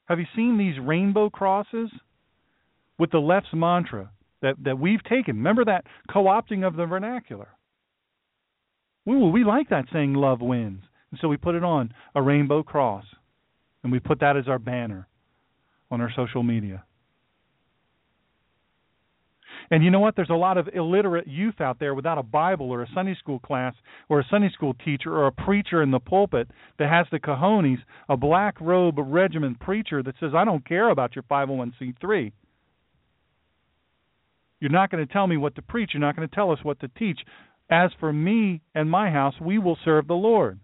Have 0.07 0.19
you 0.19 0.27
seen 0.35 0.57
these 0.57 0.81
rainbow 0.81 1.29
crosses 1.29 1.91
with 2.99 3.11
the 3.11 3.19
left's 3.19 3.51
mantra 3.53 4.11
that, 4.41 4.55
that 4.65 4.79
we've 4.79 5.03
taken? 5.05 5.37
Remember 5.37 5.67
that 5.67 5.85
co 6.11 6.25
opting 6.25 6.67
of 6.67 6.77
the 6.77 6.87
vernacular. 6.87 7.49
Ooh, 9.09 9.29
we 9.29 9.45
like 9.45 9.69
that 9.69 9.87
saying 9.93 10.15
love 10.15 10.41
wins. 10.41 10.83
And 11.11 11.21
so 11.21 11.29
we 11.29 11.37
put 11.37 11.57
it 11.57 11.65
on 11.65 11.93
a 12.15 12.23
rainbow 12.23 12.63
cross. 12.63 13.05
And 13.83 13.93
we 13.93 13.99
put 13.99 14.21
that 14.21 14.37
as 14.37 14.49
our 14.49 14.59
banner 14.59 15.09
on 15.91 16.01
our 16.01 16.11
social 16.17 16.43
media. 16.43 16.85
And 19.73 19.83
you 19.83 19.91
know 19.91 20.01
what? 20.01 20.17
There's 20.17 20.29
a 20.29 20.35
lot 20.35 20.59
of 20.59 20.69
illiterate 20.75 21.27
youth 21.27 21.59
out 21.63 21.79
there 21.81 21.95
without 21.95 22.19
a 22.19 22.23
Bible 22.23 22.71
or 22.71 22.83
a 22.83 22.89
Sunday 22.95 23.17
school 23.19 23.39
class 23.39 23.75
or 24.11 24.21
a 24.21 24.27
Sunday 24.31 24.51
school 24.53 24.75
teacher 24.85 25.11
or 25.11 25.29
a 25.29 25.33
preacher 25.33 25.83
in 25.83 25.91
the 25.91 25.99
pulpit 25.99 26.51
that 26.79 26.91
has 26.91 27.07
the 27.11 27.19
cojones, 27.19 27.79
a 28.11 28.17
black 28.19 28.61
robe 28.61 28.97
regiment 28.99 29.59
preacher 29.61 30.03
that 30.03 30.15
says, 30.21 30.33
I 30.37 30.45
don't 30.45 30.63
care 30.69 30.91
about 30.91 31.17
your 31.17 31.23
501c3. 31.23 32.33
You're 34.61 34.71
not 34.71 34.91
going 34.91 35.07
to 35.07 35.11
tell 35.11 35.27
me 35.27 35.39
what 35.39 35.55
to 35.55 35.63
preach. 35.63 35.93
You're 35.95 36.03
not 36.03 36.17
going 36.17 36.29
to 36.29 36.35
tell 36.35 36.51
us 36.51 36.59
what 36.63 36.79
to 36.81 36.89
teach. 36.89 37.21
As 37.71 37.91
for 37.99 38.13
me 38.13 38.61
and 38.75 38.91
my 38.91 39.11
house, 39.11 39.35
we 39.41 39.59
will 39.59 39.79
serve 39.87 40.07
the 40.07 40.13
Lord. 40.13 40.61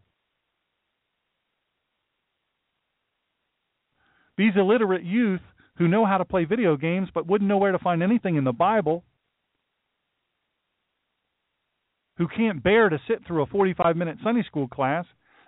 These 4.36 4.52
illiterate 4.55 5.02
youth 5.02 5.40
who 5.79 5.89
know 5.89 6.05
how 6.05 6.19
to 6.19 6.25
play 6.25 6.45
video 6.45 6.77
games 6.77 7.09
but 7.15 7.27
wouldn't 7.27 7.49
know 7.49 7.59
where 7.59 7.73
to 7.73 7.79
find 7.79 8.03
anything 8.03 8.37
in 8.37 8.45
the 8.45 8.53
Bible, 8.53 9.05
who 12.19 12.27
can't 12.27 12.63
bear 12.63 12.89
to 12.89 12.99
sit 13.09 13.25
through 13.27 13.43
a 13.43 13.47
45 13.47 13.97
minute 13.97 14.19
Sunday 14.23 14.43
school 14.43 14.69
class, 14.69 15.07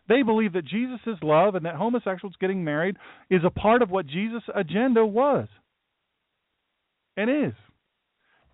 they 0.08 0.22
believe 0.22 0.54
that 0.54 0.64
Jesus 0.64 1.00
love 1.22 1.54
and 1.54 1.66
that 1.66 1.76
homosexuals 1.76 2.34
getting 2.40 2.64
married 2.64 2.96
is 3.28 3.42
a 3.44 3.50
part 3.50 3.82
of 3.82 3.90
what 3.90 4.06
Jesus' 4.06 4.42
agenda 4.54 5.04
was 5.04 5.48
and 7.16 7.28
is. 7.28 7.54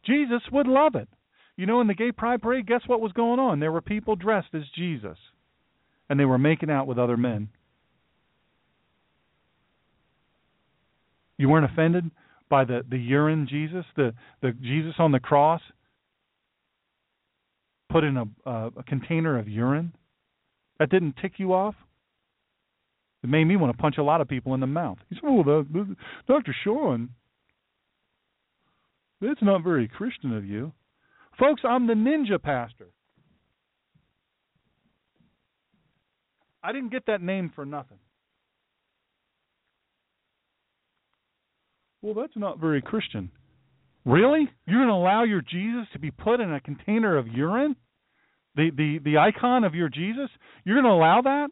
Jesus 0.05 0.43
would 0.53 0.67
love 0.67 0.95
it. 0.95 1.09
You 1.57 1.67
know, 1.67 1.81
in 1.81 1.87
the 1.87 1.95
gay 1.95 2.13
pride 2.13 2.43
parade, 2.43 2.67
guess 2.67 2.83
what 2.87 3.01
was 3.01 3.13
going 3.13 3.41
on? 3.41 3.61
There 3.61 3.73
were 3.73 3.81
people 3.81 4.17
dressed 4.17 4.55
as 4.55 4.63
Jesus, 4.77 5.17
and 6.09 6.21
they 6.21 6.25
were 6.25 6.39
making 6.39 6.71
out 6.71 6.87
with 6.87 6.99
other 6.99 7.17
men. 7.17 7.49
You 11.39 11.49
weren't 11.49 11.71
offended 11.71 12.11
by 12.49 12.65
the, 12.65 12.83
the 12.89 12.99
urine 12.99 13.47
Jesus, 13.49 13.85
the, 13.97 14.15
the 14.41 14.53
Jesus 14.53 14.95
on 14.99 15.13
the 15.13 15.21
cross 15.21 15.61
put 17.91 18.05
in 18.05 18.17
a, 18.17 18.25
uh, 18.49 18.71
a 18.77 18.83
container 18.83 19.39
of 19.39 19.49
urine? 19.49 19.93
That 20.79 20.91
didn't 20.91 21.17
tick 21.21 21.35
you 21.37 21.55
off? 21.55 21.75
It 23.23 23.31
made 23.31 23.45
me 23.45 23.57
want 23.57 23.77
to 23.77 23.83
punch 23.83 23.97
a 23.99 24.03
lot 24.03 24.21
of 24.21 24.29
people 24.29 24.55
in 24.55 24.61
the 24.61 24.67
mouth. 24.67 24.99
He 25.09 25.17
said, 25.17 25.25
"Oh, 25.25 25.43
the, 25.43 25.67
the, 25.73 25.97
Dr. 26.29 26.55
Sean, 26.63 27.11
that's 29.21 29.43
not 29.43 29.65
very 29.65 29.89
Christian 29.89 30.37
of 30.37 30.45
you." 30.45 30.73
Folks, 31.39 31.63
I'm 31.65 31.87
the 31.87 31.95
ninja 31.95 32.41
pastor. 32.41 32.89
I 36.63 36.73
didn't 36.73 36.91
get 36.91 37.07
that 37.07 37.23
name 37.23 37.51
for 37.55 37.65
nothing. 37.65 37.99
Well, 42.07 42.15
that's 42.15 42.37
not 42.37 42.61
very 42.61 42.81
Christian. 42.81 43.33
Really? 44.05 44.49
You're 44.65 44.79
going 44.79 44.91
to 44.91 44.95
allow 44.95 45.25
your 45.25 45.41
Jesus 45.41 45.89
to 45.93 45.99
be 45.99 46.13
put 46.13 46.39
in 46.39 46.53
a 46.53 46.61
container 46.61 47.19
of 47.19 47.27
urine? 47.27 47.75
The 48.55 48.71
the 48.71 49.01
the 49.05 49.19
icon 49.19 49.65
of 49.65 49.75
your 49.75 49.89
Jesus? 49.89 50.31
You're 50.65 50.81
going 50.81 50.85
to 50.85 50.97
allow 50.97 51.23
that? 51.23 51.49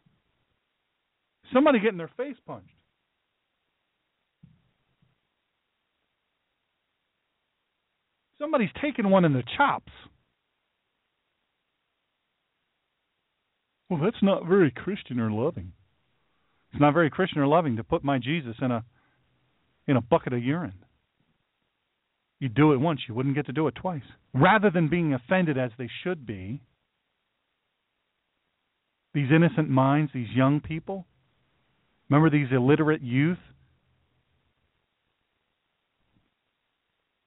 Somebody 1.51 1.81
getting 1.81 1.97
their 1.97 2.09
face 2.15 2.37
punched. 2.47 2.69
Somebody's 8.39 8.69
taking 8.81 9.09
one 9.09 9.25
in 9.25 9.33
the 9.33 9.43
chops. 9.57 9.91
Well, 13.89 13.99
that's 14.01 14.23
not 14.23 14.47
very 14.47 14.71
Christian 14.71 15.19
or 15.19 15.29
loving. 15.29 15.73
It's 16.71 16.79
not 16.79 16.93
very 16.93 17.09
Christian 17.09 17.41
or 17.41 17.47
loving 17.47 17.75
to 17.75 17.83
put 17.83 18.05
my 18.05 18.19
Jesus 18.19 18.55
in 18.61 18.71
a 18.71 18.85
in 19.87 19.97
a 19.97 20.01
bucket 20.01 20.33
of 20.33 20.43
urine. 20.43 20.85
You 22.39 22.49
do 22.49 22.73
it 22.73 22.79
once, 22.79 23.01
you 23.07 23.13
wouldn't 23.13 23.35
get 23.35 23.45
to 23.45 23.53
do 23.53 23.67
it 23.67 23.75
twice. 23.75 24.03
Rather 24.33 24.69
than 24.69 24.89
being 24.89 25.13
offended 25.13 25.57
as 25.57 25.71
they 25.77 25.89
should 26.03 26.25
be, 26.25 26.61
these 29.13 29.29
innocent 29.33 29.69
minds, 29.69 30.11
these 30.13 30.27
young 30.35 30.59
people, 30.59 31.05
remember 32.09 32.29
these 32.29 32.51
illiterate 32.51 33.01
youth? 33.01 33.37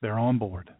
They're 0.02 0.18
on 0.18 0.39
board. 0.39 0.70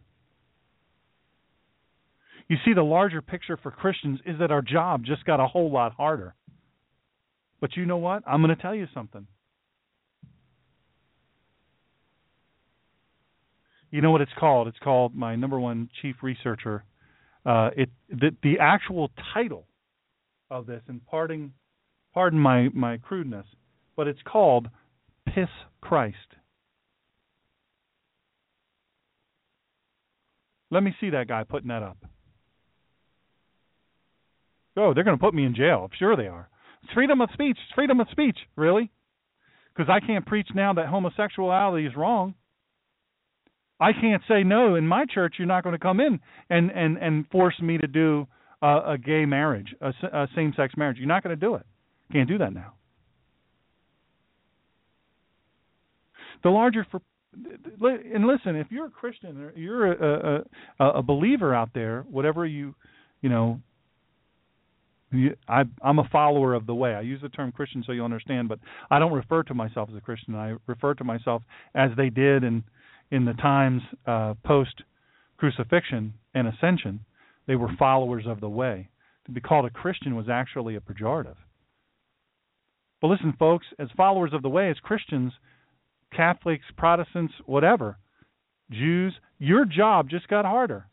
You 2.47 2.57
see, 2.65 2.73
the 2.73 2.83
larger 2.83 3.21
picture 3.21 3.57
for 3.61 3.71
Christians 3.71 4.19
is 4.25 4.39
that 4.39 4.51
our 4.51 4.61
job 4.61 5.03
just 5.05 5.25
got 5.25 5.39
a 5.39 5.47
whole 5.47 5.71
lot 5.71 5.93
harder. 5.93 6.35
But 7.59 7.75
you 7.75 7.85
know 7.85 7.97
what? 7.97 8.23
I'm 8.25 8.41
going 8.41 8.55
to 8.55 8.61
tell 8.61 8.73
you 8.73 8.87
something. 8.93 9.27
You 13.91 14.01
know 14.01 14.11
what 14.11 14.21
it's 14.21 14.31
called? 14.39 14.67
It's 14.67 14.77
called 14.83 15.15
my 15.15 15.35
number 15.35 15.59
one 15.59 15.89
chief 16.01 16.17
researcher. 16.21 16.83
Uh, 17.45 17.69
it 17.75 17.89
the, 18.09 18.35
the 18.43 18.59
actual 18.59 19.09
title 19.33 19.65
of 20.51 20.65
this, 20.65 20.81
and 20.87 21.05
pardon 21.05 21.53
pardon 22.13 22.39
my 22.39 22.69
my 22.73 22.97
crudeness, 22.97 23.45
but 23.95 24.07
it's 24.07 24.19
called 24.25 24.67
Piss 25.25 25.49
Christ. 25.81 26.17
Let 30.71 30.83
me 30.83 30.93
see 30.99 31.09
that 31.11 31.27
guy 31.27 31.43
putting 31.43 31.69
that 31.69 31.81
up. 31.81 31.97
Oh, 34.77 34.93
they're 34.93 35.03
going 35.03 35.17
to 35.17 35.21
put 35.21 35.33
me 35.33 35.45
in 35.45 35.55
jail. 35.55 35.89
I'm 35.89 35.97
sure 35.97 36.15
they 36.15 36.27
are. 36.27 36.47
It's 36.83 36.93
freedom 36.93 37.21
of 37.21 37.29
speech. 37.33 37.57
It's 37.65 37.73
freedom 37.73 37.99
of 37.99 38.07
speech, 38.11 38.37
really. 38.55 38.91
Because 39.75 39.89
I 39.89 40.05
can't 40.05 40.25
preach 40.25 40.47
now 40.53 40.73
that 40.73 40.87
homosexuality 40.87 41.85
is 41.85 41.95
wrong. 41.95 42.35
I 43.79 43.93
can't 43.93 44.21
say 44.27 44.43
no 44.43 44.75
in 44.75 44.87
my 44.87 45.05
church. 45.05 45.35
You're 45.37 45.47
not 45.47 45.63
going 45.63 45.73
to 45.73 45.79
come 45.79 45.99
in 45.99 46.19
and 46.49 46.71
and 46.71 46.97
and 46.97 47.27
force 47.29 47.59
me 47.61 47.77
to 47.77 47.87
do 47.87 48.27
a, 48.61 48.93
a 48.93 48.97
gay 48.97 49.25
marriage, 49.25 49.73
a, 49.81 49.93
a 50.11 50.27
same-sex 50.35 50.73
marriage. 50.75 50.97
You're 50.97 51.07
not 51.07 51.23
going 51.23 51.37
to 51.37 51.39
do 51.39 51.55
it. 51.55 51.65
Can't 52.11 52.27
do 52.27 52.37
that 52.39 52.53
now. 52.53 52.73
The 56.43 56.49
larger 56.49 56.85
for 56.89 57.01
and 57.31 58.25
listen, 58.25 58.55
if 58.55 58.67
you're 58.71 58.87
a 58.87 58.91
Christian 58.91 59.39
or 59.39 59.53
you're 59.55 59.91
a, 59.91 60.43
a, 60.79 60.85
a 60.85 61.03
believer 61.03 61.53
out 61.53 61.69
there, 61.73 62.03
whatever 62.09 62.45
you 62.45 62.75
you 63.21 63.29
know 63.29 63.61
I, 65.47 65.63
I'm 65.81 65.99
a 65.99 66.07
follower 66.11 66.53
of 66.53 66.65
the 66.65 66.75
way. 66.75 66.93
I 66.93 67.01
use 67.01 67.19
the 67.21 67.29
term 67.29 67.51
Christian 67.51 67.83
so 67.85 67.91
you'll 67.93 68.05
understand, 68.05 68.47
but 68.47 68.59
I 68.91 68.99
don't 68.99 69.11
refer 69.11 69.43
to 69.43 69.53
myself 69.53 69.89
as 69.89 69.95
a 69.95 70.01
Christian. 70.01 70.35
I 70.35 70.55
refer 70.67 70.93
to 70.95 71.03
myself 71.03 71.41
as 71.73 71.91
they 71.97 72.09
did 72.09 72.43
in 72.43 72.63
in 73.11 73.25
the 73.25 73.33
times 73.33 73.81
uh, 74.05 74.35
post 74.45 74.83
crucifixion 75.37 76.13
and 76.33 76.47
ascension. 76.47 77.01
They 77.47 77.55
were 77.55 77.69
followers 77.79 78.25
of 78.27 78.41
the 78.41 78.49
way. 78.49 78.89
To 79.25 79.31
be 79.31 79.41
called 79.41 79.65
a 79.65 79.69
Christian 79.69 80.15
was 80.15 80.27
actually 80.29 80.75
a 80.75 80.79
pejorative. 80.79 81.35
But 83.01 83.07
listen, 83.07 83.33
folks, 83.37 83.65
as 83.79 83.87
followers 83.95 84.33
of 84.33 84.41
the 84.41 84.49
way, 84.49 84.69
as 84.69 84.77
Christians, 84.79 85.31
Catholics, 86.15 86.65
Protestants, 86.77 87.33
whatever, 87.45 87.97
Jews, 88.71 89.13
your 89.37 89.65
job 89.65 90.09
just 90.09 90.27
got 90.27 90.45
harder. 90.45 90.87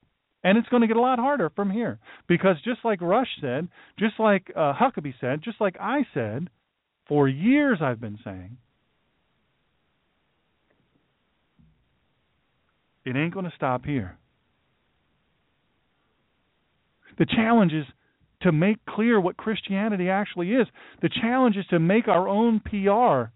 And 0.45 0.57
it's 0.57 0.69
going 0.69 0.83
to 0.83 0.87
get 0.87 0.97
a 0.97 1.01
lot 1.01 1.19
harder 1.19 1.51
from 1.51 1.71
here 1.71 1.99
because 2.29 2.57
just 2.63 2.85
like 2.85 3.01
Rush 3.01 3.29
said, 3.41 3.69
just 3.99 4.15
like 4.21 4.51
uh, 4.55 4.75
Huckabee 4.75 5.15
said, 5.21 5.43
just 5.43 5.61
like 5.61 5.77
I 5.81 6.07
said, 6.15 6.49
for 7.09 7.27
years 7.29 7.79
I've 7.83 8.01
been 8.01 8.19
saying, 8.23 8.57
it 13.07 13.17
ain't 13.17 13.33
going 13.33 13.47
to 13.47 13.53
stop 13.57 13.85
here. 13.87 14.19
The 17.19 17.25
challenge 17.25 17.73
is 17.73 17.87
to 18.43 18.53
make 18.53 18.85
clear 18.85 19.19
what 19.19 19.39
Christianity 19.39 20.11
actually 20.11 20.51
is. 20.53 20.67
The 21.01 21.09
challenge 21.09 21.57
is 21.57 21.65
to 21.71 21.79
make 21.79 22.09
our 22.09 22.29
own 22.29 22.61
PR 22.61 23.31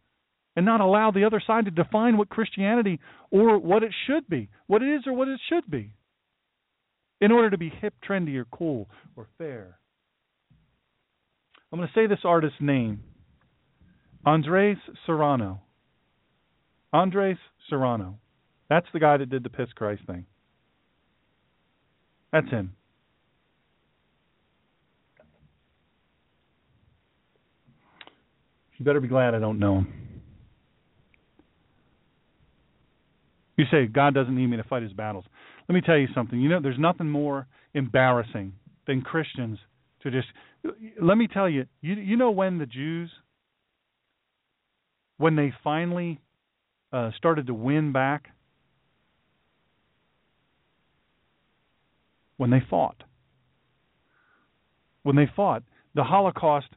and 0.57 0.67
not 0.67 0.81
allow 0.81 1.11
the 1.11 1.25
other 1.25 1.43
side 1.47 1.65
to 1.65 1.71
define 1.71 2.19
what 2.19 2.29
Christianity 2.29 3.01
or 3.31 3.59
what 3.59 3.83
it 3.83 3.93
should 4.07 4.29
be, 4.29 4.51
what 4.67 4.83
it 4.83 4.95
is 4.95 5.07
or 5.07 5.15
what 5.15 5.29
it 5.29 5.41
should 5.49 5.71
be 5.71 5.95
in 7.21 7.33
order 7.33 7.51
to 7.51 7.59
be 7.59 7.73
hip, 7.81 7.95
trendy, 8.07 8.37
or 8.37 8.47
cool, 8.47 8.89
or 9.17 9.29
fair. 9.39 9.79
I'm 11.73 11.79
going 11.79 11.89
to 11.89 11.95
say 11.95 12.07
this 12.07 12.25
artist's 12.25 12.59
name 12.61 13.03
Andres 14.25 14.79
Serrano. 15.07 15.63
Andres 16.93 17.39
Serrano. 17.69 18.20
That's 18.71 18.87
the 18.93 19.01
guy 19.01 19.17
that 19.17 19.29
did 19.29 19.43
the 19.43 19.51
Piss 19.51 19.69
Christ 19.75 20.03
thing. 20.07 20.25
That's 22.33 22.49
him. 22.49 22.73
You 28.79 28.85
better 28.85 29.01
be 29.01 29.09
glad 29.09 29.35
I 29.35 29.41
don't 29.41 29.59
know 29.59 29.79
him. 29.79 30.23
You 33.57 33.65
say 33.71 33.87
God 33.87 34.15
doesn't 34.15 34.35
need 34.35 34.47
me 34.47 34.57
to 34.57 34.63
fight 34.63 34.83
his 34.83 34.93
battles. 34.95 35.25
Let 35.69 35.75
me 35.75 35.83
tell 35.83 35.99
you 35.99 36.09
something. 36.15 36.41
You 36.41 36.49
know, 36.49 36.61
there's 36.63 36.79
nothing 36.79 37.11
more 37.11 37.47
embarrassing 37.75 38.55
than 38.87 39.03
Christians 39.03 39.59
to 40.03 40.11
just. 40.11 40.29
Let 40.99 41.19
me 41.19 41.27
tell 41.27 41.49
you. 41.49 41.67
You 41.83 41.95
you 41.95 42.17
know 42.17 42.31
when 42.31 42.59
the 42.59 42.65
Jews, 42.65 43.11
when 45.19 45.37
they 45.37 45.53
finally 45.63 46.21
uh, 46.91 47.11
started 47.19 47.49
to 47.49 47.55
win 47.55 47.93
back, 47.93 48.29
when 52.41 52.49
they 52.49 52.63
fought. 52.71 53.05
When 55.03 55.15
they 55.15 55.29
fought, 55.37 55.63
the 55.95 56.05
Holocaust. 56.05 56.69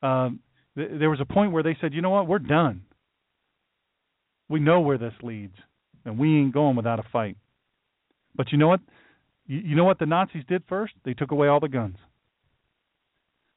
Um, 0.00 0.38
th- 0.76 0.90
there 1.00 1.10
was 1.10 1.20
a 1.20 1.24
point 1.24 1.50
where 1.50 1.64
they 1.64 1.76
said, 1.80 1.92
"You 1.92 2.02
know 2.02 2.10
what? 2.10 2.28
We're 2.28 2.38
done. 2.38 2.82
We 4.48 4.60
know 4.60 4.78
where 4.80 4.96
this 4.96 5.14
leads, 5.20 5.56
and 6.04 6.18
we 6.18 6.36
ain't 6.38 6.54
going 6.54 6.76
without 6.76 7.00
a 7.00 7.02
fight." 7.02 7.36
But 8.36 8.52
you 8.52 8.58
know 8.58 8.68
what? 8.68 8.80
You, 9.48 9.74
know 9.74 9.84
what 9.84 9.98
the 9.98 10.06
Nazis 10.06 10.44
did 10.46 10.62
first? 10.68 10.92
They 11.04 11.14
took 11.14 11.32
away 11.32 11.48
all 11.48 11.58
the 11.58 11.68
guns. 11.68 11.96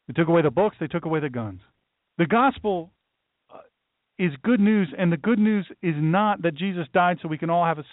They 0.08 0.14
took 0.14 0.30
away 0.30 0.42
the 0.42 0.50
books. 0.50 0.78
They 0.80 0.88
took 0.88 1.06
away 1.06 1.20
the 1.20 1.30
guns. 1.30 1.62
The 2.18 2.26
gospel 2.26 2.92
uh, 3.54 3.60
is 4.18 4.32
good 4.42 4.60
news, 4.60 4.92
and 4.98 5.12
the 5.12 5.18
good 5.18 5.38
news 5.38 5.68
is 5.84 5.96
not 5.98 6.42
that 6.42 6.56
Jesus 6.56 6.88
died 6.92 7.20
so 7.22 7.28
we 7.28 7.38
can 7.38 7.52
all 7.52 7.66
have 7.66 7.78
a, 7.78 7.84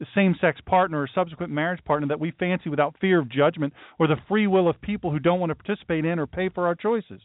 a 0.00 0.06
same-sex 0.14 0.60
partner 0.66 1.00
or 1.02 1.08
subsequent 1.14 1.52
marriage 1.52 1.84
partner 1.84 2.08
that 2.08 2.20
we 2.20 2.32
fancy 2.38 2.70
without 2.70 2.96
fear 3.00 3.20
of 3.20 3.28
judgment 3.28 3.72
or 3.98 4.06
the 4.06 4.16
free 4.28 4.46
will 4.46 4.68
of 4.68 4.80
people 4.80 5.10
who 5.10 5.18
don't 5.18 5.40
want 5.40 5.50
to 5.50 5.54
participate 5.54 6.04
in 6.04 6.18
or 6.18 6.26
pay 6.26 6.48
for 6.48 6.66
our 6.66 6.74
choices. 6.74 7.20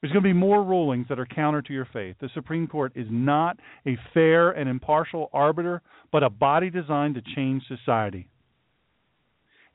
There's 0.00 0.12
going 0.12 0.22
to 0.22 0.28
be 0.28 0.32
more 0.32 0.64
rulings 0.64 1.06
that 1.08 1.18
are 1.18 1.26
counter 1.26 1.60
to 1.60 1.72
your 1.72 1.86
faith. 1.92 2.16
The 2.20 2.30
Supreme 2.32 2.66
Court 2.66 2.92
is 2.94 3.06
not 3.10 3.58
a 3.86 3.98
fair 4.14 4.50
and 4.50 4.68
impartial 4.68 5.28
arbiter, 5.32 5.82
but 6.10 6.22
a 6.22 6.30
body 6.30 6.70
designed 6.70 7.16
to 7.16 7.34
change 7.34 7.62
society. 7.68 8.28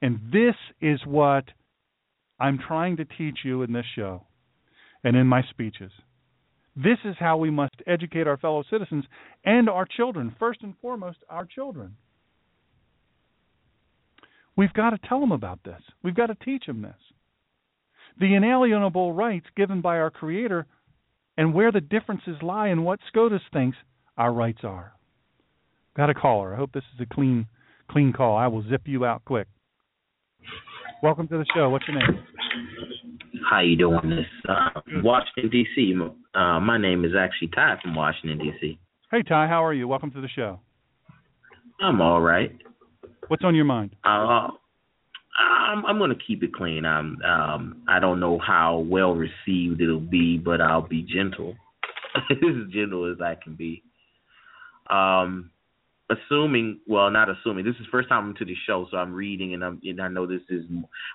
And 0.01 0.19
this 0.33 0.55
is 0.81 0.99
what 1.05 1.45
I'm 2.39 2.57
trying 2.57 2.97
to 2.97 3.05
teach 3.05 3.39
you 3.43 3.61
in 3.61 3.71
this 3.71 3.85
show 3.95 4.23
and 5.03 5.15
in 5.15 5.27
my 5.27 5.43
speeches. 5.51 5.91
This 6.76 6.97
is 7.06 7.15
how 7.19 7.38
we 7.38 7.49
must 7.49 7.76
educate 7.88 8.27
our 8.27 8.38
fellow 8.38 8.64
citizens 8.69 9.06
and 9.45 9.69
our 9.69 9.85
children, 9.85 10.35
first 10.38 10.61
and 10.61 10.73
foremost, 10.81 11.19
our 11.30 11.45
children. 11.45 11.95
We've 14.57 14.73
got 14.73 14.91
to 14.91 14.97
tell 15.07 15.19
them 15.19 15.31
about 15.31 15.64
this. 15.64 15.81
We've 16.03 16.15
got 16.15 16.27
to 16.27 16.35
teach 16.35 16.65
them 16.65 16.81
this 16.81 16.93
the 18.18 18.34
inalienable 18.34 19.11
rights 19.11 19.47
given 19.57 19.81
by 19.81 19.97
our 19.97 20.10
Creator 20.10 20.65
and 21.38 21.53
where 21.53 21.72
the 21.72 21.81
differences 21.81 22.38
lie 22.41 22.69
in 22.69 22.84
what 22.84 22.99
SCOTUS 23.10 23.41
thinks 23.52 23.77
our 24.18 24.31
rights 24.31 24.61
are. 24.64 24.93
Got 25.97 26.10
a 26.10 26.14
caller. 26.14 26.53
I 26.53 26.57
hope 26.57 26.72
this 26.72 26.84
is 26.95 27.02
a 27.02 27.14
clean 27.14 27.47
clean 27.89 28.14
call. 28.14 28.38
I 28.38 28.47
will 28.47 28.64
zip 28.69 28.84
you 28.85 29.06
out 29.06 29.23
quick. 29.26 29.47
Welcome 31.03 31.27
to 31.27 31.38
the 31.38 31.45
show. 31.53 31.69
What's 31.69 31.85
your 31.88 31.99
name? 31.99 32.23
How 33.49 33.61
you 33.61 33.76
doing? 33.76 34.09
This 34.09 34.26
uh, 34.49 34.81
Washington 35.03 35.49
D.C. 35.51 35.95
Uh, 36.34 36.59
my 36.59 36.77
name 36.80 37.05
is 37.05 37.11
actually 37.17 37.49
Ty 37.49 37.77
from 37.81 37.95
Washington 37.95 38.39
D.C. 38.39 38.80
Hey 39.11 39.22
Ty, 39.22 39.47
how 39.47 39.63
are 39.63 39.73
you? 39.73 39.88
Welcome 39.88 40.11
to 40.11 40.22
the 40.22 40.27
show. 40.27 40.59
I'm 41.80 42.01
all 42.01 42.22
right. 42.22 42.51
What's 43.27 43.43
on 43.43 43.53
your 43.53 43.65
mind? 43.65 43.95
Uh, 44.03 44.47
I'm, 45.38 45.85
I'm 45.85 45.97
going 45.97 46.09
to 46.09 46.17
keep 46.27 46.41
it 46.41 46.53
clean. 46.53 46.85
I'm, 46.85 47.17
um, 47.22 47.84
I 47.88 47.99
don't 47.99 48.19
know 48.19 48.39
how 48.39 48.80
well 48.80 49.13
received 49.13 49.81
it'll 49.81 49.99
be, 49.99 50.38
but 50.38 50.61
I'll 50.61 50.88
be 50.88 51.03
gentle, 51.03 51.55
as 52.31 52.72
gentle 52.73 53.11
as 53.11 53.22
I 53.22 53.35
can 53.41 53.55
be. 53.55 53.84
Um, 54.89 55.51
assuming, 56.10 56.80
well, 56.88 57.10
not 57.11 57.30
assuming. 57.30 57.65
This 57.65 57.76
is 57.80 57.88
first 57.91 58.10
time 58.10 58.26
I'm 58.26 58.36
to 58.36 58.45
the 58.45 58.56
show, 58.68 58.88
so 58.91 58.98
I'm 58.98 59.14
reading, 59.14 59.53
and 59.53 59.64
I'm, 59.64 59.80
and 59.84 60.02
I 60.02 60.07
know 60.07 60.26
this 60.26 60.41
is 60.49 60.64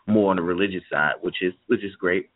more 0.06 0.30
on 0.30 0.36
the 0.36 0.42
religious 0.42 0.82
side, 0.90 1.14
which 1.20 1.36
is, 1.42 1.52
which 1.66 1.84
is 1.84 1.94
great. 1.96 2.30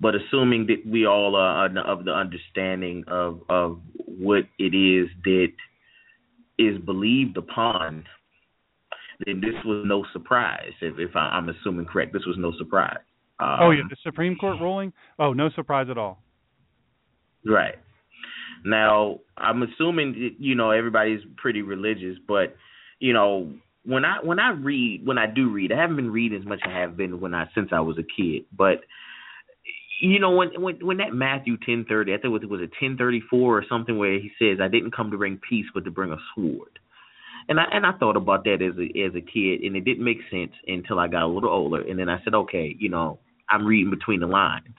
But 0.00 0.14
assuming 0.14 0.66
that 0.68 0.90
we 0.90 1.06
all 1.06 1.36
are 1.36 1.66
of 1.66 2.04
the 2.06 2.12
understanding 2.12 3.04
of 3.06 3.42
of 3.50 3.80
what 3.96 4.44
it 4.58 4.74
is 4.74 5.10
that 5.24 5.52
is 6.58 6.78
believed 6.78 7.36
upon 7.36 8.04
then 9.26 9.40
this 9.40 9.54
was 9.64 9.84
no 9.86 10.04
surprise. 10.12 10.72
If, 10.80 10.98
if 10.98 11.14
I, 11.14 11.36
am 11.36 11.48
assuming 11.48 11.86
correct, 11.86 12.12
this 12.12 12.24
was 12.26 12.36
no 12.38 12.52
surprise. 12.58 12.98
Um, 13.38 13.58
oh 13.60 13.70
yeah, 13.70 13.82
the 13.88 13.96
Supreme 14.02 14.36
Court 14.36 14.60
ruling. 14.60 14.92
Oh, 15.18 15.32
no 15.32 15.50
surprise 15.50 15.88
at 15.90 15.98
all. 15.98 16.22
Right. 17.44 17.76
Now, 18.64 19.20
I'm 19.36 19.62
assuming 19.62 20.36
you 20.38 20.54
know 20.54 20.70
everybody's 20.70 21.20
pretty 21.36 21.62
religious, 21.62 22.16
but 22.26 22.56
you 22.98 23.12
know 23.12 23.52
when 23.84 24.04
I 24.04 24.18
when 24.22 24.38
I 24.38 24.50
read 24.52 25.06
when 25.06 25.18
I 25.18 25.26
do 25.26 25.50
read, 25.50 25.72
I 25.72 25.80
haven't 25.80 25.96
been 25.96 26.12
reading 26.12 26.38
as 26.38 26.46
much 26.46 26.60
as 26.64 26.70
I 26.70 26.78
have 26.80 26.96
been 26.96 27.20
when 27.20 27.34
I 27.34 27.46
since 27.54 27.70
I 27.72 27.80
was 27.80 27.98
a 27.98 28.02
kid, 28.02 28.44
but 28.56 28.80
you 30.00 30.18
know 30.18 30.30
when 30.30 30.50
when 30.60 30.76
when 30.84 30.96
that 30.98 31.14
Matthew 31.14 31.56
ten 31.64 31.86
thirty, 31.88 32.12
I 32.12 32.18
think 32.18 32.42
it 32.42 32.48
was 32.48 32.60
a 32.60 32.70
ten 32.80 32.96
thirty 32.96 33.20
four 33.30 33.58
or 33.58 33.64
something 33.68 33.98
where 33.98 34.18
he 34.18 34.30
says, 34.38 34.58
"I 34.60 34.68
didn't 34.68 34.94
come 34.94 35.10
to 35.10 35.18
bring 35.18 35.40
peace, 35.48 35.66
but 35.72 35.84
to 35.84 35.90
bring 35.90 36.12
a 36.12 36.18
sword." 36.34 36.78
And 37.48 37.58
I 37.58 37.64
and 37.72 37.86
I 37.86 37.92
thought 37.92 38.16
about 38.16 38.44
that 38.44 38.62
as 38.62 38.78
a 38.78 38.86
as 39.06 39.14
a 39.14 39.20
kid, 39.20 39.62
and 39.62 39.76
it 39.76 39.84
didn't 39.84 40.04
make 40.04 40.18
sense 40.30 40.52
until 40.66 40.98
I 40.98 41.08
got 41.08 41.22
a 41.22 41.26
little 41.26 41.50
older. 41.50 41.80
And 41.80 41.98
then 41.98 42.08
I 42.08 42.22
said, 42.22 42.34
okay, 42.34 42.76
you 42.78 42.88
know, 42.88 43.18
I'm 43.48 43.66
reading 43.66 43.90
between 43.90 44.20
the 44.20 44.26
lines. 44.26 44.76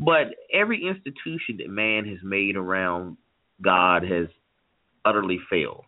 But 0.00 0.34
every 0.52 0.86
institution 0.86 1.58
that 1.58 1.68
man 1.68 2.06
has 2.06 2.18
made 2.22 2.56
around 2.56 3.16
God 3.62 4.02
has 4.02 4.28
utterly 5.04 5.38
failed 5.50 5.84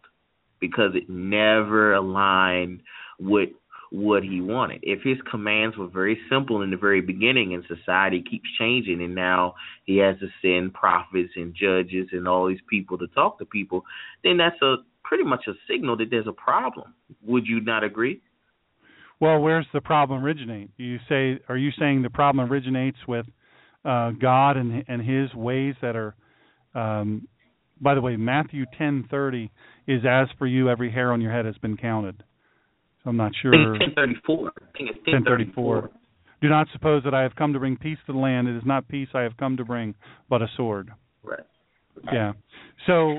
because 0.60 0.92
it 0.94 1.08
never 1.08 1.94
aligned 1.94 2.82
with 3.18 3.50
what 3.90 4.22
he 4.22 4.40
wanted. 4.40 4.80
If 4.82 5.02
his 5.02 5.18
commands 5.28 5.76
were 5.76 5.88
very 5.88 6.18
simple 6.30 6.62
in 6.62 6.70
the 6.70 6.76
very 6.76 7.00
beginning 7.00 7.54
and 7.54 7.64
society 7.66 8.22
keeps 8.22 8.48
changing 8.58 9.02
and 9.02 9.14
now 9.14 9.54
he 9.84 9.98
has 9.98 10.16
to 10.20 10.28
send 10.40 10.74
prophets 10.74 11.32
and 11.34 11.54
judges 11.54 12.08
and 12.12 12.28
all 12.28 12.48
these 12.48 12.60
people 12.68 12.98
to 12.98 13.08
talk 13.08 13.38
to 13.38 13.44
people, 13.44 13.84
then 14.22 14.36
that's 14.36 14.60
a 14.62 14.76
pretty 15.02 15.24
much 15.24 15.44
a 15.48 15.52
signal 15.68 15.96
that 15.96 16.08
there's 16.10 16.28
a 16.28 16.32
problem. 16.32 16.94
Would 17.26 17.46
you 17.46 17.60
not 17.60 17.82
agree? 17.82 18.20
Well, 19.18 19.40
where's 19.40 19.66
the 19.74 19.80
problem 19.80 20.24
originate? 20.24 20.70
You 20.76 20.98
say, 21.08 21.40
are 21.48 21.56
you 21.56 21.72
saying 21.78 22.02
the 22.02 22.10
problem 22.10 22.50
originates 22.50 22.98
with 23.08 23.26
uh, 23.84 24.10
God 24.10 24.56
and 24.56 24.84
and 24.88 25.02
His 25.02 25.32
ways 25.34 25.74
that 25.82 25.96
are? 25.96 26.14
Um, 26.74 27.26
by 27.80 27.94
the 27.94 28.00
way, 28.00 28.16
Matthew 28.16 28.64
ten 28.78 29.06
thirty 29.10 29.50
is 29.86 30.02
as 30.08 30.28
for 30.38 30.46
you, 30.46 30.68
every 30.68 30.90
hair 30.90 31.12
on 31.12 31.20
your 31.20 31.32
head 31.32 31.46
has 31.46 31.56
been 31.58 31.76
counted. 31.76 32.22
So 33.02 33.10
I'm 33.10 33.16
not 33.16 33.32
sure. 33.40 33.52
Ten 33.52 33.94
thirty 33.94 34.16
four. 34.26 34.52
Ten 35.06 35.24
thirty 35.24 35.50
four. 35.54 35.90
Do 36.42 36.48
not 36.48 36.68
suppose 36.72 37.02
that 37.04 37.14
I 37.14 37.22
have 37.22 37.34
come 37.36 37.52
to 37.52 37.58
bring 37.58 37.76
peace 37.76 37.98
to 38.06 38.12
the 38.12 38.18
land. 38.18 38.48
It 38.48 38.56
is 38.56 38.62
not 38.64 38.88
peace 38.88 39.08
I 39.14 39.22
have 39.22 39.36
come 39.36 39.56
to 39.58 39.64
bring, 39.64 39.94
but 40.28 40.42
a 40.42 40.46
sword. 40.56 40.90
Right. 41.22 41.40
Yeah. 42.12 42.32
So 42.86 43.18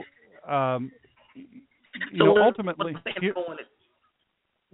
um, 0.52 0.92
you 1.34 2.20
so 2.20 2.26
know, 2.26 2.44
ultimately, 2.44 2.94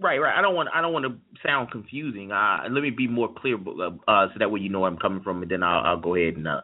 right, 0.00 0.18
right. 0.18 0.38
I 0.38 0.42
don't 0.42 0.54
want 0.54 0.68
I 0.74 0.80
don't 0.80 0.92
want 0.92 1.06
to 1.06 1.16
sound 1.46 1.70
confusing. 1.70 2.32
Uh, 2.32 2.60
let 2.70 2.82
me 2.82 2.90
be 2.90 3.08
more 3.08 3.32
clear, 3.32 3.56
uh, 3.56 3.90
uh, 4.08 4.28
so 4.28 4.38
that 4.38 4.50
way 4.50 4.60
you 4.60 4.68
know 4.68 4.80
where 4.80 4.90
I'm 4.90 4.98
coming 4.98 5.22
from, 5.22 5.42
and 5.42 5.50
then 5.50 5.62
I'll, 5.62 5.84
I'll 5.84 6.00
go 6.00 6.14
ahead 6.14 6.34
and. 6.34 6.46
Uh, 6.46 6.60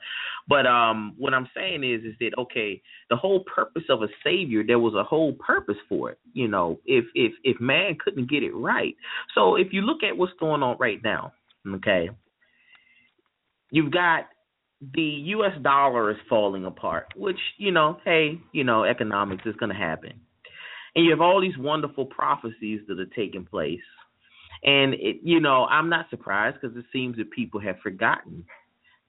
but 0.49 0.67
um, 0.67 1.15
what 1.17 1.35
I'm 1.35 1.49
saying 1.57 1.85
is, 1.85 2.05
is 2.05 2.15
that 2.21 2.33
okay? 2.39 2.83
The 3.11 3.17
whole 3.17 3.45
purpose 3.45 3.85
of 3.89 4.03
a 4.03 4.09
savior, 4.23 4.63
there 4.67 4.79
was 4.79 4.95
a 4.95 5.05
whole 5.05 5.33
purpose 5.35 5.77
for 5.89 6.11
it. 6.11 6.19
You 6.33 6.49
know, 6.49 6.81
if 6.85 7.05
if 7.15 7.33
if 7.43 7.61
man 7.61 7.97
couldn't 8.03 8.31
get 8.31 8.43
it 8.43 8.55
right, 8.55 8.97
so 9.35 9.57
if 9.57 9.73
you 9.73 9.83
look 9.83 10.03
at 10.03 10.17
what's 10.17 10.33
going 10.39 10.63
on 10.63 10.77
right 10.79 11.03
now, 11.03 11.33
okay, 11.67 12.11
you've 13.71 13.93
got 13.93 14.27
the 14.95 15.03
U.S. 15.03 15.53
dollar 15.63 16.11
is 16.11 16.17
falling 16.29 16.67
apart, 16.67 17.07
which 17.17 17.39
you 17.59 17.73
know, 17.73 17.99
hey, 18.05 18.41
you 18.53 18.65
know, 18.65 18.85
economics 18.85 19.45
is 19.47 19.57
going 19.57 19.71
to 19.71 19.77
happen. 19.77 20.21
And 20.95 21.05
you 21.05 21.11
have 21.11 21.21
all 21.21 21.41
these 21.41 21.59
wonderful 21.59 22.07
prophecies 22.07 22.81
that 22.89 23.01
are 23.01 23.07
taking 23.07 23.45
place. 23.45 23.81
And, 24.63 24.95
it, 24.95 25.17
you 25.23 25.41
know, 25.41 25.67
I'm 25.67 25.89
not 25.89 26.09
surprised 26.11 26.59
because 26.61 26.77
it 26.77 26.85
seems 26.93 27.17
that 27.17 27.31
people 27.31 27.61
have 27.61 27.79
forgotten 27.81 28.45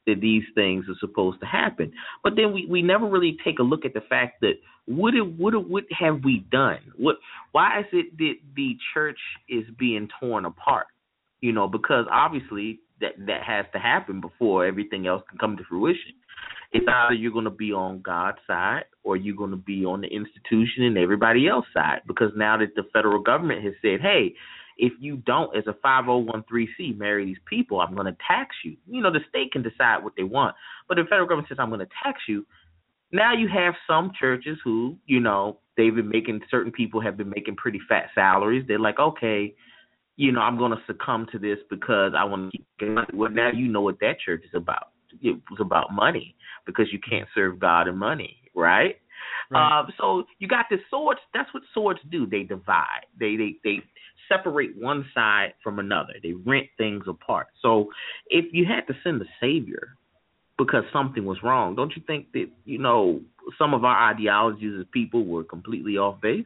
that 0.07 0.21
these 0.21 0.43
things 0.53 0.85
are 0.89 0.95
supposed 0.99 1.39
to 1.39 1.45
happen. 1.45 1.91
But 2.23 2.35
then 2.35 2.53
we, 2.53 2.65
we 2.67 2.81
never 2.81 3.07
really 3.07 3.37
take 3.43 3.59
a 3.59 3.63
look 3.63 3.85
at 3.85 3.93
the 3.93 4.01
fact 4.01 4.41
that 4.41 4.53
what 4.85 5.15
it, 5.15 5.25
what 5.37 5.53
it, 5.53 5.67
what 5.67 5.85
have 5.97 6.23
we 6.23 6.45
done? 6.51 6.79
What 6.95 7.17
why 7.51 7.79
is 7.79 7.85
it 7.91 8.17
that 8.17 8.33
the 8.55 8.77
church 8.93 9.17
is 9.49 9.63
being 9.79 10.07
torn 10.19 10.45
apart? 10.45 10.87
You 11.41 11.53
know, 11.53 11.67
because 11.67 12.05
obviously 12.11 12.79
that 13.01 13.13
that 13.27 13.43
has 13.43 13.65
to 13.73 13.79
happen 13.79 14.21
before 14.21 14.65
everything 14.65 15.07
else 15.07 15.23
can 15.29 15.37
come 15.37 15.57
to 15.57 15.63
fruition. 15.63 16.13
It's 16.71 16.85
either 16.87 17.13
you're 17.13 17.31
going 17.31 17.45
to 17.45 17.51
be 17.51 17.71
on 17.71 18.01
God's 18.01 18.39
side 18.45 18.83
or 19.03 19.15
you're 19.15 19.35
going 19.35 19.51
to 19.51 19.57
be 19.57 19.85
on 19.85 20.01
the 20.01 20.07
institution 20.07 20.83
and 20.83 20.97
everybody 20.97 21.47
else's 21.47 21.71
side. 21.73 22.01
Because 22.05 22.31
now 22.35 22.57
that 22.57 22.75
the 22.75 22.83
federal 22.91 23.21
government 23.21 23.63
has 23.63 23.73
said, 23.81 24.01
hey, 24.01 24.33
if 24.77 24.91
you 24.99 25.17
don't, 25.17 25.55
as 25.55 25.63
a 25.67 25.73
5013C, 25.87 26.97
marry 26.97 27.25
these 27.25 27.37
people, 27.49 27.79
I'm 27.79 27.95
going 27.95 28.07
to 28.07 28.17
tax 28.27 28.55
you. 28.65 28.75
You 28.89 29.01
know, 29.01 29.11
the 29.11 29.21
state 29.29 29.53
can 29.53 29.63
decide 29.63 30.03
what 30.03 30.13
they 30.17 30.23
want. 30.23 30.55
But 30.89 30.95
the 30.95 31.03
federal 31.03 31.27
government 31.27 31.47
says, 31.47 31.59
I'm 31.61 31.69
going 31.69 31.79
to 31.79 31.87
tax 32.03 32.19
you. 32.27 32.45
Now 33.11 33.33
you 33.33 33.47
have 33.47 33.75
some 33.87 34.11
churches 34.19 34.57
who, 34.63 34.97
you 35.05 35.21
know, 35.21 35.59
they've 35.77 35.95
been 35.95 36.09
making, 36.09 36.41
certain 36.51 36.73
people 36.73 36.99
have 36.99 37.15
been 37.15 37.29
making 37.29 37.55
pretty 37.55 37.79
fat 37.87 38.07
salaries. 38.13 38.65
They're 38.67 38.79
like, 38.79 38.99
okay, 38.99 39.55
you 40.17 40.31
know, 40.31 40.41
I'm 40.41 40.57
going 40.57 40.71
to 40.71 40.81
succumb 40.87 41.27
to 41.31 41.39
this 41.39 41.57
because 41.69 42.13
I 42.17 42.23
want 42.23 42.51
to 42.51 42.57
keep 42.57 42.89
money. 42.89 43.07
Well, 43.13 43.31
now 43.31 43.51
you 43.53 43.67
know 43.67 43.81
what 43.81 43.99
that 43.99 44.19
church 44.23 44.43
is 44.45 44.51
about. 44.53 44.89
It 45.21 45.39
was 45.49 45.59
about 45.59 45.93
money 45.93 46.35
because 46.65 46.87
you 46.91 46.99
can't 46.99 47.27
serve 47.35 47.59
God 47.59 47.87
and 47.87 47.97
money, 47.97 48.37
right? 48.53 48.95
right. 49.51 49.79
Um, 49.79 49.87
so 49.99 50.23
you 50.39 50.47
got 50.47 50.65
the 50.69 50.77
swords. 50.89 51.19
That's 51.33 51.53
what 51.53 51.63
swords 51.73 51.99
do. 52.11 52.25
They 52.25 52.43
divide. 52.43 53.05
They 53.19 53.35
they 53.35 53.55
they 53.63 53.77
separate 54.29 54.75
one 54.77 55.05
side 55.13 55.53
from 55.63 55.79
another. 55.79 56.13
They 56.21 56.33
rent 56.33 56.67
things 56.77 57.03
apart. 57.07 57.47
So 57.61 57.89
if 58.27 58.45
you 58.51 58.65
had 58.65 58.87
to 58.91 58.99
send 59.03 59.21
a 59.21 59.25
savior 59.39 59.95
because 60.57 60.83
something 60.91 61.25
was 61.25 61.37
wrong, 61.43 61.75
don't 61.75 61.95
you 61.95 62.01
think 62.07 62.31
that 62.33 62.47
you 62.65 62.77
know 62.77 63.21
some 63.57 63.73
of 63.73 63.83
our 63.83 64.11
ideologies 64.11 64.79
as 64.79 64.85
people 64.91 65.25
were 65.25 65.43
completely 65.43 65.97
off 65.97 66.19
base? 66.21 66.45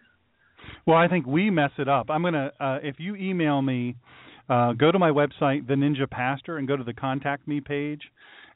Well, 0.85 0.97
I 0.97 1.07
think 1.07 1.25
we 1.25 1.49
mess 1.49 1.71
it 1.77 1.87
up. 1.87 2.09
I'm 2.09 2.23
gonna 2.23 2.51
uh, 2.59 2.79
if 2.81 2.95
you 2.99 3.15
email 3.15 3.61
me, 3.61 3.95
uh, 4.49 4.73
go 4.73 4.91
to 4.91 4.99
my 4.99 5.09
website, 5.11 5.67
the 5.67 5.75
Ninja 5.75 6.09
Pastor, 6.09 6.57
and 6.57 6.67
go 6.67 6.75
to 6.75 6.83
the 6.83 6.93
contact 6.93 7.47
me 7.47 7.61
page 7.61 8.01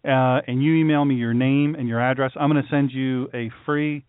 uh, 0.06 0.42
and 0.48 0.62
you 0.62 0.76
email 0.76 1.06
me 1.06 1.16
your 1.16 1.34
name 1.34 1.76
and 1.76 1.88
your 1.88 2.02
address, 2.02 2.32
I'm 2.40 2.50
to 2.62 2.70
send 2.70 2.92
you 2.92 3.30
a 3.34 3.50
free 3.66 4.04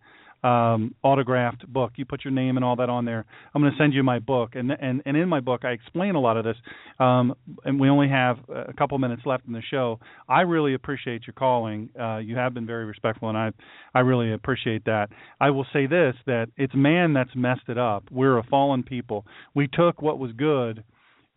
um, 0.45 0.93
autographed 1.01 1.67
book. 1.67 1.93
You 1.95 2.05
put 2.05 2.23
your 2.23 2.31
name 2.31 2.55
and 2.55 2.63
all 2.63 2.75
that 2.75 2.89
on 2.89 3.05
there. 3.05 3.25
I'm 3.53 3.61
going 3.61 3.73
to 3.73 3.77
send 3.77 3.93
you 3.93 4.03
my 4.03 4.19
book, 4.19 4.51
and 4.53 4.71
and 4.71 5.01
and 5.05 5.17
in 5.17 5.27
my 5.27 5.39
book 5.39 5.65
I 5.65 5.71
explain 5.71 6.13
a 6.15 6.19
lot 6.19 6.37
of 6.37 6.45
this. 6.45 6.55
Um, 6.99 7.35
and 7.63 7.79
we 7.79 7.89
only 7.89 8.09
have 8.09 8.37
a 8.47 8.73
couple 8.73 8.97
minutes 8.99 9.23
left 9.25 9.45
in 9.47 9.53
the 9.53 9.63
show. 9.71 9.99
I 10.29 10.41
really 10.41 10.75
appreciate 10.75 11.25
your 11.25 11.33
calling. 11.33 11.89
Uh, 11.99 12.17
you 12.17 12.35
have 12.35 12.53
been 12.53 12.67
very 12.67 12.85
respectful, 12.85 13.29
and 13.29 13.37
I 13.37 13.51
I 13.95 14.01
really 14.01 14.33
appreciate 14.33 14.85
that. 14.85 15.09
I 15.41 15.49
will 15.49 15.65
say 15.73 15.87
this: 15.87 16.15
that 16.27 16.49
it's 16.57 16.73
man 16.75 17.13
that's 17.13 17.35
messed 17.35 17.67
it 17.67 17.79
up. 17.79 18.03
We're 18.11 18.37
a 18.37 18.43
fallen 18.43 18.83
people. 18.83 19.25
We 19.55 19.67
took 19.67 20.01
what 20.01 20.19
was 20.19 20.31
good 20.33 20.83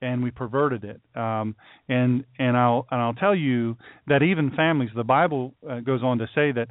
and 0.00 0.22
we 0.22 0.30
perverted 0.30 0.84
it. 0.84 1.00
Um, 1.16 1.56
and 1.88 2.24
and 2.38 2.56
I'll 2.56 2.86
and 2.90 3.00
I'll 3.00 3.14
tell 3.14 3.34
you 3.34 3.76
that 4.06 4.22
even 4.22 4.50
families, 4.54 4.90
the 4.94 5.04
Bible 5.04 5.54
uh, 5.68 5.80
goes 5.80 6.02
on 6.02 6.18
to 6.18 6.26
say 6.34 6.52
that 6.52 6.68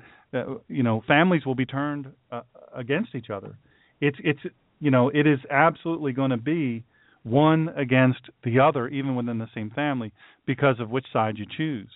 you 0.68 0.84
know 0.84 1.02
families 1.08 1.46
will 1.46 1.56
be 1.56 1.66
turned 1.66 2.08
uh, 2.32 2.42
against 2.76 3.16
each 3.16 3.30
other. 3.30 3.58
It's 4.02 4.18
it's 4.24 4.40
you 4.80 4.92
know 4.92 5.10
it 5.10 5.26
is 5.28 5.40
absolutely 5.50 6.12
going 6.14 6.32
to 6.32 6.38
be 6.38 6.84
one 7.24 7.70
against 7.76 8.22
the 8.44 8.60
other, 8.60 8.88
even 8.88 9.16
within 9.16 9.38
the 9.38 9.50
same 9.54 9.70
family, 9.72 10.12
because 10.46 10.80
of 10.80 10.90
which 10.90 11.06
side 11.12 11.38
you 11.38 11.46
choose. 11.58 11.90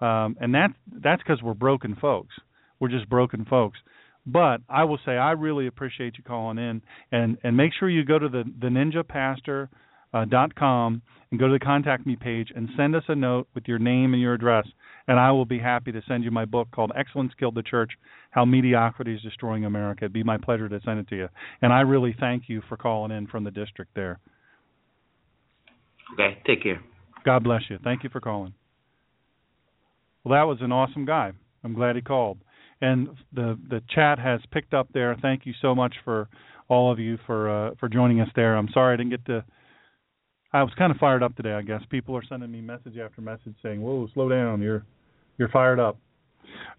Um, 0.00 0.36
and 0.40 0.54
that's 0.54 0.74
that's 1.02 1.22
because 1.22 1.42
we're 1.42 1.54
broken 1.54 1.96
folks. 2.00 2.34
We're 2.80 2.88
just 2.88 3.08
broken 3.08 3.44
folks. 3.44 3.78
But 4.26 4.60
I 4.68 4.84
will 4.84 4.98
say 5.04 5.12
I 5.12 5.32
really 5.32 5.66
appreciate 5.66 6.16
you 6.18 6.24
calling 6.24 6.58
in 6.58 6.82
and 7.10 7.38
and 7.42 7.56
make 7.56 7.72
sure 7.78 7.88
you 7.88 8.04
go 8.04 8.18
to 8.18 8.28
the 8.28 8.44
the 8.60 8.68
Ninja 8.68 9.06
Pastor 9.06 9.68
uh, 10.12 10.24
dot 10.24 10.54
com 10.54 11.02
and 11.30 11.40
go 11.40 11.46
to 11.46 11.52
the 11.54 11.58
contact 11.58 12.06
me 12.06 12.16
page 12.16 12.52
and 12.54 12.68
send 12.76 12.94
us 12.94 13.04
a 13.08 13.14
note 13.14 13.48
with 13.54 13.66
your 13.66 13.78
name 13.78 14.12
and 14.12 14.20
your 14.20 14.34
address, 14.34 14.66
and 15.08 15.18
I 15.18 15.30
will 15.32 15.46
be 15.46 15.58
happy 15.58 15.90
to 15.92 16.02
send 16.06 16.24
you 16.24 16.30
my 16.30 16.44
book 16.44 16.68
called 16.70 16.92
Excellence 16.94 17.32
Killed 17.38 17.54
the 17.54 17.62
Church: 17.62 17.92
How 18.30 18.44
Mediocrity 18.44 19.14
is 19.14 19.22
Destroying 19.22 19.64
America. 19.64 20.04
It'd 20.04 20.12
be 20.12 20.22
my 20.22 20.36
pleasure 20.36 20.68
to 20.68 20.80
send 20.84 21.00
it 21.00 21.08
to 21.08 21.16
you, 21.16 21.28
and 21.62 21.72
I 21.72 21.80
really 21.80 22.14
thank 22.18 22.44
you 22.48 22.62
for 22.68 22.76
calling 22.76 23.10
in 23.10 23.26
from 23.26 23.44
the 23.44 23.50
district 23.50 23.92
there. 23.94 24.18
Okay, 26.14 26.38
take 26.46 26.62
care. 26.62 26.82
God 27.24 27.44
bless 27.44 27.62
you. 27.70 27.78
Thank 27.82 28.04
you 28.04 28.10
for 28.10 28.20
calling. 28.20 28.52
Well, 30.24 30.38
that 30.38 30.46
was 30.46 30.58
an 30.60 30.72
awesome 30.72 31.04
guy. 31.06 31.32
I'm 31.64 31.74
glad 31.74 31.96
he 31.96 32.02
called. 32.02 32.38
And 32.80 33.08
the 33.32 33.58
the 33.70 33.80
chat 33.94 34.18
has 34.18 34.40
picked 34.50 34.74
up 34.74 34.88
there. 34.92 35.16
Thank 35.22 35.46
you 35.46 35.54
so 35.62 35.74
much 35.74 35.94
for 36.04 36.28
all 36.68 36.92
of 36.92 36.98
you 36.98 37.16
for 37.26 37.48
uh, 37.48 37.74
for 37.78 37.88
joining 37.88 38.20
us 38.20 38.28
there. 38.34 38.56
I'm 38.56 38.68
sorry 38.74 38.94
I 38.94 38.96
didn't 38.96 39.10
get 39.10 39.24
to. 39.26 39.44
I 40.52 40.62
was 40.62 40.72
kind 40.76 40.92
of 40.92 40.98
fired 40.98 41.22
up 41.22 41.34
today. 41.34 41.52
I 41.52 41.62
guess 41.62 41.80
people 41.90 42.16
are 42.16 42.22
sending 42.28 42.50
me 42.50 42.60
message 42.60 42.98
after 42.98 43.20
message 43.20 43.54
saying, 43.62 43.80
"Whoa, 43.80 44.08
slow 44.12 44.28
down. 44.28 44.60
You're 44.60 44.84
you're 45.38 45.48
fired 45.48 45.80
up." 45.80 45.96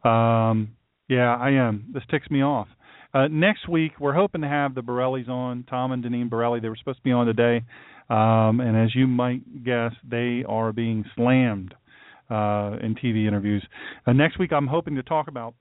Um, 0.05 0.75
yeah, 1.07 1.35
I 1.35 1.51
am. 1.51 1.85
This 1.93 2.03
ticks 2.09 2.29
me 2.29 2.43
off. 2.43 2.67
Uh, 3.13 3.27
next 3.27 3.67
week, 3.67 3.99
we're 3.99 4.13
hoping 4.13 4.41
to 4.41 4.47
have 4.47 4.73
the 4.73 4.81
Borellis 4.81 5.29
on, 5.29 5.63
Tom 5.69 5.91
and 5.91 6.03
Deneen 6.03 6.29
Borelli. 6.29 6.59
They 6.59 6.69
were 6.69 6.75
supposed 6.75 6.99
to 6.99 7.03
be 7.03 7.11
on 7.11 7.25
today, 7.25 7.63
um, 8.09 8.59
and 8.59 8.77
as 8.77 8.95
you 8.95 9.07
might 9.07 9.63
guess, 9.63 9.93
they 10.07 10.43
are 10.47 10.71
being 10.71 11.05
slammed 11.15 11.73
uh, 12.29 12.77
in 12.81 12.95
TV 12.95 13.27
interviews. 13.27 13.65
Uh, 14.05 14.13
next 14.13 14.39
week, 14.39 14.51
I'm 14.51 14.67
hoping 14.67 14.95
to 14.95 15.03
talk 15.03 15.27
about 15.27 15.53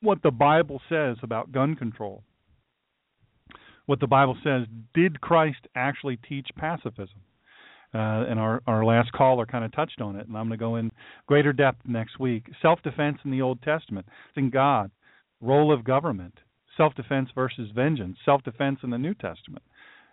what 0.00 0.22
the 0.22 0.30
Bible 0.30 0.80
says 0.88 1.16
about 1.22 1.52
gun 1.52 1.74
control. 1.76 2.22
What 3.86 4.00
the 4.00 4.06
Bible 4.06 4.36
says. 4.42 4.66
Did 4.94 5.20
Christ 5.20 5.66
actually 5.74 6.16
teach 6.28 6.48
pacifism? 6.56 7.20
Uh, 7.94 8.26
and 8.28 8.40
our, 8.40 8.60
our 8.66 8.84
last 8.84 9.12
caller 9.12 9.46
kind 9.46 9.64
of 9.64 9.70
touched 9.72 10.00
on 10.00 10.16
it, 10.16 10.26
and 10.26 10.36
I'm 10.36 10.48
going 10.48 10.58
to 10.58 10.64
go 10.64 10.76
in 10.76 10.90
greater 11.26 11.52
depth 11.52 11.82
next 11.86 12.18
week. 12.18 12.46
Self 12.60 12.82
defense 12.82 13.18
in 13.24 13.30
the 13.30 13.40
Old 13.40 13.62
Testament, 13.62 14.06
in 14.34 14.50
God, 14.50 14.90
role 15.40 15.72
of 15.72 15.84
government, 15.84 16.34
self 16.76 16.92
defense 16.94 17.28
versus 17.36 17.70
vengeance, 17.72 18.16
self 18.24 18.42
defense 18.42 18.80
in 18.82 18.90
the 18.90 18.98
New 18.98 19.14
Testament, 19.14 19.62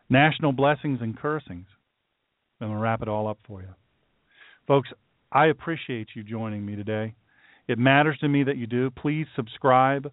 national 0.10 0.52
blessings 0.52 1.00
and 1.02 1.18
cursings. 1.18 1.66
I'm 2.60 2.68
going 2.68 2.78
to 2.78 2.84
wrap 2.84 3.02
it 3.02 3.08
all 3.08 3.28
up 3.28 3.40
for 3.48 3.62
you. 3.62 3.70
Folks, 4.68 4.90
I 5.32 5.48
appreciate 5.48 6.10
you 6.16 6.24
joining 6.24 6.64
me 6.64 6.76
today. 6.76 7.16
It 7.68 7.80
matters 7.80 8.18
to 8.20 8.28
me 8.28 8.44
that 8.44 8.58
you 8.58 8.68
do. 8.68 8.92
Please 8.92 9.26
subscribe. 9.36 10.12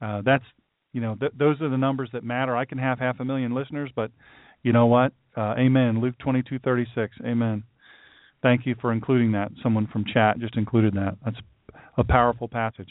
Uh, 0.00 0.22
that's 0.24 0.44
you 0.92 1.00
know 1.00 1.16
th- 1.16 1.32
those 1.36 1.60
are 1.60 1.68
the 1.68 1.76
numbers 1.76 2.10
that 2.12 2.22
matter. 2.22 2.56
I 2.56 2.66
can 2.66 2.78
have 2.78 3.00
half 3.00 3.18
a 3.18 3.24
million 3.24 3.52
listeners, 3.52 3.90
but 3.96 4.12
you 4.62 4.72
know 4.72 4.86
what? 4.86 5.12
Uh, 5.38 5.54
amen. 5.56 6.00
Luke 6.00 6.18
twenty 6.18 6.42
two 6.42 6.58
thirty 6.58 6.84
six. 6.96 7.14
Amen. 7.24 7.62
Thank 8.42 8.66
you 8.66 8.74
for 8.80 8.92
including 8.92 9.32
that. 9.32 9.52
Someone 9.62 9.86
from 9.86 10.04
chat 10.12 10.40
just 10.40 10.56
included 10.56 10.94
that. 10.94 11.16
That's 11.24 11.36
a 11.96 12.02
powerful 12.02 12.48
passage. 12.48 12.88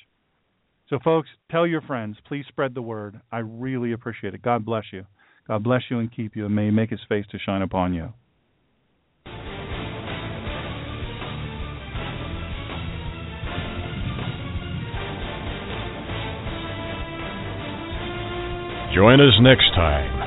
So, 0.89 0.97
folks, 1.03 1.27
tell 1.51 1.67
your 1.67 1.81
friends. 1.81 2.15
Please 2.25 2.45
spread 2.47 2.73
the 2.73 2.81
word. 2.81 3.19
I 3.33 3.39
really 3.39 3.91
appreciate 3.91 4.33
it. 4.33 4.41
God 4.41 4.63
bless 4.63 4.85
you. 4.93 5.05
God 5.45 5.61
bless 5.61 5.81
you 5.89 5.99
and 5.99 6.09
keep 6.13 6.37
you, 6.37 6.45
and 6.45 6.55
may 6.55 6.65
He 6.65 6.71
make 6.71 6.89
His 6.89 7.01
face 7.09 7.25
to 7.31 7.39
shine 7.39 7.61
upon 7.61 7.93
you. 7.93 8.13
Join 18.95 19.19
us 19.19 19.33
next 19.41 19.75
time 19.75 20.26